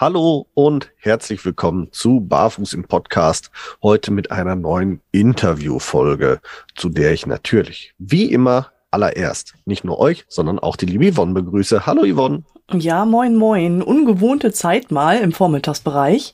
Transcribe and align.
Hallo 0.00 0.46
und 0.54 0.92
herzlich 0.96 1.44
willkommen 1.44 1.88
zu 1.92 2.20
Barfuß 2.20 2.72
im 2.72 2.84
Podcast. 2.84 3.50
Heute 3.82 4.12
mit 4.12 4.30
einer 4.30 4.56
neuen 4.56 5.02
Interviewfolge, 5.12 6.40
zu 6.74 6.88
der 6.88 7.12
ich 7.12 7.26
natürlich, 7.26 7.92
wie 7.98 8.32
immer, 8.32 8.68
allererst 8.90 9.56
nicht 9.66 9.84
nur 9.84 9.98
euch, 9.98 10.24
sondern 10.26 10.58
auch 10.58 10.76
die 10.76 10.86
liebe 10.86 11.12
Yvonne 11.12 11.34
begrüße. 11.34 11.84
Hallo 11.84 12.10
Yvonne. 12.10 12.44
Ja, 12.72 13.04
moin, 13.04 13.36
moin. 13.36 13.82
Ungewohnte 13.82 14.52
Zeit 14.52 14.90
mal 14.90 15.18
im 15.18 15.32
Vormittagsbereich. 15.32 16.32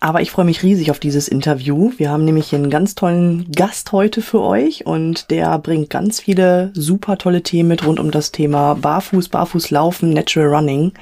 Aber 0.00 0.22
ich 0.22 0.30
freue 0.30 0.46
mich 0.46 0.62
riesig 0.62 0.90
auf 0.90 0.98
dieses 0.98 1.28
Interview. 1.28 1.92
Wir 1.98 2.10
haben 2.10 2.24
nämlich 2.24 2.54
einen 2.54 2.70
ganz 2.70 2.94
tollen 2.94 3.52
Gast 3.52 3.92
heute 3.92 4.22
für 4.22 4.40
euch 4.40 4.86
und 4.86 5.30
der 5.30 5.58
bringt 5.58 5.90
ganz 5.90 6.20
viele 6.20 6.70
super 6.72 7.18
tolle 7.18 7.42
Themen 7.42 7.68
mit 7.68 7.86
rund 7.86 8.00
um 8.00 8.10
das 8.10 8.32
Thema 8.32 8.76
Barfuß, 8.76 9.28
Barfußlaufen, 9.28 10.08
Natural 10.08 10.48
Running. 10.48 10.94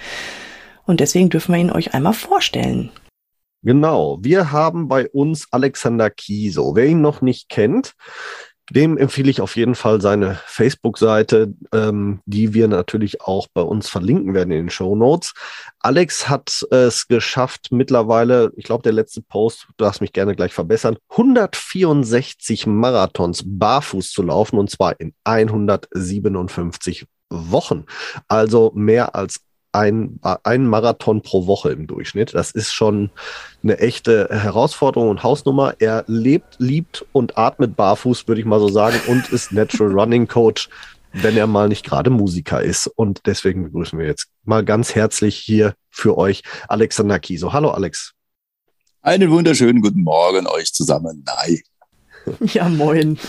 Und 0.86 1.00
deswegen 1.00 1.28
dürfen 1.28 1.52
wir 1.52 1.60
ihn 1.60 1.72
euch 1.72 1.94
einmal 1.94 2.14
vorstellen. 2.14 2.90
Genau, 3.62 4.18
wir 4.22 4.52
haben 4.52 4.88
bei 4.88 5.08
uns 5.08 5.48
Alexander 5.50 6.08
Kieso. 6.08 6.76
Wer 6.76 6.86
ihn 6.86 7.00
noch 7.00 7.20
nicht 7.20 7.48
kennt, 7.48 7.94
dem 8.70 8.96
empfehle 8.96 9.30
ich 9.30 9.40
auf 9.40 9.56
jeden 9.56 9.76
Fall 9.76 10.00
seine 10.00 10.40
Facebook-Seite, 10.46 11.54
ähm, 11.72 12.20
die 12.26 12.52
wir 12.52 12.66
natürlich 12.66 13.20
auch 13.20 13.46
bei 13.52 13.62
uns 13.62 13.88
verlinken 13.88 14.34
werden 14.34 14.50
in 14.50 14.64
den 14.64 14.70
Show 14.70 14.96
Notes. 14.96 15.34
Alex 15.78 16.28
hat 16.28 16.64
es 16.70 17.06
geschafft, 17.06 17.68
mittlerweile, 17.70 18.52
ich 18.56 18.64
glaube, 18.64 18.82
der 18.82 18.92
letzte 18.92 19.22
Post, 19.22 19.66
du 19.68 19.84
darfst 19.84 20.00
mich 20.00 20.12
gerne 20.12 20.34
gleich 20.34 20.52
verbessern, 20.52 20.96
164 21.10 22.66
Marathons 22.66 23.44
barfuß 23.46 24.10
zu 24.10 24.22
laufen 24.22 24.58
und 24.58 24.68
zwar 24.68 24.98
in 24.98 25.14
157 25.24 27.06
Wochen. 27.30 27.84
Also 28.28 28.72
mehr 28.74 29.14
als 29.14 29.45
ein, 29.76 30.18
ein 30.42 30.66
Marathon 30.66 31.22
pro 31.22 31.46
Woche 31.46 31.70
im 31.70 31.86
Durchschnitt. 31.86 32.34
Das 32.34 32.50
ist 32.50 32.72
schon 32.72 33.10
eine 33.62 33.78
echte 33.78 34.28
Herausforderung 34.30 35.10
und 35.10 35.22
Hausnummer. 35.22 35.74
Er 35.78 36.04
lebt, 36.06 36.56
liebt 36.58 37.04
und 37.12 37.36
atmet 37.36 37.76
barfuß, 37.76 38.26
würde 38.26 38.40
ich 38.40 38.46
mal 38.46 38.60
so 38.60 38.68
sagen, 38.68 38.98
und 39.06 39.28
ist 39.28 39.52
Natural 39.52 39.92
Running 40.00 40.26
Coach, 40.28 40.70
wenn 41.12 41.36
er 41.36 41.46
mal 41.46 41.68
nicht 41.68 41.84
gerade 41.84 42.10
Musiker 42.10 42.62
ist. 42.62 42.86
Und 42.86 43.26
deswegen 43.26 43.64
begrüßen 43.64 43.98
wir 43.98 44.06
jetzt 44.06 44.28
mal 44.44 44.64
ganz 44.64 44.94
herzlich 44.94 45.36
hier 45.36 45.74
für 45.90 46.16
euch 46.16 46.42
Alexander 46.68 47.18
Kieso. 47.18 47.52
Hallo 47.52 47.70
Alex. 47.70 48.12
Einen 49.02 49.30
wunderschönen 49.30 49.82
guten 49.82 50.02
Morgen 50.02 50.46
euch 50.46 50.72
zusammen. 50.72 51.24
Nein. 51.24 51.60
Ja, 52.40 52.68
moin. 52.68 53.20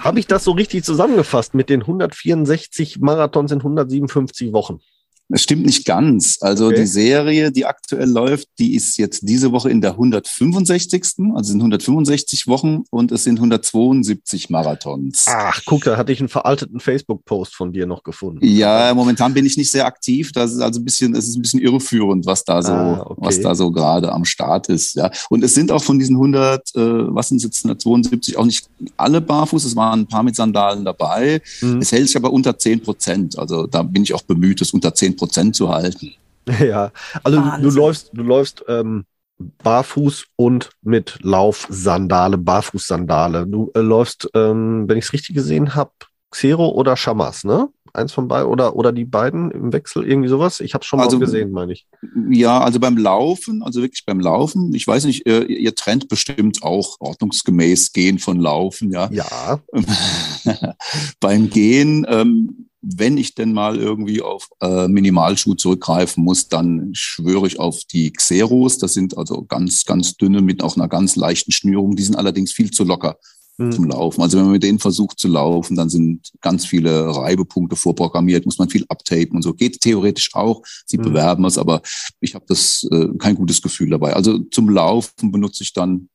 Habe 0.00 0.18
ich 0.18 0.26
das 0.26 0.44
so 0.44 0.52
richtig 0.52 0.82
zusammengefasst 0.82 1.52
mit 1.52 1.68
den 1.68 1.82
164 1.82 3.00
Marathons 3.00 3.52
in 3.52 3.58
157 3.58 4.54
Wochen? 4.54 4.80
Es 5.28 5.42
stimmt 5.42 5.66
nicht 5.66 5.84
ganz. 5.84 6.38
Also 6.40 6.66
okay. 6.66 6.76
die 6.76 6.86
Serie, 6.86 7.50
die 7.50 7.66
aktuell 7.66 8.08
läuft, 8.08 8.48
die 8.58 8.76
ist 8.76 8.96
jetzt 8.96 9.20
diese 9.22 9.50
Woche 9.50 9.70
in 9.70 9.80
der 9.80 9.92
165. 9.92 11.02
Also 11.34 11.50
sind 11.50 11.60
165 11.60 12.46
Wochen 12.46 12.84
und 12.90 13.10
es 13.10 13.24
sind 13.24 13.38
172 13.38 14.50
Marathons. 14.50 15.24
Ach, 15.26 15.60
guck, 15.66 15.82
da 15.84 15.96
hatte 15.96 16.12
ich 16.12 16.20
einen 16.20 16.28
veralteten 16.28 16.78
Facebook-Post 16.78 17.56
von 17.56 17.72
dir 17.72 17.86
noch 17.86 18.04
gefunden. 18.04 18.44
Ja, 18.46 18.94
momentan 18.94 19.34
bin 19.34 19.44
ich 19.46 19.56
nicht 19.56 19.70
sehr 19.70 19.86
aktiv. 19.86 20.30
Das 20.32 20.52
ist 20.52 20.60
also 20.60 20.80
ein 20.80 20.84
bisschen, 20.84 21.14
es 21.16 21.26
ist 21.26 21.36
ein 21.36 21.42
bisschen 21.42 21.60
irreführend, 21.60 22.24
was 22.26 22.44
da 22.44 22.62
so, 22.62 22.72
ah, 22.72 23.06
okay. 23.06 23.20
was 23.20 23.40
da 23.40 23.54
so 23.56 23.72
gerade 23.72 24.12
am 24.12 24.24
Start 24.24 24.68
ist. 24.68 24.94
Ja, 24.94 25.10
und 25.28 25.42
es 25.42 25.54
sind 25.54 25.72
auch 25.72 25.82
von 25.82 25.98
diesen 25.98 26.16
100, 26.16 26.74
äh, 26.76 26.80
was 27.14 27.28
sind 27.28 27.42
jetzt 27.42 27.64
172 27.64 28.36
auch 28.36 28.44
nicht 28.44 28.68
alle 28.96 29.20
barfuß. 29.20 29.64
Es 29.64 29.74
waren 29.74 30.00
ein 30.00 30.06
paar 30.06 30.22
mit 30.22 30.36
Sandalen 30.36 30.84
dabei. 30.84 31.42
Mhm. 31.60 31.78
Es 31.78 31.90
hält 31.90 32.06
sich 32.06 32.16
aber 32.16 32.32
unter 32.32 32.56
10 32.56 32.82
Prozent. 32.82 33.38
Also 33.38 33.66
da 33.66 33.82
bin 33.82 34.04
ich 34.04 34.14
auch 34.14 34.22
bemüht, 34.22 34.60
es 34.60 34.72
unter 34.72 34.94
10 34.94 35.15
Prozent 35.16 35.56
zu 35.56 35.68
halten. 35.70 36.12
Ja, 36.60 36.92
also 37.24 37.40
du, 37.40 37.62
du, 37.62 37.70
läufst, 37.70 38.10
du 38.12 38.22
läufst 38.22 38.64
ähm, 38.68 39.04
barfuß 39.38 40.26
und 40.36 40.70
mit 40.80 41.18
Laufsandale, 41.22 42.38
Barfußsandale. 42.38 43.48
Du 43.48 43.72
äh, 43.74 43.80
läufst, 43.80 44.28
ähm, 44.32 44.88
wenn 44.88 44.96
ich 44.96 45.06
es 45.06 45.12
richtig 45.12 45.34
gesehen 45.34 45.74
habe, 45.74 45.90
Xero 46.30 46.68
oder 46.68 46.96
Shamas, 46.96 47.42
ne? 47.42 47.68
Eins 47.96 48.12
von 48.12 48.28
beiden 48.28 48.48
oder, 48.48 48.76
oder 48.76 48.92
die 48.92 49.04
beiden 49.04 49.50
im 49.50 49.72
Wechsel, 49.72 50.06
irgendwie 50.06 50.28
sowas? 50.28 50.60
Ich 50.60 50.74
habe 50.74 50.82
es 50.82 50.86
schon 50.86 51.00
also, 51.00 51.18
mal 51.18 51.24
gesehen, 51.24 51.50
meine 51.50 51.72
ich. 51.72 51.86
Ja, 52.30 52.60
also 52.60 52.78
beim 52.78 52.96
Laufen, 52.96 53.62
also 53.62 53.82
wirklich 53.82 54.04
beim 54.04 54.20
Laufen, 54.20 54.74
ich 54.74 54.86
weiß 54.86 55.04
nicht, 55.06 55.26
ihr, 55.26 55.48
ihr 55.48 55.74
trennt 55.74 56.08
bestimmt 56.08 56.62
auch 56.62 56.96
ordnungsgemäß 57.00 57.92
Gehen 57.92 58.18
von 58.18 58.38
Laufen, 58.38 58.90
ja. 58.92 59.08
Ja. 59.10 59.60
beim 61.20 61.50
Gehen 61.50 62.06
ähm, 62.08 62.66
wenn 62.88 63.16
ich 63.18 63.34
denn 63.34 63.52
mal 63.52 63.78
irgendwie 63.78 64.22
auf 64.22 64.48
äh, 64.60 64.86
Minimalschuh 64.86 65.54
zurückgreifen 65.54 66.22
muss, 66.22 66.48
dann 66.48 66.90
schwöre 66.92 67.46
ich 67.46 67.58
auf 67.58 67.82
die 67.84 68.12
Xeros. 68.12 68.78
Das 68.78 68.94
sind 68.94 69.18
also 69.18 69.42
ganz, 69.42 69.84
ganz 69.84 70.16
dünne 70.16 70.40
mit 70.40 70.62
auch 70.62 70.76
einer 70.76 70.88
ganz 70.88 71.16
leichten 71.16 71.50
Schnürung. 71.50 71.96
Die 71.96 72.04
sind 72.04 72.14
allerdings 72.14 72.52
viel 72.52 72.70
zu 72.70 72.84
locker 72.84 73.18
mhm. 73.58 73.72
zum 73.72 73.84
Laufen. 73.86 74.22
Also 74.22 74.38
wenn 74.38 74.44
man 74.44 74.52
mit 74.52 74.62
denen 74.62 74.78
versucht 74.78 75.18
zu 75.18 75.28
laufen, 75.28 75.76
dann 75.76 75.88
sind 75.88 76.32
ganz 76.40 76.66
viele 76.66 77.14
Reibepunkte 77.16 77.76
vorprogrammiert, 77.76 78.46
muss 78.46 78.58
man 78.58 78.70
viel 78.70 78.84
abtapen 78.88 79.36
und 79.36 79.42
so. 79.42 79.54
Geht 79.54 79.80
theoretisch 79.80 80.34
auch. 80.34 80.62
Sie 80.84 80.98
mhm. 80.98 81.02
bewerben 81.02 81.44
es, 81.44 81.58
aber 81.58 81.82
ich 82.20 82.34
habe 82.34 82.44
das 82.48 82.86
äh, 82.90 83.08
kein 83.18 83.36
gutes 83.36 83.62
Gefühl 83.62 83.90
dabei. 83.90 84.14
Also 84.14 84.38
zum 84.38 84.68
Laufen 84.68 85.32
benutze 85.32 85.62
ich 85.62 85.72
dann 85.72 86.08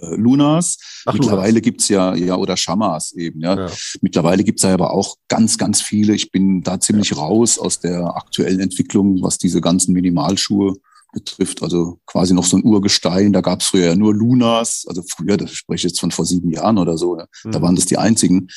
äh, 0.00 0.14
Lunas. 0.14 0.78
Ach, 1.06 1.14
Mittlerweile 1.14 1.52
Lunas. 1.52 1.62
gibt's 1.62 1.88
ja, 1.88 2.14
ja, 2.14 2.36
oder 2.36 2.56
Shamas 2.56 3.12
eben, 3.12 3.40
ja. 3.40 3.66
ja. 3.66 3.70
Mittlerweile 4.00 4.44
gibt's 4.44 4.62
ja 4.62 4.74
aber 4.74 4.92
auch 4.92 5.16
ganz, 5.28 5.58
ganz 5.58 5.80
viele. 5.80 6.14
Ich 6.14 6.30
bin 6.30 6.62
da 6.62 6.80
ziemlich 6.80 7.10
ja. 7.10 7.16
raus 7.18 7.58
aus 7.58 7.80
der 7.80 8.16
aktuellen 8.16 8.60
Entwicklung, 8.60 9.22
was 9.22 9.38
diese 9.38 9.60
ganzen 9.60 9.92
Minimalschuhe 9.92 10.76
betrifft. 11.12 11.62
Also 11.62 12.00
quasi 12.06 12.34
noch 12.34 12.44
so 12.44 12.56
ein 12.56 12.64
Urgestein. 12.64 13.32
Da 13.32 13.40
gab's 13.40 13.66
früher 13.66 13.86
ja 13.86 13.94
nur 13.94 14.14
Lunas. 14.14 14.84
Also 14.88 15.02
früher, 15.08 15.36
das 15.36 15.52
spreche 15.52 15.86
ich 15.86 15.92
jetzt 15.92 16.00
von 16.00 16.10
vor 16.10 16.24
sieben 16.24 16.50
Jahren 16.50 16.78
oder 16.78 16.98
so. 16.98 17.16
Da 17.16 17.26
mhm. 17.44 17.62
waren 17.62 17.76
das 17.76 17.86
die 17.86 17.98
einzigen. 17.98 18.48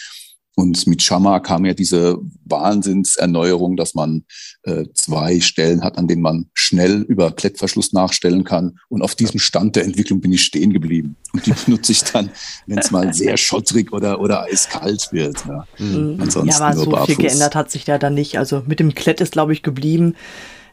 Und 0.57 0.87
mit 0.87 1.01
Shama 1.01 1.41
kam 1.41 1.65
ja 1.65 1.73
diese 1.73 2.17
Wahnsinnserneuerung, 2.45 3.75
dass 3.75 3.93
man 3.93 4.23
äh, 4.63 4.85
zwei 4.93 5.41
Stellen 5.41 5.83
hat, 5.83 5.97
an 5.97 6.07
denen 6.07 6.21
man 6.21 6.49
schnell 6.53 7.01
über 7.01 7.31
Klettverschluss 7.33 7.91
nachstellen 7.91 8.45
kann. 8.45 8.79
Und 8.87 9.01
auf 9.01 9.15
diesem 9.15 9.39
Stand 9.39 9.75
der 9.75 9.83
Entwicklung 9.83 10.21
bin 10.21 10.31
ich 10.31 10.43
stehen 10.43 10.71
geblieben. 10.71 11.17
Und 11.33 11.45
die 11.45 11.53
benutze 11.65 11.91
ich 11.91 12.05
dann, 12.05 12.29
wenn 12.67 12.77
es 12.77 12.89
mal 12.89 13.13
sehr 13.13 13.35
schottrig 13.35 13.91
oder, 13.91 14.21
oder 14.21 14.43
eiskalt 14.43 15.09
wird. 15.11 15.45
Ja, 15.45 15.67
mhm. 15.77 16.17
Ansonsten 16.21 16.61
ja 16.61 16.67
aber 16.67 16.77
so 16.77 16.89
barfuß. 16.89 17.07
viel 17.07 17.25
geändert 17.25 17.53
hat 17.53 17.69
sich 17.69 17.83
da 17.83 17.97
dann 17.97 18.13
nicht. 18.13 18.39
Also 18.39 18.63
mit 18.65 18.79
dem 18.79 18.95
Klett 18.95 19.19
ist, 19.19 19.33
glaube 19.33 19.51
ich, 19.51 19.61
geblieben. 19.61 20.15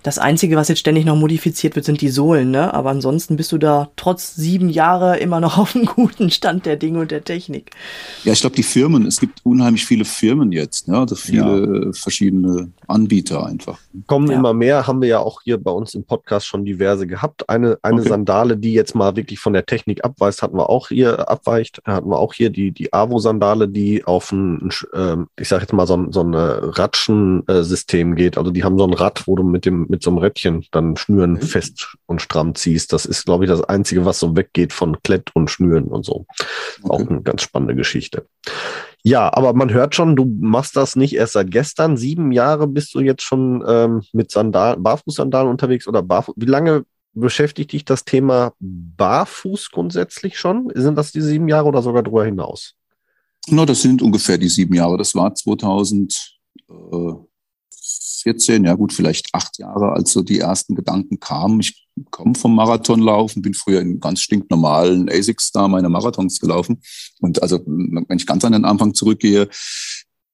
Das 0.02 0.18
Einzige, 0.18 0.56
was 0.56 0.68
jetzt 0.68 0.80
ständig 0.80 1.04
noch 1.04 1.16
modifiziert 1.16 1.76
wird, 1.76 1.84
sind 1.84 2.00
die 2.00 2.08
Sohlen, 2.08 2.50
ne? 2.50 2.74
Aber 2.74 2.90
ansonsten 2.90 3.36
bist 3.36 3.52
du 3.52 3.58
da 3.58 3.90
trotz 3.96 4.34
sieben 4.34 4.68
Jahre 4.68 5.18
immer 5.18 5.40
noch 5.40 5.58
auf 5.62 5.76
einem 5.76 5.86
guten 5.86 6.30
Stand 6.30 6.66
der 6.66 6.76
Dinge 6.76 7.00
und 7.00 7.10
der 7.10 7.24
Technik. 7.24 7.70
Ja, 8.24 8.32
ich 8.32 8.40
glaube, 8.40 8.56
die 8.56 8.62
Firmen, 8.62 9.06
es 9.06 9.20
gibt 9.20 9.40
unheimlich 9.44 9.86
viele 9.86 10.04
Firmen 10.04 10.52
jetzt, 10.52 10.88
ne? 10.88 10.98
Also 10.98 11.14
viele 11.14 11.86
ja. 11.86 11.92
verschiedene 11.92 12.70
Anbieter 12.92 13.44
einfach. 13.46 13.78
Kommen 14.06 14.30
ja. 14.30 14.38
immer 14.38 14.52
mehr, 14.54 14.86
haben 14.86 15.00
wir 15.00 15.08
ja 15.08 15.18
auch 15.18 15.42
hier 15.42 15.58
bei 15.58 15.70
uns 15.70 15.94
im 15.94 16.04
Podcast 16.04 16.46
schon 16.46 16.64
diverse 16.64 17.06
gehabt. 17.06 17.48
Eine, 17.48 17.78
eine 17.82 18.00
okay. 18.00 18.08
Sandale, 18.08 18.56
die 18.56 18.72
jetzt 18.72 18.94
mal 18.94 19.16
wirklich 19.16 19.38
von 19.38 19.52
der 19.52 19.66
Technik 19.66 20.04
abweist, 20.04 20.42
hatten 20.42 20.56
wir 20.56 20.70
auch 20.70 20.88
hier, 20.88 21.28
abweicht, 21.28 21.80
hatten 21.84 22.10
wir 22.10 22.18
auch 22.18 22.34
hier 22.34 22.50
die, 22.50 22.72
die 22.72 22.92
Avo-Sandale, 22.92 23.68
die 23.68 24.04
auf 24.04 24.32
ein, 24.32 24.70
äh, 24.92 25.16
ich 25.38 25.48
sag 25.48 25.60
jetzt 25.60 25.72
mal, 25.72 25.86
so 25.86 25.96
ein, 25.96 26.12
so 26.12 26.22
ein 26.22 26.34
Ratschen-System 26.34 28.14
geht. 28.14 28.38
Also 28.38 28.50
die 28.50 28.64
haben 28.64 28.78
so 28.78 28.86
ein 28.86 28.94
Rad, 28.94 29.26
wo 29.26 29.36
du 29.36 29.42
mit 29.42 29.64
dem 29.64 29.86
mit 29.88 30.02
so 30.02 30.10
einem 30.10 30.18
Rädchen 30.18 30.64
dann 30.70 30.96
Schnüren 30.96 31.32
mhm. 31.32 31.42
fest 31.42 31.96
und 32.06 32.22
stramm 32.22 32.54
ziehst. 32.54 32.92
Das 32.92 33.06
ist, 33.06 33.24
glaube 33.24 33.44
ich, 33.44 33.50
das 33.50 33.62
Einzige, 33.62 34.04
was 34.04 34.18
so 34.18 34.36
weggeht 34.36 34.72
von 34.72 35.02
Klett 35.02 35.30
und 35.34 35.50
Schnüren 35.50 35.84
und 35.84 36.04
so. 36.04 36.26
Okay. 36.82 36.88
Auch 36.88 37.08
eine 37.08 37.22
ganz 37.22 37.42
spannende 37.42 37.74
Geschichte. 37.74 38.26
Ja, 39.04 39.32
aber 39.34 39.52
man 39.52 39.72
hört 39.72 39.94
schon, 39.94 40.14
du 40.14 40.24
machst 40.24 40.76
das 40.76 40.94
nicht 40.94 41.14
erst 41.14 41.32
seit 41.32 41.50
gestern. 41.50 41.96
Sieben 41.96 42.30
Jahre 42.30 42.68
bist 42.68 42.94
du 42.94 43.00
jetzt 43.00 43.22
schon 43.22 43.64
ähm, 43.66 44.02
mit 44.12 44.30
Sandalen, 44.30 44.82
Barfußsandalen 44.82 45.50
unterwegs 45.50 45.88
oder 45.88 46.02
Barfuß. 46.02 46.34
Wie 46.36 46.46
lange 46.46 46.84
beschäftigt 47.12 47.72
dich 47.72 47.84
das 47.84 48.04
Thema 48.04 48.52
Barfuß 48.60 49.70
grundsätzlich 49.72 50.38
schon? 50.38 50.70
Sind 50.74 50.96
das 50.96 51.10
die 51.10 51.20
sieben 51.20 51.48
Jahre 51.48 51.68
oder 51.68 51.82
sogar 51.82 52.02
darüber 52.04 52.24
hinaus? 52.24 52.74
Na, 53.48 53.56
no, 53.56 53.64
das 53.64 53.82
sind 53.82 54.02
ungefähr 54.02 54.38
die 54.38 54.48
sieben 54.48 54.74
Jahre. 54.74 54.96
Das 54.96 55.14
war 55.14 55.34
2000. 55.34 56.38
Äh 56.68 57.31
14, 58.22 58.64
ja 58.64 58.74
gut, 58.74 58.92
vielleicht 58.92 59.28
acht 59.32 59.58
Jahre, 59.58 59.92
als 59.92 60.12
so 60.12 60.22
die 60.22 60.38
ersten 60.38 60.74
Gedanken 60.74 61.20
kamen. 61.20 61.60
Ich 61.60 61.86
komme 62.10 62.34
vom 62.34 62.54
Marathonlaufen, 62.54 63.42
bin 63.42 63.54
früher 63.54 63.80
in 63.80 64.00
ganz 64.00 64.20
stinknormalen 64.20 65.08
ASICs 65.08 65.52
da 65.52 65.68
meine 65.68 65.88
Marathons 65.88 66.40
gelaufen. 66.40 66.82
Und 67.20 67.42
also, 67.42 67.60
wenn 67.66 68.16
ich 68.16 68.26
ganz 68.26 68.44
an 68.44 68.52
den 68.52 68.64
Anfang 68.64 68.94
zurückgehe, 68.94 69.48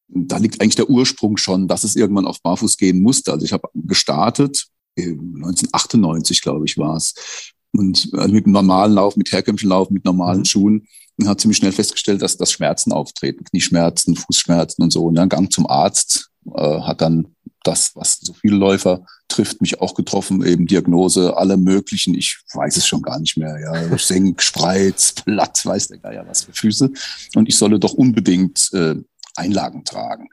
da 0.08 0.38
liegt 0.38 0.60
eigentlich 0.60 0.76
der 0.76 0.90
Ursprung 0.90 1.36
schon, 1.36 1.68
dass 1.68 1.84
es 1.84 1.96
irgendwann 1.96 2.26
auf 2.26 2.42
Barfuß 2.42 2.76
gehen 2.76 3.02
musste. 3.02 3.32
Also 3.32 3.44
ich 3.44 3.52
habe 3.52 3.68
gestartet, 3.74 4.66
1998, 4.96 6.40
glaube 6.40 6.64
ich, 6.64 6.78
war 6.78 6.96
es. 6.96 7.52
Und 7.72 8.08
also 8.14 8.32
mit 8.32 8.46
normalen 8.46 8.94
Lauf, 8.94 9.16
mit 9.16 9.30
herkömmlichen 9.32 9.68
Lauf, 9.68 9.90
mit 9.90 10.04
normalen 10.04 10.40
mhm. 10.40 10.44
Schuhen 10.46 10.88
und 11.18 11.28
hat 11.28 11.40
ziemlich 11.40 11.58
schnell 11.58 11.72
festgestellt, 11.72 12.22
dass 12.22 12.36
das 12.36 12.52
Schmerzen 12.52 12.92
auftreten, 12.92 13.44
Knieschmerzen, 13.44 14.16
Fußschmerzen 14.16 14.82
und 14.82 14.92
so. 14.92 15.04
Und 15.04 15.16
dann 15.16 15.28
Gang 15.28 15.52
zum 15.52 15.66
Arzt, 15.66 16.30
äh, 16.54 16.80
hat 16.80 17.00
dann 17.00 17.34
das, 17.62 17.94
was 17.94 18.18
so 18.20 18.32
viele 18.32 18.56
Läufer 18.56 19.04
trifft, 19.28 19.60
mich 19.60 19.80
auch 19.80 19.94
getroffen, 19.94 20.44
eben 20.44 20.66
Diagnose, 20.66 21.36
alle 21.36 21.56
möglichen, 21.56 22.14
ich 22.14 22.38
weiß 22.54 22.76
es 22.76 22.86
schon 22.86 23.02
gar 23.02 23.18
nicht 23.18 23.36
mehr, 23.36 23.58
ja, 23.60 23.98
Senk, 23.98 24.42
Spreiz, 24.42 25.12
Platt, 25.12 25.64
weiß 25.64 25.88
der 25.88 25.98
Geier 25.98 26.26
was 26.26 26.44
für 26.44 26.52
Füße. 26.52 26.90
Und 27.34 27.48
ich 27.48 27.56
solle 27.56 27.78
doch 27.78 27.92
unbedingt 27.92 28.70
äh, 28.72 28.96
Einlagen 29.38 29.84
tragen. 29.84 30.28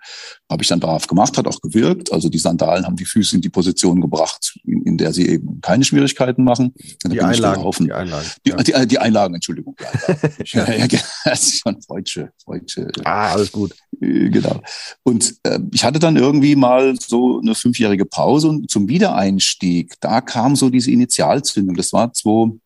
Habe 0.50 0.64
ich 0.64 0.70
dann 0.70 0.80
darauf 0.80 1.08
gemacht, 1.08 1.38
hat 1.38 1.48
auch 1.48 1.62
gewirkt. 1.62 2.12
Also 2.12 2.30
die 2.30 2.40
Sandalen 2.40 2.86
haben 2.86 2.96
die 2.96 3.06
Füße 3.06 3.36
in 3.36 3.42
die 3.42 3.50
Position 3.50 4.02
gebracht, 4.02 4.58
in, 4.64 4.82
in 4.84 4.98
der 4.98 5.14
sie 5.14 5.28
eben 5.28 5.62
keine 5.62 5.84
Schwierigkeiten 5.84 6.44
machen. 6.44 6.74
Die 7.06 7.22
Einlagen, 7.22 7.72
die, 7.80 7.92
Einlagen, 7.94 8.28
die, 8.46 8.50
ja. 8.50 8.58
die, 8.58 8.88
die 8.88 9.00
Einlagen. 9.00 9.36
Entschuldigung. 9.36 9.76
Die 9.80 10.60
Einlagen. 10.60 10.90
ja. 10.92 11.00
das 11.26 11.44
ist 11.44 11.62
schon 11.62 11.82
Freudsche. 11.82 12.32
Freudsche. 12.44 12.92
Ah, 13.04 13.34
alles 13.34 13.52
gut. 13.52 13.76
Äh, 14.02 14.30
genau. 14.30 14.62
Und 15.04 15.36
äh, 15.44 15.60
ich 15.72 15.84
hatte 15.84 16.00
dann 16.00 16.18
irgendwie 16.18 16.56
mal 16.56 16.96
so 17.00 17.40
eine 17.40 17.56
fünfjährige 17.56 18.06
Pause 18.06 18.50
und 18.50 18.70
zum 18.70 18.88
Wiedereinstieg, 18.88 19.96
da 20.00 20.22
kam 20.22 20.56
so 20.56 20.70
diese 20.70 20.92
Initialzündung. 20.92 21.76
Das 21.76 21.94
war 21.94 22.14
2, 22.14 22.58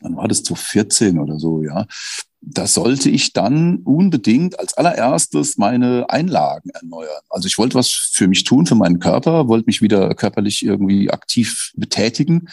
dann 0.00 0.16
war 0.16 0.28
das 0.28 0.42
zu 0.42 0.54
14 0.54 1.18
oder 1.18 1.38
so, 1.38 1.62
ja, 1.62 1.86
da 2.40 2.66
sollte 2.66 3.10
ich 3.10 3.32
dann 3.32 3.78
unbedingt 3.78 4.58
als 4.58 4.74
allererstes 4.74 5.58
meine 5.58 6.08
Einlagen 6.08 6.70
erneuern. 6.70 7.22
Also 7.28 7.48
ich 7.48 7.58
wollte 7.58 7.74
was 7.74 7.88
für 7.88 8.28
mich 8.28 8.44
tun, 8.44 8.66
für 8.66 8.76
meinen 8.76 9.00
Körper, 9.00 9.48
wollte 9.48 9.66
mich 9.66 9.82
wieder 9.82 10.14
körperlich 10.14 10.64
irgendwie 10.64 11.10
aktiv 11.10 11.72
betätigen 11.74 12.48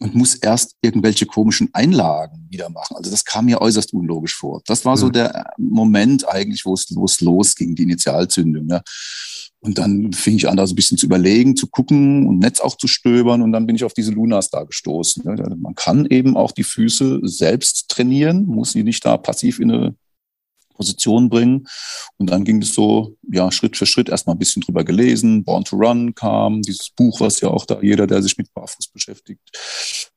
und 0.00 0.14
muss 0.14 0.34
erst 0.34 0.76
irgendwelche 0.80 1.26
komischen 1.26 1.70
Einlagen 1.72 2.46
wieder 2.50 2.68
machen. 2.68 2.96
Also 2.96 3.10
das 3.10 3.24
kam 3.24 3.46
mir 3.46 3.60
äußerst 3.60 3.92
unlogisch 3.92 4.34
vor. 4.34 4.62
Das 4.66 4.84
war 4.84 4.96
so 4.96 5.06
mhm. 5.06 5.12
der 5.12 5.52
Moment 5.56 6.28
eigentlich, 6.28 6.64
wo 6.64 6.74
es, 6.74 6.86
wo 6.94 7.04
es 7.04 7.20
losging, 7.20 7.74
die 7.74 7.84
Initialzündung. 7.84 8.68
Ja. 8.68 8.82
Und 9.60 9.78
dann 9.78 10.12
fing 10.12 10.36
ich 10.36 10.48
an, 10.48 10.56
da 10.56 10.66
so 10.66 10.72
ein 10.72 10.76
bisschen 10.76 10.98
zu 10.98 11.06
überlegen, 11.06 11.56
zu 11.56 11.66
gucken 11.66 12.26
und 12.26 12.38
Netz 12.38 12.60
auch 12.60 12.76
zu 12.76 12.86
stöbern. 12.86 13.42
Und 13.42 13.52
dann 13.52 13.66
bin 13.66 13.74
ich 13.74 13.84
auf 13.84 13.92
diese 13.92 14.12
Lunas 14.12 14.50
da 14.50 14.62
gestoßen. 14.62 15.24
Man 15.60 15.74
kann 15.74 16.06
eben 16.06 16.36
auch 16.36 16.52
die 16.52 16.62
Füße 16.62 17.20
selbst 17.24 17.88
trainieren, 17.88 18.46
muss 18.46 18.72
sie 18.72 18.84
nicht 18.84 19.04
da 19.04 19.16
passiv 19.16 19.58
in 19.58 19.72
eine 19.72 19.94
Position 20.78 21.28
bringen. 21.28 21.66
Und 22.16 22.30
dann 22.30 22.44
ging 22.44 22.62
es 22.62 22.72
so, 22.72 23.16
ja, 23.30 23.50
Schritt 23.50 23.76
für 23.76 23.84
Schritt 23.84 24.08
erstmal 24.08 24.36
ein 24.36 24.38
bisschen 24.38 24.62
drüber 24.62 24.84
gelesen. 24.84 25.44
Born 25.44 25.64
to 25.64 25.76
Run 25.76 26.14
kam, 26.14 26.62
dieses 26.62 26.90
Buch, 26.90 27.20
was 27.20 27.40
ja 27.40 27.48
auch 27.48 27.66
da 27.66 27.80
jeder, 27.82 28.06
der 28.06 28.22
sich 28.22 28.38
mit 28.38 28.54
Barfuß 28.54 28.86
beschäftigt, 28.88 29.42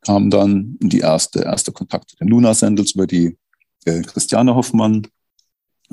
kam 0.01 0.29
dann 0.29 0.77
die 0.79 0.99
erste, 0.99 1.41
erste 1.41 1.71
Kontakt 1.71 2.11
zu 2.11 2.15
den 2.17 2.27
Luna 2.27 2.53
Sandals 2.53 2.91
über 2.91 3.07
die 3.07 3.35
äh, 3.85 4.01
Christiane 4.03 4.55
Hoffmann 4.55 5.07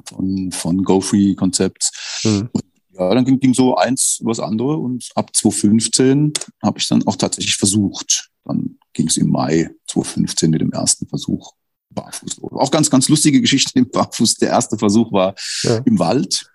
von, 0.05 0.53
von 0.53 0.85
Go 0.85 1.01
Free 1.01 1.35
Concepts. 1.35 2.21
Mhm. 2.25 2.51
Und 2.53 2.65
ja, 2.99 3.15
dann 3.15 3.25
ging, 3.25 3.39
ging 3.39 3.55
so 3.55 3.77
eins 3.77 4.21
was 4.25 4.41
andere 4.41 4.77
und 4.77 5.09
ab 5.15 5.35
2015 5.35 6.33
habe 6.63 6.79
ich 6.79 6.89
dann 6.89 7.07
auch 7.07 7.17
tatsächlich 7.17 7.57
versucht. 7.57 8.31
Dann 8.45 8.79
ging 8.93 9.09
es 9.09 9.17
im 9.17 9.29
Mai 9.29 9.71
2015 9.89 10.51
mit 10.51 10.61
dem 10.61 10.73
ersten 10.73 11.07
Versuch 11.07 11.53
barfuß. 11.91 12.43
Auch 12.43 12.71
ganz, 12.71 12.91
ganz 12.91 13.09
lustige 13.09 13.41
Geschichte 13.41 13.79
im 13.79 13.89
Barfuß. 13.93 14.35
Der 14.37 14.51
erste 14.51 14.79
Versuch 14.79 15.13
war 15.13 15.35
ja. 15.63 15.79
im 15.85 15.99
Wald. 15.99 16.51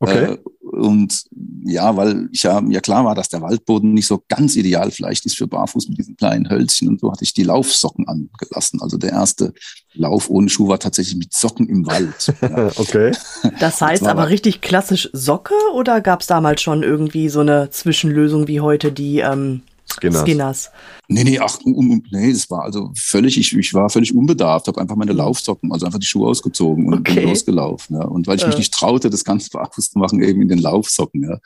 Okay. 0.00 0.34
Äh, 0.34 0.38
und 0.62 1.24
ja, 1.64 1.96
weil 1.96 2.28
ich 2.32 2.44
ja, 2.44 2.62
ja 2.68 2.80
klar 2.80 3.04
war, 3.04 3.14
dass 3.14 3.28
der 3.28 3.42
Waldboden 3.42 3.94
nicht 3.94 4.06
so 4.06 4.22
ganz 4.28 4.54
ideal 4.54 4.90
vielleicht 4.90 5.26
ist 5.26 5.36
für 5.36 5.48
Barfuß 5.48 5.88
mit 5.88 5.98
diesen 5.98 6.16
kleinen 6.16 6.48
Hölzchen 6.48 6.88
und 6.88 7.00
so 7.00 7.10
hatte 7.10 7.24
ich 7.24 7.34
die 7.34 7.42
Laufsocken 7.42 8.06
angelassen. 8.06 8.80
Also 8.80 8.96
der 8.96 9.10
erste 9.10 9.52
Lauf 9.94 10.30
ohne 10.30 10.48
Schuh 10.48 10.68
war 10.68 10.78
tatsächlich 10.78 11.16
mit 11.16 11.32
Socken 11.32 11.68
im 11.68 11.86
Wald. 11.86 12.32
Ja. 12.48 12.70
okay. 12.76 13.12
Das 13.58 13.80
heißt 13.80 14.02
das 14.02 14.08
aber 14.08 14.28
richtig 14.28 14.60
klassisch 14.60 15.10
Socke 15.12 15.54
oder 15.74 16.00
gab 16.00 16.20
es 16.20 16.28
damals 16.28 16.62
schon 16.62 16.82
irgendwie 16.82 17.28
so 17.28 17.40
eine 17.40 17.70
Zwischenlösung 17.70 18.46
wie 18.46 18.60
heute 18.60 18.92
die 18.92 19.18
ähm, 19.18 19.62
Skinners. 19.98 20.22
Skinners. 20.22 20.70
Nee, 21.08 21.24
nee, 21.24 21.38
ach, 21.38 21.58
um, 21.64 22.02
nee, 22.10 22.32
das 22.32 22.50
war 22.50 22.62
also 22.62 22.90
völlig, 22.96 23.38
ich, 23.38 23.56
ich 23.56 23.74
war 23.74 23.90
völlig 23.90 24.14
unbedarft, 24.14 24.68
habe 24.68 24.80
einfach 24.80 24.96
meine 24.96 25.12
mhm. 25.12 25.18
Laufsocken, 25.18 25.72
also 25.72 25.86
einfach 25.86 25.98
die 25.98 26.06
Schuhe 26.06 26.28
ausgezogen 26.28 26.86
und 26.86 27.00
okay. 27.00 27.20
bin 27.20 27.28
losgelaufen. 27.28 27.96
Ja. 27.96 28.04
Und 28.04 28.26
weil 28.26 28.36
ich 28.36 28.44
äh. 28.44 28.48
mich 28.48 28.58
nicht 28.58 28.74
traute, 28.74 29.10
das 29.10 29.24
ganz 29.24 29.48
barfuß 29.50 29.90
zu 29.90 29.98
machen, 29.98 30.22
eben 30.22 30.42
in 30.42 30.48
den 30.48 30.58
Laufsocken. 30.58 31.24
Ja. 31.24 31.38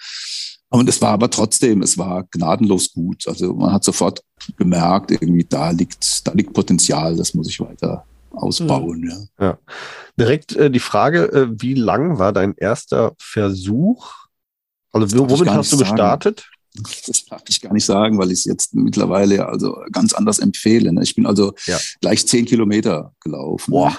Und 0.71 0.89
es 0.89 1.03
war 1.03 1.11
aber 1.11 1.29
trotzdem, 1.29 1.83
es 1.83 1.99
war 1.99 2.25
gnadenlos 2.31 2.93
gut. 2.93 3.29
Also 3.29 3.53
man 3.53 3.73
hat 3.73 3.85
sofort 3.85 4.23
gemerkt, 4.57 5.11
irgendwie 5.11 5.45
da 5.45 5.71
liegt, 5.71 6.27
da 6.27 6.33
liegt 6.33 6.55
Potenzial, 6.55 7.15
das 7.17 7.35
muss 7.35 7.49
ich 7.49 7.61
weiter 7.61 8.07
ausbauen. 8.31 9.01
Mhm. 9.01 9.29
Ja. 9.39 9.45
ja. 9.45 9.59
Direkt 10.19 10.57
äh, 10.57 10.71
die 10.71 10.81
Frage, 10.81 11.25
äh, 11.25 11.49
wie 11.61 11.75
lang 11.75 12.19
war 12.19 12.33
dein 12.33 12.55
erster 12.57 13.13
Versuch? 13.19 14.13
Also 14.93 15.19
womit 15.19 15.49
hast 15.49 15.73
du 15.73 15.79
gestartet? 15.79 16.51
Das 17.07 17.25
darf 17.27 17.43
ich 17.49 17.61
gar 17.61 17.73
nicht 17.73 17.85
sagen, 17.85 18.19
weil 18.19 18.31
ich 18.31 18.41
es 18.41 18.45
jetzt 18.45 18.75
mittlerweile 18.75 19.47
also 19.47 19.77
ganz 19.91 20.13
anders 20.13 20.39
empfehle. 20.39 20.93
Ne? 20.93 21.03
Ich 21.03 21.15
bin 21.15 21.27
also 21.27 21.53
ja. 21.67 21.79
gleich 22.01 22.27
zehn 22.27 22.45
Kilometer 22.45 23.15
gelaufen. 23.21 23.71
Boah. 23.71 23.97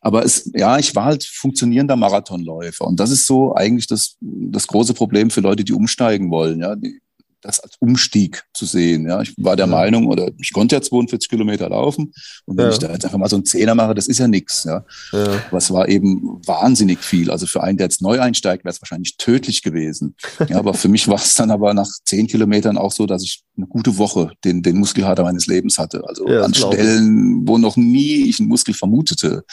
Aber 0.00 0.24
es, 0.24 0.50
ja, 0.54 0.78
ich 0.78 0.94
war 0.94 1.06
halt 1.06 1.24
funktionierender 1.24 1.96
Marathonläufer. 1.96 2.86
Und 2.86 3.00
das 3.00 3.10
ist 3.10 3.26
so 3.26 3.54
eigentlich 3.54 3.86
das, 3.86 4.16
das 4.20 4.66
große 4.66 4.94
Problem 4.94 5.30
für 5.30 5.40
Leute, 5.40 5.64
die 5.64 5.72
umsteigen 5.72 6.30
wollen. 6.30 6.60
Ja, 6.60 6.76
die, 6.76 7.00
das 7.40 7.60
als 7.60 7.76
Umstieg 7.78 8.44
zu 8.52 8.66
sehen. 8.66 9.06
Ja, 9.06 9.20
ich 9.20 9.34
war 9.38 9.56
der 9.56 9.66
ja. 9.66 9.72
Meinung, 9.72 10.06
oder 10.06 10.30
ich 10.38 10.52
konnte 10.52 10.76
ja 10.76 10.82
42 10.82 11.28
Kilometer 11.28 11.68
laufen 11.68 12.12
und 12.46 12.56
wenn 12.56 12.66
ja. 12.66 12.72
ich 12.72 12.78
da 12.78 12.92
jetzt 12.92 13.04
einfach 13.04 13.18
mal 13.18 13.28
so 13.28 13.36
einen 13.36 13.44
Zehner 13.44 13.74
mache, 13.74 13.94
das 13.94 14.06
ist 14.06 14.18
ja 14.18 14.28
nichts. 14.28 14.64
Ja. 14.64 14.84
ja. 15.12 15.42
Aber 15.48 15.58
es 15.58 15.70
war 15.70 15.88
eben 15.88 16.40
wahnsinnig 16.46 17.00
viel. 17.00 17.30
Also 17.30 17.46
für 17.46 17.62
einen, 17.62 17.78
der 17.78 17.86
jetzt 17.86 18.02
neu 18.02 18.20
einsteigt, 18.20 18.64
wäre 18.64 18.72
es 18.72 18.82
wahrscheinlich 18.82 19.16
tödlich 19.16 19.62
gewesen. 19.62 20.16
Ja, 20.48 20.58
aber 20.58 20.74
für 20.74 20.88
mich 20.88 21.08
war 21.08 21.16
es 21.16 21.34
dann 21.34 21.50
aber 21.50 21.74
nach 21.74 21.88
zehn 22.04 22.26
Kilometern 22.26 22.76
auch 22.76 22.92
so, 22.92 23.06
dass 23.06 23.22
ich 23.22 23.42
eine 23.56 23.66
gute 23.66 23.98
Woche 23.98 24.32
den, 24.44 24.62
den 24.62 24.78
Muskelkater 24.78 25.22
meines 25.22 25.46
Lebens 25.46 25.78
hatte. 25.78 26.02
Also 26.06 26.26
an 26.26 26.54
Stellen, 26.54 27.46
wo 27.46 27.58
noch 27.58 27.76
nie 27.76 28.28
ich 28.28 28.40
einen 28.40 28.48
Muskel 28.48 28.74
vermutete. 28.74 29.44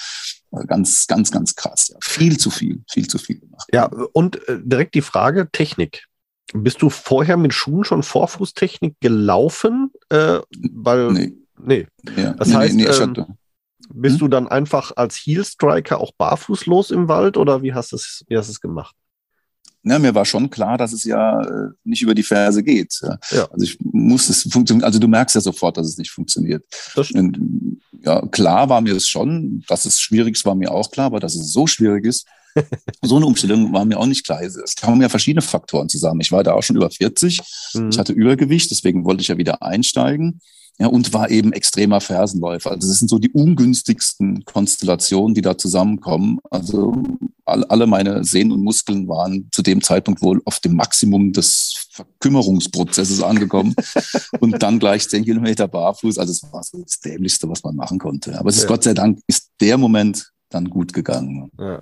Ganz, 0.67 1.07
ganz, 1.07 1.31
ganz 1.31 1.55
krass. 1.55 1.93
Viel 2.01 2.37
zu 2.37 2.49
viel, 2.49 2.81
viel 2.89 3.07
zu 3.07 3.17
viel 3.17 3.39
gemacht. 3.39 3.67
Ja, 3.73 3.85
und 4.13 4.37
äh, 4.47 4.59
direkt 4.63 4.95
die 4.95 5.01
Frage 5.01 5.49
Technik. 5.51 6.06
Bist 6.53 6.81
du 6.81 6.89
vorher 6.89 7.37
mit 7.37 7.53
Schuhen 7.53 7.83
schon 7.83 8.03
Vorfußtechnik 8.03 8.95
gelaufen? 9.01 9.91
Äh, 10.09 10.39
weil, 10.71 11.11
nee. 11.11 11.37
nee. 11.57 11.87
Ja. 12.15 12.33
Das 12.33 12.49
nee, 12.49 12.55
heißt, 12.55 12.75
nee, 12.75 12.85
ähm, 12.85 13.37
bist 13.89 14.15
hm? 14.15 14.19
du 14.19 14.27
dann 14.27 14.47
einfach 14.47 14.93
als 14.95 15.15
Heel 15.15 15.43
Striker 15.43 15.99
auch 15.99 16.11
barfuß 16.17 16.65
los 16.65 16.91
im 16.91 17.07
Wald 17.07 17.37
oder 17.37 17.61
wie 17.61 17.73
hast 17.73 17.91
du 17.91 17.97
es, 17.97 18.23
wie 18.27 18.37
hast 18.37 18.49
es 18.49 18.61
gemacht? 18.61 18.95
Ja, 19.83 19.99
mir 19.99 20.13
war 20.13 20.25
schon 20.25 20.49
klar, 20.49 20.77
dass 20.77 20.91
es 20.91 21.05
ja 21.05 21.41
äh, 21.41 21.69
nicht 21.85 22.01
über 22.01 22.13
die 22.13 22.23
Ferse 22.23 22.61
geht. 22.61 22.99
Ja. 23.31 23.47
Also 23.51 23.63
ich 23.63 23.77
muss 23.79 24.27
es 24.27 24.43
funktionieren. 24.51 24.83
Also 24.83 24.99
du 24.99 25.07
merkst 25.07 25.35
ja 25.35 25.41
sofort, 25.41 25.77
dass 25.77 25.87
es 25.87 25.97
nicht 25.97 26.11
funktioniert. 26.11 26.65
Und, 27.13 27.79
ja, 28.01 28.21
klar 28.27 28.67
war 28.67 28.81
mir 28.81 28.95
es 28.95 29.07
schon, 29.07 29.63
dass 29.67 29.85
es 29.85 30.01
schwierig 30.01 30.35
ist, 30.35 30.45
war 30.45 30.55
mir 30.55 30.71
auch 30.71 30.91
klar, 30.91 31.07
aber 31.07 31.19
dass 31.19 31.35
es 31.35 31.53
so 31.53 31.67
schwierig 31.67 32.05
ist, 32.05 32.27
so 33.01 33.15
eine 33.17 33.25
Umstellung 33.25 33.73
war 33.73 33.85
mir 33.85 33.99
auch 33.99 34.05
nicht 34.05 34.25
klar. 34.25 34.41
Es 34.41 34.75
kamen 34.75 35.01
ja 35.01 35.09
verschiedene 35.09 35.41
Faktoren 35.41 35.89
zusammen. 35.89 36.21
Ich 36.21 36.31
war 36.31 36.43
da 36.43 36.53
auch 36.53 36.63
schon 36.63 36.75
über 36.75 36.89
40. 36.89 37.39
Mhm. 37.73 37.89
Ich 37.89 37.97
hatte 37.97 38.13
Übergewicht, 38.13 38.71
deswegen 38.71 39.05
wollte 39.05 39.21
ich 39.21 39.27
ja 39.27 39.37
wieder 39.37 39.61
einsteigen. 39.61 40.39
Ja, 40.79 40.87
und 40.87 41.11
war 41.11 41.31
eben 41.31 41.53
extremer 41.53 42.01
Fersenläufer. 42.01 42.69
Also 42.69 42.87
das 42.87 42.99
sind 42.99 43.07
so 43.07 43.17
die 43.17 43.31
ungünstigsten 43.31 44.45
Konstellationen, 44.45 45.33
die 45.33 45.41
da 45.41 45.57
zusammenkommen. 45.57 46.39
Also 46.51 47.01
alle 47.45 47.87
meine 47.87 48.23
Sehnen 48.23 48.51
und 48.51 48.61
Muskeln 48.61 49.07
waren 49.07 49.47
zu 49.51 49.63
dem 49.63 49.81
Zeitpunkt 49.81 50.21
wohl 50.21 50.41
auf 50.45 50.59
dem 50.59 50.75
Maximum 50.75 51.33
des 51.33 51.87
Verkümmerungsprozesses 51.91 53.23
angekommen 53.23 53.73
und 54.39 54.61
dann 54.61 54.77
gleich 54.77 55.09
zehn 55.09 55.23
Kilometer 55.23 55.67
barfuß. 55.67 56.19
Also 56.19 56.31
es 56.31 56.43
war 56.51 56.63
so 56.63 56.83
das 56.83 56.99
Dämlichste, 56.99 57.49
was 57.49 57.63
man 57.63 57.75
machen 57.75 57.97
konnte. 57.97 58.37
Aber 58.37 58.49
es 58.49 58.57
ist 58.57 58.63
ja. 58.63 58.67
Gott 58.67 58.83
sei 58.83 58.93
Dank 58.93 59.19
ist 59.25 59.49
der 59.59 59.79
Moment 59.79 60.31
dann 60.49 60.69
gut 60.69 60.93
gegangen. 60.93 61.49
Ja. 61.57 61.81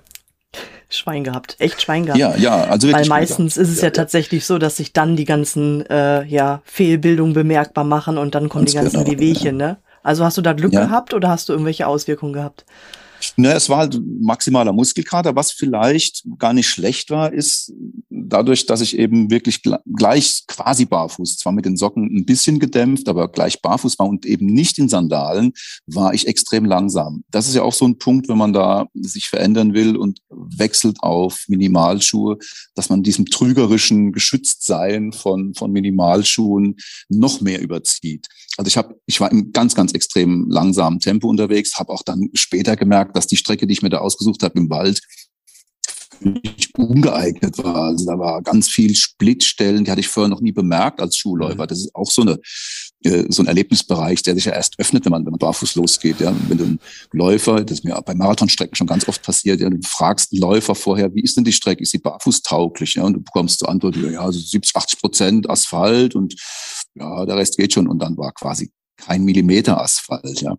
Schwein 0.88 1.24
gehabt, 1.24 1.56
echt 1.58 1.82
Schwein 1.82 2.06
gehabt. 2.06 2.18
Ja, 2.18 2.36
ja, 2.36 2.64
also 2.64 2.90
Weil 2.92 3.06
meistens 3.06 3.56
ist 3.56 3.70
es 3.70 3.78
ja, 3.78 3.86
ja, 3.86 3.90
tatsächlich 3.90 4.46
so, 4.46 4.58
dass 4.58 4.76
sich 4.76 4.92
dann 4.92 5.16
die 5.16 5.24
ganzen 5.24 5.84
äh, 5.86 6.24
ja, 6.24 6.62
Fehlbildungen 6.64 7.34
bemerkbar 7.34 7.84
machen 7.84 8.18
und 8.18 8.34
dann 8.34 8.48
kommen 8.48 8.64
Ganz 8.64 8.72
die 8.72 8.78
ganzen 8.78 9.04
genau, 9.04 9.10
Wehwehchen, 9.10 9.58
ja. 9.60 9.66
ne? 9.68 9.76
Also 10.02 10.24
hast 10.24 10.38
du 10.38 10.42
da 10.42 10.52
Glück 10.52 10.72
ja. 10.72 10.84
gehabt 10.84 11.14
oder 11.14 11.28
hast 11.28 11.48
du 11.48 11.52
irgendwelche 11.52 11.88
Auswirkungen 11.88 12.32
gehabt? 12.32 12.64
Ne, 13.36 13.52
es 13.52 13.68
war 13.68 13.78
halt 13.78 14.00
maximaler 14.20 14.72
Muskelkater. 14.72 15.36
Was 15.36 15.52
vielleicht 15.52 16.24
gar 16.38 16.52
nicht 16.52 16.68
schlecht 16.68 17.10
war, 17.10 17.32
ist, 17.32 17.72
dadurch, 18.28 18.66
dass 18.66 18.80
ich 18.80 18.98
eben 18.98 19.30
wirklich 19.30 19.62
gleich 19.96 20.44
quasi 20.46 20.84
barfuß, 20.84 21.36
zwar 21.36 21.52
mit 21.52 21.64
den 21.64 21.76
Socken 21.76 22.04
ein 22.04 22.24
bisschen 22.24 22.58
gedämpft, 22.58 23.08
aber 23.08 23.28
gleich 23.28 23.60
barfuß 23.62 23.98
war 23.98 24.06
und 24.06 24.26
eben 24.26 24.46
nicht 24.46 24.78
in 24.78 24.88
Sandalen, 24.88 25.52
war 25.86 26.14
ich 26.14 26.26
extrem 26.26 26.64
langsam. 26.64 27.24
Das 27.30 27.48
ist 27.48 27.54
ja 27.54 27.62
auch 27.62 27.72
so 27.72 27.86
ein 27.86 27.98
Punkt, 27.98 28.28
wenn 28.28 28.38
man 28.38 28.52
da 28.52 28.86
sich 28.94 29.28
verändern 29.28 29.74
will 29.74 29.96
und 29.96 30.20
wechselt 30.30 30.98
auf 31.00 31.44
Minimalschuhe, 31.48 32.38
dass 32.74 32.88
man 32.88 33.02
diesem 33.02 33.26
trügerischen 33.26 34.12
Geschütztsein 34.12 35.12
von, 35.12 35.54
von 35.54 35.72
Minimalschuhen 35.72 36.76
noch 37.08 37.40
mehr 37.40 37.60
überzieht. 37.60 38.26
Also 38.56 38.68
ich 38.68 38.76
habe, 38.76 38.98
ich 39.06 39.20
war 39.20 39.30
im 39.30 39.52
ganz, 39.52 39.74
ganz 39.74 39.92
extrem 39.92 40.48
langsamen 40.48 41.00
Tempo 41.00 41.28
unterwegs, 41.28 41.78
habe 41.78 41.92
auch 41.92 42.02
dann 42.02 42.30
später 42.34 42.76
gemerkt, 42.76 43.16
dass 43.16 43.26
die 43.26 43.36
Strecke, 43.36 43.66
die 43.66 43.72
ich 43.72 43.82
mir 43.82 43.90
da 43.90 43.98
ausgesucht 43.98 44.42
habe 44.42 44.58
im 44.58 44.70
Wald, 44.70 45.00
ungeeignet 46.76 47.58
war. 47.58 47.76
Also 47.76 48.06
da 48.06 48.18
war 48.18 48.42
ganz 48.42 48.68
viel 48.68 48.96
Splitstellen, 48.96 49.84
die 49.84 49.90
hatte 49.90 50.00
ich 50.00 50.08
vorher 50.08 50.30
noch 50.30 50.40
nie 50.40 50.52
bemerkt 50.52 51.00
als 51.00 51.16
Schulläufer. 51.16 51.64
Mhm. 51.64 51.68
Das 51.68 51.80
ist 51.80 51.94
auch 51.94 52.10
so 52.10 52.22
eine 52.22 52.38
äh, 53.06 53.24
so 53.28 53.42
ein 53.42 53.46
Erlebnisbereich, 53.46 54.22
der 54.22 54.34
sich 54.34 54.46
ja 54.46 54.52
erst 54.52 54.78
öffnet, 54.78 55.04
wenn 55.04 55.12
man, 55.12 55.24
wenn 55.24 55.30
man 55.30 55.38
barfuß 55.38 55.76
losgeht. 55.76 56.20
Ja. 56.20 56.34
Wenn 56.48 56.58
du 56.58 56.64
einen 56.64 56.80
Läufer, 57.12 57.62
das 57.62 57.78
ist 57.78 57.84
mir 57.84 58.00
bei 58.04 58.14
Marathonstrecken 58.14 58.74
schon 58.74 58.86
ganz 58.86 59.06
oft 59.06 59.22
passiert, 59.22 59.60
ja, 59.60 59.70
du 59.70 59.78
fragst 59.86 60.32
einen 60.32 60.40
Läufer 60.40 60.74
vorher, 60.74 61.14
wie 61.14 61.22
ist 61.22 61.36
denn 61.36 61.44
die 61.44 61.52
Strecke? 61.52 61.82
Ist 61.82 61.92
sie 61.92 61.98
barfußtauglich? 61.98 62.94
Ja, 62.94 63.04
und 63.04 63.14
du 63.14 63.20
bekommst 63.20 63.60
zur 63.60 63.68
Antwort, 63.68 63.96
ja, 63.96 64.24
so 64.32 64.38
70, 64.38 64.74
80 64.74 65.00
Prozent 65.00 65.50
Asphalt 65.50 66.14
und 66.14 66.34
ja, 66.98 67.24
der 67.26 67.36
Rest 67.36 67.56
geht 67.56 67.72
schon. 67.72 67.88
Und 67.88 68.00
dann 68.00 68.16
war 68.16 68.32
quasi 68.32 68.70
kein 68.96 69.24
Millimeter 69.24 69.80
Asphalt. 69.80 70.40
Ja. 70.40 70.56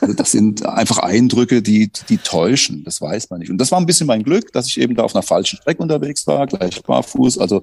Also 0.00 0.14
das 0.14 0.32
sind 0.32 0.64
einfach 0.64 0.98
Eindrücke, 0.98 1.62
die, 1.62 1.90
die 2.08 2.18
täuschen. 2.18 2.82
Das 2.84 3.00
weiß 3.00 3.30
man 3.30 3.40
nicht. 3.40 3.50
Und 3.50 3.58
das 3.58 3.70
war 3.70 3.78
ein 3.78 3.86
bisschen 3.86 4.06
mein 4.06 4.22
Glück, 4.22 4.52
dass 4.52 4.66
ich 4.68 4.80
eben 4.80 4.94
da 4.94 5.02
auf 5.02 5.14
einer 5.14 5.22
falschen 5.22 5.58
Strecke 5.58 5.82
unterwegs 5.82 6.26
war, 6.26 6.46
gleich 6.46 6.82
barfuß. 6.82 7.38
Also 7.38 7.62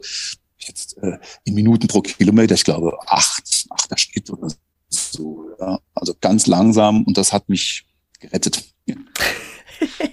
jetzt 0.60 0.98
äh, 1.00 1.18
in 1.44 1.56
Minuten 1.56 1.88
pro 1.88 2.02
Kilometer, 2.02 2.56
ich 2.56 2.64
glaube 2.64 2.98
acht, 3.08 3.66
achter 3.72 3.98
Schnitt 3.98 4.30
oder 4.30 4.48
so. 4.90 5.50
Ja. 5.60 5.80
Also 5.96 6.14
ganz 6.22 6.48
langsam 6.48 7.04
und 7.04 7.18
das 7.18 7.34
hat 7.34 7.50
mich 7.50 7.86
gerettet. 8.20 8.64
Ja. 8.86 8.96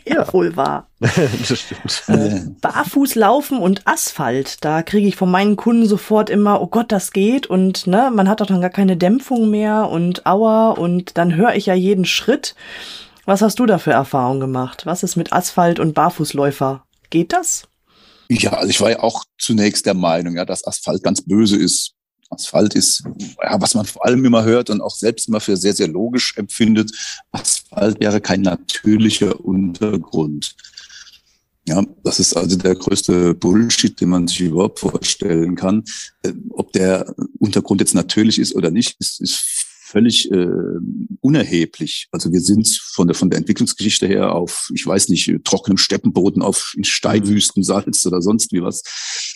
Ja, 0.07 0.27
wohl 0.33 0.57
wahr. 0.57 0.89
das 1.01 1.61
stimmt. 1.61 2.03
Äh, 2.09 2.41
Barfuß 2.61 3.15
laufen 3.15 3.59
und 3.59 3.87
Asphalt, 3.87 4.65
da 4.65 4.83
kriege 4.83 5.09
ich 5.09 5.17
von 5.17 5.31
meinen 5.31 5.57
Kunden 5.57 5.87
sofort 5.87 6.31
immer, 6.31 6.61
oh 6.61 6.67
Gott, 6.67 6.93
das 6.93 7.13
geht 7.13 7.47
und 7.47 7.87
ne, 7.87 8.11
man 8.13 8.29
hat 8.29 8.41
doch 8.41 8.47
dann 8.47 8.61
gar 8.61 8.71
keine 8.71 8.97
Dämpfung 8.97 9.51
mehr 9.51 9.89
und 9.89 10.27
aua 10.27 10.71
und 10.71 11.19
dann 11.19 11.35
höre 11.35 11.55
ich 11.55 11.67
ja 11.67 11.75
jeden 11.75 12.05
Schritt. 12.05 12.55
Was 13.25 13.43
hast 13.43 13.59
du 13.59 13.67
da 13.67 13.79
für 13.79 13.93
Erfahrungen 13.93 14.41
gemacht? 14.41 14.87
Was 14.87 15.03
ist 15.03 15.17
mit 15.17 15.33
Asphalt 15.33 15.81
und 15.81 15.95
Barfußläufer? 15.95 16.85
Geht 17.11 17.33
das? 17.33 17.69
Ja, 18.31 18.53
also 18.53 18.71
ich 18.71 18.81
war 18.81 18.91
ja 18.91 19.01
auch 19.01 19.25
zunächst 19.39 19.87
der 19.87 19.95
Meinung, 19.95 20.37
ja, 20.37 20.45
dass 20.45 20.67
Asphalt 20.67 21.03
ganz 21.03 21.23
böse 21.23 21.57
ist. 21.57 21.95
Asphalt 22.31 22.75
ist, 22.75 23.03
ja, 23.43 23.61
was 23.61 23.75
man 23.75 23.87
vor 23.87 24.05
allem 24.05 24.25
immer 24.25 24.45
hört 24.45 24.71
und 24.71 24.81
auch 24.81 24.95
selbst 24.95 25.29
immer 25.29 25.41
für 25.41 25.57
sehr, 25.57 25.73
sehr 25.73 25.89
logisch 25.89 26.37
empfindet. 26.37 26.93
Asphalt 27.33 28.01
wäre 28.01 28.21
kein 28.21 28.43
natürlicher 28.43 29.45
Untergrund. 29.45 30.55
Ja, 31.69 31.85
das 32.03 32.19
ist 32.19 32.35
also 32.35 32.57
der 32.57 32.75
größte 32.77 33.35
Bullshit, 33.35 34.01
den 34.01 34.09
man 34.09 34.27
sich 34.27 34.41
überhaupt 34.41 34.79
vorstellen 34.81 35.55
kann. 35.55 35.85
Äh, 36.23 36.33
ob 36.51 36.73
der 36.73 37.15
Untergrund 37.39 37.83
jetzt 37.83 37.95
natürlich 37.95 38.39
ist 38.39 38.55
oder 38.55 38.71
nicht, 38.71 38.97
ist, 38.99 39.21
ist 39.21 39.58
völlig 39.89 40.31
äh, 40.31 40.49
unerheblich. 41.21 42.09
Also 42.13 42.33
wir 42.33 42.41
sind 42.41 42.69
von 42.69 43.09
der, 43.09 43.15
von 43.15 43.31
der 43.31 43.39
Entwicklungsgeschichte 43.39 44.07
her 44.07 44.35
auf, 44.35 44.71
ich 44.75 44.87
weiß 44.87 45.09
nicht, 45.09 45.33
trockenem 45.45 45.79
Steppenboden, 45.79 46.43
auf 46.43 46.75
in 46.77 46.85
Steinwüsten, 46.85 47.63
Salz 47.63 48.05
oder 48.07 48.21
sonst 48.21 48.53
wie 48.53 48.63
was 48.63 48.83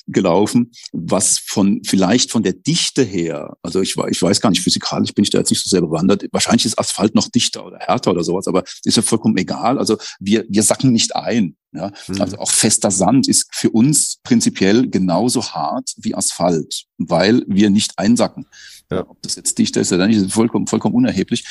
gelaufen, 0.06 0.73
was 0.92 1.38
von 1.38 1.82
vielleicht 1.85 2.30
von 2.30 2.42
der 2.42 2.52
Dichte 2.52 3.02
her, 3.02 3.56
also 3.62 3.80
ich, 3.80 3.97
ich 4.11 4.23
weiß 4.23 4.40
gar 4.40 4.50
nicht, 4.50 4.62
physikalisch 4.62 5.14
bin 5.14 5.25
ich 5.25 5.30
da 5.30 5.38
jetzt 5.38 5.50
nicht 5.50 5.62
so 5.62 5.68
sehr 5.68 5.80
bewandert, 5.80 6.26
wahrscheinlich 6.32 6.66
ist 6.66 6.78
Asphalt 6.78 7.14
noch 7.14 7.28
dichter 7.28 7.64
oder 7.64 7.78
härter 7.78 8.11
oder 8.11 8.25
sowas, 8.25 8.47
aber 8.47 8.64
ist 8.85 8.97
ja 8.97 9.02
vollkommen 9.02 9.37
egal. 9.37 9.78
Also 9.78 9.97
wir, 10.21 10.44
wir 10.49 10.62
sacken 10.62 10.92
nicht 10.92 11.16
ein. 11.16 11.56
Ja, 11.72 11.90
mhm. 12.08 12.20
also 12.20 12.38
auch 12.38 12.50
fester 12.50 12.90
Sand 12.90 13.28
ist 13.28 13.48
für 13.54 13.70
uns 13.70 14.18
prinzipiell 14.22 14.88
genauso 14.90 15.42
hart 15.42 15.94
wie 15.96 16.14
Asphalt, 16.14 16.84
weil 16.98 17.44
wir 17.46 17.70
nicht 17.70 17.98
einsacken. 17.98 18.46
Ja. 18.90 19.08
Ob 19.08 19.22
das 19.22 19.36
jetzt 19.36 19.56
dichter 19.58 19.80
ist 19.80 19.92
oder 19.92 20.06
nicht, 20.06 20.18
ist 20.18 20.32
vollkommen, 20.32 20.66
vollkommen 20.66 20.94
unerheblich. 20.94 21.46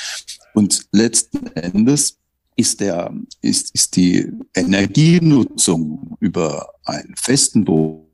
Und 0.53 0.85
letzten 0.91 1.47
Endes 1.55 2.19
ist 2.55 2.81
der, 2.81 3.11
ist, 3.41 3.73
ist 3.73 3.95
die 3.95 4.31
Energienutzung 4.53 6.17
über 6.19 6.71
einen 6.85 7.15
festen 7.15 7.65
Boden 7.65 8.05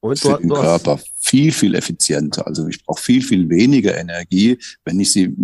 und 0.00 0.18
für 0.18 0.38
den 0.38 0.50
Körper 0.50 1.00
viel, 1.18 1.52
viel 1.52 1.74
effizienter. 1.74 2.46
Also 2.46 2.68
ich 2.68 2.84
brauche 2.84 3.00
viel, 3.00 3.22
viel 3.22 3.48
weniger 3.48 3.96
Energie, 3.96 4.58
wenn 4.84 5.00
ich 5.00 5.12
sie. 5.12 5.34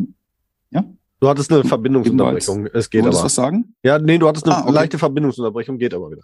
Du 1.24 1.30
hattest 1.30 1.50
eine 1.50 1.64
Verbindungsunterbrechung. 1.64 2.66
Es 2.74 2.90
geht 2.90 3.06
aber. 3.06 3.22
was 3.22 3.34
sagen? 3.34 3.74
Ja, 3.82 3.98
nee, 3.98 4.18
du 4.18 4.28
hattest 4.28 4.44
eine 4.44 4.58
ah, 4.58 4.62
okay. 4.64 4.72
leichte 4.72 4.98
Verbindungsunterbrechung, 4.98 5.78
geht 5.78 5.94
aber 5.94 6.10
wieder. 6.10 6.22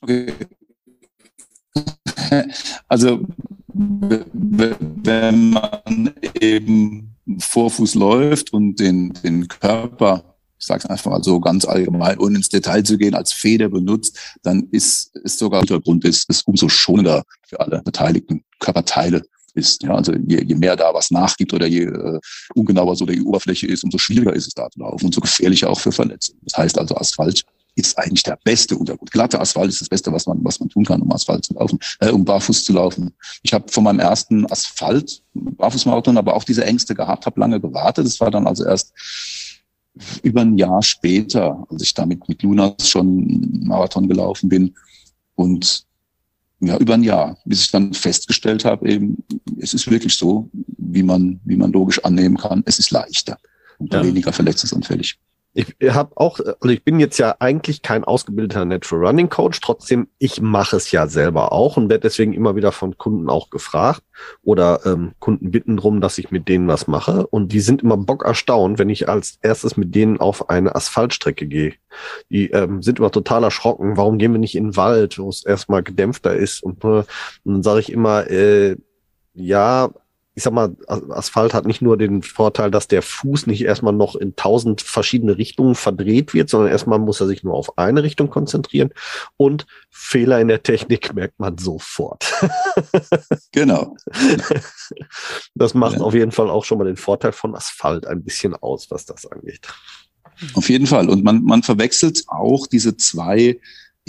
Okay. 0.00 0.32
Also 2.86 3.20
wenn 3.92 5.50
man 5.50 6.14
eben 6.40 7.16
Vorfuß 7.38 7.96
läuft 7.96 8.52
und 8.52 8.78
den, 8.78 9.12
den 9.24 9.48
Körper, 9.48 10.36
ich 10.56 10.66
sage 10.66 10.84
es 10.84 10.86
einfach 10.88 11.10
mal 11.10 11.24
so 11.24 11.40
ganz 11.40 11.64
allgemein, 11.64 12.18
ohne 12.18 12.36
ins 12.36 12.48
Detail 12.48 12.84
zu 12.84 12.96
gehen, 12.96 13.16
als 13.16 13.32
Feder 13.32 13.68
benutzt, 13.68 14.38
dann 14.44 14.68
ist 14.70 15.16
es 15.24 15.36
sogar 15.36 15.60
Hintergrund 15.60 16.04
ist, 16.04 16.30
ist 16.30 16.46
umso 16.46 16.68
schonender 16.68 17.24
für 17.42 17.58
alle 17.58 17.82
beteiligten 17.82 18.44
Körperteile 18.60 19.22
ist. 19.60 19.82
Ja, 19.82 19.94
also 19.94 20.12
je, 20.12 20.42
je 20.42 20.54
mehr 20.54 20.76
da 20.76 20.92
was 20.92 21.10
nachgibt 21.10 21.52
oder 21.52 21.66
je 21.66 21.84
äh, 21.84 22.18
ungenauer 22.54 22.96
so 22.96 23.06
die 23.06 23.22
Oberfläche 23.22 23.66
ist, 23.66 23.84
umso 23.84 23.98
schwieriger 23.98 24.34
ist 24.34 24.48
es 24.48 24.54
da 24.54 24.68
zu 24.70 24.80
laufen 24.80 25.06
und 25.06 25.14
so 25.14 25.20
gefährlicher 25.20 25.70
auch 25.70 25.80
für 25.80 25.92
Verletzungen. 25.92 26.40
Das 26.44 26.58
heißt 26.58 26.78
also 26.78 26.96
Asphalt 26.96 27.44
ist 27.76 27.96
eigentlich 27.98 28.22
der 28.22 28.38
beste 28.42 28.76
Untergrund. 28.76 29.10
Glatter 29.10 29.40
Asphalt 29.40 29.70
ist 29.70 29.80
das 29.80 29.88
Beste, 29.88 30.12
was 30.12 30.26
man, 30.26 30.38
was 30.42 30.58
man 30.60 30.68
tun 30.68 30.84
kann, 30.84 31.02
um 31.02 31.12
Asphalt 31.12 31.44
zu 31.44 31.54
laufen, 31.54 31.78
äh, 32.00 32.10
um 32.10 32.24
barfuß 32.24 32.64
zu 32.64 32.72
laufen. 32.72 33.12
Ich 33.42 33.52
habe 33.52 33.70
von 33.70 33.84
meinem 33.84 34.00
ersten 34.00 34.50
Asphalt, 34.50 35.22
Barfußmarathon, 35.34 36.18
aber 36.18 36.34
auch 36.34 36.44
diese 36.44 36.64
Ängste 36.64 36.94
gehabt, 36.94 37.26
habe 37.26 37.40
lange 37.40 37.60
gewartet. 37.60 38.06
Das 38.06 38.20
war 38.20 38.30
dann 38.30 38.46
also 38.46 38.64
erst 38.64 38.92
über 40.22 40.42
ein 40.42 40.58
Jahr 40.58 40.82
später, 40.82 41.66
als 41.70 41.82
ich 41.82 41.94
damit 41.94 42.28
mit 42.28 42.42
Lunas 42.42 42.88
schon 42.88 43.64
Marathon 43.64 44.08
gelaufen 44.08 44.48
bin. 44.48 44.74
Und 45.34 45.84
ja, 46.60 46.76
über 46.76 46.94
ein 46.94 47.02
Jahr, 47.02 47.38
bis 47.44 47.62
ich 47.62 47.70
dann 47.70 47.94
festgestellt 47.94 48.64
habe, 48.64 48.88
eben, 48.88 49.24
es 49.58 49.74
ist 49.74 49.90
wirklich 49.90 50.16
so, 50.16 50.50
wie 50.52 51.02
man, 51.02 51.40
wie 51.44 51.56
man 51.56 51.72
logisch 51.72 52.04
annehmen 52.04 52.36
kann, 52.36 52.62
es 52.66 52.78
ist 52.78 52.90
leichter 52.90 53.38
und 53.78 53.92
ja. 53.92 54.04
weniger 54.04 54.32
verletzungsanfällig 54.32 55.18
ich 55.52 55.74
habe 55.82 56.12
auch, 56.16 56.38
also 56.38 56.68
ich 56.68 56.84
bin 56.84 57.00
jetzt 57.00 57.18
ja 57.18 57.34
eigentlich 57.40 57.82
kein 57.82 58.04
ausgebildeter 58.04 58.64
Natural 58.64 59.06
Running 59.06 59.28
Coach, 59.28 59.60
trotzdem, 59.60 60.06
ich 60.18 60.40
mache 60.40 60.76
es 60.76 60.92
ja 60.92 61.08
selber 61.08 61.52
auch 61.52 61.76
und 61.76 61.90
werde 61.90 62.02
deswegen 62.02 62.32
immer 62.32 62.54
wieder 62.54 62.70
von 62.70 62.96
Kunden 62.98 63.28
auch 63.28 63.50
gefragt 63.50 64.02
oder 64.42 64.80
ähm, 64.86 65.12
Kunden 65.18 65.50
bitten 65.50 65.76
drum, 65.76 66.00
dass 66.00 66.18
ich 66.18 66.30
mit 66.30 66.48
denen 66.48 66.68
was 66.68 66.86
mache 66.86 67.26
und 67.26 67.52
die 67.52 67.60
sind 67.60 67.82
immer 67.82 67.96
bock 67.96 68.24
erstaunt, 68.24 68.78
wenn 68.78 68.90
ich 68.90 69.08
als 69.08 69.38
erstes 69.42 69.76
mit 69.76 69.92
denen 69.94 70.20
auf 70.20 70.50
eine 70.50 70.76
Asphaltstrecke 70.76 71.46
gehe. 71.46 71.74
Die 72.30 72.50
ähm, 72.50 72.80
sind 72.82 73.00
immer 73.00 73.10
total 73.10 73.42
erschrocken, 73.42 73.96
warum 73.96 74.18
gehen 74.18 74.32
wir 74.32 74.38
nicht 74.38 74.54
in 74.54 74.68
den 74.68 74.76
Wald, 74.76 75.18
wo 75.18 75.28
es 75.28 75.44
erstmal 75.44 75.82
gedämpfter 75.82 76.36
ist 76.36 76.62
und, 76.62 76.84
äh, 76.84 76.88
und 76.88 77.06
dann 77.44 77.62
sage 77.64 77.80
ich 77.80 77.90
immer, 77.90 78.30
äh, 78.30 78.76
ja, 79.34 79.90
ich 80.34 80.44
sag 80.44 80.52
mal, 80.52 80.76
Asphalt 80.86 81.54
hat 81.54 81.66
nicht 81.66 81.82
nur 81.82 81.96
den 81.96 82.22
Vorteil, 82.22 82.70
dass 82.70 82.86
der 82.86 83.02
Fuß 83.02 83.46
nicht 83.46 83.62
erstmal 83.62 83.92
noch 83.92 84.14
in 84.14 84.36
tausend 84.36 84.80
verschiedene 84.80 85.36
Richtungen 85.36 85.74
verdreht 85.74 86.34
wird, 86.34 86.48
sondern 86.48 86.70
erstmal 86.70 87.00
muss 87.00 87.20
er 87.20 87.26
sich 87.26 87.42
nur 87.42 87.54
auf 87.54 87.76
eine 87.78 88.04
Richtung 88.04 88.30
konzentrieren 88.30 88.90
und 89.36 89.66
Fehler 89.90 90.40
in 90.40 90.48
der 90.48 90.62
Technik 90.62 91.12
merkt 91.14 91.40
man 91.40 91.58
sofort. 91.58 92.32
genau. 93.52 93.96
Das 95.54 95.74
macht 95.74 95.96
ja. 95.96 96.02
auf 96.02 96.14
jeden 96.14 96.32
Fall 96.32 96.48
auch 96.48 96.64
schon 96.64 96.78
mal 96.78 96.84
den 96.84 96.96
Vorteil 96.96 97.32
von 97.32 97.56
Asphalt 97.56 98.06
ein 98.06 98.22
bisschen 98.22 98.54
aus, 98.54 98.90
was 98.90 99.04
das 99.04 99.26
angeht. 99.26 99.66
Auf 100.54 100.70
jeden 100.70 100.86
Fall. 100.86 101.08
Und 101.08 101.24
man, 101.24 101.42
man 101.42 101.62
verwechselt 101.62 102.22
auch 102.28 102.66
diese 102.66 102.96
zwei 102.96 103.60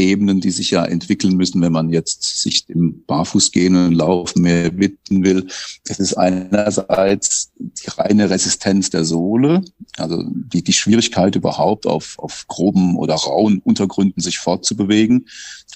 Ebenen, 0.01 0.41
die 0.41 0.51
sich 0.51 0.71
ja 0.71 0.85
entwickeln 0.85 1.35
müssen, 1.35 1.61
wenn 1.61 1.71
man 1.71 1.89
jetzt 1.89 2.41
sich 2.41 2.65
dem 2.65 3.03
Barfußgehen 3.05 3.75
und 3.75 3.93
Laufen 3.93 4.41
mehr 4.41 4.77
widmen 4.77 5.23
will. 5.23 5.47
Das 5.85 5.99
ist 5.99 6.13
einerseits 6.13 7.51
die 7.57 7.89
reine 7.89 8.29
Resistenz 8.29 8.89
der 8.89 9.05
Sohle, 9.05 9.61
also 9.97 10.23
die, 10.27 10.63
die 10.63 10.73
Schwierigkeit 10.73 11.35
überhaupt 11.35 11.85
auf, 11.85 12.17
auf 12.19 12.45
groben 12.47 12.97
oder 12.97 13.15
rauen 13.15 13.59
Untergründen 13.63 14.21
sich 14.21 14.39
fortzubewegen. 14.39 15.27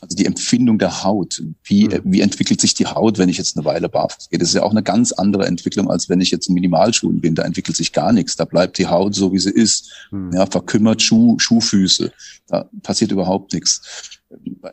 Also 0.02 0.16
die 0.16 0.26
Empfindung 0.26 0.78
der 0.78 1.04
Haut. 1.04 1.42
Wie, 1.64 1.88
mhm. 1.88 2.02
wie 2.04 2.22
entwickelt 2.22 2.60
sich 2.60 2.74
die 2.74 2.86
Haut, 2.86 3.18
wenn 3.18 3.30
ich 3.30 3.38
jetzt 3.38 3.58
eine 3.58 3.66
Weile 3.66 3.90
barfuß 3.90 4.30
gehe? 4.30 4.40
Das 4.40 4.50
ist 4.50 4.56
ja 4.56 4.64
auch 4.64 4.72
eine 4.72 4.84
ganz 4.84 5.12
andere 5.12 5.46
Entwicklung, 5.46 5.90
als 5.90 6.10
wenn 6.10 6.22
ich 6.22 6.32
jetzt 6.32 6.48
in 6.48 6.54
Minimalschuhen 6.54 7.22
bin. 7.22 7.36
Da 7.36 7.44
entwickelt 7.44 7.78
sich 7.78 7.94
gar 7.94 8.12
nichts. 8.12 8.36
Da 8.36 8.46
bleibt 8.46 8.78
die 8.78 8.88
Haut 8.88 9.16
so, 9.16 9.32
wie 9.32 9.40
sie 9.40 9.52
ist. 9.52 9.92
Mhm. 10.12 10.32
Ja, 10.34 10.46
verkümmert 10.46 11.02
Schuh, 11.02 11.40
Schuhfüße. 11.40 12.12
Da 12.48 12.70
passiert 12.84 13.12
überhaupt 13.12 13.54
nichts. 13.54 14.15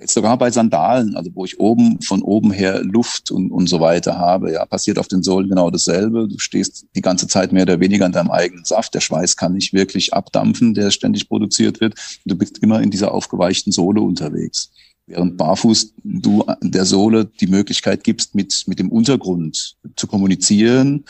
Sogar 0.06 0.38
bei 0.38 0.50
Sandalen, 0.50 1.16
also 1.16 1.30
wo 1.34 1.44
ich 1.44 1.60
oben 1.60 2.00
von 2.00 2.22
oben 2.22 2.50
her 2.52 2.82
Luft 2.82 3.30
und, 3.30 3.50
und 3.50 3.68
so 3.68 3.80
weiter 3.80 4.18
habe, 4.18 4.52
ja, 4.52 4.64
passiert 4.64 4.98
auf 4.98 5.08
den 5.08 5.22
Sohlen 5.22 5.48
genau 5.48 5.70
dasselbe. 5.70 6.28
Du 6.28 6.38
stehst 6.38 6.86
die 6.96 7.00
ganze 7.00 7.26
Zeit 7.28 7.52
mehr 7.52 7.62
oder 7.62 7.80
weniger 7.80 8.06
in 8.06 8.12
deinem 8.12 8.30
eigenen 8.30 8.64
Saft. 8.64 8.94
Der 8.94 9.00
Schweiß 9.00 9.36
kann 9.36 9.52
nicht 9.54 9.72
wirklich 9.72 10.14
abdampfen, 10.14 10.74
der 10.74 10.90
ständig 10.90 11.28
produziert 11.28 11.80
wird. 11.80 11.94
Du 12.24 12.36
bist 12.36 12.58
immer 12.58 12.80
in 12.80 12.90
dieser 12.90 13.12
aufgeweichten 13.12 13.72
Sohle 13.72 14.00
unterwegs. 14.00 14.72
Während 15.06 15.36
barfuß 15.36 15.94
du 16.04 16.44
der 16.62 16.84
Sohle 16.84 17.26
die 17.26 17.48
Möglichkeit 17.48 18.04
gibst, 18.04 18.34
mit, 18.34 18.64
mit 18.66 18.78
dem 18.78 18.90
Untergrund 18.90 19.76
zu 19.96 20.06
kommunizieren 20.06 21.04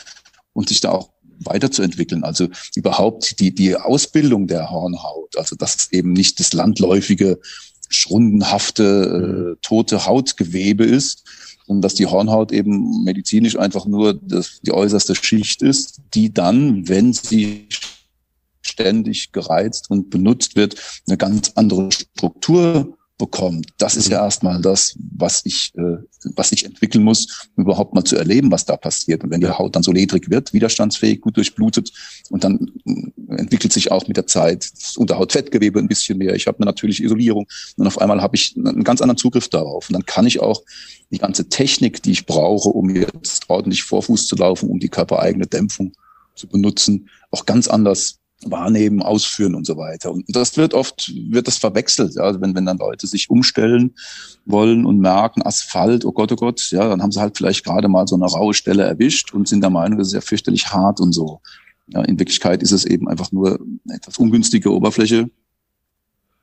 und 0.54 0.68
sich 0.68 0.80
da 0.80 0.90
auch 0.90 1.10
weiterzuentwickeln. 1.44 2.24
Also 2.24 2.48
überhaupt 2.74 3.40
die, 3.40 3.54
die 3.54 3.76
Ausbildung 3.76 4.46
der 4.46 4.70
Hornhaut, 4.70 5.36
also 5.36 5.56
dass 5.56 5.76
es 5.76 5.92
eben 5.92 6.12
nicht 6.12 6.40
das 6.40 6.52
landläufige 6.52 7.38
schrundenhafte, 7.94 9.54
äh, 9.54 9.58
tote 9.62 10.06
Hautgewebe 10.06 10.84
ist 10.84 11.24
und 11.66 11.82
dass 11.82 11.94
die 11.94 12.06
Hornhaut 12.06 12.52
eben 12.52 13.04
medizinisch 13.04 13.56
einfach 13.58 13.86
nur 13.86 14.14
das, 14.14 14.60
die 14.62 14.72
äußerste 14.72 15.14
Schicht 15.14 15.62
ist, 15.62 16.00
die 16.14 16.32
dann, 16.32 16.88
wenn 16.88 17.12
sie 17.12 17.68
ständig 18.60 19.32
gereizt 19.32 19.90
und 19.90 20.10
benutzt 20.10 20.56
wird, 20.56 20.76
eine 21.06 21.16
ganz 21.16 21.52
andere 21.54 21.90
Struktur 21.92 22.96
bekommt. 23.18 23.68
Das 23.78 23.96
ist 23.96 24.08
ja 24.08 24.18
mhm. 24.18 24.24
erstmal 24.24 24.60
das, 24.60 24.94
was 25.16 25.42
ich, 25.44 25.72
äh, 25.76 25.98
was 26.34 26.52
ich 26.52 26.64
entwickeln 26.64 27.04
muss, 27.04 27.48
um 27.56 27.64
überhaupt 27.64 27.94
mal 27.94 28.04
zu 28.04 28.16
erleben, 28.16 28.50
was 28.50 28.64
da 28.64 28.76
passiert. 28.76 29.22
Und 29.22 29.30
wenn 29.30 29.40
die 29.40 29.48
Haut 29.48 29.76
dann 29.76 29.82
so 29.82 29.92
ledrig 29.92 30.30
wird, 30.30 30.52
widerstandsfähig, 30.52 31.20
gut 31.20 31.36
durchblutet, 31.36 31.92
und 32.30 32.44
dann 32.44 32.72
äh, 32.86 33.36
entwickelt 33.36 33.72
sich 33.72 33.92
auch 33.92 34.06
mit 34.08 34.16
der 34.16 34.26
Zeit 34.26 34.70
das 34.80 34.96
Unterhautfettgewebe 34.96 35.78
ein 35.78 35.88
bisschen 35.88 36.18
mehr. 36.18 36.34
Ich 36.34 36.46
habe 36.46 36.58
eine 36.58 36.66
natürliche 36.66 37.04
Isolierung 37.04 37.46
und 37.76 37.86
auf 37.86 38.00
einmal 38.00 38.20
habe 38.22 38.36
ich 38.36 38.56
einen 38.56 38.84
ganz 38.84 39.00
anderen 39.00 39.18
Zugriff 39.18 39.48
darauf. 39.48 39.88
Und 39.88 39.94
dann 39.94 40.06
kann 40.06 40.26
ich 40.26 40.40
auch 40.40 40.62
die 41.10 41.18
ganze 41.18 41.48
Technik, 41.48 42.02
die 42.02 42.12
ich 42.12 42.26
brauche, 42.26 42.70
um 42.70 42.90
jetzt 42.90 43.48
ordentlich 43.48 43.82
Vorfuß 43.82 44.26
zu 44.26 44.36
laufen, 44.36 44.68
um 44.70 44.78
die 44.78 44.88
körpereigene 44.88 45.46
Dämpfung 45.46 45.92
zu 46.34 46.48
benutzen, 46.48 47.08
auch 47.30 47.44
ganz 47.46 47.68
anders 47.68 48.18
wahrnehmen, 48.44 49.02
ausführen 49.02 49.54
und 49.54 49.66
so 49.66 49.76
weiter. 49.76 50.12
Und 50.12 50.24
das 50.28 50.56
wird 50.56 50.74
oft, 50.74 51.12
wird 51.30 51.46
das 51.46 51.58
verwechselt, 51.58 52.14
ja, 52.14 52.40
wenn, 52.40 52.54
wenn 52.54 52.66
dann 52.66 52.78
Leute 52.78 53.06
sich 53.06 53.30
umstellen 53.30 53.94
wollen 54.44 54.84
und 54.84 54.98
merken, 54.98 55.42
Asphalt, 55.42 56.04
oh 56.04 56.12
Gott, 56.12 56.32
oh 56.32 56.36
Gott, 56.36 56.70
ja, 56.70 56.88
dann 56.88 57.02
haben 57.02 57.12
sie 57.12 57.20
halt 57.20 57.36
vielleicht 57.36 57.64
gerade 57.64 57.88
mal 57.88 58.06
so 58.06 58.16
eine 58.16 58.26
raue 58.26 58.54
Stelle 58.54 58.84
erwischt 58.84 59.32
und 59.32 59.48
sind 59.48 59.60
der 59.60 59.70
Meinung, 59.70 59.98
das 59.98 60.08
ist 60.08 60.14
ja 60.14 60.20
fürchterlich 60.20 60.72
hart 60.72 61.00
und 61.00 61.12
so. 61.12 61.40
Ja, 61.88 62.02
in 62.02 62.18
Wirklichkeit 62.18 62.62
ist 62.62 62.72
es 62.72 62.84
eben 62.84 63.08
einfach 63.08 63.32
nur 63.32 63.60
eine 63.86 63.96
etwas 63.96 64.18
ungünstige 64.18 64.72
Oberfläche. 64.72 65.30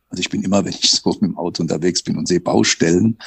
Also 0.10 0.22
ich 0.22 0.30
bin 0.30 0.42
immer, 0.42 0.66
wenn 0.66 0.74
ich 0.74 0.90
so 0.90 1.10
mit 1.12 1.22
dem 1.22 1.38
Auto 1.38 1.62
unterwegs 1.62 2.02
bin 2.02 2.18
und 2.18 2.28
sehe 2.28 2.40
Baustellen, 2.40 3.18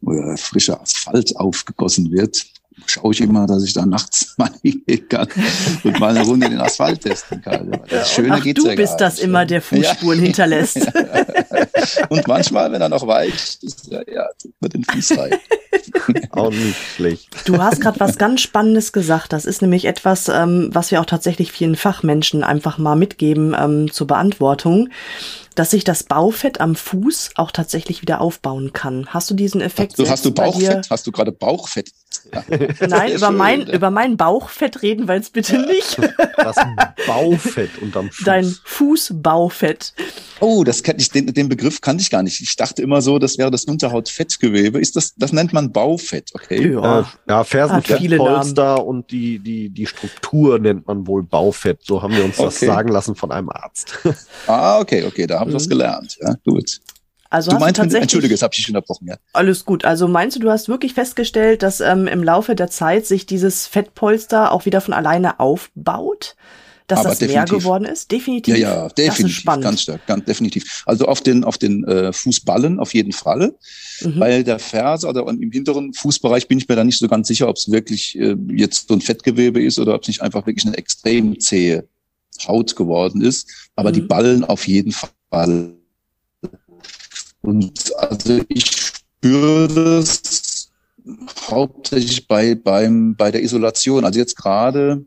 wo 0.00 0.36
frischer 0.36 0.80
Asphalt 0.80 1.36
aufgegossen 1.36 2.10
wird, 2.10 2.44
schaue 2.86 3.12
ich 3.12 3.20
immer, 3.20 3.46
dass 3.46 3.62
ich 3.64 3.72
da 3.72 3.86
nachts 3.86 4.34
mal 4.38 4.50
hingehen 4.62 5.08
kann 5.08 5.28
und 5.82 5.98
mal 6.00 6.16
eine 6.16 6.24
Runde 6.24 6.48
den 6.48 6.60
Asphalt 6.60 7.00
testen 7.00 7.40
kann. 7.42 7.80
Das 7.88 8.12
Schöne 8.12 8.34
Ach, 8.34 8.42
geht's 8.42 8.62
du 8.62 8.68
ja 8.68 8.74
bist 8.74 8.98
das 8.98 9.18
immer, 9.18 9.46
der 9.46 9.62
Fußspuren 9.62 10.18
ja. 10.20 10.24
hinterlässt. 10.24 10.76
und 12.08 12.26
manchmal, 12.26 12.70
wenn 12.72 12.80
er 12.80 12.88
noch 12.88 13.06
weicht, 13.06 13.62
ist 13.62 13.92
er, 13.92 14.08
ja, 14.12 14.26
tut 14.40 14.54
man 14.60 14.70
den 14.70 14.84
Fuß 14.84 15.18
rein. 15.18 15.34
auch 16.30 16.50
nicht 16.50 16.76
schlecht. 16.96 17.28
Du 17.46 17.58
hast 17.62 17.80
gerade 17.80 18.00
was 18.00 18.18
ganz 18.18 18.40
Spannendes 18.40 18.92
gesagt. 18.92 19.32
Das 19.32 19.44
ist 19.44 19.62
nämlich 19.62 19.84
etwas, 19.84 20.28
ähm, 20.28 20.70
was 20.72 20.90
wir 20.90 21.00
auch 21.00 21.06
tatsächlich 21.06 21.52
vielen 21.52 21.76
Fachmenschen 21.76 22.44
einfach 22.44 22.78
mal 22.78 22.96
mitgeben 22.96 23.54
ähm, 23.58 23.90
zur 23.90 24.06
Beantwortung 24.06 24.88
dass 25.54 25.70
sich 25.70 25.84
das 25.84 26.02
Baufett 26.02 26.60
am 26.60 26.74
Fuß 26.74 27.32
auch 27.36 27.50
tatsächlich 27.50 28.02
wieder 28.02 28.20
aufbauen 28.20 28.72
kann. 28.72 29.06
Hast 29.08 29.30
du 29.30 29.34
diesen 29.34 29.60
Effekt? 29.60 29.92
Hast 29.92 29.98
du, 29.98 30.08
hast 30.08 30.24
du 30.24 30.32
Bauchfett? 30.32 30.90
Hast 30.90 31.06
du 31.06 31.12
gerade 31.12 31.32
Bauchfett? 31.32 31.90
Ja. 32.32 32.44
Nein, 32.88 33.12
über 33.12 33.26
schön, 33.26 33.36
mein, 33.36 33.66
über 33.68 33.90
mein 33.90 34.16
Bauchfett 34.16 34.82
reden 34.82 35.08
wir 35.08 35.14
jetzt 35.16 35.32
bitte 35.32 35.58
nicht. 35.58 35.98
Das 36.36 36.56
Baufett 37.06 37.70
unterm 37.80 38.10
Fuß. 38.10 38.24
Dein 38.24 38.44
Fußbaufett. 38.64 39.94
Oh, 40.40 40.62
das 40.62 40.82
kenn 40.82 40.96
ich, 40.98 41.10
den, 41.10 41.32
den 41.32 41.48
Begriff 41.48 41.80
kannte 41.80 42.02
ich 42.02 42.10
gar 42.10 42.22
nicht. 42.22 42.40
Ich 42.42 42.54
dachte 42.56 42.82
immer 42.82 43.00
so, 43.00 43.18
das 43.18 43.38
wäre 43.38 43.50
das 43.50 43.64
Unterhautfettgewebe. 43.64 44.78
Ist 44.78 44.96
das, 44.96 45.14
das 45.16 45.32
nennt 45.32 45.54
man 45.54 45.72
Baufett, 45.72 46.32
okay? 46.34 46.72
Ja, 46.72 47.00
äh, 47.00 47.04
ja 47.28 47.44
Fersenfettpolster 47.44 48.84
und 48.84 49.10
die, 49.10 49.38
die, 49.38 49.70
die 49.70 49.86
Struktur 49.86 50.58
nennt 50.58 50.86
man 50.86 51.06
wohl 51.06 51.22
Baufett. 51.22 51.80
So 51.82 52.02
haben 52.02 52.14
wir 52.14 52.24
uns 52.24 52.38
okay. 52.38 52.46
das 52.46 52.60
sagen 52.60 52.88
lassen 52.90 53.14
von 53.14 53.32
einem 53.32 53.48
Arzt. 53.48 53.98
Ah, 54.46 54.78
okay, 54.78 55.04
okay, 55.04 55.26
da 55.26 55.40
habe 55.44 55.50
ich 55.50 55.54
mhm. 55.54 55.60
was 55.60 55.68
gelernt. 55.68 56.18
Ja, 56.20 56.34
gut. 56.44 56.80
Also 57.30 57.50
du 57.50 57.58
meinst, 57.58 57.78
tatsächlich, 57.78 58.02
entschuldige, 58.02 58.34
das 58.34 58.42
habe 58.42 58.54
ich 58.54 58.58
dich 58.58 58.68
unterbrochen. 58.68 59.08
Ja. 59.08 59.16
Alles 59.32 59.64
gut. 59.64 59.84
Also 59.84 60.06
meinst 60.06 60.36
du, 60.36 60.40
du 60.40 60.50
hast 60.50 60.68
wirklich 60.68 60.94
festgestellt, 60.94 61.64
dass 61.64 61.80
ähm, 61.80 62.06
im 62.06 62.22
Laufe 62.22 62.54
der 62.54 62.70
Zeit 62.70 63.06
sich 63.06 63.26
dieses 63.26 63.66
Fettpolster 63.66 64.52
auch 64.52 64.66
wieder 64.66 64.80
von 64.80 64.94
alleine 64.94 65.40
aufbaut? 65.40 66.36
Dass 66.86 67.00
Aber 67.00 67.08
das 67.08 67.18
definitiv. 67.18 67.50
mehr 67.50 67.58
geworden 67.58 67.84
ist? 67.86 68.12
Definitiv. 68.12 68.56
Ja, 68.56 68.84
ja, 68.84 68.88
definitiv. 68.88 69.44
Ganz 69.46 69.82
stark, 69.82 70.06
ganz 70.06 70.26
definitiv. 70.26 70.84
Also 70.86 71.06
auf 71.06 71.22
den, 71.22 71.42
auf 71.42 71.56
den 71.56 71.82
äh, 71.84 72.12
Fußballen 72.12 72.78
auf 72.78 72.92
jeden 72.94 73.12
Fall. 73.12 73.54
Mhm. 74.02 74.20
Weil 74.20 74.44
der 74.44 74.58
Ferse 74.58 75.08
oder 75.08 75.26
im 75.26 75.50
hinteren 75.50 75.94
Fußbereich 75.94 76.46
bin 76.46 76.58
ich 76.58 76.68
mir 76.68 76.76
da 76.76 76.84
nicht 76.84 76.98
so 76.98 77.08
ganz 77.08 77.26
sicher, 77.26 77.48
ob 77.48 77.56
es 77.56 77.70
wirklich 77.70 78.16
äh, 78.18 78.36
jetzt 78.50 78.88
so 78.88 78.94
ein 78.94 79.00
Fettgewebe 79.00 79.60
ist 79.60 79.78
oder 79.78 79.94
ob 79.94 80.02
es 80.02 80.08
nicht 80.08 80.20
einfach 80.20 80.46
wirklich 80.46 80.66
eine 80.66 80.76
extrem 80.76 81.40
zähe 81.40 81.88
Haut 82.46 82.76
geworden 82.76 83.22
ist. 83.22 83.50
Aber 83.76 83.88
mhm. 83.88 83.94
die 83.94 84.00
Ballen 84.02 84.44
auf 84.44 84.68
jeden 84.68 84.92
Fall. 84.92 85.10
Und 87.42 87.94
also 87.96 88.40
ich 88.48 88.64
spüre 88.70 89.68
das 89.68 90.70
hauptsächlich 91.50 92.26
bei, 92.26 92.54
beim, 92.54 93.14
bei 93.16 93.30
der 93.30 93.42
Isolation. 93.42 94.04
Also 94.04 94.18
jetzt 94.18 94.36
gerade 94.36 95.04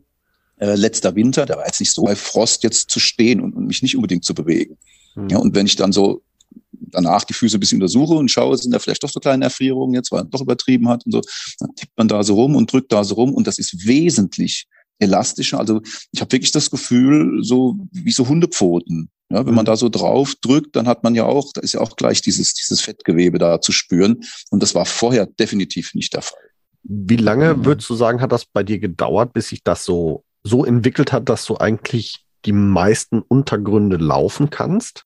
äh, 0.58 0.74
letzter 0.74 1.14
Winter, 1.14 1.46
der 1.46 1.56
war 1.56 1.66
jetzt 1.66 1.80
nicht 1.80 1.92
so 1.92 2.04
bei 2.04 2.14
Frost 2.14 2.62
jetzt 2.62 2.90
zu 2.90 3.00
stehen 3.00 3.40
und, 3.40 3.54
und 3.54 3.66
mich 3.66 3.82
nicht 3.82 3.96
unbedingt 3.96 4.24
zu 4.24 4.34
bewegen. 4.34 4.76
Mhm. 5.16 5.28
Ja, 5.28 5.38
und 5.38 5.54
wenn 5.54 5.66
ich 5.66 5.76
dann 5.76 5.92
so 5.92 6.22
danach 6.70 7.24
die 7.24 7.34
Füße 7.34 7.56
ein 7.56 7.60
bisschen 7.60 7.78
untersuche 7.78 8.14
und 8.14 8.30
schaue, 8.30 8.56
sind 8.56 8.72
da 8.72 8.78
vielleicht 8.78 9.02
doch 9.02 9.10
so 9.10 9.20
kleine 9.20 9.44
Erfrierungen 9.44 9.94
jetzt, 9.94 10.12
weil 10.12 10.20
er 10.20 10.24
doch 10.24 10.40
übertrieben 10.40 10.88
hat 10.88 11.04
und 11.04 11.12
so, 11.12 11.20
dann 11.58 11.74
tippt 11.74 11.96
man 11.96 12.08
da 12.08 12.22
so 12.22 12.34
rum 12.34 12.56
und 12.56 12.72
drückt 12.72 12.92
da 12.92 13.04
so 13.04 13.14
rum 13.14 13.34
und 13.34 13.46
das 13.46 13.58
ist 13.58 13.86
wesentlich 13.86 14.66
elastischer. 14.98 15.58
Also 15.58 15.80
ich 16.12 16.20
habe 16.20 16.32
wirklich 16.32 16.52
das 16.52 16.70
Gefühl, 16.70 17.42
so 17.42 17.76
wie 17.92 18.10
so 18.10 18.28
Hundepfoten. 18.28 19.10
Ja, 19.30 19.44
wenn 19.44 19.54
man 19.54 19.64
mhm. 19.64 19.66
da 19.66 19.76
so 19.76 19.88
drauf 19.90 20.34
drückt, 20.40 20.74
dann 20.74 20.88
hat 20.88 21.04
man 21.04 21.14
ja 21.14 21.24
auch, 21.24 21.52
da 21.52 21.60
ist 21.60 21.74
ja 21.74 21.80
auch 21.80 21.96
gleich 21.96 22.22
dieses, 22.22 22.54
dieses 22.54 22.80
Fettgewebe 22.80 23.38
da 23.38 23.60
zu 23.60 23.72
spüren. 23.72 24.24
Und 24.50 24.62
das 24.62 24.74
war 24.74 24.86
vorher 24.86 25.26
definitiv 25.26 25.94
nicht 25.94 26.14
der 26.14 26.22
Fall. 26.22 26.38
Wie 26.82 27.16
lange 27.16 27.54
mhm. 27.54 27.64
würdest 27.66 27.90
du 27.90 27.94
sagen, 27.94 28.22
hat 28.22 28.32
das 28.32 28.46
bei 28.46 28.62
dir 28.62 28.78
gedauert, 28.78 29.34
bis 29.34 29.48
sich 29.48 29.62
das 29.62 29.84
so, 29.84 30.24
so 30.44 30.64
entwickelt 30.64 31.12
hat, 31.12 31.28
dass 31.28 31.44
du 31.44 31.58
eigentlich 31.58 32.24
die 32.46 32.52
meisten 32.52 33.20
Untergründe 33.20 33.96
laufen 33.96 34.48
kannst? 34.48 35.04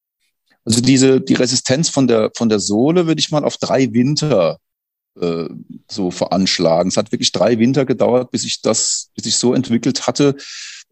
Also 0.64 0.80
diese, 0.80 1.20
die 1.20 1.34
Resistenz 1.34 1.88
von 1.88 2.06
der, 2.06 2.30
von 2.36 2.48
der 2.48 2.60
Sohle 2.60 3.08
würde 3.08 3.18
ich 3.18 3.32
mal 3.32 3.44
auf 3.44 3.56
drei 3.56 3.92
Winter 3.92 4.58
äh, 5.20 5.48
so 5.90 6.12
veranschlagen. 6.12 6.88
Es 6.88 6.96
hat 6.96 7.10
wirklich 7.10 7.32
drei 7.32 7.58
Winter 7.58 7.84
gedauert, 7.84 8.30
bis 8.30 8.44
ich 8.44 8.62
das, 8.62 9.10
bis 9.16 9.26
ich 9.26 9.36
so 9.36 9.54
entwickelt 9.54 10.06
hatte, 10.06 10.36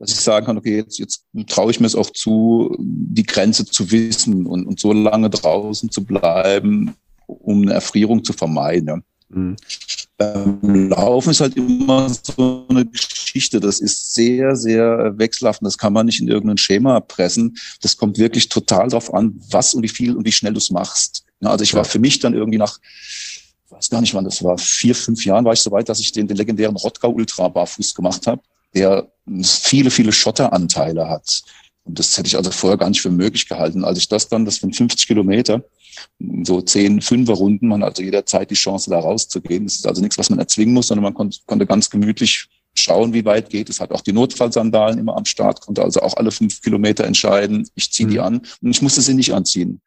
dass 0.00 0.10
ich 0.10 0.20
sagen 0.20 0.46
kann, 0.46 0.56
okay, 0.56 0.76
jetzt, 0.76 0.98
jetzt 0.98 1.26
traue 1.46 1.70
ich 1.70 1.78
mir 1.78 1.86
es 1.86 1.94
auch 1.94 2.10
zu, 2.10 2.74
die 2.78 3.22
Grenze 3.22 3.66
zu 3.66 3.90
wissen 3.92 4.46
und, 4.46 4.66
und 4.66 4.80
so 4.80 4.94
lange 4.94 5.28
draußen 5.28 5.90
zu 5.90 6.04
bleiben, 6.04 6.94
um 7.26 7.62
eine 7.62 7.74
Erfrierung 7.74 8.24
zu 8.24 8.32
vermeiden. 8.32 8.88
Ja. 8.88 8.96
Mhm. 9.28 9.56
Ähm, 10.18 10.88
Laufen 10.88 11.30
ist 11.30 11.40
halt 11.40 11.54
immer 11.56 12.08
so 12.08 12.64
eine 12.70 12.86
Geschichte. 12.86 13.60
Das 13.60 13.80
ist 13.80 14.14
sehr, 14.14 14.56
sehr 14.56 15.18
wechselhaft 15.18 15.60
und 15.60 15.66
das 15.66 15.76
kann 15.76 15.92
man 15.92 16.06
nicht 16.06 16.20
in 16.20 16.28
irgendein 16.28 16.58
Schema 16.58 17.00
pressen. 17.00 17.56
Das 17.82 17.96
kommt 17.96 18.18
wirklich 18.18 18.48
total 18.48 18.88
darauf 18.88 19.12
an, 19.12 19.38
was 19.50 19.74
und 19.74 19.82
wie 19.82 19.88
viel 19.88 20.16
und 20.16 20.26
wie 20.26 20.32
schnell 20.32 20.54
du 20.54 20.58
es 20.58 20.70
machst. 20.70 21.24
Ja, 21.40 21.50
also 21.50 21.62
ich 21.62 21.74
war 21.74 21.84
für 21.84 21.98
mich 21.98 22.18
dann 22.18 22.34
irgendwie 22.34 22.58
nach 22.58 22.78
weiß 23.68 23.88
gar 23.88 24.00
nicht 24.00 24.14
wann 24.14 24.24
das 24.24 24.42
war, 24.42 24.58
vier, 24.58 24.94
fünf 24.94 25.24
Jahren 25.24 25.44
war 25.44 25.52
ich 25.52 25.60
so 25.60 25.70
weit, 25.70 25.88
dass 25.88 26.00
ich 26.00 26.10
den, 26.12 26.26
den 26.26 26.36
legendären 26.36 26.76
Rottgau 26.76 27.10
Ultra 27.10 27.48
barfuß 27.48 27.94
gemacht 27.94 28.26
habe, 28.26 28.42
der 28.74 29.10
viele, 29.42 29.90
viele 29.90 30.12
Schotteranteile 30.12 31.08
hat. 31.08 31.42
Und 31.84 31.98
das 31.98 32.16
hätte 32.16 32.28
ich 32.28 32.36
also 32.36 32.50
vorher 32.50 32.78
gar 32.78 32.88
nicht 32.88 33.00
für 33.00 33.10
möglich 33.10 33.48
gehalten. 33.48 33.84
Als 33.84 33.98
ich 33.98 34.08
das 34.08 34.28
dann, 34.28 34.44
das 34.44 34.56
sind 34.56 34.76
50 34.76 35.06
Kilometer, 35.06 35.64
so 36.44 36.60
zehn 36.60 37.00
Fünfer-Runden, 37.00 37.68
man 37.68 37.82
hat 37.82 37.90
also 37.90 38.02
jederzeit 38.02 38.50
die 38.50 38.54
Chance, 38.54 38.90
da 38.90 38.98
rauszugehen. 38.98 39.64
Das 39.64 39.76
ist 39.76 39.86
also 39.86 40.00
nichts, 40.00 40.18
was 40.18 40.30
man 40.30 40.38
erzwingen 40.38 40.74
muss, 40.74 40.88
sondern 40.88 41.04
man 41.04 41.14
konnte, 41.14 41.38
konnte 41.46 41.66
ganz 41.66 41.90
gemütlich 41.90 42.48
schauen, 42.74 43.12
wie 43.12 43.24
weit 43.24 43.50
geht. 43.50 43.68
Es 43.68 43.80
hat 43.80 43.90
auch 43.90 44.00
die 44.00 44.12
Notfallsandalen 44.12 44.98
immer 44.98 45.16
am 45.16 45.24
Start, 45.24 45.60
konnte 45.60 45.82
also 45.82 46.00
auch 46.00 46.14
alle 46.14 46.30
fünf 46.30 46.60
Kilometer 46.60 47.04
entscheiden, 47.04 47.68
ich 47.74 47.92
ziehe 47.92 48.08
die 48.08 48.18
mhm. 48.18 48.24
an 48.24 48.42
und 48.62 48.70
ich 48.70 48.82
musste 48.82 49.00
sie 49.00 49.14
nicht 49.14 49.34
anziehen. 49.34 49.80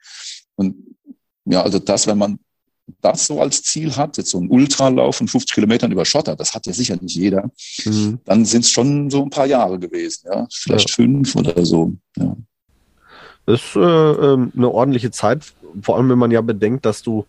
Und 0.56 0.76
ja, 1.46 1.62
also 1.62 1.80
das, 1.80 2.08
wenn 2.08 2.18
man 2.18 2.40
das 3.02 3.28
so 3.28 3.42
als 3.42 3.64
Ziel 3.64 3.96
hat, 3.96 4.18
jetzt 4.18 4.32
so 4.32 4.40
ein 4.40 4.50
Ultralauf 4.50 5.18
von 5.18 5.28
50 5.28 5.54
Kilometern 5.54 5.92
über 5.92 6.06
Schotter, 6.06 6.36
das 6.36 6.54
hat 6.54 6.66
ja 6.66 6.74
sicher 6.74 6.98
nicht 7.02 7.16
jeder, 7.16 7.50
mhm. 7.86 8.20
dann 8.26 8.46
sind 8.46 8.66
es 8.66 8.70
schon 8.70 9.10
so 9.10 9.24
ein 9.24 9.30
paar 9.30 9.46
Jahre 9.46 9.80
gewesen, 9.80 10.28
ja, 10.32 10.48
vielleicht 10.52 10.90
ja. 10.90 10.96
fünf 10.96 11.36
oder 11.36 11.66
so. 11.66 11.94
Ja. 12.18 12.36
Das 13.46 13.62
ist 13.62 13.76
äh, 13.76 13.80
ähm, 13.80 14.52
eine 14.56 14.70
ordentliche 14.70 15.12
Zeit 15.12 15.54
vor 15.82 15.98
allem 15.98 16.10
wenn 16.10 16.20
man 16.20 16.32
ja 16.32 16.42
bedenkt, 16.42 16.86
dass 16.86 17.02
du 17.02 17.26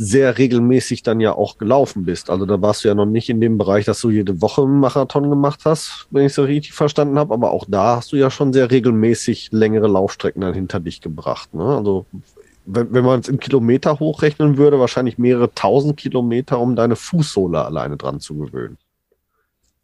sehr 0.00 0.38
regelmäßig 0.38 1.02
dann 1.02 1.18
ja 1.18 1.32
auch 1.32 1.58
gelaufen 1.58 2.04
bist. 2.04 2.30
Also 2.30 2.46
da 2.46 2.62
warst 2.62 2.84
du 2.84 2.88
ja 2.88 2.94
noch 2.94 3.06
nicht 3.06 3.28
in 3.30 3.40
dem 3.40 3.58
Bereich, 3.58 3.84
dass 3.84 4.00
du 4.00 4.10
jede 4.10 4.40
Woche 4.40 4.62
einen 4.62 4.78
Marathon 4.78 5.28
gemacht 5.28 5.62
hast, 5.64 6.06
wenn 6.10 6.22
ich 6.22 6.30
es 6.30 6.36
so 6.36 6.44
richtig 6.44 6.72
verstanden 6.72 7.18
habe. 7.18 7.34
Aber 7.34 7.50
auch 7.50 7.64
da 7.66 7.96
hast 7.96 8.12
du 8.12 8.16
ja 8.16 8.30
schon 8.30 8.52
sehr 8.52 8.70
regelmäßig 8.70 9.48
längere 9.50 9.88
Laufstrecken 9.88 10.42
dann 10.42 10.54
hinter 10.54 10.78
dich 10.78 11.00
gebracht. 11.00 11.52
Ne? 11.52 11.64
Also 11.64 12.06
wenn, 12.70 12.92
wenn 12.92 13.04
man 13.04 13.20
es 13.20 13.28
in 13.28 13.40
Kilometer 13.40 13.98
hochrechnen 13.98 14.58
würde, 14.58 14.78
wahrscheinlich 14.78 15.18
mehrere 15.18 15.52
tausend 15.54 15.96
Kilometer, 15.96 16.60
um 16.60 16.76
deine 16.76 16.96
Fußsohle 16.96 17.64
alleine 17.64 17.96
dran 17.96 18.20
zu 18.20 18.36
gewöhnen. 18.36 18.76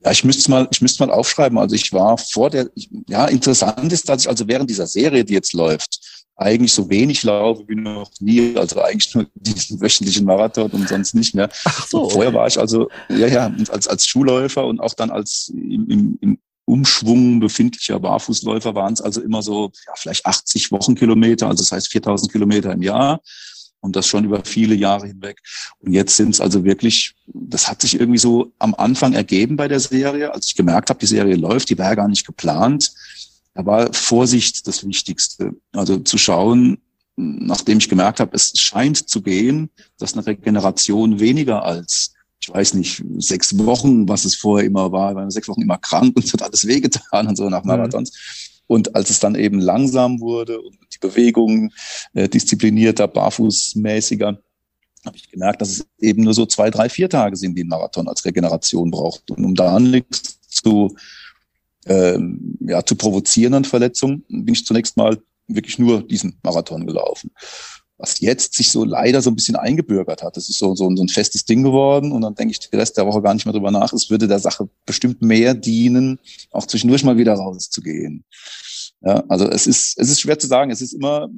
Ja, 0.04 0.10
ich 0.10 0.22
müsste 0.22 0.50
mal, 0.50 0.68
ich 0.70 0.82
müsste 0.82 1.06
mal 1.06 1.12
aufschreiben. 1.12 1.56
Also 1.56 1.74
ich 1.74 1.92
war 1.92 2.18
vor 2.18 2.50
der, 2.50 2.68
ja, 3.08 3.26
interessant 3.26 3.90
ist, 3.90 4.08
dass 4.08 4.22
ich 4.22 4.28
also 4.28 4.46
während 4.46 4.68
dieser 4.68 4.86
Serie, 4.86 5.24
die 5.24 5.32
jetzt 5.32 5.54
läuft, 5.54 5.98
eigentlich 6.36 6.72
so 6.72 6.90
wenig 6.90 7.22
laufe 7.22 7.62
wie 7.68 7.76
noch 7.76 8.10
nie, 8.20 8.54
also 8.56 8.82
eigentlich 8.82 9.14
nur 9.14 9.26
diesen 9.34 9.80
wöchentlichen 9.80 10.26
Marathon 10.26 10.70
und 10.70 10.88
sonst 10.88 11.14
nicht 11.14 11.34
mehr. 11.34 11.48
Ach 11.64 11.86
so. 11.86 12.02
Und 12.02 12.12
vorher 12.12 12.34
war 12.34 12.46
ich 12.46 12.58
also, 12.58 12.90
ja, 13.08 13.28
ja, 13.28 13.54
als, 13.70 13.88
als 13.88 14.06
Schulläufer 14.06 14.66
und 14.66 14.80
auch 14.80 14.94
dann 14.94 15.10
als 15.10 15.50
im, 15.54 15.88
im, 15.88 16.18
im 16.20 16.38
Umschwung 16.64 17.40
befindlicher 17.40 18.00
Barfußläufer 18.00 18.74
waren 18.74 18.94
es 18.94 19.00
also 19.00 19.20
immer 19.20 19.42
so, 19.42 19.70
ja, 19.86 19.92
vielleicht 19.96 20.24
80 20.24 20.72
Wochenkilometer, 20.72 21.48
also 21.48 21.62
das 21.62 21.72
heißt 21.72 21.90
4000 21.92 22.32
Kilometer 22.32 22.72
im 22.72 22.82
Jahr 22.82 23.20
und 23.80 23.96
das 23.96 24.06
schon 24.06 24.24
über 24.24 24.44
viele 24.44 24.74
Jahre 24.74 25.06
hinweg. 25.06 25.40
Und 25.80 25.92
jetzt 25.92 26.16
sind 26.16 26.30
es 26.30 26.40
also 26.40 26.64
wirklich, 26.64 27.14
das 27.26 27.68
hat 27.68 27.82
sich 27.82 28.00
irgendwie 28.00 28.18
so 28.18 28.52
am 28.58 28.74
Anfang 28.74 29.12
ergeben 29.12 29.56
bei 29.56 29.68
der 29.68 29.80
Serie, 29.80 30.32
als 30.32 30.46
ich 30.46 30.54
gemerkt 30.54 30.88
habe, 30.88 31.00
die 31.00 31.06
Serie 31.06 31.36
läuft, 31.36 31.68
die 31.68 31.78
war 31.78 31.94
gar 31.94 32.08
nicht 32.08 32.26
geplant 32.26 32.92
da 33.54 33.64
war 33.64 33.92
Vorsicht 33.92 34.66
das 34.66 34.86
Wichtigste. 34.86 35.52
Also 35.72 35.98
zu 35.98 36.18
schauen, 36.18 36.78
nachdem 37.16 37.78
ich 37.78 37.88
gemerkt 37.88 38.20
habe, 38.20 38.34
es 38.34 38.52
scheint 38.56 39.08
zu 39.08 39.22
gehen, 39.22 39.70
dass 39.98 40.14
eine 40.14 40.26
Regeneration 40.26 41.20
weniger 41.20 41.64
als, 41.64 42.13
ich 42.40 42.52
weiß 42.52 42.74
nicht, 42.74 43.02
sechs 43.18 43.56
Wochen, 43.58 44.08
was 44.08 44.24
es 44.24 44.36
vorher 44.36 44.66
immer 44.66 44.92
war, 44.92 45.10
ich 45.10 45.16
war 45.16 45.30
sechs 45.30 45.48
Wochen 45.48 45.62
immer 45.62 45.78
krank 45.78 46.14
und 46.16 46.24
es 46.24 46.32
hat 46.32 46.42
alles 46.42 46.66
wehgetan 46.66 47.26
und 47.26 47.36
so 47.36 47.48
nach 47.48 47.62
mhm. 47.62 47.68
Marathons. 47.68 48.10
Mhm. 48.10 48.54
Und 48.66 48.94
als 48.96 49.10
es 49.10 49.20
dann 49.20 49.34
eben 49.34 49.60
langsam 49.60 50.20
wurde 50.20 50.60
und 50.60 50.78
die 50.94 50.98
Bewegung 50.98 51.70
äh, 52.14 52.28
disziplinierter, 52.28 53.08
barfußmäßiger, 53.08 54.38
habe 55.04 55.16
ich 55.16 55.30
gemerkt, 55.30 55.60
dass 55.60 55.68
es 55.68 55.86
eben 56.00 56.22
nur 56.22 56.32
so 56.32 56.46
zwei, 56.46 56.70
drei, 56.70 56.88
vier 56.88 57.10
Tage 57.10 57.36
sind, 57.36 57.56
die 57.56 57.64
ein 57.64 57.68
Marathon 57.68 58.08
als 58.08 58.24
Regeneration 58.24 58.90
braucht. 58.90 59.30
Und 59.30 59.44
um 59.44 59.54
da 59.54 59.78
nichts 59.78 60.40
zu 60.48 60.96
ähm, 61.86 62.56
ja, 62.60 62.84
zu 62.84 62.96
provozierenden 62.96 63.64
Verletzungen 63.64 64.24
bin 64.28 64.54
ich 64.54 64.64
zunächst 64.64 64.96
mal 64.96 65.18
wirklich 65.46 65.78
nur 65.78 66.02
diesen 66.02 66.38
Marathon 66.42 66.86
gelaufen. 66.86 67.30
Was 68.04 68.20
jetzt 68.20 68.52
sich 68.52 68.70
so 68.70 68.84
leider 68.84 69.22
so 69.22 69.30
ein 69.30 69.34
bisschen 69.34 69.56
eingebürgert 69.56 70.22
hat. 70.22 70.36
Das 70.36 70.50
ist 70.50 70.58
so, 70.58 70.74
so, 70.74 70.94
so 70.94 71.02
ein 71.02 71.08
festes 71.08 71.46
Ding 71.46 71.62
geworden 71.62 72.12
und 72.12 72.20
dann 72.20 72.34
denke 72.34 72.52
ich 72.52 72.60
den 72.60 72.78
Rest 72.78 72.98
der 72.98 73.06
Woche 73.06 73.22
gar 73.22 73.32
nicht 73.32 73.46
mehr 73.46 73.54
drüber 73.54 73.70
nach. 73.70 73.94
Es 73.94 74.10
würde 74.10 74.28
der 74.28 74.40
Sache 74.40 74.68
bestimmt 74.84 75.22
mehr 75.22 75.54
dienen, 75.54 76.18
auch 76.50 76.66
zwischendurch 76.66 77.02
mal 77.02 77.16
wieder 77.16 77.32
rauszugehen. 77.32 78.24
Ja, 79.00 79.24
also 79.28 79.48
es 79.48 79.66
ist, 79.66 79.98
es 79.98 80.10
ist 80.10 80.20
schwer 80.20 80.38
zu 80.38 80.46
sagen. 80.46 80.70
Es 80.70 80.82
ist 80.82 80.92
immer 80.92 81.30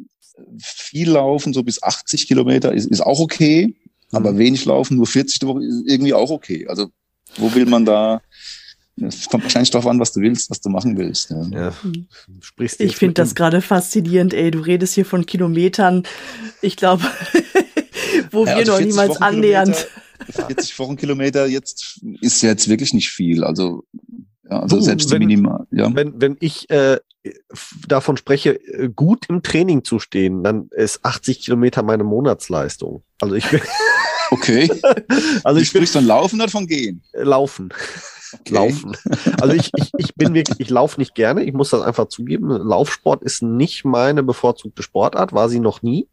viel 0.60 1.10
Laufen, 1.10 1.52
so 1.52 1.62
bis 1.62 1.80
80 1.80 2.26
Kilometer 2.26 2.72
ist, 2.72 2.86
ist 2.86 3.00
auch 3.00 3.20
okay, 3.20 3.76
aber 4.10 4.32
mhm. 4.32 4.38
wenig 4.38 4.64
Laufen, 4.64 4.96
nur 4.96 5.06
40 5.06 5.46
Woche 5.46 5.62
ist 5.62 5.84
irgendwie 5.86 6.14
auch 6.14 6.30
okay. 6.30 6.66
Also 6.66 6.88
wo 7.36 7.54
will 7.54 7.66
man 7.66 7.84
da 7.84 8.22
es 9.00 9.28
kommt 9.28 9.44
wahrscheinlich 9.44 9.70
darauf 9.70 9.86
an, 9.86 10.00
was 10.00 10.12
du 10.12 10.20
willst, 10.20 10.50
was 10.50 10.60
du 10.60 10.70
machen 10.70 10.96
willst. 10.96 11.30
Ja. 11.30 11.42
ja 11.50 11.82
hm. 11.82 12.06
sprichst 12.40 12.80
ich 12.80 12.96
finde 12.96 13.14
das 13.14 13.34
gerade 13.34 13.60
faszinierend, 13.60 14.32
ey. 14.32 14.50
Du 14.50 14.60
redest 14.60 14.94
hier 14.94 15.04
von 15.04 15.26
Kilometern. 15.26 16.04
Ich 16.62 16.76
glaube, 16.76 17.02
wo 18.30 18.44
ja, 18.44 18.52
wir 18.52 18.56
also 18.56 18.72
noch 18.72 18.80
niemals 18.80 19.20
annähernd. 19.20 19.86
40 20.30 20.78
Wochenkilometer 20.78 21.46
jetzt 21.46 22.00
ist 22.20 22.42
jetzt 22.42 22.68
wirklich 22.68 22.94
nicht 22.94 23.10
viel. 23.10 23.44
Also, 23.44 23.84
ja, 24.48 24.60
also 24.60 24.76
du, 24.76 24.82
selbst 24.82 25.10
wenn, 25.10 25.18
minimal. 25.18 25.66
Ja. 25.70 25.94
Wenn, 25.94 26.20
wenn 26.20 26.36
ich 26.40 26.70
äh, 26.70 26.98
davon 27.86 28.16
spreche, 28.16 28.54
äh, 28.54 28.88
gut 28.88 29.26
im 29.28 29.42
Training 29.42 29.84
zu 29.84 29.98
stehen, 29.98 30.42
dann 30.42 30.68
ist 30.70 31.04
80 31.04 31.40
Kilometer 31.40 31.82
meine 31.82 32.04
Monatsleistung. 32.04 33.02
Also 33.20 33.34
ich 33.34 33.48
bin. 33.50 33.60
Okay. 34.30 34.68
also 35.44 35.60
ich 35.60 35.68
sprichst 35.68 35.94
dann 35.94 36.06
laufen 36.06 36.40
oder 36.40 36.50
von 36.50 36.66
gehen? 36.66 37.02
Laufen. 37.12 37.68
Okay. 38.32 38.54
Laufen. 38.54 38.96
Also 39.40 39.54
ich, 39.54 39.70
ich, 39.76 39.92
ich 39.98 40.14
bin 40.14 40.34
wirklich, 40.34 40.60
ich 40.60 40.70
laufe 40.70 40.98
nicht 40.98 41.14
gerne, 41.14 41.42
ich 41.42 41.52
muss 41.52 41.70
das 41.70 41.82
einfach 41.82 42.08
zugeben. 42.08 42.48
Laufsport 42.48 43.22
ist 43.22 43.42
nicht 43.42 43.84
meine 43.84 44.22
bevorzugte 44.22 44.82
Sportart, 44.82 45.32
war 45.32 45.48
sie 45.48 45.60
noch 45.60 45.82
nie. 45.82 46.08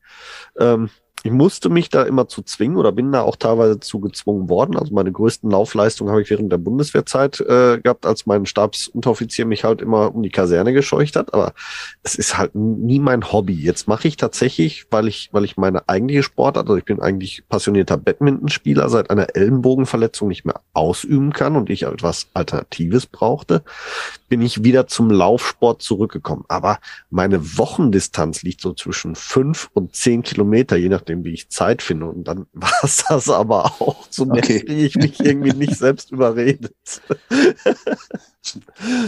Ähm, 0.59 0.89
ich 1.25 1.31
musste 1.31 1.69
mich 1.69 1.89
da 1.89 2.03
immer 2.03 2.27
zu 2.27 2.41
zwingen 2.41 2.75
oder 2.75 2.91
bin 2.91 3.13
da 3.13 3.21
auch 3.21 3.37
teilweise 3.37 3.79
zu 3.79 4.01
gezwungen 4.01 4.49
worden. 4.49 4.77
Also 4.77 4.93
meine 4.93 5.11
größten 5.11 5.49
Laufleistungen 5.49 6.11
habe 6.11 6.21
ich 6.21 6.29
während 6.29 6.51
der 6.51 6.57
Bundeswehrzeit 6.57 7.39
äh, 7.39 7.79
gehabt, 7.79 8.05
als 8.05 8.25
mein 8.25 8.45
Stabsunteroffizier 8.45 9.45
mich 9.45 9.63
halt 9.63 9.81
immer 9.81 10.13
um 10.13 10.21
die 10.21 10.31
Kaserne 10.31 10.73
gescheucht 10.73 11.15
hat. 11.15 11.33
Aber 11.33 11.53
es 12.03 12.15
ist 12.15 12.37
halt 12.37 12.55
nie 12.55 12.99
mein 12.99 13.31
Hobby. 13.31 13.53
Jetzt 13.53 13.87
mache 13.87 14.09
ich 14.09 14.17
tatsächlich, 14.17 14.85
weil 14.91 15.07
ich, 15.07 15.29
weil 15.31 15.45
ich 15.45 15.55
meine 15.55 15.87
eigentliche 15.87 16.23
Sportart, 16.23 16.67
also 16.67 16.77
ich 16.77 16.83
bin 16.83 17.01
eigentlich 17.01 17.47
passionierter 17.47 17.95
Badmintonspieler, 17.95 18.89
seit 18.89 19.09
einer 19.09 19.33
Ellenbogenverletzung 19.33 20.27
nicht 20.27 20.43
mehr 20.43 20.59
ausüben 20.73 21.31
kann 21.31 21.55
und 21.55 21.69
ich 21.69 21.83
etwas 21.83 22.27
Alternatives 22.33 23.05
brauchte, 23.05 23.63
bin 24.27 24.41
ich 24.41 24.63
wieder 24.63 24.87
zum 24.87 25.09
Laufsport 25.09 25.81
zurückgekommen. 25.81 26.43
Aber 26.47 26.79
meine 27.09 27.57
Wochendistanz 27.57 28.41
liegt 28.43 28.61
so 28.61 28.73
zwischen 28.73 29.15
fünf 29.15 29.69
und 29.73 29.95
zehn 29.95 30.23
Kilometer, 30.23 30.75
je 30.75 30.89
nachdem, 30.89 31.12
wie 31.21 31.33
ich 31.33 31.49
Zeit 31.49 31.81
finde. 31.81 32.07
Und 32.07 32.27
dann 32.27 32.47
war 32.53 32.71
es 32.83 33.05
das 33.07 33.29
aber 33.29 33.65
auch. 33.65 34.07
So 34.09 34.23
okay. 34.23 34.59
kriege 34.59 34.73
ich 34.73 34.95
mich 34.95 35.19
irgendwie 35.19 35.53
nicht 35.53 35.75
selbst 35.75 36.11
überredet. 36.11 36.73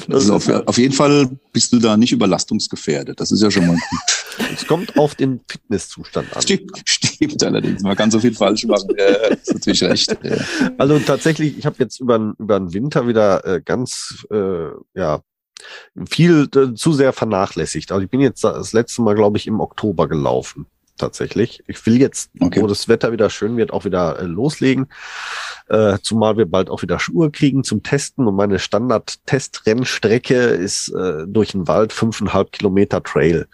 Also 0.10 0.36
auf, 0.36 0.48
auf, 0.48 0.78
jeden 0.78 0.94
Fall 0.94 1.30
bist 1.52 1.74
du 1.74 1.80
da 1.80 1.98
nicht 1.98 2.14
überlastungsgefährdet. 2.14 3.20
Das 3.20 3.34
ist 3.34 3.42
ja 3.42 3.52
schon 3.52 3.68
mal 3.68 3.76
gut. 3.76 4.50
Es 4.54 4.66
kommt 4.66 4.98
auf 4.98 5.16
den 5.16 5.42
Fitnesszustand 5.46 6.34
an. 6.34 6.42
Stimmt, 6.42 6.82
stimmt 6.86 7.44
allerdings. 7.44 7.84
Man 7.84 7.98
kann 7.98 8.12
so 8.12 8.20
viel 8.22 8.34
falsch 8.34 8.64
machen. 8.66 8.96
Ja, 8.98 9.28
ist 9.28 9.54
natürlich 9.54 9.84
recht. 9.84 10.18
Ja. 10.24 10.38
Also 10.78 11.00
tatsächlich, 11.00 11.58
ich 11.58 11.66
habe 11.66 11.76
jetzt 11.80 12.00
über, 12.00 12.34
über 12.40 12.60
den 12.60 12.74
Winter 12.74 13.10
wieder 13.10 13.46
äh, 13.46 13.62
ganz 13.62 14.26
äh, 14.32 14.70
ja, 14.94 15.22
viel 16.10 16.48
äh, 16.56 16.74
zu 16.74 16.94
sehr 16.94 17.12
vernachlässigt. 17.12 17.92
Also 17.92 18.04
ich 18.04 18.10
bin 18.10 18.22
jetzt 18.22 18.44
das 18.44 18.72
letzte 18.72 19.02
Mal, 19.02 19.16
glaube 19.16 19.38
ich, 19.38 19.48
im 19.48 19.60
Oktober 19.60 20.08
gelaufen 20.08 20.66
tatsächlich. 20.98 21.64
Ich 21.68 21.86
will 21.86 22.00
jetzt, 22.00 22.32
okay. 22.40 22.62
wo 22.62 22.68
das 22.68 22.88
Wetter 22.88 23.12
wieder 23.12 23.30
schön 23.30 23.58
wird, 23.58 23.72
auch 23.72 23.86
wieder 23.86 24.20
äh, 24.20 24.26
loslegen. 24.26 24.88
Äh, 25.68 25.98
zumal 26.02 26.38
wir 26.38 26.46
bald 26.46 26.70
auch 26.70 26.82
wieder 26.82 27.00
Schuhe 27.00 27.32
kriegen 27.32 27.64
zum 27.64 27.84
Testen 27.84 28.28
und 28.28 28.36
meine 28.36 28.60
Standard-Testrennstrecke 28.60 30.36
ist 30.36 30.90
äh, 30.90 31.26
durch 31.28 31.52
den 31.52 31.68
Wald 31.68 31.94
fünfeinhalb 31.94 32.52
Kilometer 32.52 33.02
Trail. 33.04 33.48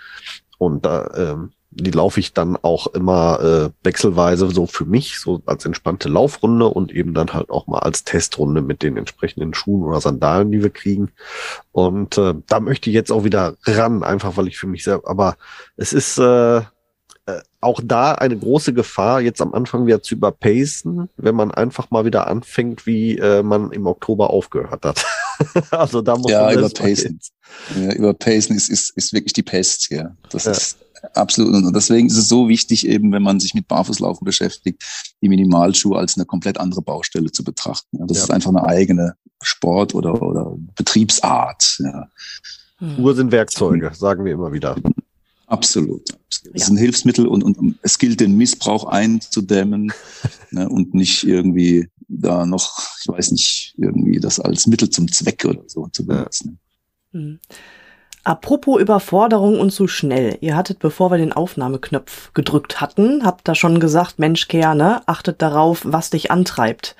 Und 0.58 0.86
da, 0.86 1.10
ähm, 1.15 1.51
die 1.71 1.91
laufe 1.91 2.19
ich 2.19 2.34
dann 2.34 2.58
auch 2.62 2.88
immer 2.88 3.39
äh, 3.39 3.86
wechselweise 3.86 4.49
so 4.51 4.67
für 4.67 4.86
mich, 4.86 5.19
so 5.19 5.41
als 5.45 5.65
entspannte 5.65 6.10
Laufrunde 6.10 6.67
und 6.67 6.91
eben 6.91 7.13
dann 7.13 7.34
halt 7.34 7.49
auch 7.49 7.65
mal 7.67 7.80
als 7.80 8.04
Testrunde 8.04 8.62
mit 8.62 8.84
den 8.84 8.97
entsprechenden 8.97 9.54
Schuhen 9.54 9.84
oder 9.84 10.01
Sandalen, 10.01 10.51
die 10.51 10.62
wir 10.62 10.69
kriegen. 10.69 11.12
Und 11.71 12.17
äh, 12.17 12.34
da 12.47 12.60
möchte 12.60 12.89
ich 12.89 12.93
jetzt 12.93 13.12
auch 13.12 13.23
wieder 13.23 13.56
ran, 13.63 14.04
einfach 14.04 14.36
weil 14.36 14.49
ich 14.49 14.58
für 14.58 14.67
mich 14.67 14.84
selbst, 14.84 15.08
aber 15.08 15.38
es 15.77 15.93
ist 15.93 16.17
äh, 16.17 16.62
auch 17.62 17.80
da 17.84 18.13
eine 18.13 18.38
große 18.38 18.74
Gefahr, 18.74 19.21
jetzt 19.21 19.41
am 19.41 19.54
Anfang 19.54 19.86
wieder 19.86 20.02
zu 20.02 20.15
überpacen, 20.15 21.10
wenn 21.15 21.36
man 21.36 21.52
einfach 21.52 21.91
mal 21.91 22.06
wieder 22.06 22.28
anfängt, 22.28 22.88
wie 22.88 23.17
äh, 23.17 23.43
man 23.43 23.71
im 23.71 23.86
Oktober 23.86 24.32
aufgehört 24.32 24.84
hat. 24.84 25.06
also 25.71 26.02
da 26.02 26.17
muss 26.17 26.32
ja, 26.32 26.45
man 26.45 26.58
überpacen. 26.58 27.19
Ja, 27.76 27.93
überpacen 27.93 28.56
ist, 28.56 28.69
ist, 28.69 28.89
ist 28.97 29.13
wirklich 29.13 29.34
die 29.34 29.43
Pest, 29.43 29.91
ja. 29.91 30.15
Das 30.30 30.45
ja. 30.45 30.52
ist 30.52 30.78
absolut. 31.13 31.54
Und 31.54 31.76
deswegen 31.76 32.08
ist 32.08 32.17
es 32.17 32.28
so 32.28 32.50
wichtig, 32.50 32.88
eben, 32.88 33.12
wenn 33.12 33.24
man 33.24 33.39
sich 33.39 33.54
mit 33.54 33.67
Barfußlaufen 33.67 34.26
beschäftigt, 34.26 34.84
die 35.21 35.30
Minimalschuhe 35.30 35.97
als 35.97 36.17
eine 36.17 36.26
komplett 36.26 36.60
andere 36.60 36.82
Baustelle 36.82 37.32
zu 37.32 37.43
betrachten. 37.43 38.00
Ja, 38.00 38.06
das 38.08 38.17
ja. 38.17 38.24
ist 38.24 38.32
einfach 38.32 38.50
eine 38.50 38.65
eigene 38.65 39.15
Sport- 39.41 39.93
oder, 39.93 40.21
oder 40.21 40.56
Betriebsart. 40.76 41.80
Ja. 41.80 42.08
Uhr 42.97 43.15
sind 43.15 43.32
Werkzeuge, 43.32 43.91
sagen 43.93 44.26
wir 44.26 44.34
immer 44.34 44.52
wieder. 44.52 44.76
Absolut. 45.51 46.09
Es 46.29 46.43
ja. 46.45 46.51
ist 46.53 46.69
ein 46.69 46.77
Hilfsmittel 46.77 47.27
und, 47.27 47.43
und 47.43 47.77
es 47.81 47.99
gilt, 47.99 48.21
den 48.21 48.37
Missbrauch 48.37 48.85
einzudämmen 48.85 49.91
ne, 50.51 50.69
und 50.69 50.93
nicht 50.93 51.23
irgendwie 51.27 51.89
da 52.07 52.45
noch, 52.45 52.87
ich 53.01 53.07
weiß 53.07 53.31
nicht, 53.31 53.75
irgendwie 53.77 54.19
das 54.21 54.39
als 54.39 54.65
Mittel 54.67 54.89
zum 54.89 55.11
Zweck 55.11 55.43
oder 55.43 55.63
so 55.67 55.87
zu 55.87 56.05
benutzen. 56.05 56.57
Ja. 57.11 57.19
Mhm. 57.19 57.39
Apropos 58.23 58.79
Überforderung 58.79 59.59
und 59.59 59.71
zu 59.71 59.87
schnell. 59.87 60.37
Ihr 60.41 60.55
hattet, 60.55 60.77
bevor 60.79 61.09
wir 61.09 61.17
den 61.17 61.33
Aufnahmeknopf 61.33 62.31
gedrückt 62.33 62.79
hatten, 62.79 63.25
habt 63.25 63.47
da 63.47 63.55
schon 63.55 63.79
gesagt, 63.79 64.19
Mensch, 64.19 64.47
Kerne, 64.47 65.01
achtet 65.07 65.41
darauf, 65.41 65.81
was 65.83 66.11
dich 66.11 66.29
antreibt. 66.29 66.95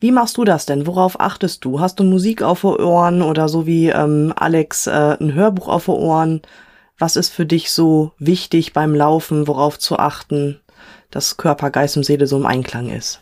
Wie 0.00 0.12
machst 0.12 0.36
du 0.36 0.44
das 0.44 0.66
denn? 0.66 0.86
Worauf 0.86 1.18
achtest 1.18 1.64
du? 1.64 1.80
Hast 1.80 1.98
du 1.98 2.04
Musik 2.04 2.42
auf 2.42 2.60
den 2.60 2.76
Ohren 2.76 3.22
oder 3.22 3.48
so 3.48 3.66
wie 3.66 3.88
ähm, 3.88 4.34
Alex 4.36 4.86
äh, 4.86 5.16
ein 5.18 5.32
Hörbuch 5.32 5.68
auf 5.68 5.86
den 5.86 5.94
Ohren? 5.94 6.42
Was 6.98 7.16
ist 7.16 7.30
für 7.30 7.46
dich 7.46 7.70
so 7.70 8.12
wichtig 8.18 8.72
beim 8.72 8.94
Laufen, 8.94 9.46
worauf 9.46 9.78
zu 9.78 9.98
achten, 9.98 10.60
dass 11.10 11.36
Körper, 11.36 11.70
Geist 11.70 11.96
und 11.96 12.04
Seele 12.04 12.26
so 12.26 12.36
im 12.36 12.46
Einklang 12.46 12.90
ist? 12.90 13.20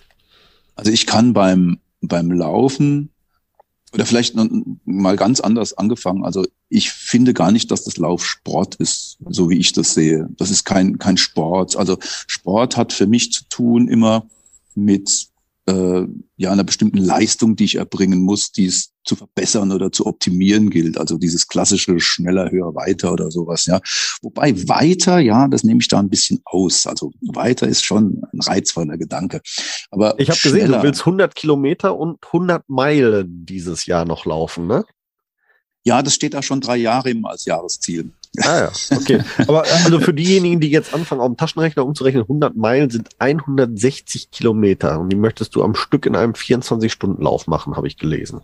Also 0.77 0.91
ich 0.91 1.07
kann 1.07 1.33
beim, 1.33 1.79
beim 2.01 2.31
Laufen 2.31 3.11
oder 3.93 4.07
vielleicht 4.07 4.37
mal 4.85 5.17
ganz 5.17 5.41
anders 5.41 5.73
angefangen. 5.77 6.25
Also 6.25 6.47
ich 6.69 6.93
finde 6.93 7.35
gar 7.35 7.51
nicht, 7.51 7.71
dass 7.71 7.85
das 7.85 7.97
Lauf 7.97 8.25
Sport 8.25 8.77
ist, 8.77 9.19
so 9.29 9.51
wie 9.51 9.59
ich 9.59 9.73
das 9.73 9.95
sehe. 9.95 10.29
Das 10.37 10.51
ist 10.51 10.65
kein, 10.65 10.99
kein 10.99 11.17
Sport. 11.17 11.77
Also 11.77 11.99
Sport 12.01 12.77
hat 12.77 12.93
für 12.93 13.07
mich 13.07 13.33
zu 13.33 13.45
tun 13.49 13.89
immer 13.89 14.27
mit 14.75 15.30
äh, 15.71 16.07
ja 16.37 16.53
einer 16.53 16.65
bestimmten 16.65 16.99
Leistung, 16.99 17.57
die 17.57 17.65
ich 17.65 17.77
erbringen 17.77 18.23
muss, 18.23 18.53
die 18.53 18.67
es 18.67 18.93
zu 19.05 19.17
verbessern 19.17 19.73
oder 19.73 19.93
zu 19.93 20.07
optimieren 20.07 20.71
gilt. 20.71 20.99
Also 20.99 21.19
dieses 21.19 21.49
klassische 21.49 21.99
schneller, 22.01 22.51
höher, 22.51 22.75
weiter 22.75 23.13
oder 23.13 23.31
sowas. 23.31 23.67
Ja, 23.67 23.81
wobei 24.23 24.55
weiter, 24.69 25.19
ja, 25.19 25.49
das 25.49 25.65
nehme 25.65 25.81
ich 25.81 25.89
da 25.89 25.99
ein 25.99 26.11
bisschen 26.11 26.41
aus. 26.45 26.87
Also 26.87 27.13
weiter 27.21 27.67
ist 27.67 27.85
schon 27.85 28.23
ein 28.33 28.41
reizvoller 28.41 28.99
Gedanke. 28.99 29.41
Aber 29.91 30.19
ich 30.19 30.29
habe 30.29 30.41
gesehen, 30.41 30.73
du 30.73 30.83
willst 30.83 31.01
100 31.01 31.35
Kilometer 31.35 31.97
und 31.97 32.19
100 32.27 32.69
Meilen 32.69 33.47
dieses 33.47 33.87
Jahr 33.87 34.05
noch 34.05 34.27
laufen, 34.27 34.67
ne? 34.67 34.85
Ja, 35.83 36.03
das 36.03 36.15
steht 36.15 36.35
da 36.35 36.43
schon 36.43 36.61
drei 36.61 36.77
Jahre 36.77 37.11
immer 37.11 37.31
als 37.31 37.47
Jahresziel. 37.47 38.13
Ah 38.39 38.59
ja, 38.59 38.73
okay. 38.97 39.23
Aber 39.49 39.67
äh, 39.67 39.71
also 39.85 39.99
für 39.99 40.15
diejenigen, 40.15 40.61
die 40.61 40.71
jetzt 40.71 40.95
anfangen, 40.95 41.21
auf 41.21 41.29
dem 41.29 41.37
Taschenrechner 41.37 41.85
umzurechnen, 41.85 42.23
100 42.23 42.57
Meilen 42.57 42.91
sind 42.91 43.09
160 43.19 44.31
Kilometer 44.31 45.01
und 45.01 45.11
die 45.11 45.17
möchtest 45.17 45.57
du 45.57 45.65
am 45.65 45.75
Stück 45.75 46.07
in 46.07 46.15
einem 46.15 46.33
24-Stunden-Lauf 46.33 47.49
machen, 47.49 47.77
habe 47.77 47.89
ich 47.89 47.97
gelesen. 47.97 48.43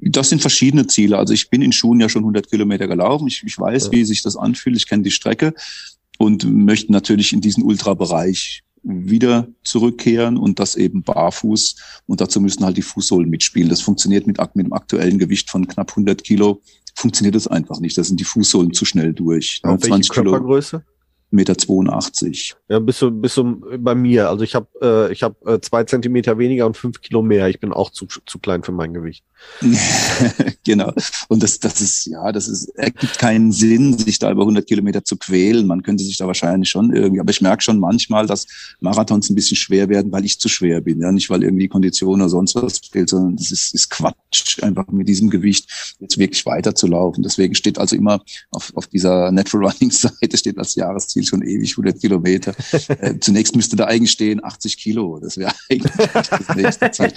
Das 0.00 0.30
sind 0.30 0.40
verschiedene 0.40 0.86
Ziele. 0.86 1.18
Also 1.18 1.32
ich 1.34 1.50
bin 1.50 1.62
in 1.62 1.72
Schuhen 1.72 2.00
ja 2.00 2.08
schon 2.08 2.22
100 2.22 2.50
Kilometer 2.50 2.88
gelaufen. 2.88 3.28
Ich, 3.28 3.42
ich 3.44 3.58
weiß, 3.58 3.86
ja. 3.86 3.92
wie 3.92 4.04
sich 4.04 4.22
das 4.22 4.36
anfühlt. 4.36 4.76
Ich 4.76 4.88
kenne 4.88 5.02
die 5.02 5.10
Strecke 5.10 5.54
und 6.18 6.44
möchte 6.50 6.90
natürlich 6.90 7.32
in 7.32 7.40
diesen 7.40 7.62
Ultrabereich 7.62 8.62
wieder 8.82 9.48
zurückkehren 9.62 10.36
und 10.36 10.58
das 10.58 10.76
eben 10.76 11.02
barfuß. 11.02 11.76
Und 12.06 12.20
dazu 12.20 12.40
müssen 12.40 12.64
halt 12.64 12.76
die 12.76 12.82
Fußsohlen 12.82 13.28
mitspielen. 13.28 13.68
Das 13.68 13.80
funktioniert 13.80 14.26
mit, 14.26 14.38
mit 14.54 14.66
dem 14.66 14.72
aktuellen 14.72 15.18
Gewicht 15.18 15.50
von 15.50 15.66
knapp 15.66 15.90
100 15.90 16.24
Kilo. 16.24 16.60
Funktioniert 16.94 17.34
das 17.34 17.46
einfach 17.46 17.80
nicht. 17.80 17.98
Da 17.98 18.04
sind 18.04 18.20
die 18.20 18.24
Fußsohlen 18.24 18.72
zu 18.72 18.84
schnell 18.84 19.12
durch. 19.12 19.60
Ja, 19.64 19.78
20 19.78 20.10
Körpergröße? 20.10 20.78
Kilo. 20.80 20.93
Meter 21.34 21.58
82. 21.58 22.54
Ja, 22.68 22.78
bist 22.78 23.02
du, 23.02 23.10
bist 23.10 23.36
du 23.36 23.60
bei 23.78 23.94
mir. 23.94 24.28
Also 24.28 24.44
ich 24.44 24.54
habe 24.54 24.66
äh, 24.80 25.12
ich 25.12 25.22
hab, 25.22 25.46
äh, 25.46 25.60
zwei 25.60 25.84
Zentimeter 25.84 26.38
weniger 26.38 26.66
und 26.66 26.76
fünf 26.76 27.00
Kilo 27.00 27.22
mehr. 27.22 27.48
Ich 27.48 27.60
bin 27.60 27.72
auch 27.72 27.90
zu, 27.90 28.06
zu 28.06 28.38
klein 28.38 28.62
für 28.62 28.72
mein 28.72 28.94
Gewicht. 28.94 29.24
genau. 30.64 30.92
Und 31.28 31.42
das, 31.42 31.58
das 31.60 31.80
ist, 31.80 32.06
ja, 32.06 32.32
das 32.32 32.48
ist, 32.48 32.68
ergibt 32.76 33.18
keinen 33.18 33.52
Sinn, 33.52 33.98
sich 33.98 34.18
da 34.18 34.30
über 34.30 34.42
100 34.42 34.66
Kilometer 34.66 35.04
zu 35.04 35.16
quälen. 35.16 35.66
Man 35.66 35.82
könnte 35.82 36.04
sich 36.04 36.16
da 36.16 36.26
wahrscheinlich 36.26 36.70
schon 36.70 36.94
irgendwie, 36.94 37.20
aber 37.20 37.30
ich 37.30 37.40
merke 37.40 37.62
schon 37.62 37.78
manchmal, 37.78 38.26
dass 38.26 38.46
Marathons 38.80 39.30
ein 39.30 39.34
bisschen 39.34 39.56
schwer 39.56 39.88
werden, 39.88 40.12
weil 40.12 40.24
ich 40.24 40.38
zu 40.38 40.48
schwer 40.48 40.80
bin. 40.80 41.00
Ja, 41.00 41.12
nicht 41.12 41.30
weil 41.30 41.42
irgendwie 41.42 41.68
Kondition 41.68 42.20
oder 42.20 42.30
sonst 42.30 42.54
was 42.54 42.78
fehlt, 42.78 43.10
sondern 43.10 43.36
das 43.36 43.50
ist, 43.50 43.74
ist 43.74 43.90
Quatsch, 43.90 44.62
einfach 44.62 44.86
mit 44.88 45.08
diesem 45.08 45.30
Gewicht 45.30 45.96
jetzt 46.00 46.18
wirklich 46.18 46.46
weiterzulaufen. 46.46 47.22
Deswegen 47.22 47.54
steht 47.54 47.78
also 47.78 47.96
immer 47.96 48.22
auf, 48.50 48.72
auf 48.74 48.86
dieser 48.86 49.30
Natural 49.30 49.70
Running 49.70 49.90
Seite 49.90 50.36
steht 50.36 50.58
als 50.58 50.74
Jahresziel 50.74 51.23
schon 51.24 51.42
ewig 51.42 51.72
100 51.72 52.00
Kilometer. 52.00 52.54
äh, 53.00 53.18
zunächst 53.18 53.56
müsste 53.56 53.76
da 53.76 53.84
eigentlich 53.86 54.12
stehen 54.12 54.42
80 54.44 54.76
Kilo. 54.76 55.18
Das 55.20 55.36
wäre 55.36 55.52
eigentlich 55.70 55.92
das 55.92 56.56
nächste 56.56 56.90
Zeit. 56.90 57.14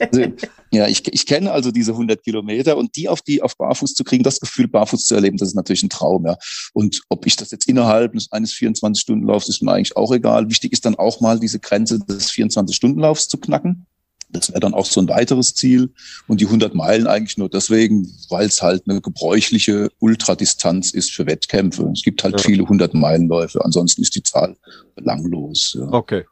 Also, 0.00 0.32
ja, 0.70 0.86
ich, 0.86 1.06
ich 1.12 1.26
kenne 1.26 1.52
also 1.52 1.70
diese 1.70 1.92
100 1.92 2.22
Kilometer 2.22 2.76
und 2.76 2.96
die 2.96 3.08
auf 3.08 3.22
die 3.22 3.42
auf 3.42 3.56
Barfuß 3.56 3.94
zu 3.94 4.04
kriegen, 4.04 4.22
das 4.22 4.40
Gefühl 4.40 4.68
Barfuß 4.68 5.04
zu 5.04 5.14
erleben, 5.14 5.36
das 5.36 5.48
ist 5.48 5.54
natürlich 5.54 5.82
ein 5.82 5.90
Traum. 5.90 6.26
Ja. 6.26 6.36
Und 6.72 7.02
ob 7.08 7.26
ich 7.26 7.36
das 7.36 7.50
jetzt 7.50 7.68
innerhalb 7.68 8.14
eines 8.30 8.52
24-Stunden-Laufs 8.54 9.48
ist 9.48 9.62
mir 9.62 9.72
eigentlich 9.72 9.96
auch 9.96 10.12
egal. 10.12 10.48
Wichtig 10.48 10.72
ist 10.72 10.84
dann 10.84 10.94
auch 10.94 11.20
mal 11.20 11.38
diese 11.38 11.58
Grenze 11.58 11.98
des 11.98 12.30
24-Stunden-Laufs 12.30 13.28
zu 13.28 13.38
knacken. 13.38 13.86
Das 14.30 14.50
wäre 14.50 14.60
dann 14.60 14.74
auch 14.74 14.86
so 14.86 15.00
ein 15.00 15.08
weiteres 15.08 15.54
Ziel. 15.54 15.90
Und 16.26 16.40
die 16.40 16.46
100 16.46 16.74
Meilen 16.74 17.06
eigentlich 17.06 17.38
nur 17.38 17.48
deswegen, 17.48 18.06
weil 18.28 18.46
es 18.46 18.60
halt 18.62 18.84
eine 18.88 19.00
gebräuchliche 19.00 19.88
Ultradistanz 20.00 20.90
ist 20.90 21.12
für 21.12 21.26
Wettkämpfe. 21.26 21.90
Es 21.94 22.02
gibt 22.02 22.22
halt 22.24 22.34
ja. 22.34 22.38
viele 22.38 22.62
100 22.64 22.94
Meilenläufe. 22.94 23.64
Ansonsten 23.64 24.02
ist 24.02 24.14
die 24.14 24.22
Zahl 24.22 24.56
belanglos. 24.94 25.76
Ja. 25.78 25.88
Okay. 25.92 26.24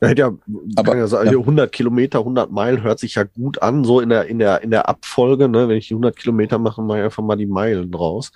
Ja, 0.00 0.08
hätte 0.08 0.20
ja, 0.20 0.32
aber, 0.76 0.96
ja 0.96 1.08
sagen, 1.08 1.32
ja. 1.32 1.38
100 1.38 1.72
Kilometer, 1.72 2.20
100 2.20 2.52
Meilen 2.52 2.82
hört 2.82 3.00
sich 3.00 3.16
ja 3.16 3.24
gut 3.24 3.60
an, 3.62 3.82
so 3.82 4.00
in 4.00 4.10
der, 4.10 4.26
in 4.26 4.38
der, 4.38 4.62
in 4.62 4.70
der 4.70 4.88
Abfolge, 4.88 5.48
ne? 5.48 5.68
Wenn 5.68 5.76
ich 5.76 5.90
100 5.90 6.14
Kilometer 6.14 6.58
mache, 6.58 6.82
mache 6.82 6.98
ich 6.98 7.04
einfach 7.04 7.24
mal 7.24 7.36
die 7.36 7.46
Meilen 7.46 7.90
draus. 7.90 8.30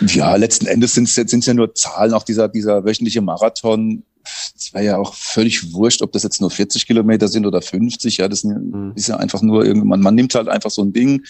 Ja, 0.00 0.34
letzten 0.36 0.66
Endes 0.66 0.94
sind 0.94 1.08
es 1.08 1.46
ja 1.46 1.54
nur 1.54 1.74
Zahlen. 1.74 2.14
Auch 2.14 2.22
dieser, 2.22 2.48
dieser 2.48 2.84
wöchentliche 2.84 3.20
Marathon, 3.20 4.02
es 4.24 4.72
wäre 4.72 4.84
ja 4.84 4.98
auch 4.98 5.14
völlig 5.14 5.72
wurscht, 5.72 6.02
ob 6.02 6.12
das 6.12 6.22
jetzt 6.22 6.40
nur 6.40 6.50
40 6.50 6.86
Kilometer 6.86 7.28
sind 7.28 7.46
oder 7.46 7.62
50. 7.62 8.16
Ja, 8.18 8.28
das 8.28 8.44
mhm. 8.44 8.92
ist 8.94 9.08
ja 9.08 9.16
einfach 9.16 9.42
nur 9.42 9.64
irgendwann, 9.64 10.00
man 10.00 10.14
nimmt 10.14 10.34
halt 10.34 10.48
einfach 10.48 10.70
so 10.70 10.82
ein 10.82 10.92
Ding 10.92 11.24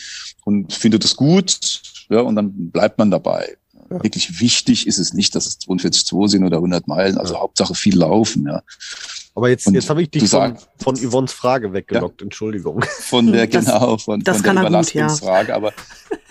und 0.45 0.73
findet 0.73 1.05
es 1.05 1.17
gut, 1.17 1.83
ja, 2.11 2.21
und 2.21 2.37
dann 2.37 2.71
bleibt 2.71 2.99
man 2.99 3.11
dabei. 3.11 3.57
Ja. 3.91 4.03
Wirklich 4.03 4.41
wichtig 4.41 4.87
ist 4.87 4.99
es 4.99 5.13
nicht, 5.13 5.35
dass 5.35 5.47
es 5.47 5.61
42,2 5.61 6.29
sind 6.29 6.45
oder 6.45 6.59
100 6.59 6.89
Meilen. 6.89 7.19
Also 7.19 7.35
ja. 7.35 7.41
Hauptsache 7.41 7.75
viel 7.75 7.97
laufen, 7.97 8.47
ja. 8.47 8.63
Aber 9.37 9.49
jetzt, 9.49 9.69
jetzt 9.69 9.91
habe 9.91 10.03
ich 10.03 10.11
dich 10.11 10.29
von, 10.29 10.57
von 10.79 10.97
Yvonnes 10.97 11.33
Frage 11.33 11.73
weggelockt, 11.73 12.21
ja, 12.21 12.25
Entschuldigung. 12.25 12.85
Von 13.01 13.33
der, 13.33 13.49
das, 13.49 13.65
genau, 13.65 13.99
von, 13.99 14.21
das 14.21 14.37
von 14.43 14.55
der 14.55 14.63
Überlastungsfrage. 14.63 15.49
Ja. 15.49 15.57
Aber 15.57 15.73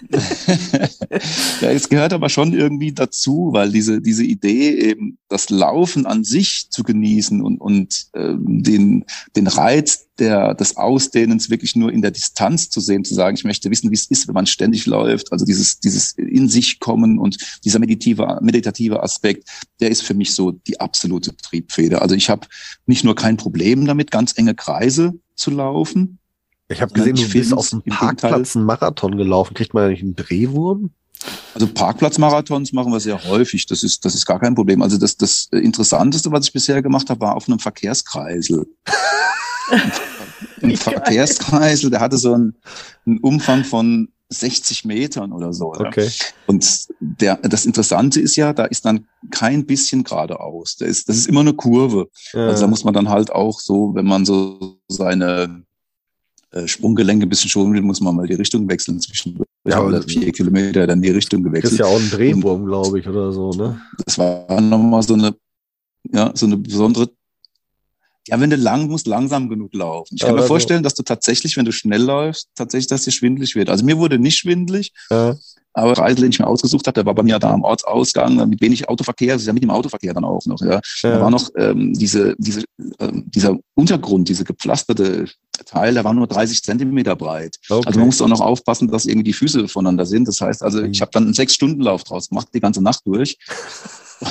ja, 1.61 1.69
es 1.71 1.89
gehört 1.89 2.13
aber 2.13 2.29
schon 2.29 2.53
irgendwie 2.53 2.93
dazu, 2.93 3.49
weil 3.51 3.71
diese, 3.71 4.01
diese 4.01 4.23
Idee 4.23 4.71
eben, 4.79 5.17
das 5.27 5.49
Laufen 5.49 6.05
an 6.05 6.23
sich 6.23 6.67
zu 6.69 6.83
genießen 6.83 7.41
und, 7.41 7.59
und 7.59 8.05
ähm, 8.15 8.63
den, 8.63 9.05
den 9.35 9.47
Reiz 9.47 10.07
der, 10.19 10.53
des 10.53 10.77
Ausdehnens 10.77 11.49
wirklich 11.49 11.75
nur 11.75 11.91
in 11.91 12.01
der 12.01 12.11
Distanz 12.11 12.69
zu 12.69 12.79
sehen, 12.79 13.03
zu 13.03 13.15
sagen, 13.15 13.35
ich 13.35 13.43
möchte 13.43 13.71
wissen, 13.71 13.89
wie 13.89 13.95
es 13.95 14.05
ist, 14.07 14.27
wenn 14.27 14.35
man 14.35 14.45
ständig 14.45 14.85
läuft. 14.85 15.31
Also 15.31 15.43
dieses, 15.43 15.79
dieses 15.79 16.11
in 16.11 16.49
sich 16.49 16.79
kommen 16.79 17.17
und 17.17 17.37
dieser 17.63 17.79
meditative, 17.79 18.39
meditative 18.41 19.01
Aspekt, 19.01 19.49
der 19.79 19.89
ist 19.89 20.03
für 20.03 20.13
mich 20.13 20.35
so 20.35 20.51
die 20.51 20.79
absolute 20.79 21.35
Triebfeder. 21.35 22.01
Also 22.01 22.15
ich 22.15 22.29
habe 22.29 22.47
nicht 22.93 23.03
nur 23.03 23.15
kein 23.15 23.37
Problem 23.37 23.87
damit, 23.87 24.11
ganz 24.11 24.37
enge 24.37 24.53
Kreise 24.53 25.13
zu 25.35 25.49
laufen. 25.49 26.19
Ich 26.69 26.79
habe 26.79 26.93
gesehen, 26.93 27.15
du 27.15 27.27
bist 27.27 27.51
auf 27.51 27.71
dem 27.71 27.81
Parkplatz 27.81 28.55
einen 28.55 28.65
Marathon 28.65 29.17
gelaufen. 29.17 29.55
Kriegt 29.55 29.73
man 29.73 29.85
ja 29.85 29.89
nicht 29.89 30.03
einen 30.03 30.15
Drehwurm? 30.15 30.91
Also 31.55 31.67
Parkplatzmarathons 31.67 32.71
machen 32.71 32.91
wir 32.91 32.99
sehr 32.99 33.23
häufig. 33.23 33.65
Das 33.65 33.81
ist, 33.81 34.05
das 34.05 34.13
ist 34.13 34.27
gar 34.27 34.39
kein 34.39 34.53
Problem. 34.53 34.83
Also 34.83 34.99
das, 34.99 35.17
das 35.17 35.47
Interessanteste, 35.51 36.31
was 36.31 36.45
ich 36.45 36.53
bisher 36.53 36.83
gemacht 36.83 37.09
habe, 37.09 37.21
war 37.21 37.35
auf 37.35 37.47
einem 37.47 37.57
Verkehrskreisel. 37.57 38.67
ein 40.61 40.77
Verkehrskreisel, 40.77 41.89
der 41.89 41.99
hatte 41.99 42.17
so 42.17 42.33
einen, 42.33 42.55
einen 43.07 43.19
Umfang 43.19 43.63
von 43.63 44.09
60 44.29 44.85
Metern 44.85 45.31
oder 45.31 45.53
so. 45.53 45.73
Okay. 45.73 46.09
Und 46.47 46.87
der, 46.99 47.37
das 47.37 47.65
Interessante 47.65 48.19
ist 48.19 48.35
ja, 48.35 48.53
da 48.53 48.65
ist 48.65 48.85
dann 48.85 49.07
kein 49.31 49.65
bisschen 49.65 50.03
geradeaus. 50.03 50.77
Da 50.77 50.85
ist, 50.85 51.09
das 51.09 51.17
ist 51.17 51.27
immer 51.27 51.41
eine 51.41 51.53
Kurve. 51.53 52.09
Ja. 52.33 52.47
Also 52.47 52.61
da 52.61 52.67
muss 52.67 52.83
man 52.83 52.93
dann 52.93 53.09
halt 53.09 53.31
auch 53.31 53.59
so, 53.59 53.93
wenn 53.95 54.05
man 54.05 54.25
so 54.25 54.79
seine 54.87 55.63
äh, 56.51 56.67
Sprunggelenke 56.67 57.25
ein 57.25 57.29
bisschen 57.29 57.49
schonen 57.49 57.73
will, 57.73 57.81
muss 57.81 58.01
man 58.01 58.15
mal 58.15 58.27
die 58.27 58.35
Richtung 58.35 58.67
wechseln 58.69 58.99
zwischen 58.99 59.39
ja, 59.65 59.81
oder 59.81 60.01
vier 60.01 60.31
Kilometer 60.31 60.85
dann 60.85 61.01
die 61.01 61.09
Richtung 61.09 61.41
gewechselt. 61.41 61.65
Das 61.65 61.71
ist 61.73 61.79
ja 61.79 61.85
auch 61.85 61.99
ein 61.99 62.09
Drehwurm, 62.09 62.65
glaube 62.65 62.99
ich, 62.99 63.07
oder 63.07 63.31
so, 63.31 63.51
ne? 63.51 63.81
Das 64.05 64.17
war 64.17 64.59
nochmal 64.59 65.03
so 65.03 65.13
eine, 65.13 65.35
ja, 66.11 66.31
so 66.33 66.45
eine 66.45 66.57
besondere 66.57 67.09
ja, 68.27 68.39
wenn 68.39 68.49
du 68.49 68.55
lang 68.55 68.87
musst, 68.87 69.07
langsam 69.07 69.49
genug 69.49 69.73
laufen. 69.73 70.15
Ich 70.15 70.21
kann 70.21 70.35
ja, 70.35 70.41
mir 70.41 70.47
vorstellen, 70.47 70.79
so. 70.79 70.83
dass 70.83 70.93
du 70.93 71.03
tatsächlich, 71.03 71.57
wenn 71.57 71.65
du 71.65 71.71
schnell 71.71 72.01
läufst, 72.01 72.49
tatsächlich, 72.55 72.87
dass 72.87 73.03
dir 73.03 73.11
schwindlig 73.11 73.55
wird. 73.55 73.69
Also 73.69 73.83
mir 73.83 73.97
wurde 73.97 74.17
nicht 74.17 74.37
schwindlig, 74.37 74.93
ja. 75.09 75.35
aber 75.73 75.93
der 75.93 76.03
Reise, 76.03 76.21
den 76.21 76.29
ich 76.29 76.39
mir 76.39 76.47
ausgesucht 76.47 76.87
habe, 76.87 76.93
der 76.93 77.05
war 77.05 77.15
bei 77.15 77.23
mir 77.23 77.37
da 77.37 77.51
am 77.51 77.63
Ortsausgang, 77.63 78.47
mit 78.49 78.61
wenig 78.61 78.87
Autoverkehr, 78.87 79.33
das 79.33 79.41
ist 79.41 79.47
ja 79.47 79.53
mit 79.53 79.63
dem 79.63 79.71
Autoverkehr 79.71 80.13
dann 80.13 80.23
auch 80.23 80.45
noch. 80.45 80.61
Ja. 80.61 80.75
ja. 80.75 80.81
Da 81.01 81.21
war 81.21 81.29
noch 81.29 81.49
ähm, 81.57 81.93
diese, 81.93 82.35
diese, 82.37 82.63
ähm, 82.99 83.25
dieser 83.27 83.57
Untergrund, 83.75 84.29
diese 84.29 84.45
gepflasterte 84.45 85.25
Teil, 85.65 85.93
der 85.93 86.05
war 86.05 86.13
nur 86.13 86.27
30 86.27 86.63
Zentimeter 86.63 87.17
breit. 87.17 87.57
Okay. 87.69 87.83
Also 87.85 87.99
man 87.99 88.07
musste 88.07 88.23
auch 88.23 88.29
noch 88.29 88.41
aufpassen, 88.41 88.87
dass 88.87 89.05
irgendwie 89.05 89.25
die 89.25 89.33
Füße 89.33 89.67
voneinander 89.67 90.05
sind. 90.05 90.29
Das 90.29 90.39
heißt 90.39 90.63
also, 90.63 90.81
ich 90.81 91.01
habe 91.01 91.11
dann 91.11 91.25
einen 91.25 91.33
Sechs-Stunden-Lauf 91.33 92.05
draus 92.05 92.29
gemacht, 92.29 92.47
die 92.53 92.61
ganze 92.61 92.81
Nacht 92.81 93.01
durch 93.05 93.37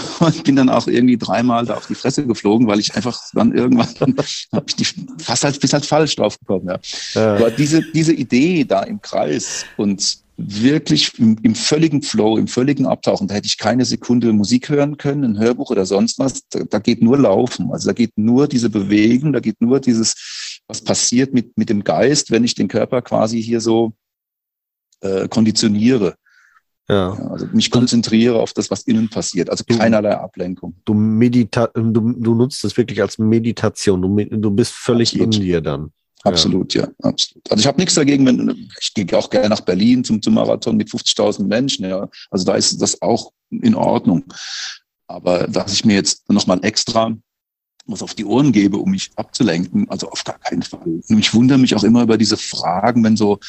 und 0.21 0.45
bin 0.45 0.57
dann 0.57 0.69
auch 0.69 0.87
irgendwie 0.87 1.17
dreimal 1.17 1.67
da 1.67 1.75
auf 1.75 1.87
die 1.87 1.95
Fresse 1.95 2.27
geflogen, 2.27 2.67
weil 2.67 2.81
ich 2.81 2.95
einfach 2.95 3.21
dann 3.33 3.53
irgendwann 3.53 3.89
habe 4.53 4.65
ich 4.67 4.77
die 4.77 4.87
fast 5.19 5.45
halt 5.45 5.61
bis 5.61 5.73
halt 5.73 5.87
falsch 5.87 6.17
drauf 6.17 6.39
gekommen. 6.39 6.69
Ja. 6.69 6.79
ja. 7.15 7.37
Aber 7.37 7.51
diese 7.51 7.83
diese 7.93 8.13
Idee 8.13 8.65
da 8.65 8.83
im 8.83 9.01
Kreis 9.01 9.65
und 9.77 10.23
wirklich 10.37 11.19
im, 11.19 11.37
im, 11.43 11.55
völligen 11.55 12.03
Flow, 12.03 12.37
im 12.37 12.49
völligen 12.49 12.87
Abtauchen, 12.87 13.29
da 13.29 13.35
hätte 13.35 13.47
ich 13.47 13.59
keine 13.59 13.85
Sekunde 13.85 14.33
Musik 14.33 14.69
hören 14.69 14.97
können, 14.97 15.25
ein 15.25 15.39
Hörbuch 15.39 15.71
oder 15.71 15.87
sonst 15.87 16.19
was. 16.19 16.49
Da, 16.49 16.65
da 16.65 16.79
geht 16.79 17.03
nur 17.03 17.19
Laufen. 17.19 17.71
Also 17.71 17.89
da 17.89 17.93
geht 17.93 18.17
nur 18.17 18.49
diese 18.49 18.71
Bewegung, 18.71 19.33
da 19.33 19.41
geht 19.41 19.61
nur 19.61 19.81
dieses, 19.81 20.61
was 20.67 20.83
passiert 20.83 21.35
mit, 21.35 21.57
mit 21.57 21.69
dem 21.69 21.85
Geist, 21.85 22.31
wenn 22.31 22.45
ich 22.45 22.55
den 22.55 22.69
Körper 22.69 23.03
quasi 23.03 23.43
hier 23.43 23.61
so 23.61 23.93
äh, 25.01 25.29
konditioniere. 25.29 26.15
Ja. 26.89 27.15
ja. 27.15 27.31
also 27.31 27.47
mich 27.53 27.71
konzentriere 27.71 28.41
auf 28.41 28.53
das, 28.53 28.71
was 28.71 28.83
innen 28.83 29.09
passiert. 29.09 29.51
Also 29.51 29.65
keinerlei 29.65 30.17
Ablenkung. 30.17 30.75
Du, 30.85 30.95
medita 30.95 31.69
du, 31.75 32.13
du 32.13 32.35
nutzt 32.35 32.65
es 32.65 32.77
wirklich 32.77 33.01
als 33.01 33.19
Meditation. 33.19 34.03
Du, 34.03 34.25
du 34.25 34.51
bist 34.51 34.73
völlig 34.73 35.13
Absolut. 35.13 35.35
in 35.35 35.41
dir 35.41 35.61
dann. 35.61 35.93
Absolut, 36.25 36.75
ja, 36.75 36.83
ja 36.83 36.89
absolut. 37.03 37.51
Also 37.51 37.61
ich 37.61 37.67
habe 37.67 37.81
nichts 37.81 37.95
dagegen, 37.95 38.25
wenn 38.27 38.69
ich 38.81 38.95
gehe 38.95 39.19
auch 39.19 39.29
gerne 39.29 39.49
nach 39.49 39.61
Berlin 39.61 40.05
zum, 40.05 40.23
zum 40.23 40.35
Marathon 40.35 40.77
mit 40.77 40.89
50.000 40.89 41.45
Menschen. 41.45 41.85
Ja, 41.85 42.09
also 42.31 42.45
da 42.45 42.55
ist 42.55 42.81
das 42.81 43.01
auch 43.03 43.33
in 43.51 43.75
Ordnung. 43.75 44.25
Aber 45.09 45.49
dass 45.49 45.73
ich 45.73 45.85
mir 45.85 45.95
jetzt 45.95 46.29
nochmal 46.31 46.61
extra 46.63 47.17
was 47.87 48.03
auf 48.03 48.15
die 48.15 48.25
Ohren 48.25 48.53
gebe, 48.53 48.77
um 48.77 48.91
mich 48.93 49.11
abzulenken, 49.17 49.89
also 49.91 50.09
auf 50.09 50.23
gar 50.23 50.39
keinen 50.39 50.63
Fall. 50.63 51.03
Und 51.09 51.19
ich 51.19 51.35
wundere 51.35 51.59
mich 51.59 51.75
auch 51.75 51.83
immer 51.83 52.03
über 52.03 52.17
diese 52.17 52.37
Fragen, 52.37 53.03
wenn 53.03 53.17
so 53.17 53.41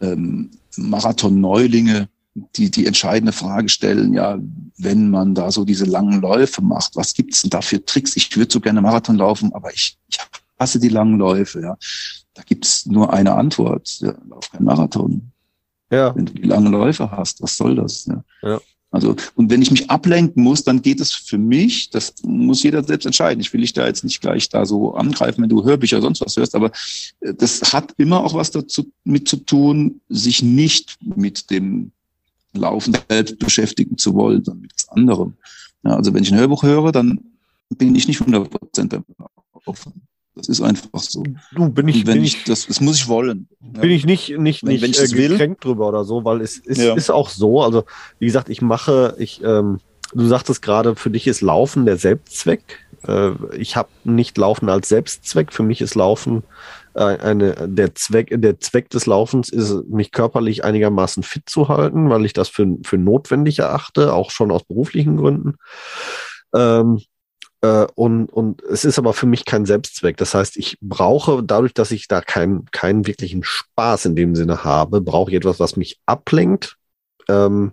ähm, 0.00 0.50
Marathon-Neulinge 0.76 2.08
die, 2.34 2.70
die 2.70 2.86
entscheidende 2.86 3.32
Frage 3.32 3.68
stellen, 3.68 4.12
ja, 4.12 4.38
wenn 4.76 5.10
man 5.10 5.34
da 5.34 5.50
so 5.50 5.64
diese 5.64 5.84
langen 5.84 6.20
Läufe 6.20 6.62
macht, 6.62 6.96
was 6.96 7.14
gibt's 7.14 7.42
denn 7.42 7.50
da 7.50 7.62
für 7.62 7.84
Tricks? 7.84 8.16
Ich 8.16 8.36
würde 8.36 8.52
so 8.52 8.60
gerne 8.60 8.82
Marathon 8.82 9.16
laufen, 9.16 9.52
aber 9.52 9.72
ich, 9.72 9.96
ich 10.08 10.18
hasse 10.58 10.80
die 10.80 10.88
langen 10.88 11.18
Läufe, 11.18 11.60
ja. 11.60 11.76
Da 12.34 12.42
gibt's 12.42 12.86
nur 12.86 13.12
eine 13.12 13.34
Antwort, 13.34 14.00
ja, 14.00 14.14
lauf 14.28 14.50
kein 14.50 14.64
Marathon. 14.64 15.30
Ja. 15.90 16.14
Wenn 16.16 16.26
du 16.26 16.32
die 16.32 16.42
langen 16.42 16.72
Läufe 16.72 17.10
hast, 17.12 17.40
was 17.40 17.56
soll 17.56 17.76
das? 17.76 18.06
Ja. 18.06 18.24
ja. 18.42 18.60
Also, 18.90 19.16
und 19.34 19.50
wenn 19.50 19.60
ich 19.60 19.72
mich 19.72 19.90
ablenken 19.90 20.42
muss, 20.42 20.62
dann 20.62 20.80
geht 20.80 21.00
es 21.00 21.12
für 21.12 21.36
mich, 21.36 21.90
das 21.90 22.14
muss 22.22 22.62
jeder 22.62 22.84
selbst 22.84 23.06
entscheiden. 23.06 23.40
Ich 23.40 23.52
will 23.52 23.60
dich 23.60 23.72
da 23.72 23.86
jetzt 23.86 24.04
nicht 24.04 24.20
gleich 24.20 24.48
da 24.48 24.64
so 24.64 24.94
angreifen, 24.94 25.42
wenn 25.42 25.48
du 25.48 25.64
Hörbücher 25.64 25.96
oder 25.96 26.04
sonst 26.04 26.20
was 26.20 26.36
hörst, 26.36 26.54
aber 26.54 26.70
äh, 27.20 27.34
das 27.34 27.72
hat 27.72 27.92
immer 27.96 28.22
auch 28.22 28.34
was 28.34 28.52
dazu 28.52 28.92
mit 29.02 29.28
zu 29.28 29.38
tun, 29.38 30.00
sich 30.08 30.44
nicht 30.44 30.96
mit 31.00 31.50
dem 31.50 31.90
Laufen 32.54 32.96
selbst 33.08 33.38
beschäftigen 33.38 33.98
zu 33.98 34.14
wollen, 34.14 34.44
sondern 34.44 34.62
mit 34.62 34.72
was 34.74 34.88
anderem. 34.88 35.34
Ja, 35.84 35.96
also 35.96 36.14
wenn 36.14 36.22
ich 36.22 36.32
ein 36.32 36.38
Hörbuch 36.38 36.62
höre, 36.62 36.92
dann 36.92 37.20
bin 37.70 37.94
ich 37.94 38.08
nicht 38.08 38.20
100 38.20 38.50
Prozent 38.50 38.90
beim 38.90 39.04
Laufen. 39.66 40.06
Das 40.36 40.48
ist 40.48 40.60
einfach 40.60 41.00
so. 41.00 41.22
Du 41.52 41.68
bin 41.68 41.86
ich, 41.86 42.06
wenn 42.06 42.14
bin 42.14 42.24
ich, 42.24 42.42
das, 42.44 42.66
das 42.66 42.80
muss 42.80 42.96
ich 42.96 43.06
wollen. 43.06 43.48
Bin 43.60 43.90
ja. 43.90 43.96
ich 43.96 44.04
nicht, 44.04 44.36
nicht, 44.36 44.64
wenn, 44.64 44.72
nicht 44.72 44.82
wenn 44.82 44.90
ich 44.90 45.00
äh, 45.00 45.28
gekränkt 45.28 45.64
drüber 45.64 45.88
oder 45.88 46.04
so, 46.04 46.24
weil 46.24 46.40
es 46.40 46.58
ist, 46.58 46.80
ja. 46.80 46.94
ist 46.94 47.10
auch 47.10 47.28
so. 47.28 47.62
Also, 47.62 47.84
wie 48.18 48.26
gesagt, 48.26 48.48
ich 48.48 48.60
mache, 48.60 49.14
ich, 49.18 49.42
ähm, 49.44 49.78
du 50.12 50.26
sagtest 50.26 50.60
gerade, 50.60 50.96
für 50.96 51.10
dich 51.10 51.28
ist 51.28 51.40
Laufen 51.40 51.86
der 51.86 51.98
Selbstzweck. 51.98 52.80
Äh, 53.06 53.30
ich 53.56 53.76
habe 53.76 53.90
nicht 54.02 54.36
Laufen 54.36 54.68
als 54.68 54.88
Selbstzweck. 54.88 55.52
Für 55.52 55.62
mich 55.62 55.80
ist 55.80 55.94
Laufen 55.94 56.42
eine, 57.02 57.68
der 57.68 57.94
Zweck, 57.94 58.32
der 58.32 58.60
Zweck 58.60 58.90
des 58.90 59.06
Laufens 59.06 59.48
ist, 59.48 59.88
mich 59.88 60.12
körperlich 60.12 60.64
einigermaßen 60.64 61.22
fit 61.22 61.48
zu 61.48 61.68
halten, 61.68 62.10
weil 62.10 62.24
ich 62.24 62.32
das 62.32 62.48
für, 62.48 62.76
für 62.84 62.98
notwendig 62.98 63.58
erachte, 63.58 64.12
auch 64.12 64.30
schon 64.30 64.50
aus 64.50 64.64
beruflichen 64.64 65.16
Gründen. 65.16 65.56
Ähm, 66.54 67.00
äh, 67.64 67.86
und, 67.94 68.26
und 68.26 68.62
es 68.62 68.84
ist 68.84 68.98
aber 68.98 69.14
für 69.14 69.26
mich 69.26 69.44
kein 69.44 69.64
Selbstzweck. 69.64 70.16
Das 70.18 70.34
heißt, 70.34 70.56
ich 70.56 70.76
brauche, 70.80 71.42
dadurch, 71.42 71.72
dass 71.72 71.90
ich 71.90 72.08
da 72.08 72.20
keinen 72.20 72.66
keinen 72.66 73.06
wirklichen 73.06 73.42
Spaß 73.42 74.04
in 74.04 74.16
dem 74.16 74.34
Sinne 74.34 74.64
habe, 74.64 75.00
brauche 75.00 75.30
ich 75.30 75.36
etwas, 75.36 75.60
was 75.60 75.76
mich 75.76 76.00
ablenkt, 76.06 76.76
ähm, 77.28 77.72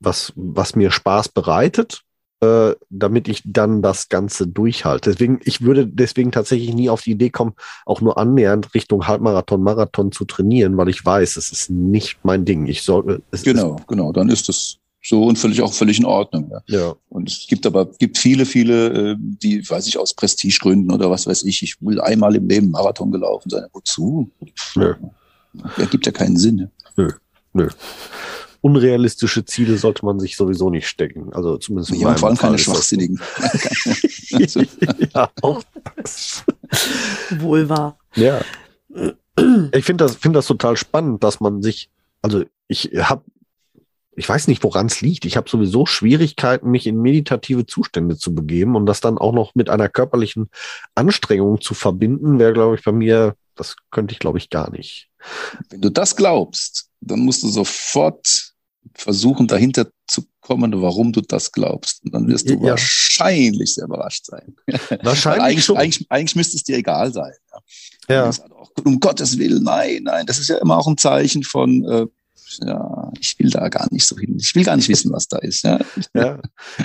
was, 0.00 0.32
was 0.34 0.74
mir 0.74 0.90
Spaß 0.90 1.28
bereitet, 1.28 2.02
äh, 2.40 2.74
damit 2.88 3.28
ich 3.28 3.42
dann 3.44 3.82
das 3.82 4.08
Ganze 4.08 4.46
durchhalte. 4.46 5.10
Deswegen, 5.10 5.40
ich 5.44 5.60
würde 5.60 5.86
deswegen 5.86 6.32
tatsächlich 6.32 6.74
nie 6.74 6.88
auf 6.88 7.02
die 7.02 7.12
Idee 7.12 7.30
kommen, 7.30 7.54
auch 7.84 8.00
nur 8.00 8.18
annähernd 8.18 8.74
Richtung 8.74 9.06
Halbmarathon, 9.06 9.62
Marathon 9.62 10.10
zu 10.12 10.24
trainieren, 10.24 10.76
weil 10.76 10.88
ich 10.88 11.04
weiß, 11.04 11.36
es 11.36 11.52
ist 11.52 11.70
nicht 11.70 12.18
mein 12.22 12.44
Ding. 12.44 12.66
Ich 12.66 12.82
sollte. 12.82 13.22
Genau, 13.44 13.76
genau. 13.86 14.12
Dann 14.12 14.28
ist 14.28 14.48
es 14.48 14.78
so 15.02 15.24
und 15.24 15.38
völlig 15.38 15.62
auch 15.62 15.72
völlig 15.72 15.98
in 15.98 16.04
Ordnung. 16.04 16.50
Ja. 16.50 16.78
ja. 16.78 16.94
Und 17.08 17.30
es 17.30 17.46
gibt 17.48 17.66
aber 17.66 17.86
gibt 17.86 18.18
viele, 18.18 18.46
viele, 18.46 19.12
äh, 19.12 19.16
die, 19.18 19.68
weiß 19.68 19.86
ich, 19.86 19.98
aus 19.98 20.14
Prestigegründen 20.14 20.90
oder 20.90 21.10
was 21.10 21.26
weiß 21.26 21.44
ich, 21.44 21.62
ich 21.62 21.76
will 21.80 22.00
einmal 22.00 22.34
im 22.36 22.48
Leben 22.48 22.70
Marathon 22.70 23.10
gelaufen 23.10 23.50
sein. 23.50 23.64
Wozu? 23.72 24.30
Nö. 24.74 24.94
Ja, 25.76 25.84
gibt 25.86 26.06
ja 26.06 26.12
keinen 26.12 26.36
Sinn. 26.36 26.58
Ja. 26.58 26.68
Nö. 26.96 27.10
Nö. 27.52 27.68
Unrealistische 28.62 29.44
Ziele 29.44 29.76
sollte 29.78 30.04
man 30.04 30.20
sich 30.20 30.36
sowieso 30.36 30.70
nicht 30.70 30.86
stecken. 30.86 31.32
Also 31.32 31.56
zumindest 31.56 31.94
ja, 31.94 32.14
vor 32.14 32.28
allem 32.28 32.38
keine 32.38 32.58
schwachsinnigen. 32.58 33.20
ja, 35.14 35.30
auch 35.42 35.62
das. 35.96 36.44
Wohl 37.38 37.68
wahr. 37.68 37.98
Ja. 38.14 38.40
Ich 39.72 39.84
finde 39.84 40.04
das, 40.04 40.16
finde 40.16 40.38
das 40.38 40.46
total 40.46 40.76
spannend, 40.76 41.24
dass 41.24 41.40
man 41.40 41.62
sich, 41.62 41.90
also 42.22 42.44
ich 42.68 42.90
habe 42.94 43.22
ich 44.20 44.28
weiß 44.28 44.48
nicht, 44.48 44.62
woran 44.64 44.86
es 44.86 45.00
liegt. 45.00 45.24
Ich 45.24 45.38
habe 45.38 45.48
sowieso 45.48 45.86
Schwierigkeiten, 45.86 46.70
mich 46.70 46.86
in 46.86 47.00
meditative 47.00 47.64
Zustände 47.64 48.18
zu 48.18 48.34
begeben 48.34 48.76
und 48.76 48.84
das 48.84 49.00
dann 49.00 49.16
auch 49.16 49.32
noch 49.32 49.54
mit 49.54 49.70
einer 49.70 49.88
körperlichen 49.88 50.50
Anstrengung 50.94 51.60
zu 51.62 51.72
verbinden, 51.72 52.38
wäre, 52.38 52.52
glaube 52.52 52.74
ich, 52.74 52.84
bei 52.84 52.92
mir, 52.92 53.34
das 53.54 53.76
könnte 53.90 54.12
ich, 54.12 54.18
glaube 54.18 54.36
ich, 54.36 54.50
gar 54.50 54.70
nicht. 54.70 55.08
Wenn 55.70 55.80
du 55.80 55.90
das 55.90 56.16
glaubst, 56.16 56.90
dann 57.00 57.20
musst 57.20 57.42
du 57.42 57.48
sofort 57.48 58.49
versuchen, 58.94 59.46
dahinter 59.46 59.88
zu 60.06 60.24
kommen, 60.40 60.82
warum 60.82 61.12
du 61.12 61.20
das 61.20 61.52
glaubst. 61.52 62.04
Und 62.04 62.14
dann 62.14 62.28
wirst 62.28 62.48
du 62.48 62.54
ja. 62.54 62.70
wahrscheinlich 62.70 63.74
sehr 63.74 63.84
überrascht 63.84 64.26
sein. 64.26 64.56
Wahrscheinlich 65.02 65.42
eigentlich, 65.42 65.64
schon. 65.64 65.76
Eigentlich, 65.76 66.06
eigentlich 66.10 66.36
müsste 66.36 66.56
es 66.56 66.64
dir 66.64 66.76
egal 66.76 67.12
sein. 67.12 67.32
Ja. 68.08 68.30
ja. 68.30 68.34
Um 68.84 68.98
Gottes 68.98 69.38
Willen, 69.38 69.62
nein, 69.62 70.02
nein. 70.04 70.26
Das 70.26 70.38
ist 70.38 70.48
ja 70.48 70.58
immer 70.58 70.78
auch 70.78 70.86
ein 70.86 70.98
Zeichen 70.98 71.42
von, 71.42 71.84
äh, 71.84 72.06
ja, 72.58 73.12
ich 73.18 73.38
will 73.38 73.50
da 73.50 73.68
gar 73.68 73.86
nicht 73.90 74.06
so 74.06 74.16
hin. 74.16 74.36
Ich 74.40 74.54
will 74.54 74.64
gar 74.64 74.76
nicht 74.76 74.88
wissen, 74.88 75.12
was 75.12 75.28
da 75.28 75.38
ist. 75.38 75.64
Ja. 75.64 75.78
ja. 76.14 76.38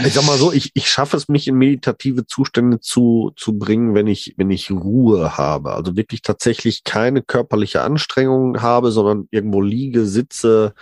Ich 0.06 0.14
sag 0.14 0.26
mal 0.26 0.38
so, 0.38 0.52
ich, 0.52 0.72
ich 0.74 0.90
schaffe 0.90 1.18
es, 1.18 1.28
mich 1.28 1.48
in 1.48 1.56
meditative 1.56 2.28
Zustände 2.28 2.80
zu, 2.80 3.32
zu 3.36 3.58
bringen, 3.58 3.94
wenn 3.96 4.08
ich, 4.08 4.36
wenn 4.38 4.52
ich 4.52 4.72
Ruhe 4.72 5.38
habe. 5.38 5.74
Also 5.74 5.96
wirklich 5.96 6.22
tatsächlich 6.22 6.84
keine 6.84 7.22
körperliche 7.22 7.82
Anstrengung 7.82 8.62
habe, 8.62 8.92
sondern 8.92 9.28
irgendwo 9.32 9.62
liege, 9.62 10.06
sitze, 10.06 10.74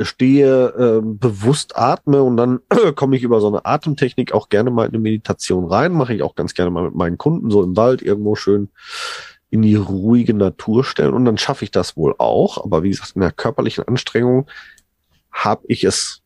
stehe, 0.00 0.68
äh, 0.68 1.00
bewusst 1.02 1.76
atme 1.76 2.22
und 2.22 2.36
dann 2.36 2.60
komme 2.94 3.16
ich 3.16 3.22
über 3.22 3.40
so 3.40 3.48
eine 3.48 3.64
Atemtechnik 3.64 4.32
auch 4.32 4.48
gerne 4.48 4.70
mal 4.70 4.86
in 4.86 4.94
eine 4.94 5.00
Meditation 5.00 5.66
rein. 5.66 5.92
Mache 5.92 6.14
ich 6.14 6.22
auch 6.22 6.34
ganz 6.34 6.54
gerne 6.54 6.70
mal 6.70 6.84
mit 6.84 6.94
meinen 6.94 7.18
Kunden, 7.18 7.50
so 7.50 7.62
im 7.62 7.76
Wald 7.76 8.02
irgendwo 8.02 8.36
schön 8.36 8.68
in 9.50 9.62
die 9.62 9.76
ruhige 9.76 10.34
Natur 10.34 10.84
stellen 10.84 11.14
und 11.14 11.24
dann 11.24 11.38
schaffe 11.38 11.64
ich 11.64 11.70
das 11.70 11.96
wohl 11.96 12.14
auch. 12.18 12.62
Aber 12.64 12.82
wie 12.82 12.90
gesagt, 12.90 13.12
in 13.14 13.22
der 13.22 13.32
körperlichen 13.32 13.84
Anstrengung 13.84 14.46
habe 15.32 15.64
ich 15.68 15.84
es 15.84 16.22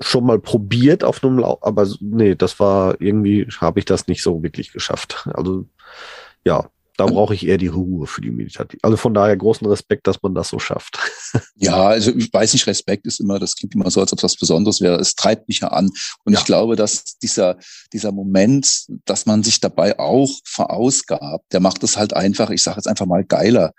schon 0.00 0.26
mal 0.26 0.38
probiert 0.38 1.04
auf 1.04 1.22
einem 1.22 1.38
Lauf, 1.38 1.62
aber 1.62 1.86
nee, 2.00 2.34
das 2.34 2.58
war 2.58 3.00
irgendwie, 3.00 3.46
habe 3.60 3.78
ich 3.78 3.84
das 3.84 4.08
nicht 4.08 4.22
so 4.22 4.42
wirklich 4.42 4.72
geschafft. 4.72 5.28
Also 5.32 5.66
ja, 6.44 6.68
da 6.96 7.06
brauche 7.06 7.34
ich 7.34 7.46
eher 7.46 7.58
die 7.58 7.66
Ruhe 7.66 8.06
für 8.06 8.20
die 8.20 8.30
Meditation. 8.30 8.78
Also 8.82 8.96
von 8.96 9.14
daher 9.14 9.36
großen 9.36 9.66
Respekt, 9.66 10.06
dass 10.06 10.22
man 10.22 10.34
das 10.34 10.48
so 10.48 10.58
schafft. 10.58 10.98
Ja, 11.56 11.86
also 11.86 12.12
ich 12.14 12.32
weiß 12.32 12.52
nicht, 12.52 12.66
Respekt 12.66 13.06
ist 13.06 13.20
immer, 13.20 13.38
das 13.38 13.56
klingt 13.56 13.74
immer 13.74 13.90
so, 13.90 14.00
als 14.00 14.12
ob 14.12 14.18
es 14.18 14.24
was 14.24 14.36
Besonderes 14.36 14.80
wäre. 14.80 14.96
Es 14.96 15.14
treibt 15.14 15.48
mich 15.48 15.60
ja 15.60 15.68
an. 15.68 15.90
Und 16.24 16.32
ja. 16.32 16.38
ich 16.38 16.44
glaube, 16.44 16.76
dass 16.76 17.16
dieser, 17.18 17.56
dieser 17.92 18.12
Moment, 18.12 18.86
dass 19.04 19.24
man 19.24 19.42
sich 19.42 19.60
dabei 19.60 19.98
auch 19.98 20.30
verausgabt, 20.44 21.52
der 21.52 21.60
macht 21.60 21.82
es 21.82 21.96
halt 21.96 22.14
einfach, 22.14 22.50
ich 22.50 22.62
sage 22.62 22.76
jetzt 22.76 22.88
einfach 22.88 23.06
mal 23.06 23.24
geiler. 23.24 23.72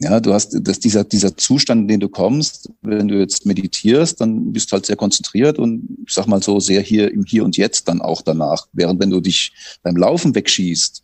Ja, 0.00 0.20
du 0.20 0.32
hast 0.32 0.56
dass 0.62 0.78
dieser, 0.78 1.04
dieser 1.04 1.36
Zustand, 1.36 1.82
in 1.82 1.88
den 1.88 2.00
du 2.00 2.08
kommst, 2.08 2.70
wenn 2.82 3.08
du 3.08 3.18
jetzt 3.18 3.46
meditierst, 3.46 4.20
dann 4.20 4.52
bist 4.52 4.70
du 4.70 4.74
halt 4.74 4.86
sehr 4.86 4.96
konzentriert 4.96 5.58
und 5.58 6.04
ich 6.06 6.14
sag 6.14 6.26
mal 6.26 6.42
so 6.42 6.60
sehr 6.60 6.82
hier 6.82 7.12
im 7.12 7.24
Hier 7.24 7.44
und 7.44 7.56
Jetzt 7.56 7.88
dann 7.88 8.00
auch 8.00 8.22
danach. 8.22 8.66
Während 8.72 9.00
wenn 9.00 9.10
du 9.10 9.20
dich 9.20 9.52
beim 9.82 9.96
Laufen 9.96 10.34
wegschießt, 10.34 11.02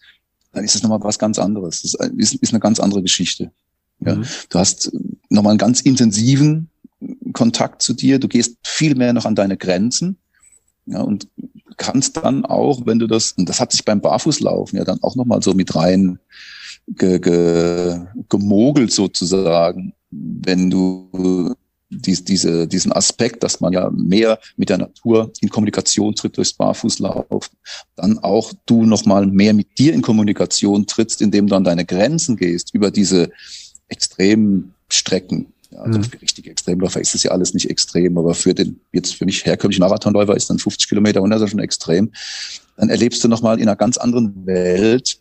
dann 0.54 0.64
ist 0.64 0.74
es 0.74 0.82
nochmal 0.82 1.02
was 1.02 1.18
ganz 1.18 1.38
anderes. 1.38 1.82
Das 1.82 1.94
ist, 2.16 2.34
ist 2.34 2.52
eine 2.52 2.60
ganz 2.60 2.80
andere 2.80 3.02
Geschichte. 3.02 3.50
Ja. 4.00 4.16
Mhm. 4.16 4.24
Du 4.48 4.58
hast 4.58 4.92
nochmal 5.28 5.52
einen 5.52 5.58
ganz 5.58 5.80
intensiven 5.80 6.68
Kontakt 7.32 7.82
zu 7.82 7.92
dir. 7.92 8.18
Du 8.18 8.28
gehst 8.28 8.56
viel 8.62 8.94
mehr 8.94 9.12
noch 9.12 9.24
an 9.24 9.34
deine 9.34 9.56
Grenzen. 9.56 10.16
Ja, 10.86 11.00
und 11.00 11.28
kannst 11.76 12.18
dann 12.18 12.44
auch, 12.44 12.86
wenn 12.86 12.98
du 12.98 13.06
das, 13.06 13.32
und 13.32 13.48
das 13.48 13.60
hat 13.60 13.72
sich 13.72 13.84
beim 13.84 14.00
Barfußlaufen 14.00 14.78
ja 14.78 14.84
dann 14.84 15.02
auch 15.02 15.16
nochmal 15.16 15.42
so 15.42 15.54
mit 15.54 15.74
rein 15.74 16.18
ge, 16.88 17.18
ge, 17.18 18.00
gemogelt 18.28 18.92
sozusagen, 18.92 19.94
wenn 20.10 20.70
du 20.70 21.54
dies, 22.00 22.24
diese, 22.24 22.66
diesen 22.66 22.92
Aspekt, 22.92 23.42
dass 23.42 23.60
man 23.60 23.72
ja 23.72 23.90
mehr 23.90 24.38
mit 24.56 24.68
der 24.68 24.78
Natur 24.78 25.32
in 25.40 25.48
Kommunikation 25.48 26.14
tritt 26.14 26.36
durchs 26.36 26.52
Barfußlauf, 26.52 27.50
dann 27.96 28.18
auch 28.18 28.52
du 28.66 28.84
nochmal 28.84 29.26
mehr 29.26 29.54
mit 29.54 29.78
dir 29.78 29.92
in 29.92 30.02
Kommunikation 30.02 30.86
trittst, 30.86 31.22
indem 31.22 31.46
du 31.46 31.56
an 31.56 31.64
deine 31.64 31.84
Grenzen 31.84 32.36
gehst, 32.36 32.74
über 32.74 32.90
diese 32.90 33.30
extremen 33.88 34.74
Strecken. 34.88 35.46
Ja, 35.70 35.80
also 35.80 35.98
mhm. 35.98 36.04
für 36.04 36.22
richtige 36.22 36.50
Extremläufer 36.50 37.00
ist 37.00 37.14
es 37.14 37.22
ja 37.22 37.32
alles 37.32 37.54
nicht 37.54 37.68
extrem, 37.68 38.16
aber 38.16 38.34
für 38.34 38.54
den, 38.54 38.80
jetzt 38.92 39.14
für 39.14 39.24
mich 39.24 39.44
herkömmlichen 39.44 39.82
Marathonläufer 39.82 40.36
ist 40.36 40.50
dann 40.50 40.58
50 40.58 40.88
Kilometer 40.88 41.18
100 41.18 41.50
schon 41.50 41.58
extrem. 41.58 42.12
Dann 42.76 42.90
erlebst 42.90 43.22
du 43.24 43.28
nochmal 43.28 43.56
in 43.58 43.68
einer 43.68 43.76
ganz 43.76 43.96
anderen 43.96 44.46
Welt, 44.46 45.18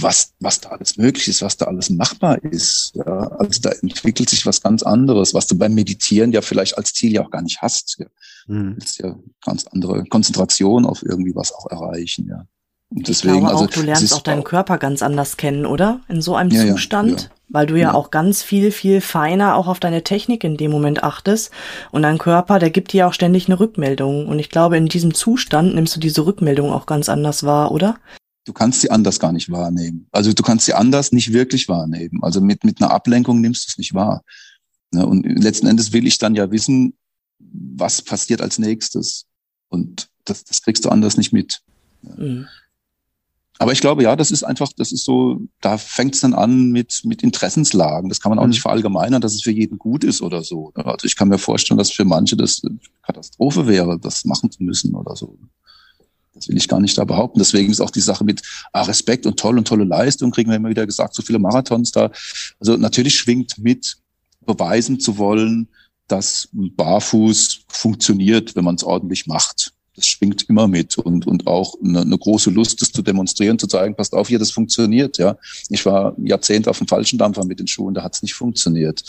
was, 0.00 0.32
was 0.40 0.60
da 0.60 0.70
alles 0.70 0.96
möglich 0.96 1.28
ist, 1.28 1.42
was 1.42 1.56
da 1.56 1.66
alles 1.66 1.90
machbar 1.90 2.42
ist. 2.42 2.92
Ja. 2.94 3.04
Also 3.04 3.60
da 3.62 3.70
entwickelt 3.70 4.28
sich 4.28 4.46
was 4.46 4.60
ganz 4.60 4.82
anderes, 4.82 5.34
was 5.34 5.46
du 5.46 5.56
beim 5.56 5.74
Meditieren 5.74 6.32
ja 6.32 6.42
vielleicht 6.42 6.76
als 6.76 6.92
Ziel 6.92 7.12
ja 7.12 7.24
auch 7.24 7.30
gar 7.30 7.42
nicht 7.42 7.62
hast. 7.62 7.96
Ja. 7.98 8.06
Mhm. 8.46 8.70
Du 8.70 8.76
willst 8.76 8.98
ja 8.98 9.16
ganz 9.44 9.66
andere 9.66 10.04
Konzentration 10.06 10.84
auf 10.84 11.02
irgendwie 11.02 11.34
was 11.34 11.52
auch 11.52 11.70
erreichen, 11.70 12.26
ja. 12.28 12.46
Und 12.90 13.08
deswegen, 13.08 13.34
ich 13.34 13.40
glaube 13.40 13.56
auch, 13.56 13.62
also, 13.62 13.80
du 13.80 13.86
lernst 13.86 14.12
auch 14.14 14.22
deinen 14.22 14.44
Körper 14.44 14.78
ganz 14.78 15.02
anders 15.02 15.36
kennen, 15.36 15.66
oder? 15.66 16.00
In 16.08 16.22
so 16.22 16.36
einem 16.36 16.50
ja, 16.50 16.66
Zustand. 16.66 17.10
Ja, 17.10 17.26
ja. 17.26 17.30
Weil 17.48 17.66
du 17.66 17.76
ja, 17.76 17.92
auch 17.92 18.10
ganz 18.10 18.42
viel, 18.42 18.72
viel 18.72 19.00
feiner 19.00 19.56
auch 19.56 19.68
auf 19.68 19.78
deine 19.78 20.02
Technik 20.02 20.44
in 20.44 20.56
dem 20.56 20.70
Moment 20.70 21.02
achtest. 21.04 21.50
Und 21.92 22.02
dein 22.02 22.18
Körper, 22.18 22.58
der 22.58 22.70
gibt 22.70 22.92
dir 22.92 23.06
auch 23.06 23.12
ständig 23.12 23.48
eine 23.48 23.60
Rückmeldung. 23.60 24.26
Und 24.28 24.38
ich 24.38 24.48
glaube, 24.48 24.76
in 24.76 24.86
diesem 24.86 25.12
Zustand 25.14 25.74
nimmst 25.74 25.94
du 25.94 26.00
diese 26.00 26.24
Rückmeldung 26.24 26.72
auch 26.72 26.86
ganz 26.86 27.08
anders 27.08 27.44
wahr, 27.44 27.70
oder? 27.70 27.96
Du 28.44 28.52
kannst 28.52 28.80
sie 28.80 28.90
anders 28.90 29.18
gar 29.18 29.32
nicht 29.32 29.50
wahrnehmen. 29.50 30.06
Also 30.12 30.32
du 30.32 30.42
kannst 30.42 30.66
sie 30.66 30.74
anders 30.74 31.12
nicht 31.12 31.32
wirklich 31.32 31.68
wahrnehmen. 31.68 32.22
Also 32.22 32.40
mit, 32.40 32.64
mit 32.64 32.80
einer 32.80 32.90
Ablenkung 32.90 33.40
nimmst 33.40 33.66
du 33.66 33.70
es 33.70 33.78
nicht 33.78 33.94
wahr. 33.94 34.22
Ne? 34.92 35.06
Und 35.06 35.24
letzten 35.26 35.66
Endes 35.66 35.92
will 35.92 36.06
ich 36.06 36.18
dann 36.18 36.34
ja 36.34 36.50
wissen, 36.50 36.94
was 37.38 38.02
passiert 38.02 38.40
als 38.40 38.58
nächstes. 38.58 39.26
Und 39.68 40.08
das, 40.24 40.44
das 40.44 40.62
kriegst 40.62 40.84
du 40.84 40.90
anders 40.90 41.16
nicht 41.16 41.32
mit. 41.32 41.62
Mhm. 42.02 42.46
Aber 43.58 43.72
ich 43.72 43.80
glaube, 43.80 44.02
ja, 44.02 44.16
das 44.16 44.32
ist 44.32 44.42
einfach, 44.42 44.70
das 44.76 44.90
ist 44.90 45.04
so, 45.04 45.40
da 45.60 45.78
fängt 45.78 46.16
es 46.16 46.20
dann 46.20 46.34
an 46.34 46.72
mit, 46.72 47.02
mit 47.04 47.22
Interessenslagen. 47.22 48.08
Das 48.08 48.20
kann 48.20 48.30
man 48.30 48.38
auch 48.38 48.44
mhm. 48.44 48.50
nicht 48.50 48.62
verallgemeinern, 48.62 49.20
dass 49.20 49.34
es 49.34 49.42
für 49.42 49.52
jeden 49.52 49.78
gut 49.78 50.02
ist 50.02 50.22
oder 50.22 50.42
so. 50.42 50.72
Also 50.74 51.06
ich 51.06 51.16
kann 51.16 51.28
mir 51.28 51.38
vorstellen, 51.38 51.78
dass 51.78 51.92
für 51.92 52.04
manche 52.04 52.36
das 52.36 52.62
Katastrophe 53.02 53.66
wäre, 53.66 53.98
das 53.98 54.24
machen 54.24 54.50
zu 54.50 54.62
müssen 54.62 54.94
oder 54.94 55.14
so. 55.14 55.38
Das 56.34 56.48
will 56.48 56.56
ich 56.56 56.68
gar 56.68 56.80
nicht 56.80 56.98
da 56.98 57.04
behaupten. 57.04 57.38
Deswegen 57.38 57.70
ist 57.70 57.80
auch 57.80 57.90
die 57.90 58.00
Sache 58.00 58.24
mit 58.24 58.42
ah, 58.72 58.82
Respekt 58.82 59.24
und 59.24 59.38
toll 59.38 59.56
und 59.56 59.68
tolle 59.68 59.84
Leistung, 59.84 60.32
kriegen 60.32 60.50
wir 60.50 60.56
immer 60.56 60.70
wieder 60.70 60.86
gesagt, 60.86 61.14
so 61.14 61.22
viele 61.22 61.38
Marathons 61.38 61.92
da. 61.92 62.10
Also 62.58 62.76
natürlich 62.76 63.16
schwingt 63.16 63.58
mit, 63.58 63.96
beweisen 64.44 65.00
zu 65.00 65.16
wollen, 65.16 65.68
dass 66.08 66.48
Barfuß 66.52 67.64
funktioniert, 67.68 68.56
wenn 68.56 68.64
man 68.64 68.74
es 68.74 68.84
ordentlich 68.84 69.26
macht. 69.26 69.72
Das 69.96 70.06
schwingt 70.06 70.48
immer 70.48 70.66
mit 70.66 70.98
und, 70.98 71.26
und 71.26 71.46
auch 71.46 71.74
eine, 71.82 72.00
eine 72.00 72.18
große 72.18 72.50
Lust, 72.50 72.82
das 72.82 72.90
zu 72.90 73.00
demonstrieren, 73.00 73.58
zu 73.58 73.68
zeigen, 73.68 73.94
passt 73.94 74.12
auf 74.12 74.28
hier, 74.28 74.40
das 74.40 74.50
funktioniert. 74.50 75.18
Ja, 75.18 75.36
Ich 75.68 75.86
war 75.86 76.16
Jahrzehnte 76.18 76.68
auf 76.68 76.78
dem 76.78 76.88
falschen 76.88 77.18
Dampfer 77.18 77.44
mit 77.44 77.60
den 77.60 77.68
Schuhen, 77.68 77.94
da 77.94 78.02
hat 78.02 78.16
es 78.16 78.22
nicht 78.22 78.34
funktioniert. 78.34 79.04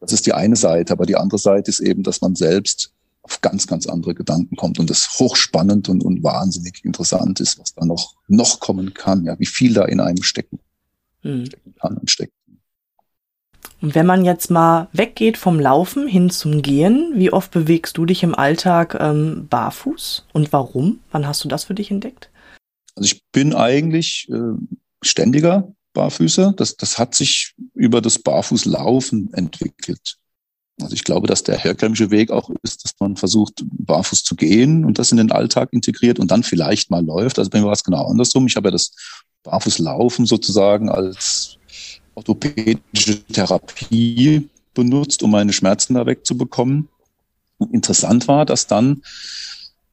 Das 0.00 0.12
ist 0.12 0.26
die 0.26 0.32
eine 0.32 0.56
Seite, 0.56 0.92
aber 0.92 1.06
die 1.06 1.16
andere 1.16 1.38
Seite 1.38 1.70
ist 1.70 1.80
eben, 1.80 2.02
dass 2.02 2.20
man 2.20 2.34
selbst 2.34 2.92
auf 3.30 3.40
ganz, 3.40 3.66
ganz 3.66 3.86
andere 3.86 4.14
Gedanken 4.14 4.56
kommt 4.56 4.78
und 4.78 4.90
das 4.90 5.18
hochspannend 5.18 5.88
und, 5.88 6.02
und 6.02 6.22
wahnsinnig 6.22 6.84
interessant 6.84 7.40
ist, 7.40 7.58
was 7.58 7.74
da 7.74 7.84
noch, 7.84 8.14
noch 8.28 8.60
kommen 8.60 8.92
kann, 8.92 9.24
ja, 9.24 9.38
wie 9.38 9.46
viel 9.46 9.72
da 9.72 9.84
in 9.84 10.00
einem 10.00 10.22
stecken, 10.22 10.58
hm. 11.22 11.46
stecken 11.46 11.74
kann 11.80 11.96
und 11.96 12.10
steckt. 12.10 12.32
Und 13.80 13.94
wenn 13.94 14.04
man 14.04 14.24
jetzt 14.24 14.50
mal 14.50 14.88
weggeht 14.92 15.38
vom 15.38 15.58
Laufen 15.58 16.06
hin 16.06 16.28
zum 16.28 16.60
Gehen, 16.60 17.12
wie 17.14 17.32
oft 17.32 17.50
bewegst 17.50 17.96
du 17.96 18.04
dich 18.04 18.22
im 18.22 18.34
Alltag 18.34 18.96
ähm, 19.00 19.46
barfuß 19.48 20.26
und 20.32 20.52
warum? 20.52 21.00
Wann 21.12 21.26
hast 21.26 21.42
du 21.44 21.48
das 21.48 21.64
für 21.64 21.74
dich 21.74 21.90
entdeckt? 21.90 22.30
Also 22.94 23.06
ich 23.06 23.22
bin 23.32 23.54
eigentlich 23.54 24.28
äh, 24.30 24.58
ständiger 25.02 25.72
Barfüßer. 25.94 26.52
Das, 26.56 26.76
das 26.76 26.98
hat 26.98 27.14
sich 27.14 27.54
über 27.74 28.02
das 28.02 28.18
Barfußlaufen 28.18 29.32
entwickelt. 29.32 30.19
Also 30.82 30.94
ich 30.94 31.04
glaube, 31.04 31.26
dass 31.26 31.42
der 31.42 31.58
herkömmliche 31.58 32.10
Weg 32.10 32.30
auch 32.30 32.50
ist, 32.62 32.84
dass 32.84 32.94
man 33.00 33.16
versucht, 33.16 33.64
barfuß 33.64 34.24
zu 34.24 34.36
gehen 34.36 34.84
und 34.84 34.98
das 34.98 35.10
in 35.12 35.18
den 35.18 35.32
Alltag 35.32 35.70
integriert 35.72 36.18
und 36.18 36.30
dann 36.30 36.42
vielleicht 36.42 36.90
mal 36.90 37.04
läuft. 37.04 37.38
Also 37.38 37.50
bei 37.50 37.60
mir 37.60 37.66
war 37.66 37.72
es 37.72 37.84
genau 37.84 38.06
andersrum. 38.06 38.46
Ich 38.46 38.56
habe 38.56 38.68
ja 38.68 38.72
das 38.72 38.92
Barfußlaufen 39.42 40.26
sozusagen 40.26 40.88
als 40.88 41.56
orthopädische 42.14 43.24
Therapie 43.24 44.48
benutzt, 44.74 45.22
um 45.22 45.30
meine 45.30 45.52
Schmerzen 45.52 45.94
da 45.94 46.06
wegzubekommen. 46.06 46.88
Und 47.58 47.74
interessant 47.74 48.28
war, 48.28 48.46
dass 48.46 48.66
dann 48.66 49.02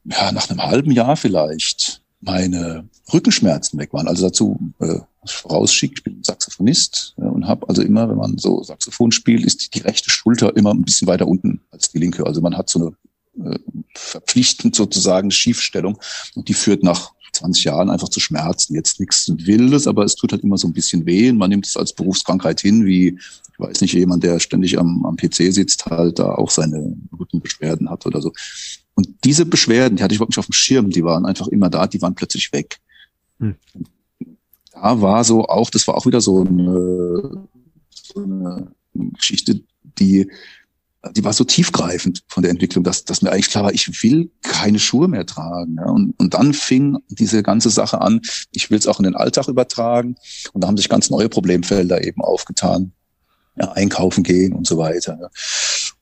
ja, 0.06 0.32
nach 0.32 0.50
einem 0.50 0.64
halben 0.64 0.92
Jahr 0.92 1.18
vielleicht 1.18 2.02
meine 2.22 2.88
Rückenschmerzen 3.14 3.80
weg 3.80 3.94
waren. 3.94 4.08
Also 4.08 4.26
dazu 4.26 4.60
äh, 4.80 5.00
vorausschicke, 5.32 5.96
ich 5.98 6.04
bin 6.04 6.24
Saxophonist 6.24 7.16
äh, 7.18 7.22
und 7.22 7.48
habe 7.48 7.68
also 7.70 7.82
immer, 7.82 8.10
wenn 8.10 8.18
man 8.18 8.38
so 8.38 8.64
Saxophon 8.64 9.12
spielt, 9.12 9.46
ist 9.46 9.66
die, 9.66 9.70
die, 9.70 9.86
rechte 9.86 10.10
Schulter 10.10 10.56
immer 10.56 10.74
ein 10.74 10.84
bisschen 10.84 11.08
weiter 11.08 11.28
unten 11.28 11.62
als 11.72 11.92
die 11.92 12.00
linke. 12.00 12.26
Also 12.26 12.42
man 12.42 12.58
hat 12.58 12.70
so 12.70 12.94
eine 13.36 13.54
äh, 13.54 13.60
verpflichtend 13.94 14.76
sozusagen 14.76 15.32
Schiefstellung 15.32 16.00
und 16.36 16.50
die 16.50 16.54
führt 16.54 16.84
nach 16.84 17.12
20 17.34 17.64
Jahren 17.66 17.90
einfach 17.90 18.10
zu 18.10 18.20
Schmerzen. 18.20 18.76
Jetzt 18.76 19.00
nichts 19.00 19.32
Wildes, 19.38 19.88
aber 19.88 20.04
es 20.04 20.16
tut 20.16 20.32
halt 20.32 20.44
immer 20.44 20.58
so 20.58 20.68
ein 20.68 20.74
bisschen 20.74 21.06
weh. 21.06 21.30
Und 21.30 21.38
man 21.38 21.50
nimmt 21.50 21.68
es 21.68 21.78
als 21.78 21.94
Berufskrankheit 21.94 22.62
hin, 22.62 22.86
wie, 22.86 23.18
ich 23.18 23.60
weiß 23.60 23.82
nicht, 23.82 23.94
jemand, 23.94 24.24
der 24.24 24.40
ständig 24.40 24.78
am, 24.80 25.06
am 25.06 25.18
PC 25.18 25.54
sitzt, 25.54 25.86
halt 25.86 26.20
da 26.20 26.36
auch 26.36 26.50
seine 26.50 26.96
guten 27.12 27.40
Beschwerden 27.40 27.90
hat 27.90 28.06
oder 28.06 28.22
so. 28.22 28.32
Und 28.96 29.10
diese 29.24 29.46
Beschwerden, 29.46 29.98
die 29.98 30.04
hatte 30.04 30.14
ich 30.14 30.18
überhaupt 30.18 30.32
nicht 30.32 30.40
auf 30.40 30.48
dem 30.48 30.54
Schirm, 30.54 30.90
die 30.90 31.04
waren 31.04 31.26
einfach 31.26 31.48
immer 31.48 31.70
da, 31.70 31.86
die 31.88 32.02
waren 32.02 32.16
plötzlich 32.16 32.52
weg. 32.52 32.80
Hm. 33.40 33.56
Da 34.82 35.02
war 35.02 35.24
so 35.24 35.46
auch, 35.46 35.70
das 35.70 35.88
war 35.88 35.96
auch 35.96 36.06
wieder 36.06 36.22
so 36.22 36.42
eine, 36.42 37.48
so 37.92 38.22
eine 38.22 38.72
Geschichte, 38.94 39.62
die, 40.00 40.30
die 41.12 41.24
war 41.24 41.34
so 41.34 41.44
tiefgreifend 41.44 42.24
von 42.28 42.44
der 42.44 42.52
Entwicklung, 42.52 42.84
dass, 42.84 43.06
dass 43.06 43.22
mir 43.22 43.32
eigentlich 43.32 43.50
klar 43.50 43.64
war, 43.66 43.74
ich 43.74 44.04
will 44.04 44.30
keine 44.42 44.80
Schuhe 44.80 45.08
mehr 45.08 45.26
tragen. 45.26 45.78
Ja. 45.78 45.86
Und, 45.86 46.14
und 46.20 46.34
dann 46.34 46.54
fing 46.54 46.98
diese 47.10 47.44
ganze 47.44 47.70
Sache 47.70 48.02
an, 48.02 48.22
ich 48.52 48.70
will 48.70 48.78
es 48.78 48.88
auch 48.88 49.00
in 49.00 49.06
den 49.06 49.16
Alltag 49.16 49.48
übertragen. 49.48 50.16
Und 50.54 50.64
da 50.64 50.68
haben 50.68 50.78
sich 50.78 50.90
ganz 50.90 51.10
neue 51.10 51.30
Problemfelder 51.30 52.04
eben 52.04 52.22
aufgetan. 52.22 52.92
Ja, 53.60 53.72
einkaufen 53.72 54.24
gehen 54.24 54.54
und 54.54 54.68
so 54.68 54.78
weiter. 54.78 55.18
Ja. 55.20 55.30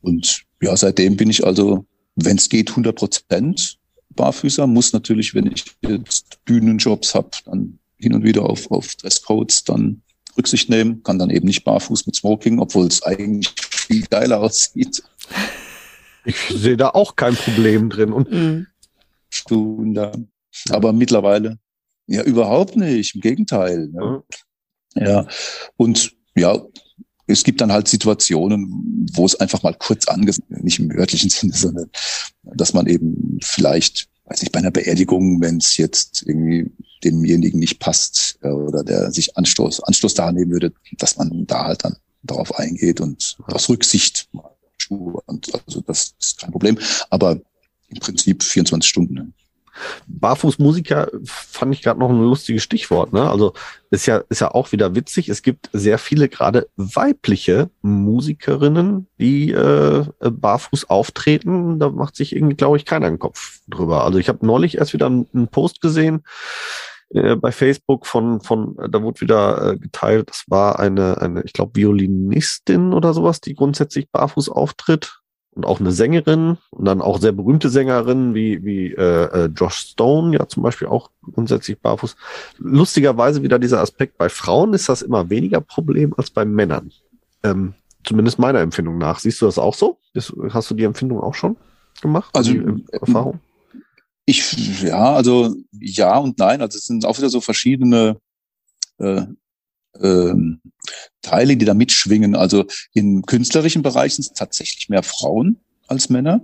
Und 0.02 0.44
ja, 0.62 0.76
seitdem 0.76 1.16
bin 1.16 1.30
ich 1.30 1.46
also 1.46 1.86
wenn 2.16 2.38
es 2.38 2.50
geht, 2.50 2.72
100 2.72 2.96
Prozent 2.96 3.78
Barfüßer. 4.16 4.66
Muss 4.68 4.94
natürlich, 4.94 5.36
wenn 5.36 5.48
ich 5.48 5.66
jetzt 5.82 6.40
Bühnenjobs 6.46 7.14
habe, 7.14 7.32
dann 7.46 7.80
hin 8.06 8.14
und 8.14 8.24
wieder 8.24 8.44
auf, 8.44 8.70
auf 8.70 8.96
Dresscodes 8.96 9.64
dann 9.64 10.02
Rücksicht 10.38 10.70
nehmen. 10.70 11.02
Kann 11.04 11.18
dann 11.18 11.32
eben 11.32 11.48
nicht 11.48 11.64
barfuß 11.64 12.06
mit 12.06 12.16
Smoking, 12.16 12.60
obwohl 12.60 12.86
es 12.86 13.02
eigentlich 13.04 13.54
viel 13.60 14.06
geiler 14.08 14.40
aussieht. 14.42 15.04
Ich 16.24 16.38
sehe 16.50 16.78
da 16.78 16.90
auch 16.90 17.16
kein 17.16 17.36
Problem 17.36 17.90
drin. 17.90 18.14
Und 18.14 18.32
mhm. 18.32 18.68
da. 19.96 20.12
Aber 20.70 20.94
mittlerweile 20.94 21.58
ja 22.08 22.24
überhaupt 22.24 22.76
nicht. 22.76 23.16
Im 23.16 23.22
Gegenteil. 23.22 23.90
Ja. 23.94 24.24
ja. 24.96 25.28
Und 25.78 26.14
ja, 26.36 26.62
es 27.28 27.44
gibt 27.44 27.62
dann 27.62 27.72
halt 27.72 27.88
Situationen, 27.88 29.08
wo 29.14 29.26
es 29.26 29.36
einfach 29.40 29.64
mal 29.64 29.74
kurz 29.74 30.08
angesagt, 30.08 30.50
nicht 30.64 30.80
im 30.80 30.92
örtlichen 30.92 31.30
Sinne, 31.30 31.54
sondern 31.54 31.90
dass 32.44 32.74
man 32.74 32.86
eben 32.88 33.40
vielleicht, 33.42 34.08
weiß 34.26 34.42
nicht, 34.42 34.52
bei 34.52 34.60
einer 34.60 34.72
Beerdigung, 34.72 35.42
wenn 35.42 35.58
es 35.58 35.78
jetzt 35.78 36.24
irgendwie 36.26 36.72
demjenigen 37.04 37.60
nicht 37.60 37.80
passt 37.80 38.40
äh, 38.42 38.50
oder 38.50 38.84
der 38.84 39.12
sich 39.12 39.38
Anstoß, 39.38 39.82
Anstoß 39.82 40.14
da 40.14 40.32
nehmen 40.32 40.52
würde, 40.52 40.74
dass 40.98 41.18
man 41.18 41.46
da 41.46 41.66
halt 41.66 41.84
dann 41.84 41.98
darauf 42.24 42.56
eingeht 42.56 43.02
und 43.02 43.38
aus 43.48 43.70
Rücksicht 43.70 44.28
mal 44.32 44.50
Schuhe 44.78 45.22
und 45.26 45.50
also 45.66 45.82
das 45.82 46.16
ist 46.20 46.40
kein 46.40 46.52
Problem. 46.52 46.78
Aber 47.10 47.40
im 47.88 48.00
Prinzip 48.00 48.44
24 48.44 48.90
Stunden. 48.90 49.34
Barfußmusiker 50.08 51.10
fand 51.26 51.74
ich 51.74 51.82
gerade 51.82 52.00
noch 52.00 52.10
ein 52.10 52.22
lustiges 52.22 52.64
Stichwort. 52.64 53.14
Ne? 53.14 53.30
Also 53.30 53.54
ist 53.92 54.06
ja, 54.06 54.24
ist 54.30 54.42
ja 54.42 54.52
auch 54.52 54.72
wieder 54.72 54.96
witzig. 54.96 55.30
Es 55.30 55.42
gibt 55.42 55.70
sehr 55.74 55.98
viele 55.98 56.30
gerade 56.30 56.68
weibliche 56.76 57.70
Musikerinnen, 57.82 59.08
die 59.20 59.52
äh, 59.52 60.06
barfuß 60.20 60.90
auftreten. 60.90 61.80
Da 61.80 61.90
macht 61.90 62.16
sich 62.16 62.36
irgendwie, 62.36 62.56
glaube 62.56 62.78
ich, 62.78 62.86
keiner 62.86 63.08
einen 63.08 63.20
Kopf 63.20 63.60
drüber. 63.68 64.04
Also 64.04 64.20
ich 64.20 64.30
habe 64.30 64.46
neulich 64.46 64.78
erst 64.78 64.94
wieder 64.94 65.08
einen 65.08 65.48
Post 65.50 65.82
gesehen 65.82 66.24
äh, 67.10 67.36
bei 67.36 67.52
Facebook 67.52 68.06
von, 68.06 68.42
von, 68.42 68.76
da 68.90 69.02
wurde 69.02 69.22
wieder 69.22 69.74
äh, 69.74 69.78
geteilt, 69.78 70.30
das 70.30 70.46
war 70.48 70.80
eine, 70.80 71.22
eine 71.22 71.44
ich 71.44 71.54
glaube, 71.54 71.76
Violinistin 71.76 72.94
oder 72.94 73.14
sowas, 73.14 73.42
die 73.42 73.54
grundsätzlich 73.54 74.10
barfuß 74.10 74.50
auftritt 74.50 75.22
und 75.56 75.66
auch 75.66 75.80
eine 75.80 75.92
Sängerin 75.92 76.58
und 76.70 76.86
dann 76.86 77.02
auch 77.02 77.20
sehr 77.20 77.32
berühmte 77.32 77.70
Sängerinnen 77.70 78.36
wie, 78.36 78.64
wie 78.64 78.92
äh, 78.92 79.46
äh, 79.46 79.46
Josh 79.46 79.76
Stone, 79.76 80.36
ja 80.36 80.48
zum 80.48 80.64
Beispiel 80.64 80.90
auch 80.90 81.12
grundsätzlich 81.22 81.80
barfuß. 81.80 82.16
Lustigerweise 82.58 83.42
wieder 83.42 83.58
dieser 83.58 83.82
Aspekt, 83.82 84.18
bei 84.18 84.28
Frauen 84.28 84.74
ist 84.74 84.90
das 84.90 85.02
immer 85.02 85.30
weniger 85.30 85.62
Problem 85.62 86.14
als 86.18 86.30
bei 86.30 86.44
Männern. 86.44 86.92
Ähm, 87.44 87.74
zumindest 88.04 88.38
meiner 88.38 88.60
Empfindung 88.60 88.98
nach. 88.98 89.20
Siehst 89.20 89.42
du 89.42 89.46
das 89.46 89.58
auch 89.58 89.74
so? 89.74 89.98
Ist, 90.14 90.34
hast 90.50 90.70
du 90.70 90.76
die 90.76 90.84
Empfindung 90.84 91.22
auch 91.22 91.34
schon 91.34 91.56
gemacht? 92.02 92.30
Also 92.34 92.52
die 92.52 92.58
äh, 92.58 93.00
Erfahrung? 93.00 93.40
Ich, 94.26 94.82
ja, 94.82 95.14
also 95.14 95.56
ja 95.72 96.18
und 96.18 96.38
nein. 96.38 96.62
Also 96.62 96.78
es 96.78 96.86
sind 96.86 97.06
auch 97.06 97.18
wieder 97.18 97.30
so 97.30 97.40
verschiedene 97.40 98.18
äh, 98.98 99.24
ähm, 100.02 100.62
Teile, 101.22 101.58
die 101.58 101.66
da 101.66 101.74
mitschwingen. 101.74 102.36
Also 102.36 102.66
im 102.94 103.26
künstlerischen 103.26 103.82
Bereich 103.82 104.16
sind 104.16 104.28
es 104.28 104.34
tatsächlich 104.34 104.90
mehr 104.90 105.04
Frauen. 105.04 105.60
als 105.88 106.10
Männer. 106.10 106.42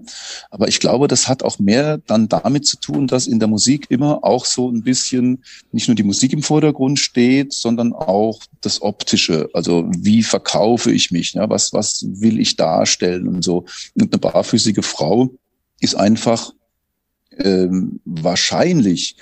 Aber 0.50 0.68
ich 0.68 0.80
glaube, 0.80 1.08
das 1.08 1.28
hat 1.28 1.44
auch 1.44 1.60
mehr 1.60 1.98
dann 1.98 2.28
damit 2.28 2.66
zu 2.68 2.78
tun, 2.78 3.08
dass 3.08 3.28
in 3.28 3.40
der 3.40 3.48
Musik 3.48 3.88
immer 3.90 4.24
auch 4.24 4.46
so 4.46 4.70
ein 4.70 4.84
bisschen 4.84 5.44
nicht 5.72 5.88
nur 5.88 5.96
die 5.96 6.04
Musik 6.04 6.34
im 6.34 6.44
Vordergrund 6.44 7.00
steht, 7.00 7.54
sondern 7.54 7.94
auch 7.94 8.40
das 8.62 8.82
Optische. 8.82 9.50
Also 9.54 9.90
wie 9.98 10.24
verkaufe 10.24 10.92
ich 10.92 11.12
mich? 11.12 11.34
Ja? 11.34 11.50
Was, 11.50 11.74
was 11.74 12.06
will 12.08 12.40
ich 12.40 12.56
darstellen 12.56 13.28
und 13.28 13.44
so. 13.44 13.66
Und 13.96 14.14
eine 14.14 14.20
barfüßige 14.20 14.86
Frau 14.86 15.32
ist 15.80 15.96
einfach 15.96 16.52
ähm, 17.38 18.00
wahrscheinlich 18.06 19.16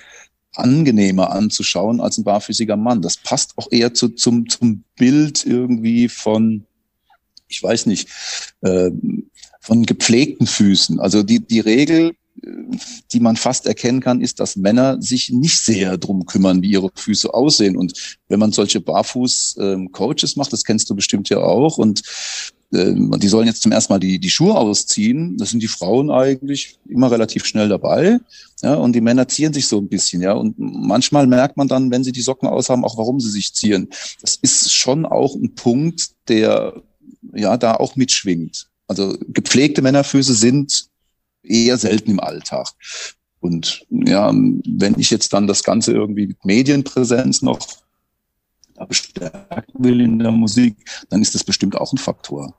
angenehmer 0.60 1.32
anzuschauen 1.32 2.01
als 2.01 2.18
ein 2.18 2.24
barfüßiger 2.24 2.78
Mann. 2.78 3.01
Das 3.01 3.18
passt 3.18 3.53
auch 3.57 3.68
eher 3.72 3.93
zu, 3.93 4.10
zum, 4.10 4.47
zum 4.47 4.84
Bild 4.95 5.45
irgendwie 5.45 6.10
von, 6.10 6.66
ich 7.47 7.62
weiß 7.62 7.86
nicht, 7.86 8.10
äh, 8.62 8.91
von 9.62 9.86
gepflegten 9.86 10.47
Füßen. 10.47 10.99
Also 10.99 11.24
die, 11.24 11.39
die 11.39 11.60
Regel, 11.60 12.14
die 13.12 13.20
man 13.20 13.36
fast 13.36 13.66
erkennen 13.66 14.01
kann, 14.01 14.22
ist, 14.22 14.39
dass 14.39 14.55
Männer 14.55 15.01
sich 15.01 15.30
nicht 15.30 15.57
sehr 15.57 15.97
drum 15.97 16.26
kümmern, 16.26 16.62
wie 16.62 16.72
ihre 16.72 16.89
Füße 16.95 17.34
aussehen. 17.34 17.76
Und 17.76 18.18
wenn 18.28 18.39
man 18.39 18.51
solche 18.51 18.80
Barfuß-Coaches 18.80 20.36
macht, 20.36 20.53
das 20.53 20.64
kennst 20.64 20.89
du 20.89 20.95
bestimmt 20.95 21.30
ja 21.30 21.39
auch, 21.39 21.78
und 21.78 22.01
äh, 22.72 22.93
die 22.95 23.28
sollen 23.28 23.47
jetzt 23.47 23.61
zum 23.61 23.72
ersten 23.72 23.93
Mal 23.93 23.99
die, 23.99 24.20
die 24.20 24.30
Schuhe 24.30 24.55
ausziehen, 24.55 25.38
das 25.38 25.49
sind 25.49 25.61
die 25.61 25.67
Frauen 25.67 26.11
eigentlich 26.11 26.80
immer 26.88 27.11
relativ 27.11 27.45
schnell 27.45 27.70
dabei. 27.70 28.20
Ja, 28.61 28.76
und 28.76 28.93
die 28.93 29.01
Männer 29.01 29.28
ziehen 29.28 29.53
sich 29.53 29.67
so 29.67 29.78
ein 29.78 29.88
bisschen, 29.88 30.22
ja. 30.22 30.34
Und 30.34 30.55
manchmal 30.57 31.28
merkt 31.28 31.57
man 31.57 31.67
dann, 31.67 31.91
wenn 31.91 32.03
sie 32.03 32.11
die 32.11 32.22
Socken 32.22 32.49
aushaben, 32.49 32.84
auch 32.84 32.97
warum 32.97 33.20
sie 33.20 33.32
sich 33.32 33.53
ziehen. 33.53 33.89
Das 34.22 34.38
ist 34.41 34.72
schon 34.72 35.05
auch 35.05 35.36
ein 35.36 35.55
Punkt, 35.55 36.09
der 36.28 36.82
ja 37.34 37.57
da 37.57 37.76
auch 37.76 37.95
mitschwingt. 37.95 38.70
Also 38.88 39.17
gepflegte 39.28 39.82
Männerfüße 39.82 40.34
sind 40.34 40.88
eher 41.43 41.78
selten 41.78 42.11
im 42.11 42.20
Alltag. 42.20 42.70
Und 43.39 43.86
ja, 43.89 44.32
wenn 44.32 44.99
ich 44.99 45.09
jetzt 45.09 45.32
dann 45.32 45.47
das 45.47 45.63
Ganze 45.63 45.93
irgendwie 45.93 46.28
mit 46.28 46.43
Medienpräsenz 46.43 47.41
noch 47.41 47.59
bestärken 48.88 49.84
will 49.84 50.01
in 50.01 50.20
der 50.20 50.32
Musik, 50.32 50.76
dann 51.09 51.22
ist 51.22 51.36
das 51.36 51.43
bestimmt 51.43 51.76
auch 51.76 51.93
ein 51.93 51.97
Faktor. 51.97 52.59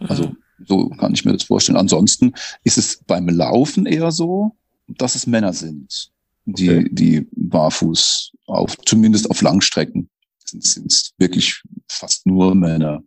Also 0.00 0.34
so 0.66 0.88
kann 0.90 1.14
ich 1.14 1.24
mir 1.24 1.32
das 1.32 1.44
vorstellen. 1.44 1.78
Ansonsten 1.78 2.34
ist 2.64 2.78
es 2.78 3.02
beim 3.06 3.28
Laufen 3.28 3.86
eher 3.86 4.10
so, 4.10 4.56
dass 4.88 5.14
es 5.14 5.26
Männer 5.26 5.52
sind, 5.52 6.10
die, 6.46 6.70
okay. 6.70 6.88
die 6.90 7.28
barfuß 7.32 8.32
auf, 8.46 8.76
zumindest 8.84 9.30
auf 9.30 9.42
Langstrecken 9.42 10.08
sind, 10.44 10.64
sind 10.64 11.12
wirklich 11.18 11.62
fast 11.88 12.26
nur 12.26 12.54
Männer. 12.54 13.02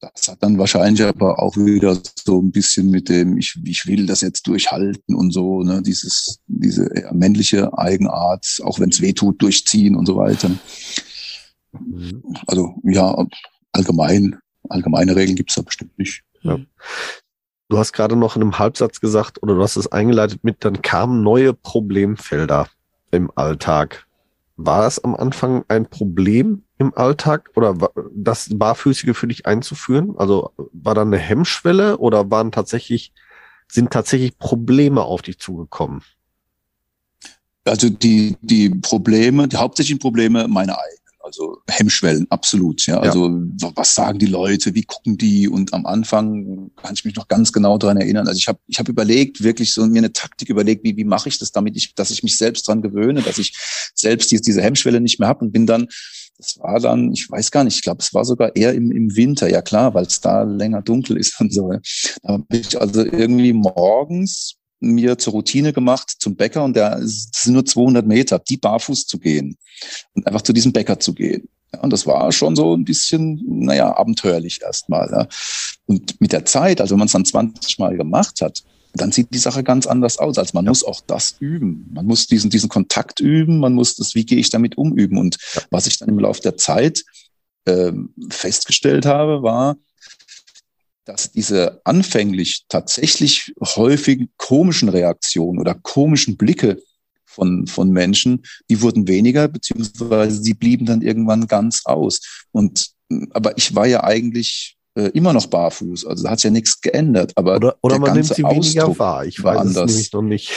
Das 0.00 0.28
hat 0.28 0.42
dann 0.42 0.58
wahrscheinlich 0.58 1.02
aber 1.02 1.42
auch 1.42 1.56
wieder 1.56 2.00
so 2.24 2.40
ein 2.40 2.52
bisschen 2.52 2.90
mit 2.90 3.08
dem, 3.08 3.36
ich, 3.36 3.58
ich 3.64 3.86
will 3.86 4.06
das 4.06 4.20
jetzt 4.20 4.46
durchhalten 4.46 5.16
und 5.16 5.32
so, 5.32 5.62
ne, 5.62 5.82
dieses, 5.82 6.38
diese 6.46 6.88
männliche 7.12 7.76
Eigenart, 7.76 8.60
auch 8.62 8.78
wenn 8.78 8.90
es 8.90 9.00
weh 9.00 9.12
tut, 9.12 9.42
durchziehen 9.42 9.96
und 9.96 10.06
so 10.06 10.16
weiter. 10.16 10.50
Mhm. 11.72 12.22
Also 12.46 12.76
ja, 12.84 13.26
allgemein, 13.72 14.38
allgemeine 14.70 15.16
Regeln 15.16 15.36
gibt 15.36 15.50
es 15.50 15.56
da 15.56 15.62
bestimmt 15.62 15.98
nicht. 15.98 16.22
Ja. 16.42 16.58
Du 17.68 17.78
hast 17.78 17.92
gerade 17.92 18.16
noch 18.16 18.36
in 18.36 18.42
einem 18.42 18.58
Halbsatz 18.58 19.00
gesagt, 19.00 19.42
oder 19.42 19.54
du 19.54 19.62
hast 19.62 19.76
es 19.76 19.92
eingeleitet 19.92 20.42
mit, 20.42 20.64
dann 20.64 20.80
kamen 20.80 21.22
neue 21.22 21.52
Problemfelder 21.52 22.68
im 23.10 23.30
Alltag. 23.34 24.06
War 24.56 24.82
das 24.82 25.02
am 25.04 25.14
Anfang 25.14 25.64
ein 25.68 25.86
Problem 25.86 26.64
im 26.78 26.94
Alltag 26.96 27.50
oder 27.54 27.76
das 28.14 28.48
Barfüßige 28.50 29.16
für 29.16 29.28
dich 29.28 29.46
einzuführen? 29.46 30.14
Also 30.16 30.52
war 30.72 30.94
da 30.94 31.02
eine 31.02 31.18
Hemmschwelle 31.18 31.98
oder 31.98 32.30
waren 32.30 32.52
tatsächlich, 32.52 33.12
sind 33.68 33.92
tatsächlich 33.92 34.38
Probleme 34.38 35.02
auf 35.02 35.22
dich 35.22 35.38
zugekommen? 35.38 36.02
Also 37.64 37.90
die, 37.90 38.36
die 38.40 38.70
Probleme, 38.70 39.46
die 39.46 39.56
hauptsächlichen 39.56 39.98
Probleme 39.98 40.48
meine 40.48 40.78
eigenen. 40.78 40.98
Also 41.28 41.58
Hemmschwellen, 41.68 42.26
absolut. 42.30 42.86
Ja, 42.86 43.00
also 43.00 43.28
ja. 43.28 43.70
was 43.74 43.94
sagen 43.94 44.18
die 44.18 44.26
Leute, 44.26 44.74
wie 44.74 44.84
gucken 44.84 45.18
die? 45.18 45.46
Und 45.46 45.74
am 45.74 45.84
Anfang 45.84 46.70
kann 46.76 46.94
ich 46.94 47.04
mich 47.04 47.16
noch 47.16 47.28
ganz 47.28 47.52
genau 47.52 47.76
daran 47.76 47.98
erinnern. 47.98 48.26
Also 48.26 48.38
ich 48.38 48.48
habe 48.48 48.58
ich 48.66 48.78
hab 48.78 48.88
überlegt, 48.88 49.42
wirklich 49.42 49.74
so 49.74 49.84
mir 49.86 49.98
eine 49.98 50.14
Taktik 50.14 50.48
überlegt, 50.48 50.84
wie, 50.84 50.96
wie 50.96 51.04
mache 51.04 51.28
ich 51.28 51.38
das, 51.38 51.52
damit 51.52 51.76
ich, 51.76 51.94
dass 51.94 52.10
ich 52.10 52.22
mich 52.22 52.38
selbst 52.38 52.66
dran 52.66 52.80
gewöhne, 52.80 53.20
dass 53.20 53.36
ich 53.36 53.54
selbst 53.94 54.30
diese, 54.30 54.40
diese 54.40 54.62
Hemmschwelle 54.62 55.02
nicht 55.02 55.20
mehr 55.20 55.28
habe 55.28 55.44
und 55.44 55.52
bin 55.52 55.66
dann 55.66 55.88
das 56.38 56.56
war 56.60 56.78
dann, 56.78 57.12
ich 57.12 57.28
weiß 57.28 57.50
gar 57.50 57.64
nicht, 57.64 57.74
ich 57.74 57.82
glaube, 57.82 58.00
es 58.00 58.14
war 58.14 58.24
sogar 58.24 58.54
eher 58.54 58.72
im, 58.72 58.92
im 58.92 59.16
Winter, 59.16 59.50
ja 59.50 59.60
klar, 59.60 59.94
weil 59.94 60.06
es 60.06 60.20
da 60.20 60.44
länger 60.44 60.82
dunkel 60.82 61.16
ist 61.16 61.38
und 61.40 61.52
so. 61.52 61.72
Da 62.22 62.32
habe 62.32 62.44
ich 62.50 62.80
also 62.80 63.04
irgendwie 63.04 63.52
morgens 63.52 64.54
mir 64.80 65.18
zur 65.18 65.32
Routine 65.32 65.72
gemacht 65.72 66.14
zum 66.18 66.36
Bäcker 66.36 66.64
und 66.64 66.76
der 66.76 67.00
das 67.00 67.30
sind 67.34 67.54
nur 67.54 67.64
200 67.64 68.06
Meter, 68.06 68.38
die 68.38 68.56
barfuß 68.56 69.06
zu 69.06 69.18
gehen 69.18 69.56
und 70.14 70.26
einfach 70.26 70.42
zu 70.42 70.52
diesem 70.52 70.72
Bäcker 70.72 71.00
zu 71.00 71.14
gehen. 71.14 71.48
Ja, 71.72 71.80
und 71.80 71.92
das 71.92 72.06
war 72.06 72.32
schon 72.32 72.56
so 72.56 72.74
ein 72.74 72.84
bisschen, 72.84 73.42
naja, 73.46 73.94
abenteuerlich 73.94 74.62
erstmal. 74.62 75.10
Ja. 75.10 75.28
Und 75.86 76.20
mit 76.20 76.32
der 76.32 76.44
Zeit, 76.44 76.80
also 76.80 76.92
wenn 76.92 77.00
man 77.00 77.06
es 77.06 77.12
dann 77.12 77.24
20 77.24 77.78
Mal 77.78 77.96
gemacht 77.96 78.40
hat, 78.40 78.62
dann 78.94 79.12
sieht 79.12 79.32
die 79.34 79.38
Sache 79.38 79.62
ganz 79.62 79.86
anders 79.86 80.18
aus. 80.18 80.38
Also 80.38 80.52
man 80.54 80.64
muss 80.64 80.82
auch 80.82 81.00
das 81.06 81.36
üben. 81.40 81.88
Man 81.92 82.06
muss 82.06 82.26
diesen, 82.26 82.50
diesen 82.50 82.68
Kontakt 82.68 83.20
üben, 83.20 83.58
man 83.58 83.74
muss 83.74 83.96
das, 83.96 84.14
wie 84.14 84.24
gehe 84.24 84.38
ich 84.38 84.50
damit 84.50 84.78
um, 84.78 84.96
üben. 84.96 85.18
Und 85.18 85.36
was 85.70 85.86
ich 85.86 85.98
dann 85.98 86.08
im 86.08 86.18
Laufe 86.18 86.40
der 86.40 86.56
Zeit 86.56 87.04
äh, 87.66 87.92
festgestellt 88.30 89.04
habe, 89.04 89.42
war, 89.42 89.76
dass 91.08 91.32
diese 91.32 91.80
anfänglich 91.84 92.64
tatsächlich 92.68 93.54
häufig 93.60 94.28
komischen 94.36 94.90
Reaktionen 94.90 95.58
oder 95.58 95.74
komischen 95.74 96.36
Blicke 96.36 96.82
von, 97.24 97.66
von 97.66 97.90
Menschen, 97.90 98.44
die 98.68 98.82
wurden 98.82 99.08
weniger, 99.08 99.48
beziehungsweise 99.48 100.42
sie 100.42 100.54
blieben 100.54 100.84
dann 100.84 101.00
irgendwann 101.00 101.46
ganz 101.46 101.82
aus. 101.86 102.20
Und 102.52 102.90
aber 103.30 103.56
ich 103.56 103.74
war 103.74 103.86
ja 103.86 104.04
eigentlich 104.04 104.76
äh, 104.96 105.08
immer 105.14 105.32
noch 105.32 105.46
barfuß. 105.46 106.04
Also 106.04 106.24
da 106.24 106.30
hat 106.30 106.40
sich 106.40 106.44
ja 106.44 106.50
nichts 106.50 106.80
geändert. 106.80 107.32
Aber 107.36 107.56
oder, 107.56 107.76
oder 107.80 107.98
man 107.98 108.12
nimmt 108.12 108.26
sie 108.26 108.42
weniger 108.42 108.98
wahr. 108.98 109.24
Ich 109.24 109.42
weiß 109.42 109.58
anders. 109.58 109.90
es 109.90 109.96
nämlich 109.96 110.12
noch 110.12 110.22
nicht. 110.22 110.52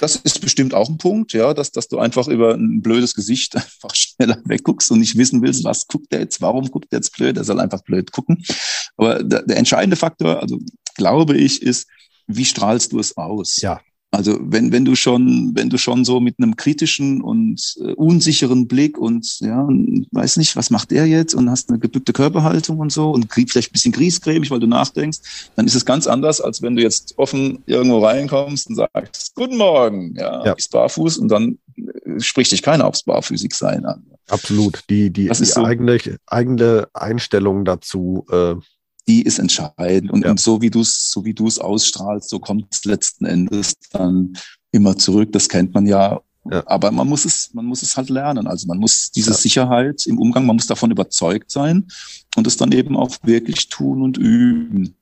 Das 0.00 0.16
ist 0.16 0.40
bestimmt 0.40 0.72
auch 0.72 0.88
ein 0.88 0.96
Punkt, 0.96 1.34
ja, 1.34 1.52
dass, 1.52 1.72
dass 1.72 1.86
du 1.86 1.98
einfach 1.98 2.26
über 2.26 2.54
ein 2.54 2.80
blödes 2.80 3.14
Gesicht 3.14 3.54
einfach 3.56 3.94
schneller 3.94 4.38
wegguckst 4.44 4.90
und 4.90 5.00
nicht 5.00 5.16
wissen 5.16 5.42
willst, 5.42 5.62
was 5.62 5.86
guckt 5.86 6.10
der 6.10 6.20
jetzt, 6.20 6.40
warum 6.40 6.70
guckt 6.70 6.90
der 6.90 6.98
jetzt 6.98 7.14
blöd, 7.16 7.36
er 7.36 7.44
soll 7.44 7.60
einfach 7.60 7.82
blöd 7.82 8.10
gucken. 8.10 8.42
Aber 8.96 9.22
der, 9.22 9.42
der 9.42 9.58
entscheidende 9.58 9.96
Faktor, 9.96 10.40
also 10.40 10.58
glaube 10.96 11.36
ich, 11.36 11.62
ist, 11.62 11.86
wie 12.26 12.46
strahlst 12.46 12.92
du 12.92 12.98
es 12.98 13.16
aus? 13.16 13.60
Ja. 13.60 13.80
Also 14.12 14.38
wenn, 14.42 14.72
wenn 14.72 14.84
du 14.84 14.96
schon, 14.96 15.52
wenn 15.54 15.70
du 15.70 15.78
schon 15.78 16.04
so 16.04 16.18
mit 16.18 16.36
einem 16.38 16.56
kritischen 16.56 17.20
und 17.20 17.76
äh, 17.80 17.92
unsicheren 17.92 18.66
Blick 18.66 18.98
und 18.98 19.38
ja, 19.38 19.68
weiß 20.10 20.36
nicht, 20.36 20.56
was 20.56 20.70
macht 20.70 20.90
der 20.90 21.06
jetzt 21.06 21.34
und 21.34 21.48
hast 21.48 21.68
eine 21.68 21.78
gebückte 21.78 22.12
Körperhaltung 22.12 22.78
und 22.80 22.90
so 22.90 23.12
und 23.12 23.32
vielleicht 23.32 23.70
ein 23.70 23.72
bisschen 23.72 23.92
griesgrämig, 23.92 24.50
weil 24.50 24.58
du 24.58 24.66
nachdenkst, 24.66 25.52
dann 25.54 25.66
ist 25.66 25.76
es 25.76 25.84
ganz 25.84 26.08
anders, 26.08 26.40
als 26.40 26.60
wenn 26.60 26.74
du 26.74 26.82
jetzt 26.82 27.14
offen 27.18 27.62
irgendwo 27.66 28.04
reinkommst 28.04 28.68
und 28.68 28.74
sagst, 28.76 29.32
Guten 29.36 29.56
Morgen, 29.56 30.14
ja, 30.16 30.44
ja. 30.44 30.54
bist 30.54 30.72
barfuß 30.72 31.18
und 31.18 31.28
dann 31.28 31.58
äh, 31.76 32.18
spricht 32.18 32.50
dich 32.50 32.62
keiner 32.62 32.86
aufs 32.86 33.04
Barfüßigsein 33.04 33.84
an. 33.84 34.04
Absolut. 34.28 34.82
Die, 34.90 35.10
die, 35.10 35.28
die 35.28 35.44
so, 35.44 35.64
eigene, 35.64 35.98
eigene 36.26 36.88
Einstellung 36.94 37.64
dazu 37.64 38.26
äh, 38.30 38.56
die 39.08 39.22
ist 39.22 39.38
entscheidend. 39.38 40.10
Und, 40.10 40.24
ja. 40.24 40.30
und 40.30 40.40
so 40.40 40.60
wie 40.62 40.70
du 40.70 40.80
es, 40.80 41.10
so 41.10 41.24
wie 41.24 41.34
du 41.34 41.46
es 41.46 41.58
ausstrahlst, 41.58 42.28
so 42.28 42.38
kommt 42.38 42.66
es 42.70 42.84
letzten 42.84 43.24
Endes 43.24 43.74
dann 43.92 44.34
immer 44.72 44.96
zurück. 44.96 45.32
Das 45.32 45.48
kennt 45.48 45.74
man 45.74 45.86
ja. 45.86 46.20
ja. 46.50 46.62
Aber 46.66 46.90
man 46.90 47.08
muss 47.08 47.24
es, 47.24 47.52
man 47.54 47.66
muss 47.66 47.82
es 47.82 47.96
halt 47.96 48.10
lernen. 48.10 48.46
Also 48.46 48.66
man 48.66 48.78
muss 48.78 49.10
diese 49.10 49.30
ja. 49.30 49.36
Sicherheit 49.36 50.06
im 50.06 50.18
Umgang, 50.18 50.46
man 50.46 50.56
muss 50.56 50.66
davon 50.66 50.90
überzeugt 50.90 51.50
sein 51.50 51.88
und 52.36 52.46
es 52.46 52.56
dann 52.56 52.72
eben 52.72 52.96
auch 52.96 53.16
wirklich 53.22 53.68
tun 53.68 54.02
und 54.02 54.16
üben. 54.16 54.96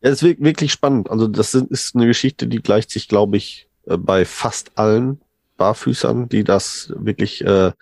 Ja, 0.00 0.10
es 0.10 0.22
ist 0.22 0.40
wirklich 0.40 0.72
spannend. 0.72 1.10
Also 1.10 1.26
das 1.26 1.54
ist 1.54 1.96
eine 1.96 2.06
Geschichte, 2.06 2.46
die 2.46 2.62
gleicht 2.62 2.90
sich, 2.90 3.08
glaube 3.08 3.36
ich, 3.36 3.68
äh, 3.86 3.96
bei 3.96 4.24
fast 4.24 4.78
allen 4.78 5.20
Barfüßern, 5.56 6.28
die 6.28 6.44
das 6.44 6.92
wirklich 6.96 7.44
äh, 7.44 7.72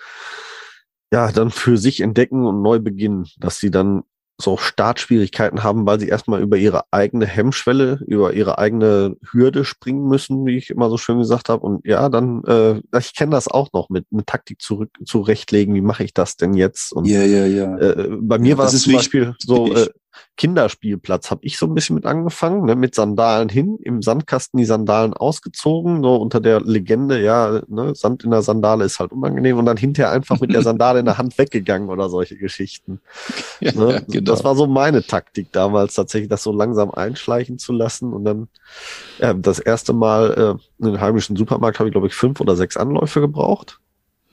ja 1.12 1.32
dann 1.32 1.50
für 1.50 1.76
sich 1.76 2.00
entdecken 2.00 2.46
und 2.46 2.62
neu 2.62 2.78
beginnen, 2.78 3.28
dass 3.38 3.58
sie 3.58 3.70
dann 3.70 4.02
so 4.38 4.56
Startschwierigkeiten 4.56 5.62
haben, 5.62 5.86
weil 5.86 5.98
sie 5.98 6.08
erstmal 6.08 6.42
über 6.42 6.56
ihre 6.56 6.84
eigene 6.90 7.26
Hemmschwelle, 7.26 8.00
über 8.06 8.34
ihre 8.34 8.58
eigene 8.58 9.16
Hürde 9.30 9.64
springen 9.64 10.06
müssen, 10.06 10.44
wie 10.44 10.56
ich 10.56 10.70
immer 10.70 10.90
so 10.90 10.98
schön 10.98 11.18
gesagt 11.18 11.48
habe. 11.48 11.64
Und 11.64 11.86
ja, 11.86 12.08
dann, 12.08 12.44
äh, 12.44 12.80
ich 12.98 13.14
kenne 13.14 13.32
das 13.32 13.48
auch 13.48 13.72
noch 13.72 13.88
mit 13.88 14.06
eine 14.12 14.24
Taktik 14.24 14.60
zurück 14.60 14.90
zurechtlegen, 15.04 15.74
wie 15.74 15.80
mache 15.80 16.04
ich 16.04 16.12
das 16.12 16.36
denn 16.36 16.54
jetzt? 16.54 16.92
Und 16.92 17.06
ja, 17.06 17.22
ja, 17.22 17.46
ja. 17.46 17.76
Äh, 17.78 18.08
bei 18.20 18.38
mir 18.38 18.50
ja, 18.50 18.58
war 18.58 18.66
das, 18.66 18.74
das 18.74 18.82
zum 18.82 18.92
Beispiel 18.94 19.34
so, 19.38 19.74
äh, 19.74 19.88
Kinderspielplatz 20.36 21.30
habe 21.30 21.44
ich 21.44 21.56
so 21.56 21.66
ein 21.66 21.74
bisschen 21.74 21.96
mit 21.96 22.04
angefangen, 22.04 22.64
ne, 22.66 22.76
mit 22.76 22.94
Sandalen 22.94 23.48
hin, 23.48 23.78
im 23.82 24.02
Sandkasten 24.02 24.58
die 24.58 24.66
Sandalen 24.66 25.14
ausgezogen, 25.14 26.02
so 26.02 26.16
unter 26.16 26.40
der 26.40 26.60
Legende, 26.60 27.22
ja, 27.22 27.62
ne, 27.68 27.94
Sand 27.94 28.24
in 28.24 28.30
der 28.30 28.42
Sandale 28.42 28.84
ist 28.84 29.00
halt 29.00 29.12
unangenehm 29.12 29.56
und 29.56 29.64
dann 29.64 29.78
hinterher 29.78 30.12
einfach 30.12 30.38
mit 30.40 30.52
der 30.52 30.62
Sandale 30.62 31.00
in 31.00 31.06
der 31.06 31.16
Hand 31.16 31.38
weggegangen 31.38 31.88
oder 31.88 32.08
solche 32.08 32.36
Geschichten. 32.36 33.00
Ja, 33.58 33.72
ne? 33.72 34.04
genau. 34.06 34.32
Das 34.32 34.44
war 34.44 34.54
so 34.54 34.66
meine 34.66 35.02
Taktik 35.02 35.50
damals 35.50 35.94
tatsächlich, 35.94 36.28
das 36.28 36.42
so 36.42 36.52
langsam 36.52 36.90
einschleichen 36.90 37.58
zu 37.58 37.72
lassen 37.72 38.12
und 38.12 38.24
dann 38.24 38.48
ja, 39.18 39.32
das 39.32 39.58
erste 39.58 39.94
Mal 39.94 40.58
äh, 40.58 40.84
in 40.84 40.92
den 40.92 41.00
heimischen 41.00 41.36
Supermarkt 41.36 41.78
habe 41.78 41.88
ich, 41.88 41.92
glaube 41.92 42.06
ich, 42.06 42.14
fünf 42.14 42.40
oder 42.40 42.54
sechs 42.54 42.76
Anläufe 42.76 43.20
gebraucht. 43.20 43.80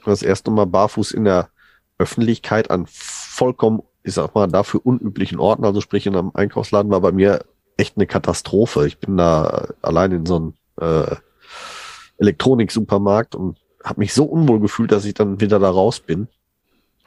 Das 0.04 0.24
erste 0.24 0.52
Mal 0.52 0.66
barfuß 0.66 1.12
in 1.12 1.24
der 1.24 1.50
Öffentlichkeit 1.98 2.70
an 2.70 2.86
vollkommen, 2.90 3.84
ich 4.04 4.14
sag 4.14 4.36
mal, 4.36 4.48
dafür 4.48 4.82
unüblichen 4.84 5.40
Orten, 5.40 5.66
also 5.66 5.82
sprich 5.82 6.06
in 6.06 6.16
einem 6.16 6.32
Einkaufsladen, 6.34 6.92
war 6.92 7.02
bei 7.02 7.12
mir 7.12 7.46
echt 7.78 7.98
eine 7.98 8.06
Katastrophe. 8.06 8.86
Ich 8.86 9.00
bin 9.00 9.18
da 9.18 9.70
allein 9.82 10.12
in 10.12 10.26
so 10.26 10.36
einem 10.36 10.54
äh, 10.80 11.16
Elektronik-Supermarkt 12.18 13.36
und 13.36 13.58
habe 13.84 14.02
mich 14.02 14.14
so 14.14 14.26
unwohl 14.26 14.60
gefühlt, 14.60 14.92
dass 14.92 15.06
ich 15.06 15.14
dann 15.14 15.40
wieder 15.40 15.60
da 15.60 15.70
raus 15.70 16.00
bin. 16.00 16.28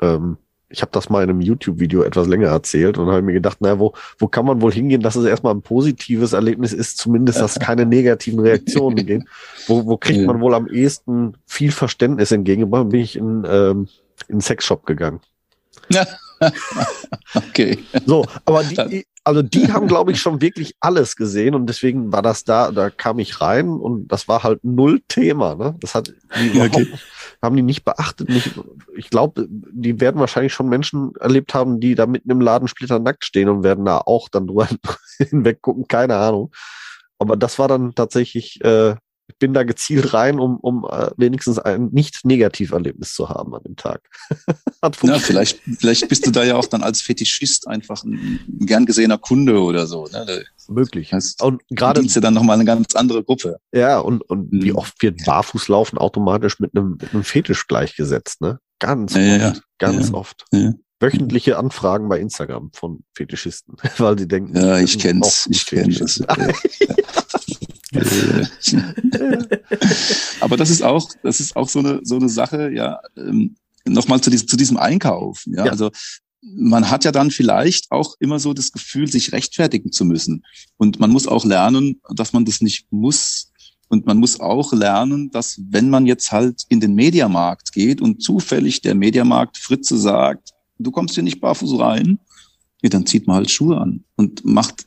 Ähm, 0.00 0.38
ich 0.68 0.82
habe 0.82 0.90
das 0.92 1.08
mal 1.08 1.22
in 1.22 1.30
einem 1.30 1.40
YouTube-Video 1.40 2.02
etwas 2.02 2.26
länger 2.26 2.48
erzählt 2.48 2.98
und 2.98 3.06
habe 3.06 3.22
mir 3.22 3.34
gedacht, 3.34 3.60
naja, 3.60 3.78
wo, 3.78 3.92
wo 4.18 4.26
kann 4.26 4.44
man 4.44 4.60
wohl 4.60 4.72
hingehen, 4.72 5.00
dass 5.00 5.14
es 5.14 5.24
erstmal 5.24 5.54
ein 5.54 5.62
positives 5.62 6.32
Erlebnis 6.32 6.72
ist, 6.72 6.98
zumindest, 6.98 7.40
dass 7.40 7.54
keine 7.60 7.86
negativen 7.86 8.40
Reaktionen 8.40 9.06
gehen. 9.06 9.28
Wo, 9.68 9.86
wo 9.86 9.96
kriegt 9.96 10.26
man 10.26 10.40
wohl 10.40 10.54
am 10.54 10.66
ehesten 10.66 11.36
viel 11.46 11.70
Verständnis 11.70 12.32
entgegen? 12.32 12.68
Bin 12.70 13.00
ich 13.00 13.16
in, 13.16 13.46
ähm, 13.48 13.88
in 14.26 14.34
einen 14.34 14.40
Sexshop 14.40 14.86
gegangen. 14.86 15.20
okay. 17.34 17.78
So, 18.04 18.26
aber 18.44 18.64
die, 18.64 19.06
also 19.24 19.42
die 19.42 19.72
haben, 19.72 19.88
glaube 19.88 20.12
ich, 20.12 20.20
schon 20.20 20.40
wirklich 20.40 20.74
alles 20.80 21.16
gesehen 21.16 21.54
und 21.54 21.66
deswegen 21.66 22.12
war 22.12 22.22
das 22.22 22.44
da, 22.44 22.70
da 22.70 22.90
kam 22.90 23.18
ich 23.18 23.40
rein 23.40 23.68
und 23.68 24.08
das 24.08 24.28
war 24.28 24.42
halt 24.42 24.64
null 24.64 25.00
Thema. 25.08 25.54
Ne? 25.54 25.76
Das 25.80 25.94
hat 25.94 26.12
die 26.38 26.60
okay 26.60 26.86
haben 27.42 27.56
die 27.56 27.62
nicht 27.62 27.84
beachtet. 27.84 28.28
Nicht, 28.28 28.52
ich 28.96 29.10
glaube, 29.10 29.46
die 29.48 30.00
werden 30.00 30.20
wahrscheinlich 30.20 30.52
schon 30.52 30.68
Menschen 30.68 31.14
erlebt 31.16 31.54
haben, 31.54 31.80
die 31.80 31.94
da 31.94 32.06
mitten 32.06 32.30
im 32.30 32.40
Laden 32.40 32.68
splitternackt 32.68 33.24
stehen 33.24 33.48
und 33.48 33.62
werden 33.62 33.84
da 33.84 33.98
auch 33.98 34.28
dann 34.28 34.46
drüber 34.46 34.68
hinweg 35.18 35.62
gucken, 35.62 35.88
keine 35.88 36.16
Ahnung. 36.16 36.52
Aber 37.18 37.36
das 37.36 37.58
war 37.58 37.68
dann 37.68 37.94
tatsächlich 37.94 38.62
äh, 38.62 38.94
ich 39.28 39.38
bin 39.38 39.54
da 39.54 39.64
gezielt 39.64 40.14
rein, 40.14 40.38
um, 40.38 40.58
um 40.58 40.86
äh, 40.90 41.10
wenigstens 41.16 41.58
ein 41.58 41.88
Nicht-Negativ-Erlebnis 41.92 43.14
zu 43.14 43.28
haben 43.28 43.54
an 43.54 43.62
dem 43.64 43.76
Tag. 43.76 44.00
Hat 44.82 45.02
ja, 45.02 45.18
vielleicht, 45.18 45.60
vielleicht 45.78 46.08
bist 46.08 46.26
du 46.26 46.30
da 46.30 46.44
ja 46.44 46.56
auch 46.56 46.66
dann 46.66 46.82
als 46.82 47.00
Fetischist 47.00 47.66
einfach 47.66 48.04
ein, 48.04 48.40
ein 48.48 48.66
gern 48.66 48.86
gesehener 48.86 49.18
Kunde 49.18 49.60
oder 49.60 49.86
so. 49.86 50.06
Ne? 50.06 50.44
Möglich. 50.68 51.12
Heißt, 51.12 51.42
und 51.42 51.62
gerade 51.70 52.02
ja 52.02 52.20
dann 52.20 52.34
nochmal 52.34 52.54
eine 52.54 52.64
ganz 52.64 52.94
andere 52.94 53.24
Gruppe. 53.24 53.58
Ja, 53.72 53.98
und, 53.98 54.22
und 54.22 54.52
mhm. 54.52 54.62
wie 54.62 54.72
oft 54.72 55.00
wird 55.02 55.24
Barfußlaufen 55.24 55.98
automatisch 55.98 56.60
mit 56.60 56.76
einem, 56.76 56.98
mit 57.00 57.12
einem 57.12 57.24
Fetisch 57.24 57.66
gleichgesetzt, 57.66 58.40
ne? 58.40 58.58
Ganz 58.78 59.14
ja, 59.14 59.20
oft. 59.20 59.40
Ja, 59.42 59.54
ganz 59.78 60.12
oft. 60.12 60.44
Wöchentliche 60.98 61.58
Anfragen 61.58 62.08
bei 62.08 62.18
Instagram 62.18 62.70
von 62.72 63.04
Fetischisten, 63.14 63.76
weil 63.98 64.18
sie 64.18 64.28
denken, 64.28 64.56
ja, 64.56 64.78
ich 64.78 64.98
kenn's, 64.98 65.46
ich 65.50 65.66
kenne 65.66 65.94
das. 65.94 66.22
Aber 70.40 70.56
das 70.56 70.70
ist 70.70 70.82
auch, 70.82 71.10
das 71.22 71.40
ist 71.40 71.56
auch 71.56 71.68
so 71.68 71.80
eine, 71.80 72.00
so 72.02 72.16
eine 72.16 72.28
Sache, 72.28 72.70
ja, 72.72 73.00
ähm, 73.16 73.56
nochmal 73.86 74.20
zu, 74.20 74.30
diesem, 74.30 74.48
zu 74.48 74.56
diesem 74.56 74.76
Einkauf. 74.76 75.44
Ja, 75.46 75.66
ja. 75.66 75.70
also 75.70 75.90
man 76.42 76.90
hat 76.90 77.04
ja 77.04 77.12
dann 77.12 77.30
vielleicht 77.30 77.90
auch 77.90 78.14
immer 78.20 78.38
so 78.38 78.52
das 78.52 78.72
Gefühl, 78.72 79.08
sich 79.08 79.32
rechtfertigen 79.32 79.92
zu 79.92 80.04
müssen. 80.04 80.44
Und 80.76 81.00
man 81.00 81.10
muss 81.10 81.26
auch 81.26 81.44
lernen, 81.44 82.00
dass 82.14 82.32
man 82.32 82.44
das 82.44 82.60
nicht 82.60 82.86
muss. 82.90 83.52
Und 83.88 84.06
man 84.06 84.18
muss 84.18 84.40
auch 84.40 84.72
lernen, 84.72 85.30
dass 85.30 85.60
wenn 85.68 85.90
man 85.90 86.06
jetzt 86.06 86.32
halt 86.32 86.64
in 86.68 86.80
den 86.80 86.94
Mediamarkt 86.94 87.72
geht 87.72 88.00
und 88.00 88.22
zufällig 88.22 88.80
der 88.80 88.94
Mediamarkt 88.94 89.58
Fritze 89.58 89.96
sagt, 89.96 90.50
du 90.78 90.90
kommst 90.90 91.14
hier 91.14 91.22
nicht 91.22 91.40
barfuß 91.40 91.78
rein, 91.78 92.18
ja, 92.82 92.90
dann 92.90 93.06
zieht 93.06 93.26
man 93.26 93.36
halt 93.36 93.50
Schuhe 93.50 93.78
an 93.78 94.04
und 94.16 94.44
macht 94.44 94.85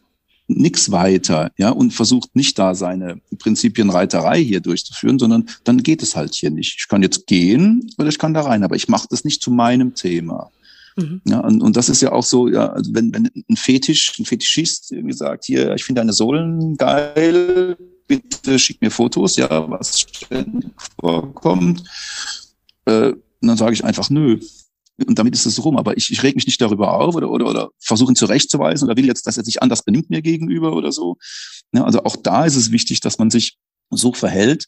nichts 0.49 0.91
weiter, 0.91 1.51
ja, 1.57 1.69
und 1.69 1.91
versucht 1.91 2.35
nicht 2.35 2.57
da 2.57 2.75
seine 2.75 3.21
Prinzipienreiterei 3.37 4.43
hier 4.43 4.59
durchzuführen, 4.59 5.19
sondern 5.19 5.49
dann 5.63 5.83
geht 5.83 6.01
es 6.01 6.15
halt 6.15 6.33
hier 6.33 6.49
nicht. 6.49 6.77
Ich 6.79 6.87
kann 6.87 7.03
jetzt 7.03 7.27
gehen 7.27 7.91
oder 7.97 8.09
ich 8.09 8.17
kann 8.17 8.33
da 8.33 8.41
rein, 8.41 8.63
aber 8.63 8.75
ich 8.75 8.89
mache 8.89 9.07
das 9.09 9.23
nicht 9.23 9.41
zu 9.41 9.51
meinem 9.51 9.93
Thema. 9.93 10.51
Mhm. 10.95 11.21
Ja, 11.25 11.39
und, 11.39 11.61
und 11.61 11.77
das 11.77 11.89
ist 11.89 12.01
ja 12.01 12.11
auch 12.11 12.23
so, 12.23 12.47
ja, 12.47 12.75
wenn, 12.89 13.13
wenn 13.13 13.29
ein 13.49 13.55
Fetisch, 13.55 14.19
ein 14.19 14.25
Fetischist 14.25 14.91
irgendwie 14.91 15.15
sagt, 15.15 15.45
hier, 15.45 15.75
ich 15.75 15.83
finde 15.83 16.01
deine 16.01 16.13
Sohlen 16.13 16.75
geil, 16.77 17.77
bitte 18.07 18.57
schick 18.57 18.81
mir 18.81 18.91
Fotos, 18.91 19.35
ja, 19.35 19.69
was 19.69 19.99
ständig 19.99 20.71
vorkommt, 20.99 21.83
äh, 22.85 23.13
und 23.41 23.47
dann 23.47 23.57
sage 23.57 23.73
ich 23.73 23.85
einfach, 23.85 24.09
nö, 24.09 24.39
und 25.05 25.19
damit 25.19 25.33
ist 25.33 25.45
es 25.45 25.63
rum. 25.63 25.77
Aber 25.77 25.97
ich, 25.97 26.11
ich 26.11 26.23
reg 26.23 26.35
mich 26.35 26.45
nicht 26.45 26.61
darüber 26.61 26.93
auf 26.93 27.15
oder, 27.15 27.29
oder, 27.29 27.47
oder 27.47 27.69
versuche 27.79 28.11
ihn 28.11 28.15
zurechtzuweisen 28.15 28.87
oder 28.87 28.97
will 28.97 29.05
jetzt, 29.05 29.27
dass 29.27 29.37
er 29.37 29.43
sich 29.43 29.61
anders 29.61 29.83
benimmt 29.83 30.09
mir 30.09 30.21
gegenüber 30.21 30.73
oder 30.73 30.91
so. 30.91 31.17
Ja, 31.73 31.83
also 31.83 32.03
auch 32.03 32.15
da 32.15 32.45
ist 32.45 32.55
es 32.55 32.71
wichtig, 32.71 32.99
dass 33.01 33.19
man 33.19 33.29
sich 33.29 33.57
so 33.91 34.13
verhält, 34.13 34.65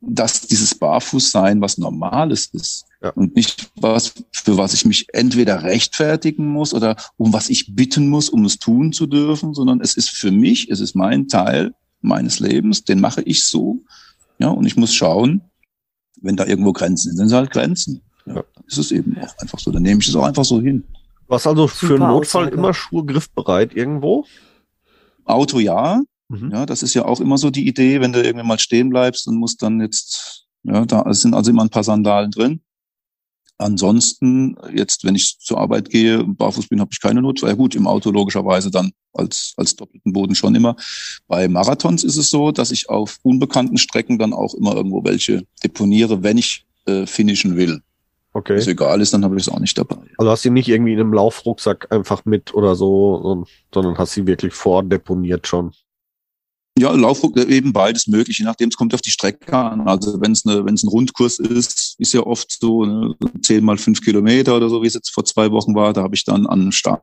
dass 0.00 0.42
dieses 0.42 0.74
Barfußsein 0.74 1.60
was 1.60 1.78
Normales 1.78 2.50
ist 2.52 2.84
ja. 3.02 3.10
und 3.10 3.34
nicht 3.36 3.70
was, 3.76 4.12
für 4.32 4.58
was 4.58 4.74
ich 4.74 4.84
mich 4.84 5.06
entweder 5.14 5.62
rechtfertigen 5.62 6.46
muss 6.46 6.74
oder 6.74 6.96
um 7.16 7.32
was 7.32 7.48
ich 7.48 7.74
bitten 7.74 8.08
muss, 8.08 8.28
um 8.28 8.44
es 8.44 8.58
tun 8.58 8.92
zu 8.92 9.06
dürfen, 9.06 9.54
sondern 9.54 9.80
es 9.80 9.94
ist 9.94 10.10
für 10.10 10.30
mich, 10.30 10.68
es 10.70 10.80
ist 10.80 10.94
mein 10.94 11.28
Teil 11.28 11.72
meines 12.02 12.38
Lebens, 12.38 12.84
den 12.84 13.00
mache 13.00 13.22
ich 13.22 13.44
so. 13.44 13.82
Ja, 14.38 14.48
und 14.48 14.66
ich 14.66 14.76
muss 14.76 14.94
schauen, 14.94 15.42
wenn 16.20 16.36
da 16.36 16.46
irgendwo 16.46 16.72
Grenzen 16.72 17.10
sind, 17.10 17.16
sind 17.16 17.26
es 17.28 17.32
halt 17.32 17.50
Grenzen. 17.50 18.02
Ja, 18.34 18.44
ist 18.66 18.78
es 18.78 18.92
eben 18.92 19.16
auch 19.18 19.36
einfach 19.38 19.58
so. 19.58 19.70
Dann 19.70 19.82
nehme 19.82 20.00
ich 20.00 20.08
es 20.08 20.16
auch 20.16 20.24
einfach 20.24 20.44
so 20.44 20.60
hin. 20.60 20.84
Du 21.26 21.34
hast 21.34 21.46
also 21.46 21.66
für 21.66 21.94
einen 21.94 22.08
Notfall 22.08 22.44
Aussage. 22.44 22.56
immer 22.56 22.74
Schuhe 22.74 23.04
griffbereit 23.04 23.74
irgendwo? 23.74 24.26
Auto 25.24 25.58
ja. 25.58 26.02
Mhm. 26.28 26.50
Ja, 26.52 26.66
das 26.66 26.82
ist 26.82 26.94
ja 26.94 27.04
auch 27.04 27.20
immer 27.20 27.38
so 27.38 27.50
die 27.50 27.66
Idee, 27.66 28.00
wenn 28.00 28.12
du 28.12 28.22
irgendwie 28.22 28.46
mal 28.46 28.58
stehen 28.58 28.90
bleibst 28.90 29.26
und 29.26 29.36
musst 29.36 29.62
dann 29.62 29.80
jetzt, 29.80 30.46
ja, 30.62 30.84
da 30.86 31.12
sind 31.12 31.34
also 31.34 31.50
immer 31.50 31.62
ein 31.62 31.70
paar 31.70 31.84
Sandalen 31.84 32.30
drin. 32.30 32.60
Ansonsten, 33.58 34.56
jetzt, 34.72 35.04
wenn 35.04 35.14
ich 35.14 35.38
zur 35.38 35.58
Arbeit 35.58 35.90
gehe, 35.90 36.24
barfuß 36.24 36.68
bin, 36.68 36.80
habe 36.80 36.90
ich 36.92 37.00
keine 37.00 37.20
Notfall. 37.20 37.50
Ja 37.50 37.56
gut, 37.56 37.74
im 37.74 37.86
Auto 37.86 38.10
logischerweise 38.10 38.70
dann 38.70 38.90
als, 39.12 39.52
als 39.56 39.76
doppelten 39.76 40.14
Boden 40.14 40.34
schon 40.34 40.54
immer. 40.54 40.76
Bei 41.26 41.46
Marathons 41.46 42.02
ist 42.02 42.16
es 42.16 42.30
so, 42.30 42.52
dass 42.52 42.70
ich 42.70 42.88
auf 42.88 43.18
unbekannten 43.22 43.76
Strecken 43.76 44.18
dann 44.18 44.32
auch 44.32 44.54
immer 44.54 44.74
irgendwo 44.74 45.04
welche 45.04 45.46
deponiere, 45.62 46.22
wenn 46.22 46.38
ich 46.38 46.64
äh, 46.86 47.06
finishen 47.06 47.56
will. 47.56 47.82
Okay. 48.32 48.52
Wenn 48.52 48.60
es 48.60 48.66
egal 48.68 49.00
ist, 49.00 49.12
dann 49.12 49.24
habe 49.24 49.36
ich 49.36 49.46
es 49.46 49.52
auch 49.52 49.58
nicht 49.58 49.76
dabei. 49.76 49.98
Also 50.16 50.30
hast 50.30 50.44
du 50.44 50.50
nicht 50.50 50.68
irgendwie 50.68 50.92
in 50.92 51.00
einem 51.00 51.12
Laufrucksack 51.12 51.90
einfach 51.90 52.24
mit 52.24 52.54
oder 52.54 52.76
so, 52.76 53.44
sondern 53.74 53.98
hast 53.98 54.12
sie 54.12 54.26
wirklich 54.26 54.54
vordeponiert 54.54 55.46
schon? 55.46 55.72
Ja, 56.78 56.92
Laufrucksack 56.92 57.48
eben 57.48 57.72
beides 57.72 58.06
möglich, 58.06 58.38
je 58.38 58.44
nachdem, 58.44 58.68
es 58.68 58.76
kommt 58.76 58.94
auf 58.94 59.00
die 59.00 59.10
Strecke 59.10 59.56
an. 59.56 59.88
Also 59.88 60.20
wenn 60.20 60.32
es 60.32 60.46
eine, 60.46 60.64
wenn 60.64 60.74
es 60.74 60.84
ein 60.84 60.88
Rundkurs 60.88 61.40
ist, 61.40 61.96
ist 61.98 62.14
ja 62.14 62.20
oft 62.20 62.52
so 62.60 62.84
ne, 62.84 63.16
10 63.42 63.64
mal 63.64 63.76
5 63.76 64.00
Kilometer 64.00 64.56
oder 64.56 64.68
so, 64.68 64.80
wie 64.82 64.86
es 64.86 64.94
jetzt 64.94 65.10
vor 65.10 65.24
zwei 65.24 65.50
Wochen 65.50 65.74
war, 65.74 65.92
da 65.92 66.02
habe 66.02 66.14
ich 66.14 66.24
dann 66.24 66.46
an 66.46 66.70
Start 66.70 67.02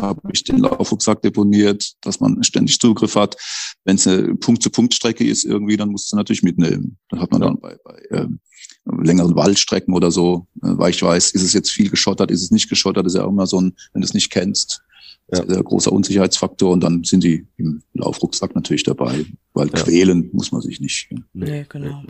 habe 0.00 0.20
ich 0.32 0.44
den 0.44 0.58
Laufrucksack 0.58 1.22
deponiert, 1.22 1.92
dass 2.02 2.20
man 2.20 2.42
ständig 2.42 2.78
Zugriff 2.78 3.14
hat. 3.16 3.36
Wenn 3.84 3.96
es 3.96 4.06
eine 4.06 4.34
Punkt-zu-Punkt-Strecke 4.34 5.24
ist 5.24 5.44
irgendwie, 5.44 5.76
dann 5.76 5.90
musst 5.90 6.12
du 6.12 6.16
natürlich 6.16 6.42
mitnehmen. 6.42 6.98
Dann 7.08 7.20
hat 7.20 7.30
man 7.32 7.40
dann 7.40 7.60
bei, 7.60 7.76
bei 7.84 8.02
ähm, 8.10 8.40
längeren 8.84 9.36
Waldstrecken 9.36 9.94
oder 9.94 10.10
so, 10.10 10.46
äh, 10.62 10.68
weil 10.76 10.90
ich 10.90 11.02
weiß, 11.02 11.30
ist 11.32 11.42
es 11.42 11.52
jetzt 11.52 11.70
viel 11.70 11.90
geschottert, 11.90 12.30
ist 12.30 12.42
es 12.42 12.50
nicht 12.50 12.68
geschottert, 12.68 13.06
ist 13.06 13.16
ja 13.16 13.24
auch 13.24 13.30
immer 13.30 13.46
so 13.46 13.60
ein, 13.60 13.74
wenn 13.92 14.02
du 14.02 14.06
es 14.06 14.14
nicht 14.14 14.30
kennst, 14.30 14.82
ja. 15.32 15.46
sehr 15.46 15.62
großer 15.62 15.92
Unsicherheitsfaktor 15.92 16.72
und 16.72 16.80
dann 16.80 17.04
sind 17.04 17.24
die 17.24 17.46
im 17.56 17.82
Laufrucksack 17.94 18.54
natürlich 18.54 18.82
dabei, 18.84 19.24
weil 19.54 19.68
ja. 19.68 19.72
quälen 19.72 20.30
muss 20.32 20.52
man 20.52 20.60
sich 20.60 20.80
nicht. 20.80 21.10
Nee, 21.32 21.66
genau. 21.68 22.02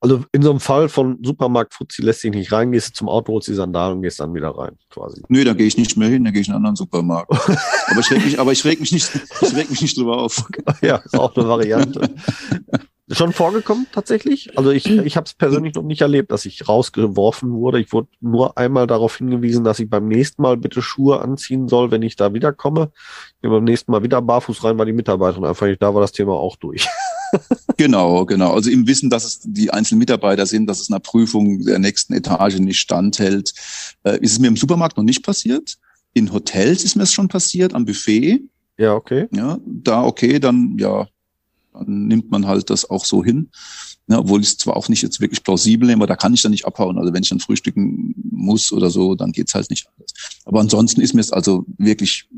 Also 0.00 0.24
in 0.32 0.42
so 0.42 0.50
einem 0.50 0.60
Fall 0.60 0.88
von 0.88 1.18
Supermarkt 1.22 1.74
Fuzzi 1.74 2.02
lässt 2.02 2.20
sich 2.20 2.30
nicht 2.30 2.52
rein, 2.52 2.72
gehst 2.72 2.96
zum 2.96 3.08
Auto, 3.08 3.32
holst 3.32 3.48
die 3.48 3.54
Sandalen 3.54 3.96
und 3.96 4.02
gehst 4.02 4.20
dann 4.20 4.34
wieder 4.34 4.50
rein, 4.50 4.76
quasi. 4.90 5.22
Nö, 5.28 5.44
da 5.44 5.54
gehe 5.54 5.66
ich 5.66 5.76
nicht 5.76 5.96
mehr 5.96 6.08
hin, 6.08 6.24
da 6.24 6.30
gehe 6.30 6.40
ich 6.40 6.48
in 6.48 6.54
einen 6.54 6.64
anderen 6.64 6.76
Supermarkt. 6.76 7.30
aber 7.32 8.00
ich 8.00 8.10
reg 8.10 8.24
mich, 8.24 8.38
aber 8.38 8.52
ich 8.52 8.64
reg 8.64 8.80
mich 8.80 8.92
nicht, 8.92 9.10
ich 9.42 9.56
reg 9.56 9.70
mich 9.70 9.82
nicht 9.82 9.96
drüber 9.96 10.18
auf. 10.18 10.44
ja, 10.82 10.96
ist 10.96 11.18
auch 11.18 11.34
eine 11.36 11.48
Variante. 11.48 12.14
schon 13.10 13.32
vorgekommen 13.32 13.86
tatsächlich. 13.92 14.56
Also 14.58 14.70
ich, 14.70 14.86
ich 15.04 15.16
habe 15.16 15.26
es 15.26 15.34
persönlich 15.34 15.74
noch 15.74 15.82
nicht 15.82 16.00
erlebt, 16.00 16.32
dass 16.32 16.44
ich 16.44 16.68
rausgeworfen 16.68 17.52
wurde. 17.52 17.80
Ich 17.80 17.92
wurde 17.92 18.08
nur 18.20 18.58
einmal 18.58 18.86
darauf 18.86 19.16
hingewiesen, 19.16 19.64
dass 19.64 19.78
ich 19.78 19.88
beim 19.88 20.08
nächsten 20.08 20.42
Mal 20.42 20.56
bitte 20.56 20.82
Schuhe 20.82 21.20
anziehen 21.20 21.68
soll, 21.68 21.90
wenn 21.90 22.02
ich 22.02 22.16
da 22.16 22.34
wiederkomme. 22.34 22.90
Ich 23.36 23.42
bin 23.42 23.50
beim 23.50 23.64
nächsten 23.64 23.92
Mal 23.92 24.02
wieder 24.02 24.20
barfuß 24.20 24.64
rein, 24.64 24.78
war 24.78 24.86
die 24.86 24.92
Mitarbeiterin 24.92 25.44
einfach 25.44 25.66
nicht 25.66 25.82
da, 25.82 25.94
war 25.94 26.00
das 26.00 26.12
Thema 26.12 26.32
auch 26.32 26.56
durch. 26.56 26.88
genau, 27.76 28.24
genau. 28.24 28.52
Also 28.52 28.70
im 28.70 28.86
Wissen, 28.86 29.10
dass 29.10 29.24
es 29.24 29.40
die 29.40 29.70
einzelnen 29.70 30.00
Mitarbeiter 30.00 30.46
sind, 30.46 30.66
dass 30.66 30.80
es 30.80 30.90
einer 30.90 31.00
Prüfung 31.00 31.64
der 31.64 31.78
nächsten 31.78 32.14
Etage 32.14 32.58
nicht 32.58 32.78
standhält, 32.78 33.52
äh, 34.04 34.18
ist 34.20 34.32
es 34.32 34.38
mir 34.38 34.48
im 34.48 34.56
Supermarkt 34.56 34.96
noch 34.96 35.04
nicht 35.04 35.24
passiert. 35.24 35.76
in 36.12 36.32
Hotels 36.32 36.82
ist 36.82 36.96
mir 36.96 37.02
es 37.02 37.12
schon 37.12 37.28
passiert, 37.28 37.74
am 37.74 37.84
Buffet. 37.84 38.40
Ja, 38.78 38.94
okay. 38.94 39.26
Ja, 39.32 39.58
da 39.64 40.04
okay, 40.04 40.38
dann 40.38 40.76
ja, 40.78 41.06
dann 41.84 42.06
nimmt 42.06 42.30
man 42.30 42.46
halt 42.46 42.70
das 42.70 42.88
auch 42.88 43.04
so 43.04 43.24
hin. 43.24 43.50
Ja, 44.08 44.18
obwohl 44.18 44.40
ich 44.40 44.48
es 44.48 44.58
zwar 44.58 44.76
auch 44.76 44.88
nicht 44.88 45.02
jetzt 45.02 45.20
wirklich 45.20 45.42
plausibel 45.42 45.88
nehme, 45.88 46.04
aber 46.04 46.06
da 46.06 46.16
kann 46.16 46.32
ich 46.32 46.42
dann 46.42 46.52
nicht 46.52 46.64
abhauen. 46.64 46.98
Also 46.98 47.12
wenn 47.12 47.22
ich 47.22 47.28
dann 47.28 47.40
frühstücken 47.40 48.14
muss 48.30 48.70
oder 48.70 48.90
so, 48.90 49.16
dann 49.16 49.32
geht's 49.32 49.54
halt 49.54 49.68
nicht 49.70 49.88
anders. 49.88 50.12
Aber 50.44 50.60
ansonsten 50.60 51.00
ist 51.00 51.14
mir 51.14 51.20
es 51.20 51.32
also 51.32 51.64
wirklich 51.78 52.28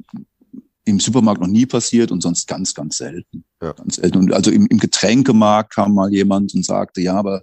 im 0.88 1.00
Supermarkt 1.00 1.40
noch 1.40 1.48
nie 1.48 1.66
passiert 1.66 2.10
und 2.10 2.22
sonst 2.22 2.46
ganz, 2.46 2.72
ganz 2.72 2.96
selten. 2.96 3.44
Ja. 3.60 3.72
Ganz 3.72 3.96
selten. 3.96 4.18
Und 4.18 4.32
also 4.32 4.50
im, 4.50 4.66
im 4.66 4.78
Getränkemarkt 4.78 5.74
kam 5.74 5.94
mal 5.94 6.12
jemand 6.12 6.54
und 6.54 6.64
sagte, 6.64 7.02
ja, 7.02 7.14
aber 7.14 7.42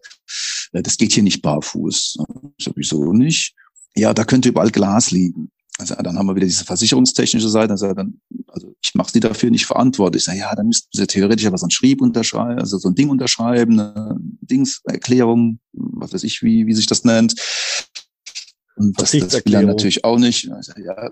äh, 0.71 0.81
das 0.81 0.97
geht 0.97 1.13
hier 1.13 1.23
nicht 1.23 1.43
barfuß. 1.43 2.17
Sowieso 2.59 3.13
nicht. 3.13 3.53
Ja, 3.95 4.13
da 4.13 4.25
könnte 4.25 4.49
überall 4.49 4.71
Glas 4.71 5.11
liegen. 5.11 5.51
Also 5.77 5.95
dann 5.95 6.17
haben 6.17 6.27
wir 6.27 6.35
wieder 6.35 6.45
diese 6.45 6.63
versicherungstechnische 6.63 7.49
Seite. 7.49 7.71
Also, 7.71 7.93
dann, 7.93 8.21
also 8.47 8.73
ich 8.81 8.95
mache 8.95 9.11
sie 9.11 9.19
dafür 9.19 9.51
nicht 9.51 9.65
verantwortlich. 9.65 10.21
Ich 10.21 10.25
sage, 10.25 10.39
ja, 10.39 10.55
dann 10.55 10.67
müssten 10.67 10.89
sie 10.91 11.05
theoretisch 11.05 11.45
aber 11.45 11.57
so 11.57 11.67
ein 11.67 11.71
Schrieb 11.71 12.01
unterschreiben, 12.01 12.59
also 12.59 12.77
so 12.77 12.89
ein 12.89 12.95
Ding 12.95 13.09
unterschreiben, 13.09 13.79
eine 13.79 14.17
Dingserklärung, 14.19 15.59
was 15.73 16.13
weiß 16.13 16.23
ich, 16.23 16.43
wie, 16.43 16.65
wie 16.65 16.73
sich 16.73 16.87
das 16.87 17.03
nennt. 17.03 17.35
Und 18.77 18.99
das, 19.01 19.11
das 19.11 19.45
will 19.45 19.53
er 19.53 19.63
natürlich 19.63 20.03
auch 20.05 20.17
nicht. 20.17 20.49
Also, 20.49 20.73
ja, 20.79 21.09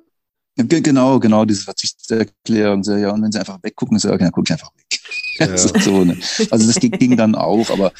genau, 0.55 1.19
genau, 1.19 1.43
diese 1.43 1.63
Verzichtserklärung. 1.63 2.83
Ja, 2.83 3.11
und 3.11 3.21
wenn 3.21 3.31
sie 3.31 3.39
einfach 3.39 3.59
weggucken, 3.63 3.99
so, 3.99 4.09
okay, 4.09 4.23
dann 4.23 4.31
gucke 4.31 4.45
ich 4.47 4.51
einfach 4.51 4.71
weg. 4.75 4.99
Ja. 5.39 5.57
so, 5.57 6.03
ne? 6.05 6.15
Also 6.51 6.67
das 6.67 6.79
ging 6.79 7.17
dann 7.17 7.33
auch, 7.33 7.71
aber 7.71 7.91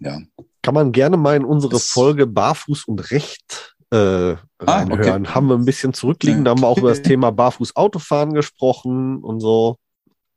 ja. 0.00 0.20
Kann 0.62 0.74
man 0.74 0.90
gerne 0.90 1.16
mal 1.16 1.36
in 1.36 1.44
unsere 1.44 1.78
Folge 1.78 2.26
Barfuß 2.26 2.86
und 2.86 3.12
Recht 3.12 3.71
äh, 3.92 4.36
reinhören. 4.58 5.06
Ah, 5.06 5.16
okay. 5.16 5.34
Haben 5.34 5.48
wir 5.48 5.54
ein 5.54 5.64
bisschen 5.64 5.92
zurückliegen, 5.92 6.44
da 6.44 6.52
haben 6.52 6.62
wir 6.62 6.66
auch 6.66 6.78
über 6.78 6.88
das 6.88 7.02
Thema 7.02 7.30
Barfuß-Autofahren 7.30 8.32
gesprochen 8.32 9.18
und 9.18 9.40
so. 9.40 9.76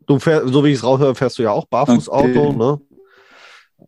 Du 0.06 0.20
fährst, 0.20 0.54
so 0.54 0.64
wie 0.64 0.70
ich 0.70 0.78
es 0.78 0.84
raushöre, 0.84 1.16
fährst 1.16 1.40
du 1.40 1.44
ja 1.44 1.52
auch 1.52 1.66
Barfußauto, 1.66 2.50
okay. 2.50 2.56
ne? 2.56 2.82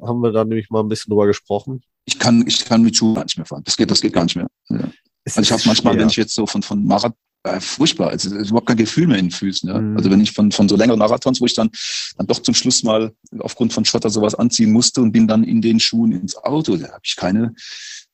Haben 0.01 0.21
wir 0.21 0.31
da 0.31 0.45
nämlich 0.45 0.69
mal 0.69 0.81
ein 0.81 0.87
bisschen 0.87 1.09
drüber 1.09 1.27
gesprochen. 1.27 1.81
Ich 2.05 2.17
kann, 2.17 2.45
ich 2.47 2.63
kann 2.65 2.81
mit 2.81 2.95
Schuhen 2.95 3.15
gar 3.15 3.23
nicht 3.23 3.37
mehr 3.37 3.45
fahren. 3.45 3.63
Das 3.65 3.75
geht, 3.75 3.91
das 3.91 3.99
geht 3.99 4.13
gar 4.13 4.23
nicht 4.23 4.35
mehr. 4.35 4.47
Ja. 4.69 4.89
Also 5.25 5.41
ich 5.41 5.51
habe 5.51 5.61
manchmal, 5.65 5.93
schwer. 5.93 6.01
wenn 6.01 6.09
ich 6.09 6.15
jetzt 6.15 6.33
so 6.33 6.45
von, 6.45 6.63
von 6.63 6.85
Marathon, 6.85 7.13
äh, 7.43 7.59
furchtbar, 7.59 8.09
also 8.09 8.33
überhaupt 8.35 8.67
kein 8.67 8.77
Gefühl 8.77 9.07
mehr 9.07 9.17
in 9.17 9.25
den 9.25 9.31
Füßen. 9.31 9.69
Ja. 9.69 9.79
Mhm. 9.79 9.97
Also 9.97 10.09
wenn 10.09 10.21
ich 10.21 10.31
von, 10.31 10.51
von 10.51 10.69
so 10.69 10.75
längeren 10.75 10.99
Marathons, 10.99 11.41
wo 11.41 11.45
ich 11.45 11.53
dann, 11.53 11.69
dann 12.17 12.27
doch 12.27 12.39
zum 12.39 12.53
Schluss 12.53 12.83
mal 12.83 13.11
aufgrund 13.39 13.73
von 13.73 13.85
Schotter 13.85 14.09
sowas 14.09 14.35
anziehen 14.35 14.71
musste 14.71 15.01
und 15.01 15.11
bin 15.11 15.27
dann 15.27 15.43
in 15.43 15.61
den 15.61 15.79
Schuhen 15.79 16.13
ins 16.13 16.37
Auto, 16.37 16.77
da 16.77 16.87
habe 16.87 17.01
ich 17.03 17.15
keine, 17.15 17.53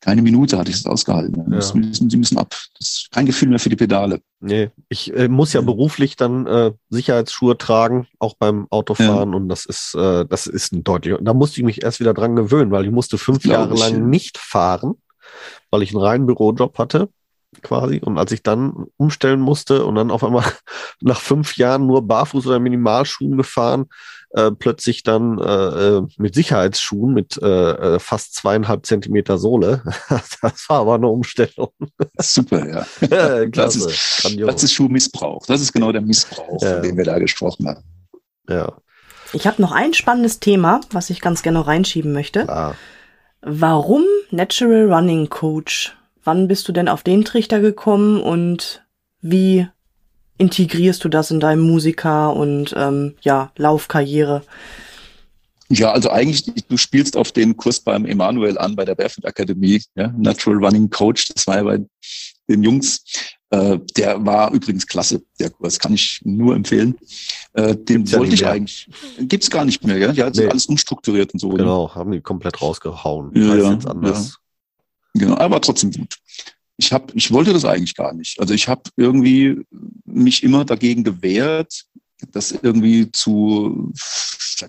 keine 0.03 0.21
Minute 0.21 0.57
hatte 0.57 0.69
ich 0.69 0.75
es 0.75 0.85
ausgehalten. 0.85 1.45
Ja. 1.49 1.55
Das 1.55 1.73
müssen, 1.73 2.09
die 2.09 2.17
müssen 2.17 2.37
ab. 2.37 2.53
Das 2.77 2.89
ist 2.89 3.11
kein 3.11 3.25
Gefühl 3.25 3.47
mehr 3.47 3.59
für 3.59 3.69
die 3.69 3.77
Pedale. 3.77 4.19
Nee, 4.41 4.69
ich 4.89 5.15
äh, 5.15 5.29
muss 5.29 5.53
ja, 5.53 5.61
ja, 5.61 5.65
beruflich 5.65 6.17
dann 6.17 6.45
äh, 6.45 6.73
Sicherheitsschuhe 6.89 7.57
tragen, 7.57 8.07
auch 8.19 8.35
beim 8.37 8.67
Autofahren. 8.69 9.31
Ja. 9.31 9.37
Und 9.37 9.47
das 9.47 9.65
ist, 9.65 9.95
äh, 9.95 10.25
das 10.25 10.45
ist 10.45 10.73
ein 10.73 10.83
deutlich. 10.83 11.15
Da 11.21 11.33
musste 11.33 11.61
ich 11.61 11.65
mich 11.65 11.83
erst 11.83 12.01
wieder 12.01 12.13
dran 12.13 12.35
gewöhnen, 12.35 12.69
weil 12.71 12.83
ich 12.83 12.91
musste 12.91 13.17
fünf 13.17 13.45
Jahre 13.45 13.75
ich, 13.75 13.79
lang 13.79 14.09
nicht 14.09 14.37
fahren, 14.37 14.95
weil 15.71 15.83
ich 15.83 15.91
einen 15.91 16.03
reinen 16.03 16.25
Bürojob 16.25 16.77
hatte 16.77 17.07
quasi. 17.61 18.01
Und 18.03 18.17
als 18.17 18.33
ich 18.33 18.43
dann 18.43 18.87
umstellen 18.97 19.39
musste 19.39 19.85
und 19.85 19.95
dann 19.95 20.11
auf 20.11 20.25
einmal 20.25 20.43
nach 21.01 21.21
fünf 21.21 21.55
Jahren 21.55 21.87
nur 21.87 22.05
Barfuß 22.05 22.45
oder 22.47 22.59
Minimalschuhen 22.59 23.37
gefahren, 23.37 23.85
äh, 24.33 24.51
plötzlich 24.51 25.03
dann 25.03 25.37
äh, 25.37 25.43
äh 25.43 26.01
mit 26.17 26.35
Sicherheitsschuhen 26.35 27.13
mit 27.13 27.39
äh, 27.41 27.45
äh, 27.95 27.99
fast 27.99 28.35
zweieinhalb 28.35 28.85
Zentimeter 28.85 29.37
Sohle. 29.37 29.83
das 30.09 30.69
war 30.69 30.81
aber 30.81 30.95
eine 30.95 31.07
Umstellung. 31.07 31.69
Super, 32.19 32.67
ja. 32.67 32.85
Klasse. 33.51 33.79
Das 33.79 34.25
ist, 34.25 34.39
das 34.39 34.63
ist 34.63 34.73
Schuhmissbrauch. 34.73 35.45
Das 35.45 35.61
ist 35.61 35.71
genau 35.71 35.91
der 35.91 36.01
Missbrauch, 36.01 36.61
ja. 36.61 36.73
von 36.73 36.83
dem 36.83 36.97
wir 36.97 37.05
da 37.05 37.19
gesprochen 37.19 37.67
haben. 37.67 37.83
Ja. 38.49 38.73
Ich 39.33 39.47
habe 39.47 39.61
noch 39.61 39.71
ein 39.71 39.93
spannendes 39.93 40.39
Thema, 40.39 40.81
was 40.91 41.09
ich 41.09 41.21
ganz 41.21 41.41
gerne 41.41 41.65
reinschieben 41.65 42.13
möchte. 42.13 42.47
Ah. 42.49 42.75
Warum 43.41 44.03
Natural 44.31 44.91
Running 44.91 45.29
Coach? 45.29 45.95
Wann 46.23 46.47
bist 46.47 46.67
du 46.67 46.71
denn 46.71 46.87
auf 46.87 47.03
den 47.03 47.25
Trichter 47.25 47.59
gekommen 47.59 48.21
und 48.21 48.85
wie 49.21 49.67
integrierst 50.37 51.03
du 51.03 51.09
das 51.09 51.31
in 51.31 51.39
deinem 51.39 51.61
Musiker- 51.61 52.33
und 52.35 52.73
ähm, 52.77 53.15
ja, 53.21 53.51
Laufkarriere? 53.57 54.43
Ja, 55.69 55.91
also 55.91 56.09
eigentlich, 56.09 56.45
du 56.67 56.77
spielst 56.77 57.17
auf 57.17 57.31
den 57.31 57.57
Kurs 57.57 57.79
beim 57.79 58.05
Emanuel 58.05 58.57
an, 58.57 58.75
bei 58.75 58.85
der 58.85 58.95
Barefoot 58.95 59.25
Akademie, 59.25 59.81
ja, 59.95 60.13
Natural 60.17 60.63
Running 60.63 60.89
Coach, 60.89 61.29
das 61.33 61.47
war 61.47 61.57
ja 61.57 61.63
bei 61.63 61.79
den 62.47 62.63
Jungs. 62.63 63.03
Äh, 63.49 63.79
der 63.97 64.23
war 64.25 64.51
übrigens 64.51 64.85
klasse, 64.85 65.23
der 65.39 65.49
Kurs, 65.51 65.79
kann 65.79 65.93
ich 65.93 66.21
nur 66.23 66.55
empfehlen. 66.55 66.95
Äh, 67.53 67.75
den 67.75 68.03
gibt's 68.03 68.13
wollte 68.13 68.35
ja 68.35 68.35
ich 68.35 68.45
eigentlich, 68.47 68.89
gibt's 69.19 69.49
gar 69.49 69.65
nicht 69.65 69.83
mehr, 69.83 69.97
ja, 69.97 70.11
die 70.11 70.23
hat 70.23 70.35
nee. 70.35 70.47
alles 70.47 70.65
umstrukturiert 70.65 71.33
und 71.33 71.39
so. 71.39 71.49
Genau, 71.49 71.93
haben 71.95 72.11
die 72.11 72.21
komplett 72.21 72.61
rausgehauen. 72.61 73.31
Ja, 73.35 73.55
ja, 73.55 73.71
jetzt 73.73 73.87
anders. 73.87 74.37
Ja. 75.15 75.21
Genau, 75.21 75.37
aber 75.37 75.61
trotzdem 75.61 75.91
gut 75.91 76.17
ich 76.77 76.91
habe, 76.91 77.13
ich 77.15 77.31
wollte 77.31 77.53
das 77.53 77.65
eigentlich 77.65 77.95
gar 77.95 78.13
nicht. 78.13 78.39
Also 78.39 78.53
ich 78.53 78.67
habe 78.67 78.83
irgendwie 78.97 79.61
mich 80.05 80.43
immer 80.43 80.65
dagegen 80.65 81.03
gewehrt, 81.03 81.85
das 82.31 82.51
irgendwie 82.51 83.11
zu 83.11 83.91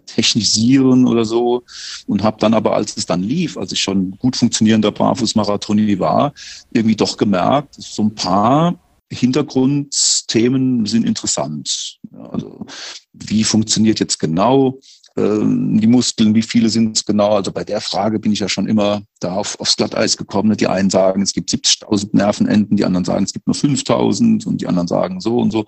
technisieren 0.06 1.06
oder 1.06 1.24
so 1.24 1.62
und 2.06 2.22
habe 2.22 2.36
dann 2.40 2.54
aber, 2.54 2.74
als 2.74 2.96
es 2.96 3.06
dann 3.06 3.22
lief, 3.22 3.56
als 3.56 3.72
ich 3.72 3.80
schon 3.80 4.12
gut 4.12 4.36
funktionierender 4.36 4.90
Barfußmarathoni 4.90 5.98
war, 5.98 6.32
irgendwie 6.72 6.96
doch 6.96 7.16
gemerkt, 7.16 7.76
so 7.78 8.02
ein 8.02 8.14
paar 8.14 8.78
Hintergrundthemen 9.10 10.86
sind 10.86 11.06
interessant. 11.06 11.98
Also 12.30 12.66
wie 13.12 13.44
funktioniert 13.44 14.00
jetzt 14.00 14.18
genau 14.18 14.80
die 15.16 15.86
Muskeln, 15.86 16.34
wie 16.34 16.42
viele 16.42 16.68
sind 16.68 16.96
es 16.96 17.04
genau? 17.04 17.36
Also 17.36 17.52
bei 17.52 17.62
der 17.62 17.80
Frage 17.80 18.18
bin 18.18 18.32
ich 18.32 18.40
ja 18.40 18.48
schon 18.48 18.66
immer 18.66 19.02
da 19.20 19.34
auf, 19.34 19.58
aufs 19.60 19.76
Glatteis 19.76 20.16
gekommen. 20.16 20.56
Die 20.56 20.66
einen 20.66 20.90
sagen, 20.90 21.22
es 21.22 21.32
gibt 21.32 21.50
70.000 21.50 22.08
Nervenenden, 22.12 22.76
die 22.76 22.84
anderen 22.84 23.04
sagen, 23.04 23.24
es 23.24 23.32
gibt 23.32 23.46
nur 23.46 23.54
5.000 23.54 24.44
und 24.44 24.60
die 24.60 24.66
anderen 24.66 24.88
sagen 24.88 25.20
so 25.20 25.38
und 25.38 25.52
so. 25.52 25.66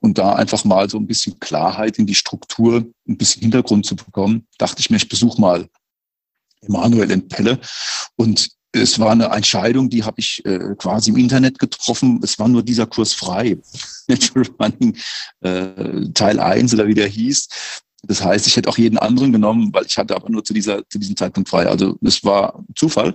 Und 0.00 0.18
da 0.18 0.32
einfach 0.32 0.64
mal 0.64 0.90
so 0.90 0.98
ein 0.98 1.06
bisschen 1.06 1.38
Klarheit 1.38 1.98
in 1.98 2.06
die 2.06 2.16
Struktur, 2.16 2.86
ein 3.08 3.16
bisschen 3.16 3.42
Hintergrund 3.42 3.86
zu 3.86 3.94
bekommen, 3.94 4.46
dachte 4.58 4.80
ich 4.80 4.90
mir, 4.90 4.96
ich 4.96 5.08
besuche 5.08 5.40
mal 5.40 5.68
Emanuel 6.62 7.12
in 7.12 7.28
Pelle 7.28 7.60
und 8.16 8.50
es 8.72 8.98
war 8.98 9.12
eine 9.12 9.26
Entscheidung, 9.26 9.88
die 9.88 10.04
habe 10.04 10.20
ich 10.20 10.44
äh, 10.44 10.74
quasi 10.76 11.10
im 11.10 11.16
Internet 11.16 11.58
getroffen. 11.58 12.20
Es 12.22 12.38
war 12.38 12.48
nur 12.48 12.62
dieser 12.62 12.86
Kurs 12.86 13.14
frei. 13.14 13.58
Natural 14.08 14.46
Running 14.60 14.96
äh, 15.40 16.10
Teil 16.12 16.38
1 16.38 16.74
oder 16.74 16.86
wie 16.86 16.94
der 16.94 17.08
hieß. 17.08 17.48
Das 18.02 18.24
heißt, 18.24 18.46
ich 18.46 18.56
hätte 18.56 18.68
auch 18.68 18.78
jeden 18.78 18.98
anderen 18.98 19.32
genommen, 19.32 19.72
weil 19.72 19.86
ich 19.86 19.98
hatte 19.98 20.14
aber 20.14 20.30
nur 20.30 20.44
zu, 20.44 20.54
dieser, 20.54 20.88
zu 20.88 20.98
diesem 20.98 21.16
Zeitpunkt 21.16 21.48
frei. 21.48 21.66
Also 21.66 21.96
das 22.00 22.22
war 22.24 22.64
Zufall. 22.74 23.14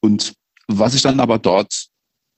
Und 0.00 0.34
was 0.66 0.94
ich 0.94 1.02
dann 1.02 1.20
aber 1.20 1.38
dort 1.38 1.88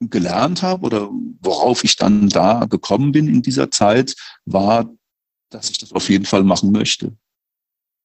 gelernt 0.00 0.62
habe 0.62 0.86
oder 0.86 1.10
worauf 1.40 1.84
ich 1.84 1.96
dann 1.96 2.28
da 2.28 2.64
gekommen 2.66 3.12
bin 3.12 3.28
in 3.28 3.42
dieser 3.42 3.70
Zeit, 3.70 4.14
war, 4.46 4.90
dass 5.50 5.70
ich 5.70 5.78
das 5.78 5.92
auf 5.92 6.08
jeden 6.08 6.24
Fall 6.24 6.42
machen 6.42 6.72
möchte. 6.72 7.16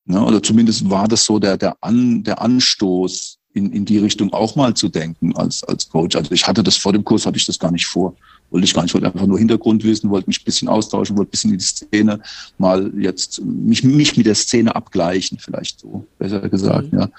Ja, 0.08 0.24
oder 0.24 0.42
zumindest 0.44 0.90
war 0.90 1.08
das 1.08 1.26
so 1.26 1.40
der, 1.40 1.58
der, 1.58 1.78
An, 1.82 2.24
der 2.24 2.42
Anstoß, 2.42 3.40
in, 3.56 3.72
in 3.72 3.86
die 3.86 3.98
Richtung 3.98 4.32
auch 4.34 4.56
mal 4.56 4.74
zu 4.76 4.90
denken 4.90 5.36
als, 5.36 5.64
als 5.64 5.90
Coach. 5.90 6.16
Also 6.16 6.32
ich 6.32 6.46
hatte 6.48 6.62
das 6.62 6.76
vor 6.76 6.94
dem 6.94 7.04
Kurs, 7.04 7.26
hatte 7.26 7.38
ich 7.38 7.46
das 7.46 7.58
gar 7.58 7.72
nicht 7.72 7.88
vor 7.88 8.14
wollte 8.52 8.66
ich 8.66 8.74
gar 8.74 8.84
nicht, 8.84 8.94
wollte 8.94 9.08
einfach 9.08 9.26
nur 9.26 9.38
Hintergrund 9.38 9.84
wissen, 9.84 10.10
wollte 10.10 10.30
mich 10.30 10.42
ein 10.42 10.46
bisschen 10.46 10.68
austauschen, 10.68 11.18
wollte 11.18 11.30
ein 11.30 11.32
bisschen 11.32 11.52
in 11.52 11.58
die 11.58 11.64
Szene 11.64 12.20
mal 12.58 12.92
jetzt 12.98 13.42
mich, 13.44 13.84
mich 13.84 14.16
mit 14.16 14.26
der 14.26 14.36
Szene 14.36 14.76
abgleichen, 14.76 15.40
vielleicht 15.40 15.80
so 15.80 16.06
besser 16.18 16.48
gesagt, 16.48 16.94
mhm. 16.94 17.00
ja. 17.00 17.10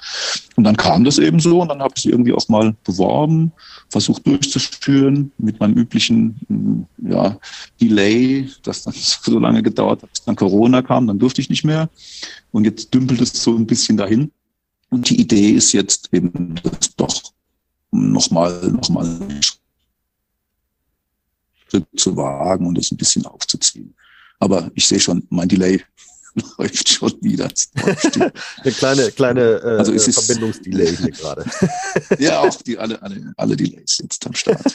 Und 0.54 0.64
dann 0.64 0.76
kam 0.76 1.04
das 1.04 1.18
eben 1.18 1.40
so 1.40 1.60
und 1.60 1.68
dann 1.68 1.80
habe 1.80 1.92
ich 1.96 2.02
sie 2.02 2.10
irgendwie 2.10 2.32
auch 2.32 2.48
mal 2.48 2.74
beworben, 2.84 3.52
versucht 3.90 4.26
durchzuführen 4.26 5.32
mit 5.38 5.60
meinem 5.60 5.74
üblichen 5.74 6.36
mm, 6.48 7.10
ja, 7.10 7.38
Delay, 7.80 8.48
das 8.62 8.84
dann 8.84 8.94
so 9.22 9.38
lange 9.38 9.62
gedauert 9.62 10.02
hat, 10.02 10.10
bis 10.12 10.24
dann 10.24 10.36
Corona 10.36 10.82
kam, 10.82 11.06
dann 11.06 11.18
durfte 11.18 11.40
ich 11.40 11.50
nicht 11.50 11.64
mehr. 11.64 11.90
Und 12.52 12.64
jetzt 12.64 12.94
dümpelt 12.94 13.20
es 13.20 13.42
so 13.42 13.54
ein 13.54 13.66
bisschen 13.66 13.98
dahin. 13.98 14.30
Und 14.96 15.10
die 15.10 15.20
Idee 15.20 15.50
ist 15.50 15.72
jetzt 15.72 16.08
eben, 16.10 16.54
das 16.62 16.96
doch 16.96 17.22
nochmal 17.90 18.70
noch 18.70 18.88
mal 18.88 19.06
Schritt 21.68 21.86
zu 21.98 22.16
wagen 22.16 22.66
und 22.66 22.78
das 22.78 22.90
ein 22.90 22.96
bisschen 22.96 23.26
aufzuziehen. 23.26 23.94
Aber 24.38 24.70
ich 24.74 24.86
sehe 24.86 24.98
schon, 24.98 25.26
mein 25.28 25.48
Delay 25.48 25.84
läuft 26.58 26.88
schon 26.88 27.12
wieder. 27.20 27.50
Eine 28.62 28.72
kleine, 28.72 29.10
kleine 29.12 29.42
äh, 29.62 29.76
also 29.76 29.92
es 29.92 30.26
Verbindungsdelay 30.26 30.96
hier 30.96 31.10
gerade. 31.10 31.44
ja, 32.18 32.40
auch 32.40 32.62
die, 32.62 32.78
alle, 32.78 33.02
alle, 33.02 33.34
alle 33.36 33.54
Delays 33.54 33.98
jetzt 34.00 34.26
am 34.26 34.32
Start. 34.32 34.74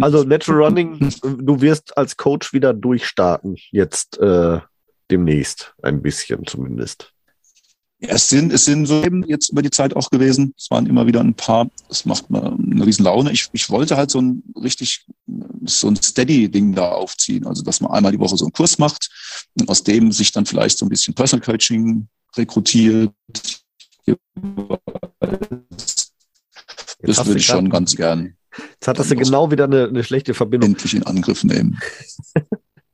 Also 0.00 0.24
Natural 0.24 0.64
Running, 0.64 1.14
du 1.22 1.60
wirst 1.60 1.96
als 1.96 2.16
Coach 2.16 2.52
wieder 2.52 2.74
durchstarten, 2.74 3.56
jetzt 3.70 4.18
äh, 4.18 4.58
demnächst, 5.12 5.74
ein 5.80 6.02
bisschen 6.02 6.44
zumindest. 6.44 7.12
Ja, 7.98 8.10
es 8.10 8.28
sind, 8.28 8.52
es 8.52 8.66
sind 8.66 8.84
so 8.84 9.02
eben 9.02 9.24
jetzt 9.26 9.48
über 9.48 9.62
die 9.62 9.70
Zeit 9.70 9.96
auch 9.96 10.10
gewesen. 10.10 10.52
Es 10.58 10.70
waren 10.70 10.86
immer 10.86 11.06
wieder 11.06 11.20
ein 11.20 11.34
paar. 11.34 11.70
Das 11.88 12.04
macht 12.04 12.28
mir 12.28 12.52
eine 12.52 12.84
riesen 12.84 13.04
Laune. 13.04 13.32
Ich, 13.32 13.48
ich 13.52 13.70
wollte 13.70 13.96
halt 13.96 14.10
so 14.10 14.20
ein 14.20 14.42
richtig, 14.54 15.06
so 15.64 15.88
ein 15.88 15.96
Steady-Ding 15.96 16.74
da 16.74 16.90
aufziehen. 16.90 17.46
Also, 17.46 17.62
dass 17.62 17.80
man 17.80 17.92
einmal 17.92 18.12
die 18.12 18.18
Woche 18.18 18.36
so 18.36 18.44
einen 18.44 18.52
Kurs 18.52 18.78
macht 18.78 19.08
und 19.58 19.68
aus 19.70 19.82
dem 19.82 20.12
sich 20.12 20.30
dann 20.30 20.44
vielleicht 20.44 20.76
so 20.76 20.84
ein 20.84 20.90
bisschen 20.90 21.14
Personal 21.14 21.44
Coaching 21.44 22.06
rekrutiert. 22.36 23.12
Das 27.00 27.26
würde 27.26 27.38
ich 27.38 27.46
schon 27.46 27.70
ganz 27.70 27.96
gern. 27.96 28.36
Jetzt 28.72 28.88
hattest 28.88 29.10
du 29.10 29.16
genau 29.16 29.50
wieder 29.50 29.64
eine, 29.64 29.88
eine 29.88 30.04
schlechte 30.04 30.34
Verbindung. 30.34 30.70
Endlich 30.70 30.94
in 30.94 31.02
Angriff 31.04 31.44
nehmen. 31.44 31.78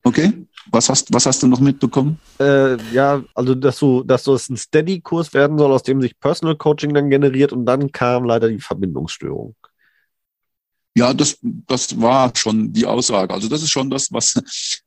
Okay. 0.04 0.32
Was 0.72 0.88
hast, 0.88 1.12
was 1.12 1.26
hast 1.26 1.42
du 1.42 1.46
noch 1.46 1.60
mitbekommen? 1.60 2.18
Äh, 2.40 2.82
ja, 2.92 3.22
also 3.34 3.54
dass 3.54 3.78
so, 3.78 4.02
dass 4.02 4.24
so 4.24 4.34
es 4.34 4.48
ein 4.48 4.56
Steady-Kurs 4.56 5.34
werden 5.34 5.58
soll, 5.58 5.70
aus 5.70 5.82
dem 5.82 6.00
sich 6.00 6.18
Personal 6.18 6.56
Coaching 6.56 6.94
dann 6.94 7.10
generiert 7.10 7.52
und 7.52 7.66
dann 7.66 7.92
kam 7.92 8.24
leider 8.24 8.48
die 8.48 8.58
Verbindungsstörung. 8.58 9.54
Ja, 10.94 11.12
das, 11.12 11.38
das 11.42 12.00
war 12.00 12.32
schon 12.34 12.72
die 12.72 12.86
Aussage. 12.86 13.32
Also 13.32 13.48
das 13.48 13.62
ist 13.62 13.70
schon 13.70 13.90
das, 13.90 14.12
was, 14.12 14.34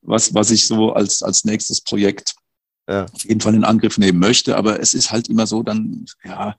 was, 0.02 0.34
was 0.34 0.52
ich 0.52 0.66
so 0.66 0.94
als, 0.94 1.22
als 1.22 1.46
nächstes 1.46 1.82
Projekt 1.82 2.34
ja. 2.88 3.06
auf 3.06 3.26
jeden 3.26 3.42
Fall 3.42 3.56
in 3.56 3.64
Angriff 3.64 3.98
nehmen 3.98 4.20
möchte. 4.20 4.56
Aber 4.56 4.80
es 4.80 4.94
ist 4.94 5.12
halt 5.12 5.30
immer 5.30 5.48
so, 5.48 5.64
dann, 5.64 6.06
ja, 6.24 6.56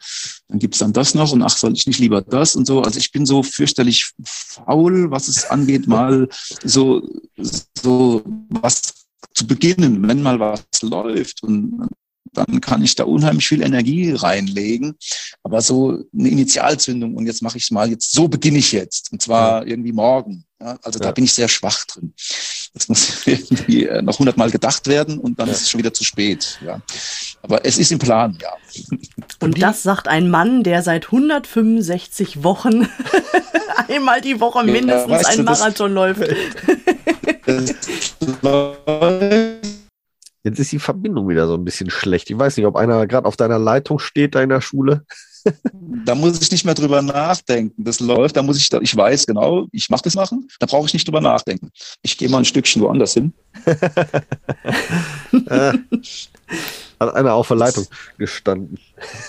dann 0.48 0.58
gibt's 0.58 0.78
dann 0.78 0.92
das 0.92 1.14
noch 1.14 1.32
und 1.32 1.42
ach, 1.42 1.56
soll 1.56 1.72
ich 1.74 1.86
nicht 1.86 1.98
lieber 1.98 2.22
das 2.22 2.56
und 2.56 2.66
so. 2.66 2.82
Also 2.82 2.98
ich 2.98 3.12
bin 3.12 3.26
so 3.26 3.42
fürchterlich 3.42 4.12
faul, 4.24 5.10
was 5.10 5.28
es 5.28 5.44
angeht, 5.44 5.86
mal 5.86 6.28
so, 6.64 7.02
so 7.76 8.22
was 8.48 9.05
zu 9.36 9.46
beginnen, 9.46 10.06
wenn 10.08 10.22
mal 10.22 10.40
was 10.40 10.64
läuft 10.82 11.42
und 11.42 11.88
dann 12.32 12.60
kann 12.60 12.82
ich 12.82 12.94
da 12.94 13.04
unheimlich 13.04 13.46
viel 13.46 13.62
Energie 13.62 14.12
reinlegen. 14.12 14.96
Aber 15.42 15.60
so 15.62 16.04
eine 16.12 16.28
Initialzündung 16.28 17.14
und 17.14 17.26
jetzt 17.26 17.42
mache 17.42 17.58
ich 17.58 17.64
es 17.64 17.70
mal, 17.70 17.88
jetzt 17.88 18.12
so 18.12 18.28
beginne 18.28 18.58
ich 18.58 18.72
jetzt 18.72 19.12
und 19.12 19.22
zwar 19.22 19.62
ja. 19.62 19.68
irgendwie 19.68 19.92
morgen. 19.92 20.44
Ja, 20.60 20.78
also 20.82 20.98
ja. 20.98 21.06
da 21.06 21.12
bin 21.12 21.24
ich 21.24 21.34
sehr 21.34 21.48
schwach 21.48 21.84
drin. 21.84 22.14
Das 22.72 22.88
muss 22.88 23.22
irgendwie 23.26 23.86
äh, 23.86 24.02
noch 24.02 24.18
hundertmal 24.18 24.50
gedacht 24.50 24.86
werden 24.86 25.18
und 25.18 25.38
dann 25.38 25.48
ist 25.48 25.62
es 25.62 25.70
schon 25.70 25.78
wieder 25.78 25.92
zu 25.92 26.04
spät. 26.04 26.58
Ja. 26.64 26.80
Aber 27.42 27.64
es 27.64 27.78
ist 27.78 27.92
im 27.92 27.98
Plan, 27.98 28.38
ja. 28.40 28.50
Und 29.40 29.62
das 29.62 29.82
sagt 29.82 30.08
ein 30.08 30.30
Mann, 30.30 30.62
der 30.62 30.82
seit 30.82 31.06
165 31.06 32.42
Wochen 32.42 32.88
einmal 33.88 34.20
die 34.20 34.40
Woche 34.40 34.64
mindestens 34.64 35.22
ja, 35.22 35.28
einen 35.28 35.44
Marathon 35.44 35.92
läuft. 35.92 36.22
Jetzt 40.44 40.60
ist 40.60 40.70
die 40.70 40.78
Verbindung 40.78 41.28
wieder 41.28 41.46
so 41.48 41.54
ein 41.54 41.64
bisschen 41.64 41.90
schlecht. 41.90 42.30
Ich 42.30 42.38
weiß 42.38 42.56
nicht, 42.56 42.66
ob 42.66 42.76
einer 42.76 43.06
gerade 43.06 43.26
auf 43.26 43.36
deiner 43.36 43.58
Leitung 43.58 43.98
steht, 43.98 44.36
deiner 44.36 44.60
Schule. 44.60 45.04
da 46.04 46.14
muss 46.14 46.40
ich 46.40 46.50
nicht 46.50 46.64
mehr 46.64 46.74
drüber 46.74 47.02
nachdenken. 47.02 47.84
Das 47.84 48.00
läuft, 48.00 48.36
da 48.36 48.42
muss 48.42 48.56
ich, 48.56 48.72
ich 48.72 48.96
weiß 48.96 49.26
genau, 49.26 49.66
ich 49.72 49.90
mache 49.90 50.02
das 50.04 50.14
machen, 50.14 50.48
da 50.60 50.66
brauche 50.66 50.86
ich 50.86 50.94
nicht 50.94 51.06
drüber 51.06 51.20
nachdenken. 51.20 51.70
Ich 52.02 52.16
gehe 52.18 52.28
mal 52.28 52.38
ein 52.38 52.44
Stückchen 52.44 52.82
woanders 52.82 53.14
hin. 53.14 53.32
Hat 56.98 57.14
einer 57.14 57.34
auf 57.34 57.48
der 57.48 57.56
Leitung 57.56 57.86
gestanden. 58.18 58.78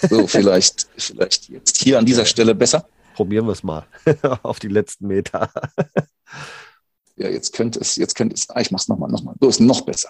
so, 0.09 0.27
vielleicht, 0.27 0.87
vielleicht 0.97 1.49
jetzt 1.49 1.77
hier 1.77 1.99
an 1.99 2.05
dieser 2.05 2.25
Stelle 2.25 2.55
besser. 2.55 2.87
Probieren 3.15 3.47
wir 3.47 3.53
es 3.53 3.63
mal 3.63 3.85
auf 4.43 4.59
die 4.59 4.67
letzten 4.67 5.07
Meter. 5.07 5.51
Ja, 7.17 7.29
jetzt 7.29 7.53
könnte 7.53 7.79
es, 7.79 7.95
jetzt 7.95 8.15
könnte 8.15 8.35
es, 8.35 8.49
ah, 8.49 8.61
ich 8.61 8.71
mach's 8.71 8.87
nochmal, 8.87 9.09
nochmal. 9.09 9.35
So 9.41 9.49
ist 9.49 9.59
noch 9.59 9.81
besser. 9.81 10.09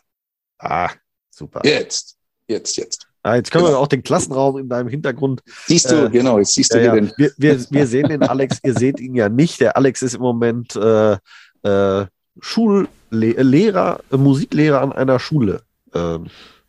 Ah, 0.60 0.90
super. 1.30 1.62
Jetzt, 1.64 2.18
jetzt, 2.48 2.78
jetzt. 2.78 3.08
Ah, 3.24 3.36
jetzt 3.36 3.52
können 3.52 3.66
genau. 3.66 3.78
wir 3.78 3.80
auch 3.80 3.88
den 3.88 4.04
Klassenraum 4.04 4.58
in 4.58 4.70
deinem 4.70 4.88
Hintergrund. 4.88 5.42
Siehst 5.66 5.92
du, 5.92 6.06
äh, 6.06 6.10
genau, 6.10 6.38
jetzt 6.38 6.54
siehst 6.54 6.74
du 6.74 6.84
ja, 6.84 6.94
den. 6.94 7.12
Wir, 7.18 7.32
wir, 7.38 7.66
wir 7.70 7.88
sehen 7.88 8.10
den 8.10 8.24
Alex, 8.24 8.60
ihr 8.64 8.74
seht 8.74 9.00
ihn 9.00 9.16
ja 9.16 9.28
nicht. 9.28 9.60
Der 9.60 9.76
Alex 9.76 10.02
ist 10.02 10.16
im 10.16 10.22
Moment 10.22 10.76
äh, 10.76 11.18
äh, 11.64 12.06
Schullehrer, 12.40 14.00
Musiklehrer 14.12 14.82
an 14.82 14.92
einer 14.94 15.20
Schule, 15.20 15.64
äh, 15.94 16.20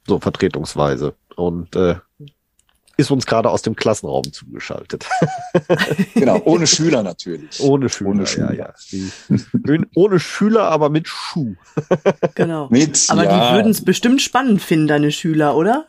so 0.07 0.19
vertretungsweise. 0.19 1.15
Und 1.37 1.77
äh, 1.77 1.97
ist 2.99 3.13
uns 3.13 3.27
gerade 3.27 3.49
aus 3.49 3.63
dem 3.63 3.77
Klassenraum 3.77 4.31
zugeschaltet. 4.33 5.07
genau, 6.15 6.43
ohne 6.45 6.67
Schüler 6.67 7.03
natürlich. 7.03 7.61
Ohne 7.61 7.89
Schüler, 7.89 8.11
ohne 8.11 8.27
Schüler. 8.27 8.53
Ja, 8.53 8.75
ja. 8.91 9.79
ohne 9.95 10.19
Schüler, 10.19 10.65
aber 10.65 10.91
mit 10.91 11.07
Schuh. 11.07 11.55
genau. 12.35 12.67
Mit, 12.71 13.07
aber 13.09 13.25
ja. 13.25 13.51
die 13.51 13.57
würden 13.57 13.71
es 13.71 13.85
bestimmt 13.85 14.21
spannend 14.21 14.61
finden, 14.61 14.89
deine 14.89 15.13
Schüler, 15.13 15.57
oder? 15.57 15.87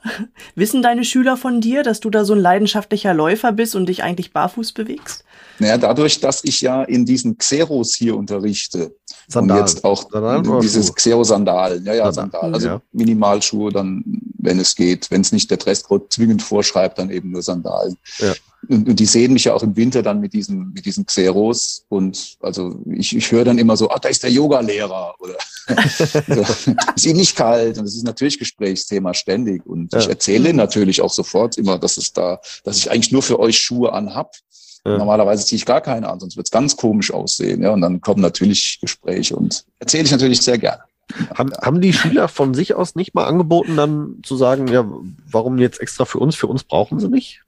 Wissen 0.54 0.84
deine 0.84 1.04
Schüler 1.04 1.36
von 1.36 1.62
dir, 1.62 1.82
dass 1.82 2.00
du 2.00 2.12
da 2.12 2.24
so 2.24 2.34
ein 2.34 2.40
leidenschaftlicher 2.40 3.16
Läufer 3.16 3.52
bist 3.54 3.76
und 3.76 3.90
dich 3.90 4.04
eigentlich 4.04 4.32
barfuß 4.32 4.74
bewegst? 4.74 5.26
Naja, 5.58 5.78
dadurch, 5.78 6.22
dass 6.22 6.44
ich 6.44 6.62
ja 6.62 6.84
in 6.84 7.06
diesen 7.06 7.38
Xeros 7.38 7.96
hier 7.96 8.16
unterrichte 8.16 8.96
Sandalen. 9.28 9.62
und 9.62 9.68
jetzt 9.68 9.84
auch 9.84 10.10
Sandalen 10.10 10.62
dieses 10.62 10.94
Xero-Sandalen, 10.94 11.86
ja, 11.86 11.94
ja, 11.94 12.12
Sandalen, 12.12 12.54
also 12.54 12.68
ja. 12.68 12.82
Minimalschuhe 12.94 13.72
dann, 13.72 14.04
wenn 14.38 14.60
es 14.60 14.76
geht, 14.76 15.12
wenn 15.12 15.22
es 15.22 15.32
nicht 15.32 15.50
der 15.50 15.58
Dresscode 15.58 16.12
zwingend 16.12 16.42
vorschreibt, 16.42 16.99
dann 17.00 17.10
eben 17.10 17.32
nur 17.32 17.42
Sandalen. 17.42 17.98
Ja. 18.20 18.34
Und, 18.68 18.90
und, 18.90 19.00
die 19.00 19.06
sehen 19.06 19.34
mich 19.34 19.46
ja 19.46 19.54
auch 19.54 19.64
im 19.64 19.76
Winter 19.76 20.04
dann 20.04 20.20
mit 20.20 20.34
diesen, 20.34 20.74
mit 20.74 20.86
diesen 20.86 21.06
Xeros 21.06 21.86
und 21.88 22.38
also 22.42 22.82
ich, 22.92 23.16
ich 23.16 23.32
höre 23.32 23.46
dann 23.46 23.58
immer 23.58 23.78
so, 23.78 23.90
ah, 23.90 24.00
da 24.00 24.10
ist 24.10 24.22
der 24.22 24.32
Yoga-Lehrer 24.32 25.16
oder 25.20 25.36
so, 26.28 26.46
ist 26.96 27.06
ihm 27.06 27.16
nicht 27.16 27.38
kalt 27.38 27.78
und 27.78 27.86
es 27.86 27.96
ist 27.96 28.04
natürlich 28.04 28.38
Gesprächsthema 28.38 29.14
ständig 29.14 29.66
und 29.66 29.94
ja. 29.94 30.00
ich 30.00 30.10
erzähle 30.10 30.54
natürlich 30.54 31.02
auch 31.02 31.14
sofort 31.14 31.58
immer, 31.58 31.80
dass 31.80 31.96
es 31.96 32.12
da, 32.12 32.42
dass 32.66 32.78
ich 32.78 32.92
eigentlich 32.92 33.14
nur 33.14 33.24
für 33.24 33.40
euch 33.40 33.58
Schuhe 33.58 33.94
anhab 33.94 34.36
ja. 34.86 34.98
Normalerweise 34.98 35.46
ziehe 35.46 35.58
ich 35.58 35.66
gar 35.66 35.82
keine 35.82 36.10
an, 36.10 36.20
sonst 36.20 36.38
wird 36.38 36.48
es 36.48 36.52
ganz 36.52 36.78
komisch 36.78 37.12
aussehen. 37.12 37.62
Ja, 37.62 37.72
und 37.72 37.82
dann 37.82 38.02
kommen 38.02 38.22
natürlich 38.22 38.80
Gespräche 38.82 39.36
und 39.36 39.66
erzähle 39.80 40.06
ich 40.06 40.12
natürlich 40.12 40.42
sehr 40.42 40.58
gerne. 40.58 40.84
Haben, 41.34 41.52
haben 41.54 41.82
die 41.82 41.94
Schüler 41.94 42.28
von 42.28 42.54
sich 42.54 42.76
aus 42.76 42.96
nicht 42.96 43.16
mal 43.16 43.26
angeboten, 43.26 43.76
dann 43.76 44.20
zu 44.24 44.36
sagen, 44.36 44.68
ja, 44.68 44.86
warum 45.30 45.58
jetzt 45.58 45.82
extra 45.82 46.06
für 46.06 46.20
uns? 46.20 46.36
Für 46.36 46.48
uns 46.48 46.64
brauchen 46.64 47.00
sie 47.00 47.10
nicht? 47.10 47.44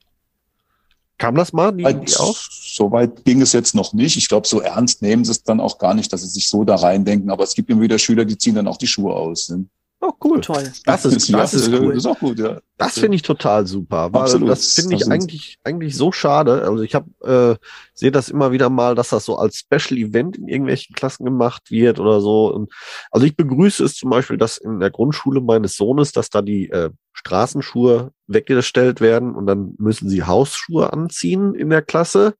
Kam 1.17 1.35
das 1.35 1.53
mal? 1.53 1.71
Die, 1.71 1.83
die 1.83 2.15
auch? 2.17 2.35
So 2.49 2.91
weit 2.91 3.23
ging 3.25 3.41
es 3.43 3.53
jetzt 3.53 3.75
noch 3.75 3.93
nicht. 3.93 4.17
Ich 4.17 4.27
glaube, 4.27 4.47
so 4.47 4.59
ernst 4.59 5.03
nehmen 5.03 5.23
sie 5.23 5.31
es 5.31 5.43
dann 5.43 5.59
auch 5.59 5.77
gar 5.77 5.93
nicht, 5.93 6.11
dass 6.11 6.21
sie 6.21 6.27
sich 6.27 6.49
so 6.49 6.63
da 6.63 6.75
reindenken. 6.75 7.29
Aber 7.29 7.43
es 7.43 7.53
gibt 7.53 7.69
immer 7.69 7.81
wieder 7.81 7.99
Schüler, 7.99 8.25
die 8.25 8.39
ziehen 8.39 8.55
dann 8.55 8.67
auch 8.67 8.77
die 8.77 8.87
Schuhe 8.87 9.13
aus. 9.13 9.49
Ne? 9.49 9.65
Oh, 10.03 10.13
cool. 10.23 10.41
Toll. 10.41 10.63
Das 10.85 11.05
ist, 11.05 11.31
das 11.31 11.53
ist 11.53 11.71
cool. 11.71 11.93
Das 11.93 11.97
ist 11.97 12.05
auch 12.07 12.17
gut, 12.17 12.39
ja. 12.39 12.59
Das 12.77 12.97
finde 12.97 13.15
ich 13.15 13.21
total 13.21 13.67
super. 13.67 14.11
Weil 14.11 14.23
Absolut. 14.23 14.49
Das 14.49 14.73
finde 14.73 14.95
ich 14.95 15.07
eigentlich, 15.07 15.59
eigentlich 15.63 15.95
so 15.95 16.11
schade. 16.11 16.63
Also 16.63 16.81
ich 16.81 16.95
habe 16.95 17.59
äh, 17.59 17.65
sehe 17.93 18.11
das 18.11 18.29
immer 18.29 18.51
wieder 18.51 18.71
mal, 18.71 18.95
dass 18.95 19.09
das 19.09 19.25
so 19.25 19.37
als 19.37 19.59
Special 19.59 19.99
Event 19.99 20.37
in 20.37 20.47
irgendwelchen 20.47 20.95
Klassen 20.95 21.23
gemacht 21.23 21.69
wird 21.69 21.99
oder 21.99 22.19
so. 22.19 22.51
Und 22.51 22.73
also 23.11 23.27
ich 23.27 23.35
begrüße 23.35 23.83
es 23.85 23.93
zum 23.93 24.09
Beispiel, 24.09 24.37
dass 24.37 24.57
in 24.57 24.79
der 24.79 24.89
Grundschule 24.89 25.39
meines 25.39 25.75
Sohnes, 25.75 26.11
dass 26.11 26.31
da 26.31 26.41
die 26.41 26.71
äh, 26.71 26.89
Straßenschuhe 27.13 28.11
weggestellt 28.25 29.01
werden 29.01 29.35
und 29.35 29.45
dann 29.45 29.75
müssen 29.77 30.09
sie 30.09 30.23
Hausschuhe 30.23 30.91
anziehen 30.91 31.53
in 31.53 31.69
der 31.69 31.83
Klasse. 31.83 32.33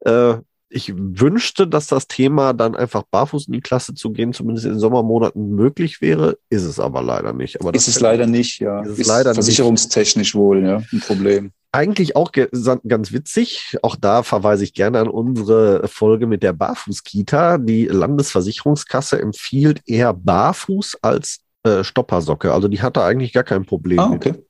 Äh, 0.00 0.36
ich 0.74 0.92
wünschte, 0.96 1.66
dass 1.66 1.86
das 1.86 2.08
Thema 2.08 2.52
dann 2.52 2.74
einfach 2.74 3.04
barfuß 3.10 3.46
in 3.46 3.52
die 3.52 3.60
Klasse 3.60 3.94
zu 3.94 4.10
gehen, 4.10 4.32
zumindest 4.32 4.66
in 4.66 4.72
den 4.72 4.80
Sommermonaten 4.80 5.50
möglich 5.54 6.00
wäre. 6.00 6.36
Ist 6.50 6.64
es 6.64 6.80
aber 6.80 7.02
leider 7.02 7.32
nicht. 7.32 7.60
Aber 7.60 7.72
ist 7.74 7.88
es 7.88 8.00
leider 8.00 8.26
nicht, 8.26 8.60
ja. 8.60 8.82
Ist, 8.82 8.98
ist 8.98 9.06
leider 9.06 9.34
versicherungstechnisch 9.34 10.34
nicht. 10.34 10.40
wohl, 10.40 10.64
ja, 10.64 10.82
ein 10.92 11.00
Problem. 11.00 11.52
Eigentlich 11.72 12.16
auch 12.16 12.30
ganz 12.32 13.12
witzig. 13.12 13.76
Auch 13.82 13.96
da 13.96 14.22
verweise 14.22 14.64
ich 14.64 14.74
gerne 14.74 15.00
an 15.00 15.08
unsere 15.08 15.88
Folge 15.88 16.26
mit 16.26 16.42
der 16.42 16.52
Barfuß-Kita. 16.52 17.58
Die 17.58 17.86
Landesversicherungskasse 17.86 19.20
empfiehlt 19.20 19.80
eher 19.86 20.12
Barfuß 20.12 20.98
als 21.02 21.40
äh, 21.64 21.82
Stoppersocke. 21.82 22.52
Also 22.52 22.68
die 22.68 22.80
hatte 22.80 23.02
eigentlich 23.02 23.32
gar 23.32 23.42
kein 23.42 23.64
Problem. 23.64 23.98
Ah, 23.98 24.10
okay. 24.10 24.32
Mit. 24.32 24.46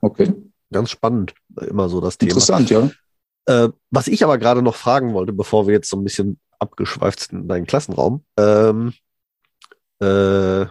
Okay. 0.00 0.32
Ganz 0.72 0.90
spannend, 0.90 1.34
immer 1.66 1.88
so 1.88 2.00
das 2.00 2.18
Thema. 2.18 2.30
Interessant, 2.30 2.70
ja. 2.70 2.88
Äh, 3.50 3.70
was 3.90 4.06
ich 4.06 4.22
aber 4.22 4.38
gerade 4.38 4.62
noch 4.62 4.76
fragen 4.76 5.12
wollte, 5.12 5.32
bevor 5.32 5.66
wir 5.66 5.74
jetzt 5.74 5.90
so 5.90 5.96
ein 5.96 6.04
bisschen 6.04 6.38
abgeschweift 6.60 7.18
sind 7.18 7.42
in 7.42 7.48
deinen 7.48 7.66
Klassenraum, 7.66 8.24
ähm, 8.36 8.92
äh, 9.98 10.66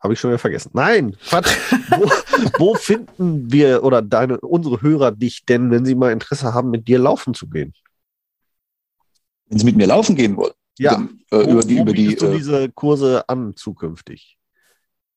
habe 0.00 0.12
ich 0.12 0.18
schon 0.18 0.30
wieder 0.30 0.38
vergessen. 0.38 0.70
Nein, 0.72 1.16
Quatsch. 1.28 1.54
wo, 1.90 2.10
wo, 2.58 2.74
finden 2.76 3.52
wir 3.52 3.84
oder 3.84 4.00
deine, 4.00 4.40
unsere 4.40 4.80
Hörer 4.80 5.10
dich 5.10 5.44
denn, 5.44 5.70
wenn 5.70 5.84
sie 5.84 5.94
mal 5.94 6.12
Interesse 6.12 6.54
haben, 6.54 6.70
mit 6.70 6.88
dir 6.88 6.98
laufen 6.98 7.34
zu 7.34 7.46
gehen? 7.46 7.74
Wenn 9.48 9.58
sie 9.58 9.66
mit 9.66 9.76
mir 9.76 9.86
laufen 9.86 10.16
gehen 10.16 10.38
wollen? 10.38 10.54
Ja. 10.78 10.92
Dann, 10.92 11.20
äh, 11.30 11.46
wo, 11.46 11.50
über 11.50 11.62
die, 11.62 11.76
wo 11.76 11.82
über 11.82 11.92
die, 11.92 12.16
du 12.16 12.26
äh, 12.26 12.36
diese 12.38 12.70
Kurse 12.70 13.28
an 13.28 13.54
zukünftig? 13.54 14.38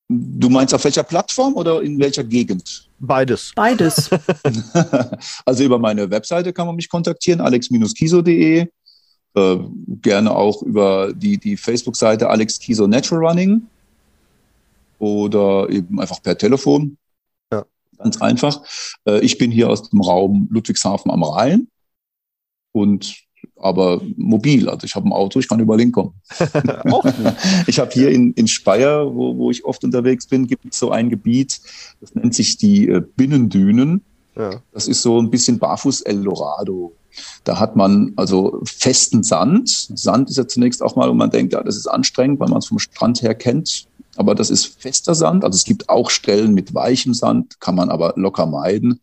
Du 0.10 0.50
meinst 0.50 0.74
auf 0.74 0.84
welcher 0.86 1.04
Plattform 1.04 1.56
oder 1.56 1.82
in 1.82 2.00
welcher 2.00 2.24
Gegend? 2.24 2.90
Beides. 3.00 3.52
Beides. 3.56 4.10
also 5.46 5.64
über 5.64 5.80
meine 5.80 6.10
Webseite 6.10 6.54
kann 6.54 6.66
man 6.66 6.78
mich 6.78 6.90
kontaktieren, 6.90 7.42
alex-kiso.de. 7.42 8.68
Äh, 9.38 9.58
gerne 10.02 10.36
auch 10.36 10.64
über 10.64 11.14
die, 11.14 11.38
die 11.38 11.58
Facebook-Seite 11.58 12.30
Alex 12.30 12.58
Kiso 12.60 12.88
Natural 12.88 13.28
Running 13.28 13.68
oder 14.98 15.70
eben 15.70 16.00
einfach 16.00 16.22
per 16.24 16.38
Telefon. 16.38 16.98
Ja. 17.52 17.66
Ganz 17.98 18.22
einfach. 18.22 18.64
Äh, 19.06 19.20
ich 19.20 19.38
bin 19.38 19.52
hier 19.52 19.70
aus 19.70 19.90
dem 19.90 20.02
Raum 20.02 20.48
Ludwigshafen 20.50 21.12
am 21.12 21.22
Rhein 21.22 21.68
und 22.72 23.27
aber 23.60 24.02
mobil. 24.16 24.70
Also 24.70 24.86
ich 24.86 24.96
habe 24.96 25.08
ein 25.08 25.14
Auto, 25.14 25.40
ich 25.40 25.48
kann 25.48 25.60
überall 25.60 25.80
hinkommen. 25.80 26.14
ich 27.68 27.80
habe 27.80 27.92
hier 27.92 28.10
in, 28.10 28.34
in 28.34 28.48
Speyer, 28.48 29.14
wo, 29.14 29.38
wo 29.38 29.52
ich 29.52 29.66
oft 29.66 29.84
unterwegs 29.84 30.28
bin, 30.28 30.48
gibt 30.48 30.66
es 30.72 30.80
so 30.80 30.92
ein 30.92 31.10
Gebiet, 31.10 31.60
das 32.02 32.16
nennt 32.16 32.36
sich 32.36 32.58
die 32.58 32.88
äh, 32.88 33.02
Binnendünen. 33.16 34.02
Ja. 34.36 34.62
Das 34.72 34.88
ist 34.88 35.02
so 35.02 35.20
ein 35.20 35.32
bisschen 35.32 35.58
Barfuß 35.58 36.02
Eldorado. 36.02 36.94
Da 37.44 37.60
hat 37.60 37.76
man 37.76 38.14
also 38.16 38.62
festen 38.66 39.24
Sand. 39.24 39.70
Sand 39.96 40.30
ist 40.30 40.38
ja 40.38 40.48
zunächst 40.48 40.84
auch 40.84 40.96
mal, 40.96 41.10
wo 41.10 41.14
man 41.14 41.32
denkt, 41.32 41.54
ja, 41.54 41.64
das 41.64 41.76
ist 41.76 41.88
anstrengend, 41.88 42.40
weil 42.40 42.50
man 42.50 42.60
es 42.60 42.68
vom 42.68 42.78
Strand 42.78 43.22
her 43.24 43.34
kennt. 43.34 43.88
Aber 44.16 44.36
das 44.36 44.50
ist 44.50 44.80
fester 44.80 45.16
Sand. 45.16 45.44
Also 45.44 45.56
es 45.56 45.64
gibt 45.64 45.90
auch 45.90 46.10
Stellen 46.10 46.54
mit 46.54 46.74
weichem 46.74 47.14
Sand, 47.14 47.60
kann 47.60 47.76
man 47.76 47.90
aber 47.90 48.14
locker 48.16 48.46
meiden. 48.46 49.00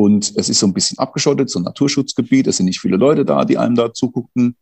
Und 0.00 0.32
es 0.36 0.48
ist 0.48 0.60
so 0.60 0.66
ein 0.66 0.72
bisschen 0.72 0.96
abgeschottet, 0.96 1.50
so 1.50 1.58
ein 1.58 1.64
Naturschutzgebiet. 1.64 2.46
Es 2.46 2.56
sind 2.56 2.64
nicht 2.64 2.80
viele 2.80 2.96
Leute 2.96 3.26
da, 3.26 3.44
die 3.44 3.58
einem 3.58 3.74
da 3.74 3.92
zugucken. 3.92 4.56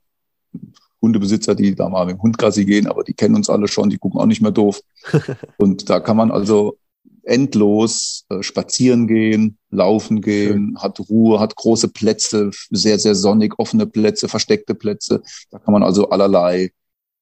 Hundebesitzer, 1.00 1.54
die 1.54 1.76
da 1.76 1.88
mal 1.88 2.06
mit 2.06 2.16
dem 2.16 2.22
Hund 2.22 2.38
quasi 2.38 2.64
gehen, 2.64 2.88
aber 2.88 3.04
die 3.04 3.14
kennen 3.14 3.36
uns 3.36 3.48
alle 3.48 3.68
schon, 3.68 3.88
die 3.88 3.98
gucken 3.98 4.18
auch 4.18 4.26
nicht 4.26 4.42
mehr 4.42 4.50
doof. 4.50 4.80
Und 5.56 5.88
da 5.88 6.00
kann 6.00 6.16
man 6.16 6.32
also 6.32 6.76
endlos 7.22 8.24
äh, 8.30 8.42
spazieren 8.42 9.06
gehen, 9.06 9.58
laufen 9.70 10.22
gehen, 10.22 10.74
Schön. 10.74 10.82
hat 10.82 10.98
Ruhe, 11.08 11.38
hat 11.38 11.54
große 11.54 11.86
Plätze, 11.86 12.50
sehr, 12.70 12.98
sehr 12.98 13.14
sonnig, 13.14 13.60
offene 13.60 13.86
Plätze, 13.86 14.26
versteckte 14.26 14.74
Plätze. 14.74 15.22
Da 15.52 15.60
kann 15.60 15.72
man 15.72 15.84
also 15.84 16.10
allerlei 16.10 16.72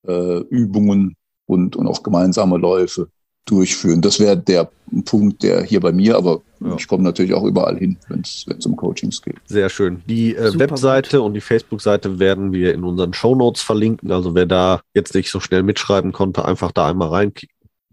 äh, 0.09 0.39
Übungen 0.49 1.17
und, 1.45 1.77
und 1.77 1.87
auch 1.87 2.03
gemeinsame 2.03 2.57
Läufe 2.57 3.11
durchführen. 3.47 4.03
Das 4.03 4.21
wäre 4.21 4.37
der 4.37 4.69
Punkt, 5.05 5.43
der 5.43 5.63
hier 5.63 5.81
bei 5.81 5.93
mir, 5.93 6.17
aber 6.17 6.43
ja. 6.61 6.75
ich 6.77 6.87
komme 6.87 7.03
natürlich 7.03 7.35
auch 7.35 7.45
überall 7.45 7.77
hin, 7.77 7.97
wenn 8.09 8.21
es 8.21 8.67
um 8.67 8.77
Coachings 8.77 9.23
geht. 9.23 9.37
Sehr 9.47 9.69
schön. 9.69 10.03
Die 10.07 10.37
äh, 10.37 10.59
Webseite 10.59 11.19
gut. 11.19 11.27
und 11.27 11.35
die 11.35 11.41
Facebook-Seite 11.41 12.19
werden 12.19 12.53
wir 12.53 12.75
in 12.75 12.85
unseren 12.85 13.15
Show 13.15 13.35
Notes 13.35 13.63
verlinken. 13.63 14.13
Also 14.13 14.35
wer 14.35 14.47
da 14.47 14.81
jetzt 14.95 15.15
nicht 15.15 15.31
so 15.31 15.41
schnell 15.41 15.63
mitschreiben 15.63 16.13
konnte, 16.13 16.45
einfach 16.45 16.73
da 16.73 16.89
einmal 16.89 17.09
rein 17.09 17.33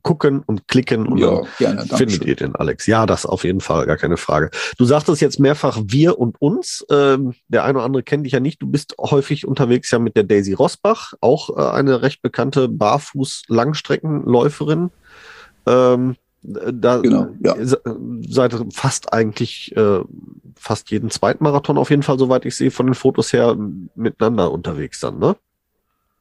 gucken 0.03 0.43
und 0.45 0.67
klicken 0.67 1.07
und 1.07 1.17
ja, 1.17 1.41
gerne, 1.57 1.85
findet 1.85 2.23
ihr 2.25 2.35
den 2.35 2.55
Alex. 2.55 2.85
Ja, 2.87 3.05
das 3.05 3.25
auf 3.25 3.45
jeden 3.45 3.61
Fall, 3.61 3.85
gar 3.85 3.95
keine 3.97 4.17
Frage. 4.17 4.49
Du 4.77 4.83
sagtest 4.85 5.21
jetzt 5.21 5.39
mehrfach 5.39 5.79
wir 5.85 6.19
und 6.19 6.41
uns. 6.41 6.85
Ähm, 6.91 7.35
der 7.47 7.63
eine 7.63 7.77
oder 7.77 7.85
andere 7.85 8.03
kennt 8.03 8.25
dich 8.25 8.33
ja 8.33 8.41
nicht. 8.41 8.61
Du 8.61 8.67
bist 8.67 8.95
häufig 8.99 9.47
unterwegs 9.47 9.89
ja 9.91 9.99
mit 9.99 10.17
der 10.17 10.25
Daisy 10.25 10.51
Rosbach, 10.53 11.13
auch 11.21 11.57
äh, 11.57 11.61
eine 11.71 12.01
recht 12.01 12.21
bekannte 12.21 12.67
Barfuß-Langstreckenläuferin. 12.67 14.91
Ähm, 15.65 16.15
da 16.43 16.97
genau, 16.97 17.27
ja. 17.41 17.55
seid 18.27 18.53
fast 18.73 19.13
eigentlich 19.13 19.75
äh, 19.77 20.01
fast 20.57 20.91
jeden 20.91 21.09
zweiten 21.09 21.43
Marathon 21.43 21.77
auf 21.77 21.89
jeden 21.89 22.03
Fall, 22.03 22.19
soweit 22.19 22.45
ich 22.45 22.55
sehe, 22.55 22.71
von 22.71 22.87
den 22.87 22.95
Fotos 22.95 23.31
her 23.31 23.55
miteinander 23.95 24.51
unterwegs 24.51 24.99
dann, 24.99 25.19
ne? 25.19 25.37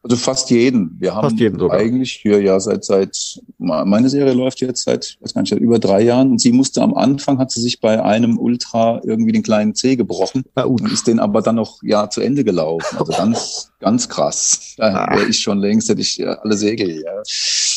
Also 0.04 0.16
fast 0.16 0.50
jeden. 0.50 0.96
Wir 0.98 1.14
haben 1.14 1.36
jeden 1.36 1.70
eigentlich 1.70 2.12
hier 2.14 2.42
ja 2.42 2.58
seit 2.58 2.84
seit 2.84 3.40
meine 3.58 4.08
Serie 4.08 4.32
läuft 4.32 4.60
jetzt 4.60 4.82
seit 4.82 5.16
weiß 5.20 5.32
gar 5.32 5.42
nicht, 5.42 5.52
über 5.52 5.78
drei 5.78 6.02
Jahren 6.02 6.32
und 6.32 6.40
sie 6.40 6.50
musste 6.50 6.82
am 6.82 6.94
Anfang 6.94 7.38
hat 7.38 7.52
sie 7.52 7.60
sich 7.60 7.80
bei 7.80 8.02
einem 8.02 8.36
Ultra 8.36 9.00
irgendwie 9.04 9.30
den 9.30 9.44
kleinen 9.44 9.76
C 9.76 9.94
gebrochen 9.94 10.42
ah, 10.56 10.62
und 10.62 10.90
ist 10.90 11.06
den 11.06 11.20
aber 11.20 11.40
dann 11.40 11.54
noch 11.54 11.80
ja 11.84 12.10
zu 12.10 12.20
Ende 12.20 12.42
gelaufen. 12.42 12.98
Also 12.98 13.12
ganz 13.12 13.70
ganz 13.78 14.08
krass. 14.08 14.74
Da 14.76 14.92
ah. 14.92 15.16
wäre 15.16 15.28
ich 15.28 15.38
schon 15.38 15.60
längst 15.60 15.88
hätte 15.88 16.00
ich 16.00 16.16
ja, 16.16 16.32
alle 16.32 16.56
Segel. 16.56 17.00
Ja. 17.04 17.22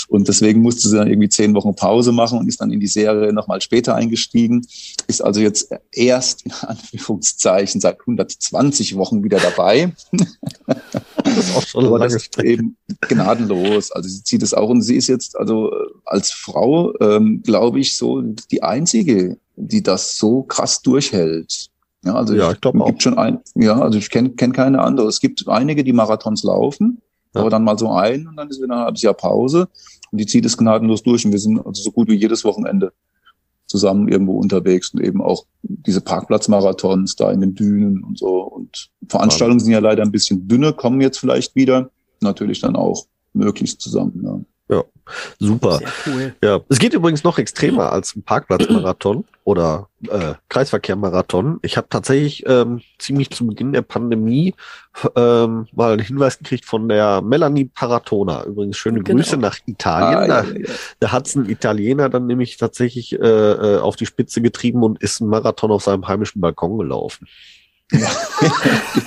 Und 0.08 0.28
deswegen 0.28 0.62
musste 0.62 0.88
sie 0.88 0.98
dann 0.98 1.08
irgendwie 1.08 1.30
zehn 1.30 1.54
Wochen 1.56 1.76
Pause 1.76 2.12
machen 2.12 2.40
und 2.40 2.48
ist 2.48 2.62
dann 2.62 2.72
in 2.72 2.80
die 2.80 2.88
Serie 2.88 3.34
nochmal 3.34 3.62
später 3.62 3.96
eingestiegen. 3.96 4.66
Ist 5.08 5.24
also 5.24 5.42
jetzt 5.42 5.74
erst 5.92 6.46
in 6.46 6.52
Anführungszeichen 6.52 7.82
seit 7.82 8.00
120 8.00 8.96
Wochen 8.98 9.24
wieder 9.24 9.40
dabei. 9.40 9.94
Das 11.24 11.38
ist 11.38 11.56
auch 11.56 11.66
schon 11.66 11.86
lange 11.86 12.18
eben 12.44 12.78
gnadenlos. 13.02 13.92
Also 13.92 14.10
sie 14.10 14.24
zieht 14.24 14.44
es 14.44 14.54
auch 14.54 14.70
und 14.70 14.82
sie 14.82 14.96
ist 14.96 15.08
jetzt 15.08 15.38
also 15.38 15.72
äh, 15.72 15.76
als 16.06 16.32
Frau, 16.32 16.94
ähm, 17.00 17.42
glaube 17.44 17.80
ich, 17.80 17.98
so 17.98 18.22
die 18.22 18.64
einzige, 18.64 19.38
die 19.56 19.82
das 19.82 20.18
so 20.18 20.44
krass 20.44 20.82
durchhält. 20.82 21.70
Ja, 22.04 22.14
also 22.14 22.36
ja, 22.36 22.52
ich 22.52 22.62
glaube 22.62 22.82
auch. 22.82 22.88
Gibt 22.88 23.02
schon 23.02 23.18
ein, 23.18 23.40
ja, 23.56 23.80
also 23.80 23.98
ich 23.98 24.10
kenne 24.10 24.30
kenn 24.32 24.54
keine 24.54 24.82
andere. 24.82 25.08
Es 25.08 25.20
gibt 25.20 25.48
einige, 25.48 25.84
die 25.84 25.94
Marathons 25.94 26.44
laufen, 26.44 27.02
ja. 27.34 27.42
aber 27.42 27.50
dann 27.50 27.64
mal 27.64 27.80
so 27.80 27.92
ein 27.92 28.28
und 28.28 28.36
dann 28.38 28.50
ist 28.50 28.62
wieder 28.62 28.76
ein 28.76 28.86
halbes 28.86 29.02
Jahr 29.02 29.16
Pause 29.16 29.68
und 30.12 30.20
die 30.20 30.26
zieht 30.26 30.46
es 30.46 30.58
gnadenlos 30.58 31.04
durch 31.04 31.26
und 31.26 31.32
wir 31.32 31.40
sind 31.40 31.66
also 31.66 31.82
so 31.82 31.92
gut 31.92 32.08
wie 32.10 32.16
jedes 32.16 32.44
Wochenende 32.44 32.94
zusammen 33.66 34.08
irgendwo 34.08 34.34
unterwegs 34.34 34.94
und 34.94 35.04
eben 35.04 35.22
auch 35.22 35.46
diese 35.64 36.02
Parkplatzmarathons 36.02 37.16
da 37.16 37.32
in 37.32 37.42
den 37.42 37.56
Dünen 37.56 38.04
und 38.04 38.18
so. 38.18 38.44
Und 38.44 38.92
Veranstaltungen 39.10 39.60
sind 39.60 39.74
ja 39.74 39.80
leider 39.80 40.04
ein 40.04 40.12
bisschen 40.12 40.48
dünner, 40.48 40.74
kommen 40.74 41.02
jetzt 41.02 41.18
vielleicht 41.18 41.56
wieder. 41.56 41.90
Natürlich 42.22 42.62
dann 42.62 42.76
auch 42.76 43.06
möglichst 43.34 43.82
zusammen. 43.82 44.22
Ja. 44.24 44.40
Ja, 44.68 44.84
super. 45.40 45.80
Cool. 46.08 46.36
Ja, 46.44 46.60
es 46.70 46.80
geht 46.80 46.94
übrigens 46.94 47.24
noch 47.24 47.38
extremer 47.38 47.92
als 47.92 48.16
ein 48.16 48.24
Parkplatzmarathon 48.24 49.24
oder 49.44 49.90
äh, 50.10 50.34
Kreisverkehrmarathon. 50.50 51.60
Ich 51.62 51.78
habe 51.78 51.88
tatsächlich 51.88 52.44
ähm, 52.48 52.82
ziemlich 52.98 53.30
zu 53.30 53.46
Beginn 53.46 53.74
der 53.74 53.84
Pandemie 53.84 54.56
ähm, 55.16 55.68
mal 55.72 55.94
einen 55.94 56.02
Hinweis 56.02 56.40
gekriegt 56.40 56.66
von 56.66 56.90
der 56.90 57.22
Melanie 57.22 57.66
Paratona. 57.66 58.44
Übrigens 58.46 58.78
schöne 58.78 59.04
genau. 59.04 59.20
Grüße 59.20 59.38
nach 59.38 59.60
Italien. 59.68 60.32
Ah, 60.32 60.42
da 60.42 60.44
ja, 60.44 60.58
ja. 60.58 60.74
da 61.00 61.12
hat 61.12 61.28
es 61.28 61.36
ein 61.36 61.48
Italiener 61.48 62.10
dann 62.10 62.26
nämlich 62.26 62.58
tatsächlich 62.58 63.14
äh, 63.14 63.18
äh, 63.18 63.78
auf 63.78 63.96
die 63.96 64.08
Spitze 64.08 64.42
getrieben 64.42 64.82
und 64.82 65.00
ist 65.04 65.22
einen 65.22 65.30
Marathon 65.30 65.72
auf 65.72 65.84
seinem 65.84 66.08
heimischen 66.08 66.42
Balkon 66.42 66.80
gelaufen. 66.80 67.28
Ja, 67.92 68.10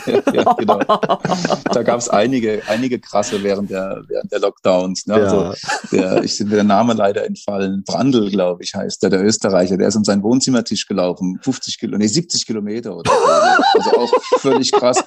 ja, 0.33 0.53
genau. 0.53 0.79
Da 0.79 1.83
gab 1.83 1.99
es 1.99 2.09
einige, 2.09 2.63
einige 2.69 3.01
krasse 3.01 3.43
während 3.43 3.71
der, 3.71 4.05
während 4.07 4.31
der 4.31 4.39
Lockdowns. 4.39 5.07
Ne? 5.07 5.19
Ja. 5.19 5.25
Also 5.25 5.55
der, 5.91 6.23
ich 6.23 6.39
bin 6.39 6.51
der 6.51 6.65
Name 6.65 6.95
leider 6.95 7.25
entfallen. 7.27 7.83
Brandl, 7.85 8.31
glaube 8.31 8.63
ich, 8.63 8.75
heißt 8.75 9.03
der, 9.03 9.11
der 9.11 9.25
Österreicher. 9.25 9.77
Der 9.77 9.89
ist 9.89 9.97
um 9.97 10.05
seinen 10.05 10.23
Wohnzimmertisch 10.23 10.87
gelaufen, 10.87 11.41
50 11.43 11.79
Kilometer, 11.79 11.99
nee, 11.99 12.09
70 12.09 12.47
Kilometer 12.47 12.97
oder 12.97 13.11
so. 13.11 13.81
Also 13.81 13.91
auch 13.97 14.23
völlig 14.39 14.71
krass. 14.71 15.03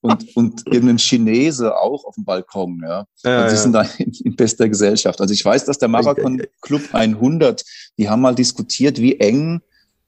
Und, 0.00 0.34
und 0.34 0.66
irgendein 0.66 0.98
Chinese 0.98 1.76
auch 1.76 2.04
auf 2.04 2.14
dem 2.14 2.24
Balkon. 2.24 2.80
Ja. 2.82 3.04
ja 3.22 3.44
und 3.44 3.50
sie 3.50 3.56
sind 3.56 3.72
da 3.72 3.82
in, 3.98 4.12
in, 4.24 4.34
bester 4.34 4.66
Gesellschaft. 4.66 5.20
Also 5.20 5.34
ich 5.34 5.44
weiß, 5.44 5.66
dass 5.66 5.78
der 5.78 5.88
Marathon 5.88 6.42
Club 6.62 6.82
100, 6.92 7.62
die 7.98 8.08
haben 8.08 8.22
mal 8.22 8.34
diskutiert, 8.34 8.98
wie 8.98 9.20
eng 9.20 9.60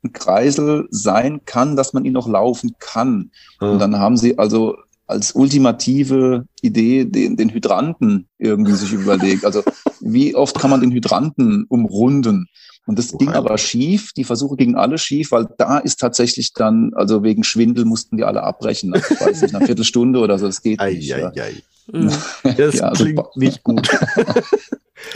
ein 0.05 0.13
Kreisel 0.13 0.87
sein 0.91 1.45
kann, 1.45 1.77
dass 1.77 1.93
man 1.93 2.05
ihn 2.05 2.13
noch 2.13 2.29
laufen 2.29 2.75
kann. 2.79 3.31
Ja. 3.61 3.71
Und 3.71 3.79
dann 3.79 3.99
haben 3.99 4.17
sie 4.17 4.39
also 4.39 4.77
als 5.07 5.33
ultimative 5.33 6.47
Idee 6.61 7.05
den, 7.05 7.37
den 7.37 7.51
Hydranten 7.51 8.29
irgendwie 8.39 8.73
sich 8.73 8.93
überlegt. 8.93 9.45
Also 9.45 9.63
wie 10.01 10.35
oft 10.35 10.59
kann 10.59 10.71
man 10.71 10.81
den 10.81 10.93
Hydranten 10.93 11.67
umrunden? 11.69 12.49
Und 12.87 12.99
das 12.99 13.17
ging 13.17 13.29
aber 13.29 13.59
schief. 13.59 14.13
Die 14.13 14.25
Versuche 14.25 14.57
gingen 14.57 14.75
alle 14.75 14.99
schief, 14.99 15.31
weil 15.31 15.47
da 15.57 15.79
ist 15.79 16.01
tatsächlich 16.01 16.53
dann, 16.53 16.93
also 16.95 17.23
wegen 17.23 17.45
Schwindel 17.45 17.85
mussten 17.85 18.17
die 18.17 18.25
alle 18.25 18.43
abbrechen. 18.43 18.93
Also, 18.93 19.15
ich 19.15 19.21
weiß 19.21 19.43
nicht, 19.43 19.55
eine 19.55 19.67
Viertelstunde 19.67 20.19
oder 20.19 20.39
so, 20.39 20.47
das 20.47 20.63
geht 20.63 20.81
ei, 20.81 20.95
nicht. 20.95 21.15
Ei, 21.15 21.21
ja. 21.21 21.45
ei. 21.45 21.63
Mhm. 21.93 22.11
Das 22.57 22.75
ja, 22.77 22.89
also, 22.89 23.05
klingt 23.05 23.37
nicht 23.37 23.63
gut. 23.63 23.89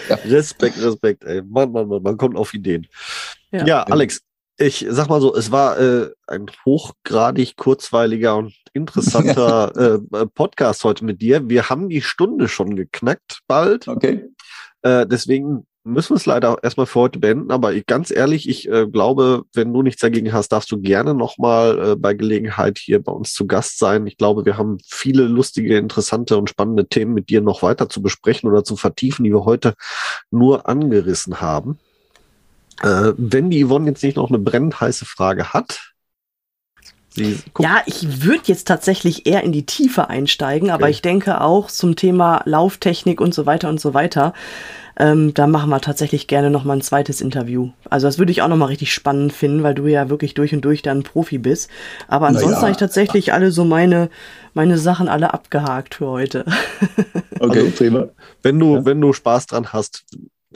ja. 0.09 0.15
Respekt, 0.27 0.81
Respekt, 0.81 1.25
ey. 1.25 1.43
Mann, 1.43 1.73
Mann, 1.73 1.89
Mann, 1.89 2.03
man 2.03 2.17
kommt 2.17 2.37
auf 2.37 2.55
Ideen. 2.55 2.87
Ja, 3.51 3.67
ja 3.67 3.83
Alex, 3.83 4.21
ich 4.59 4.87
sag 4.89 5.09
mal 5.09 5.21
so, 5.21 5.35
es 5.35 5.53
war 5.53 5.79
äh, 5.79 6.11
ein 6.27 6.47
hochgradig 6.65 7.57
kurzweiliger 7.57 8.37
und 8.37 8.55
interessanter 8.73 10.01
äh, 10.13 10.27
Podcast 10.27 10.85
heute 10.85 11.05
mit 11.05 11.21
dir. 11.21 11.49
Wir 11.49 11.69
haben 11.69 11.89
die 11.89 12.03
Stunde 12.03 12.49
schon 12.49 12.77
geknackt 12.77 13.41
bald. 13.47 13.87
Okay. 13.87 14.25
Äh, 14.83 15.07
deswegen 15.07 15.67
müssen 15.85 16.11
wir 16.11 16.17
es 16.17 16.27
leider 16.27 16.57
erstmal 16.63 16.87
für 16.87 17.01
heute 17.01 17.19
beenden. 17.19 17.51
Aber 17.51 17.75
ich, 17.75 17.87
ganz 17.87 18.11
ehrlich, 18.11 18.49
ich 18.49 18.69
äh, 18.69 18.87
glaube, 18.87 19.45
wenn 19.53 19.73
du 19.73 19.83
nichts 19.83 20.01
dagegen 20.01 20.33
hast, 20.33 20.49
darfst 20.49 20.71
du 20.73 20.81
gerne 20.81 21.15
nochmal 21.15 21.93
äh, 21.93 21.97
bei 21.97 22.15
Gelegenheit 22.15 22.79
hier 22.79 23.03
bei 23.03 23.13
uns 23.13 23.35
zu 23.35 23.47
Gast 23.47 23.79
sein. 23.79 24.07
Ich 24.07 24.17
glaube, 24.17 24.45
wir 24.45 24.57
haben 24.57 24.79
viele 24.87 25.25
lustige, 25.25 25.77
interessante 25.77 26.37
und 26.39 26.51
spannende 26.51 26.89
Themen 26.89 27.15
mit 27.15 27.29
dir 27.29 27.41
noch 27.41 27.63
weiter 27.63 27.89
zu 27.89 28.03
besprechen 28.03 28.51
oder 28.51 28.65
zu 28.65 28.77
vertiefen, 28.77 29.25
die 29.25 29.33
wir 29.33 29.45
heute 29.45 29.75
nur 30.31 30.69
angerissen 30.69 31.41
haben. 31.41 31.79
Äh, 32.83 33.13
wenn 33.17 33.51
die 33.51 33.65
Yvonne 33.65 33.89
jetzt 33.89 34.03
nicht 34.03 34.17
noch 34.17 34.29
eine 34.29 34.39
brennend 34.39 34.81
heiße 34.81 35.05
Frage 35.05 35.53
hat. 35.53 35.93
ja, 37.59 37.83
ich 37.87 38.25
würde 38.25 38.43
jetzt 38.45 38.69
tatsächlich 38.69 39.27
eher 39.27 39.43
in 39.43 39.53
die 39.53 39.65
Tiefe 39.65 40.11
einsteigen, 40.11 40.71
aber 40.71 40.85
okay. 40.85 40.93
ich 40.93 41.03
denke 41.03 41.41
auch 41.41 41.71
zum 41.71 41.97
Thema 41.97 42.43
Lauftechnik 42.45 43.21
und 43.21 43.33
so 43.33 43.47
weiter 43.47 43.69
und 43.69 43.81
so 43.81 43.95
weiter. 43.95 44.35
Ähm, 44.99 45.35
da 45.35 45.47
machen 45.47 45.69
wir 45.69 45.81
tatsächlich 45.81 46.27
gerne 46.27 46.51
noch 46.51 46.65
mal 46.65 46.75
ein 46.75 46.81
zweites 46.81 47.21
Interview. 47.21 47.71
Also 47.91 48.07
das 48.07 48.19
würde 48.19 48.33
ich 48.33 48.41
auch 48.41 48.49
noch 48.49 48.57
mal 48.57 48.67
richtig 48.67 48.95
spannend 48.95 49.33
finden, 49.33 49.63
weil 49.63 49.75
du 49.75 49.87
ja 49.87 50.09
wirklich 50.09 50.33
durch 50.33 50.55
und 50.55 50.63
durch 50.63 50.81
dann 50.81 51.03
Profi 51.03 51.37
bist. 51.37 51.71
Aber 52.09 52.27
ansonsten 52.27 52.53
ja. 52.53 52.63
habe 52.63 52.71
ich 52.71 52.79
tatsächlich 52.79 53.33
alle 53.33 53.51
so 53.51 53.65
meine 53.65 54.09
meine 54.55 54.79
Sachen 54.79 55.09
alle 55.09 55.35
abgehakt 55.35 55.97
für 55.97 56.07
heute. 56.07 56.45
Okay, 57.39 57.59
also, 57.59 57.71
prima. 57.73 58.09
Wenn 58.43 58.59
du 58.59 58.77
ja. 58.77 58.85
wenn 58.87 58.99
du 58.99 59.13
Spaß 59.13 59.47
dran 59.47 59.71
hast, 59.75 60.07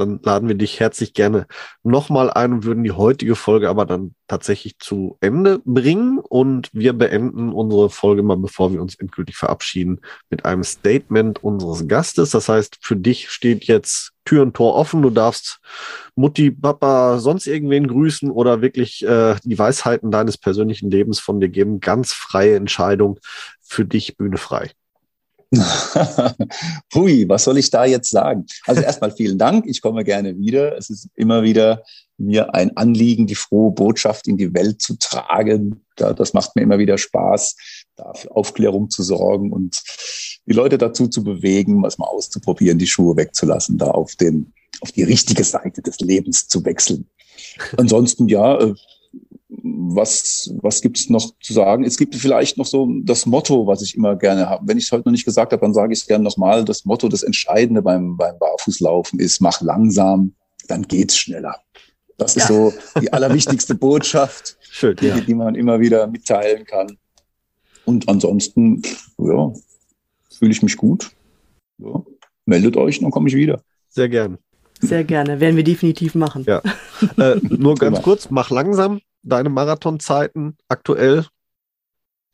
dann 0.01 0.21
laden 0.23 0.49
wir 0.49 0.57
dich 0.57 0.81
herzlich 0.81 1.15
gerne 1.15 1.47
nochmal 1.83 2.31
ein 2.31 2.53
und 2.53 2.65
würden 2.65 2.83
die 2.85 2.93
heutige 2.93 3.37
Folge 3.37 3.69
aber 3.69 3.87
dann 3.87 4.15
tatsächlich 4.27 4.79
zu 4.79 5.17
Ende 5.21 5.61
bringen. 5.65 6.19
Und 6.19 6.71
wir 6.73 6.93
beenden 6.93 7.51
unsere 7.51 7.91
Folge 7.91 8.23
mal, 8.23 8.37
bevor 8.37 8.73
wir 8.73 8.81
uns 8.81 8.95
endgültig 8.97 9.37
verabschieden, 9.37 10.01
mit 10.31 10.45
einem 10.45 10.65
Statement 10.65 11.45
unseres 11.45 11.87
Gastes. 11.87 12.31
Das 12.31 12.49
heißt, 12.49 12.79
für 12.81 12.97
dich 12.97 13.31
steht 13.31 13.65
jetzt 13.65 14.13
Tür 14.25 14.43
und 14.43 14.55
Tor 14.55 14.75
offen. 14.75 15.03
Du 15.03 15.11
darfst 15.11 15.61
Mutti, 16.15 16.51
Papa, 16.51 17.19
sonst 17.19 17.47
irgendwen 17.47 17.89
grüßen 17.89 18.31
oder 18.31 18.63
wirklich 18.63 19.05
äh, 19.05 19.37
die 19.45 19.59
Weisheiten 19.59 20.11
deines 20.11 20.39
persönlichen 20.39 20.91
Lebens 20.91 21.21
von 21.21 21.41
dir 21.41 21.49
geben. 21.49 21.81
Ganz 21.81 22.13
freie 22.13 22.57
Entscheidung 22.57 23.19
für 23.61 23.85
dich, 23.85 24.17
Bühne 24.17 24.39
frei. 24.39 24.71
Hui, 26.95 27.29
was 27.29 27.45
soll 27.45 27.59
ich 27.59 27.71
da 27.71 27.85
jetzt 27.85 28.11
sagen? 28.11 28.47
Also 28.67 28.83
erstmal 28.83 29.11
vielen 29.11 29.39
Dank. 29.39 29.67
Ich 29.67 29.83
komme 29.83 30.05
gerne 30.05 30.39
wieder. 30.39 30.77
Es 30.77 30.91
ist 30.91 31.09
immer 31.17 31.43
wieder 31.43 31.83
mir 32.19 32.55
ein 32.55 32.77
Anliegen, 32.77 33.27
die 33.27 33.35
frohe 33.35 33.73
Botschaft 33.73 34.29
in 34.29 34.37
die 34.37 34.55
Welt 34.55 34.81
zu 34.81 34.97
tragen. 34.97 35.85
Das 35.97 36.35
macht 36.35 36.55
mir 36.55 36.63
immer 36.63 36.79
wieder 36.79 36.99
Spaß, 36.99 37.57
da 37.97 38.13
für 38.15 38.31
Aufklärung 38.31 38.91
zu 38.91 39.03
sorgen 39.03 39.53
und 39.53 39.83
die 40.47 40.53
Leute 40.53 40.79
dazu 40.79 41.09
zu 41.09 41.25
bewegen, 41.25 41.83
was 41.83 41.99
mal 41.99 42.07
auszuprobieren, 42.07 42.79
die 42.79 42.87
Schuhe 42.87 43.17
wegzulassen, 43.17 43.79
da 43.79 43.87
auf 43.87 44.17
den, 44.17 44.53
auf 44.81 44.93
die 44.93 45.03
richtige 45.03 45.45
Seite 45.45 45.83
des 45.83 45.99
Lebens 46.01 46.47
zu 46.47 46.65
wechseln. 46.65 47.09
Ansonsten, 47.77 48.29
ja, 48.29 48.61
äh, 48.61 48.75
was, 49.63 50.53
was 50.61 50.81
gibt 50.81 50.99
es 50.99 51.11
noch 51.11 51.33
zu 51.41 51.53
sagen? 51.53 51.85
Es 51.85 51.97
gibt 51.97 52.15
vielleicht 52.15 52.59
noch 52.59 52.67
so 52.67 52.89
das 53.03 53.27
Motto, 53.27 53.67
was 53.67 53.83
ich 53.83 53.97
immer 53.97 54.17
gerne 54.17 54.49
habe. 54.49 54.67
Wenn 54.67 54.79
ich 54.79 54.85
es 54.85 54.93
heute 54.93 55.05
noch 55.07 55.13
nicht 55.13 55.25
gesagt 55.25 55.53
habe, 55.53 55.61
dann 55.61 55.75
sage 55.75 55.93
ich 55.93 56.01
es 56.01 56.07
gerne 56.07 56.25
nochmal. 56.25 56.65
Das 56.65 56.85
Motto, 56.85 57.09
das 57.09 57.23
Entscheidende 57.23 57.83
beim, 57.83 58.17
beim 58.17 58.39
Barfußlaufen 58.39 59.19
ist, 59.19 59.41
mach 59.41 59.61
langsam, 59.61 60.35
dann 60.69 60.83
geht's 60.83 61.17
schneller. 61.17 61.57
Das 62.17 62.37
ist 62.37 62.49
ja. 62.49 62.55
so 62.55 62.73
die 63.01 63.13
allerwichtigste 63.13 63.75
Botschaft, 63.75 64.59
Schön, 64.71 64.97
die, 64.97 65.07
ja. 65.07 65.21
die 65.21 65.35
man 65.35 65.55
immer 65.55 65.81
wieder 65.81 66.07
mitteilen 66.07 66.65
kann. 66.65 66.99
Und 67.87 68.09
ansonsten, 68.09 68.83
ja, 69.19 69.53
fühle 70.39 70.53
ich 70.53 70.63
mich 70.63 70.77
gut. 70.77 71.11
Ja. 71.79 72.03
Meldet 72.45 72.77
euch, 72.77 73.01
dann 73.01 73.11
komme 73.11 73.29
ich 73.29 73.35
wieder. 73.35 73.63
Sehr 73.89 74.09
gern. 74.09 74.39
Sehr 74.81 75.05
gerne, 75.05 75.41
werden 75.41 75.57
wir 75.57 75.65
definitiv 75.65 76.15
machen. 76.15 76.45
Ja. 76.47 76.63
Äh, 77.19 77.37
nur 77.43 77.75
ganz 77.77 78.03
kurz, 78.03 78.31
mach 78.31 78.51
langsam, 78.51 79.01
deine 79.23 79.49
Marathonzeiten 79.49 80.57
aktuell? 80.69 81.27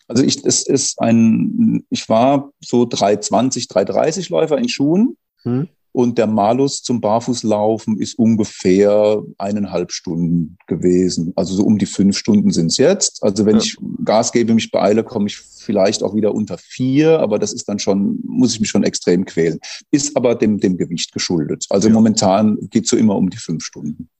Also 0.08 0.22
ich, 0.22 0.44
es 0.44 0.66
ist 0.66 1.00
ein, 1.00 1.84
ich 1.90 2.08
war 2.08 2.50
so 2.60 2.86
320, 2.86 3.68
330 3.68 4.28
Läufer 4.28 4.58
in 4.58 4.68
Schuhen. 4.68 5.16
Hm. 5.42 5.68
Und 5.92 6.18
der 6.18 6.26
Malus 6.26 6.82
zum 6.82 7.00
Barfußlaufen 7.00 7.98
ist 7.98 8.18
ungefähr 8.18 9.22
eineinhalb 9.38 9.92
Stunden 9.92 10.58
gewesen. 10.66 11.32
Also 11.36 11.54
so 11.54 11.64
um 11.64 11.78
die 11.78 11.86
fünf 11.86 12.18
Stunden 12.18 12.50
sind 12.50 12.66
es 12.66 12.76
jetzt. 12.76 13.22
Also 13.22 13.46
wenn 13.46 13.56
ja. 13.56 13.62
ich 13.62 13.78
Gas 14.04 14.30
gebe, 14.30 14.52
mich 14.52 14.70
beeile, 14.70 15.04
komme 15.04 15.28
ich 15.28 15.38
vielleicht 15.38 16.02
auch 16.02 16.14
wieder 16.14 16.34
unter 16.34 16.58
vier, 16.58 17.18
aber 17.20 17.38
das 17.38 17.54
ist 17.54 17.66
dann 17.66 17.78
schon, 17.78 18.18
muss 18.24 18.52
ich 18.52 18.60
mich 18.60 18.68
schon 18.68 18.84
extrem 18.84 19.24
quälen. 19.24 19.58
Ist 19.90 20.14
aber 20.18 20.34
dem, 20.34 20.60
dem 20.60 20.76
Gewicht 20.76 21.12
geschuldet. 21.12 21.64
Also 21.70 21.88
ja. 21.88 21.94
momentan 21.94 22.58
geht 22.68 22.86
so 22.86 22.98
immer 22.98 23.16
um 23.16 23.30
die 23.30 23.38
fünf 23.38 23.64
Stunden. 23.64 24.10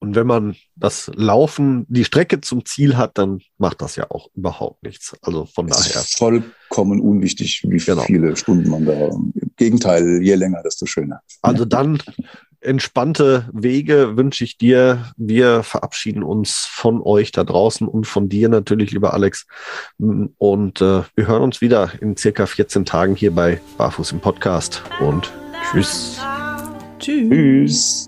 Und 0.00 0.14
wenn 0.14 0.26
man 0.26 0.54
das 0.76 1.10
Laufen, 1.14 1.84
die 1.88 2.04
Strecke 2.04 2.40
zum 2.40 2.64
Ziel 2.64 2.96
hat, 2.96 3.18
dann 3.18 3.40
macht 3.58 3.82
das 3.82 3.96
ja 3.96 4.06
auch 4.10 4.28
überhaupt 4.34 4.82
nichts. 4.84 5.16
Also 5.22 5.46
von 5.46 5.68
es 5.68 5.76
daher. 5.76 6.02
Ist 6.02 6.18
vollkommen 6.18 7.00
unwichtig, 7.00 7.64
wie 7.66 7.78
genau. 7.78 8.02
viele 8.02 8.36
Stunden 8.36 8.70
man 8.70 8.86
da. 8.86 8.92
Im 8.92 9.32
Gegenteil, 9.56 10.22
je 10.22 10.36
länger, 10.36 10.62
desto 10.62 10.86
schöner. 10.86 11.20
Also 11.42 11.64
dann 11.64 12.00
entspannte 12.60 13.48
Wege 13.52 14.16
wünsche 14.16 14.44
ich 14.44 14.56
dir. 14.56 15.12
Wir 15.16 15.64
verabschieden 15.64 16.22
uns 16.22 16.66
von 16.70 17.00
euch 17.02 17.32
da 17.32 17.42
draußen 17.42 17.88
und 17.88 18.06
von 18.06 18.28
dir 18.28 18.48
natürlich, 18.48 18.92
lieber 18.92 19.14
Alex. 19.14 19.46
Und 19.98 20.80
äh, 20.80 21.02
wir 21.16 21.26
hören 21.26 21.42
uns 21.42 21.60
wieder 21.60 21.92
in 22.00 22.16
circa 22.16 22.46
14 22.46 22.84
Tagen 22.84 23.16
hier 23.16 23.32
bei 23.32 23.60
Barfuß 23.76 24.12
im 24.12 24.20
Podcast. 24.20 24.82
Und 25.00 25.32
tschüss. 25.72 26.20
Tschüss. 26.98 27.28
tschüss. 27.28 28.07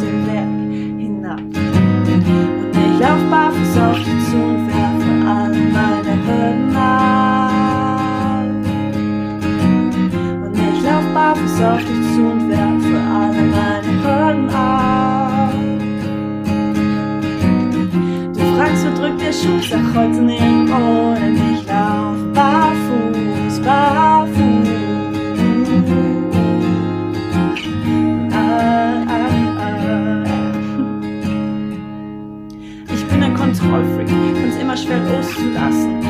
auf 11.63 11.79
dich 11.79 12.01
zu 12.13 12.21
und 12.21 12.49
werfe 12.49 12.97
alle 13.13 13.43
meine 13.43 13.91
Hürden 14.03 14.49
ab. 14.49 15.53
Du 18.33 18.41
fragst, 18.55 18.85
wo 18.85 18.89
drückt 18.99 19.21
der 19.21 19.31
Schuh? 19.31 19.61
Sag 19.61 19.85
heute 19.95 20.21
nicht 20.21 20.41
ohne 20.41 21.31
dich 21.31 21.65
lauf 21.67 22.17
barfuß, 22.33 23.59
barfuß. 23.61 24.69
Ah, 28.33 29.03
ah, 29.07 29.29
ah. 29.59 30.25
Ich 32.93 33.05
bin 33.05 33.23
ein 33.23 33.35
Kontrollfreak, 33.35 34.07
kann's 34.07 34.55
immer 34.59 34.77
schwer 34.77 34.99
loszulassen 34.99 36.00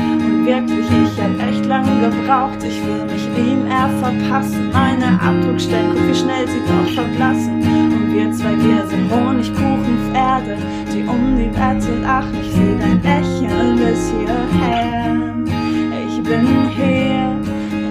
ich 0.92 1.20
hab 1.20 1.48
echt 1.48 1.64
lange 1.66 2.00
gebraucht, 2.00 2.62
ich 2.62 2.84
will 2.84 3.04
mich 3.06 3.26
ihm 3.38 3.66
eher 3.66 3.88
verpassen. 4.00 4.70
Meine 4.72 5.18
Abdruckstellen, 5.20 5.92
guck 5.94 6.08
wie 6.08 6.14
schnell 6.14 6.46
sie 6.46 6.60
doch 6.68 6.92
verblassen. 6.92 7.62
Und 7.62 8.12
wir 8.12 8.30
zwei, 8.32 8.56
wir 8.58 8.86
sind 8.86 9.10
Honigkuchenpferde, 9.10 10.58
die 10.92 11.02
um 11.04 11.36
die 11.36 11.50
Wette 11.56 11.98
lachen. 12.02 12.36
Ich 12.42 12.52
seh 12.52 12.76
dein 12.78 13.02
Lächeln 13.02 13.76
bis 13.76 14.10
hierher. 14.10 15.16
Ich 16.08 16.22
bin 16.22 16.46
hier, 16.76 17.36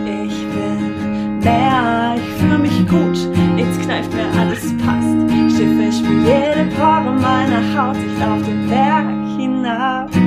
ich 0.06 0.46
bin 0.54 1.40
mehr, 1.40 2.16
ich 2.16 2.30
fühle 2.40 2.60
mich 2.60 2.88
gut, 2.88 3.18
jetzt 3.58 3.82
kneift 3.82 4.14
mir 4.14 4.30
alles 4.40 4.74
passt. 4.78 5.58
Schiffe 5.58 5.84
ich 5.90 6.02
mir 6.02 6.20
jede 6.22 6.70
Pore 6.76 7.14
meiner 7.20 7.64
Haut, 7.76 7.98
ich 7.98 8.20
lauf 8.20 8.42
den 8.44 8.68
Berg 8.70 9.06
hinab. 9.38 10.21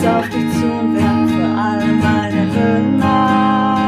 Barfuß 0.00 0.06
auf 0.06 0.28
dich 0.30 0.50
zu 0.54 0.64
und 0.64 0.94
werf 0.94 1.30
für 1.30 1.44
alle 1.60 1.92
meine 1.92 2.46
Hürden 2.54 3.02
ab. 3.02 3.80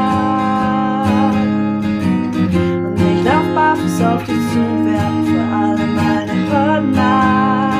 Und 2.85 3.01
ich 3.01 3.23
lauf 3.23 3.47
barfuß 3.55 4.01
auf 4.01 4.23
dich 4.23 4.51
zu 4.51 4.59
und 4.59 4.85
werf 4.85 5.25
für 5.25 5.41
alle 5.55 5.87
meine 5.87 6.33
Hürden 6.51 6.99
ab. 6.99 7.73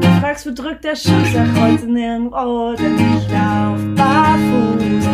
Du 0.00 0.08
fragst, 0.20 0.46
wo 0.46 0.50
drückt 0.52 0.82
der 0.84 0.96
Schuh, 0.96 1.24
sag 1.32 1.46
heute 1.60 1.86
nirgendwo, 1.86 2.74
denn 2.74 2.96
ich 2.96 3.30
lauf 3.30 3.78
barfuß. 3.94 5.04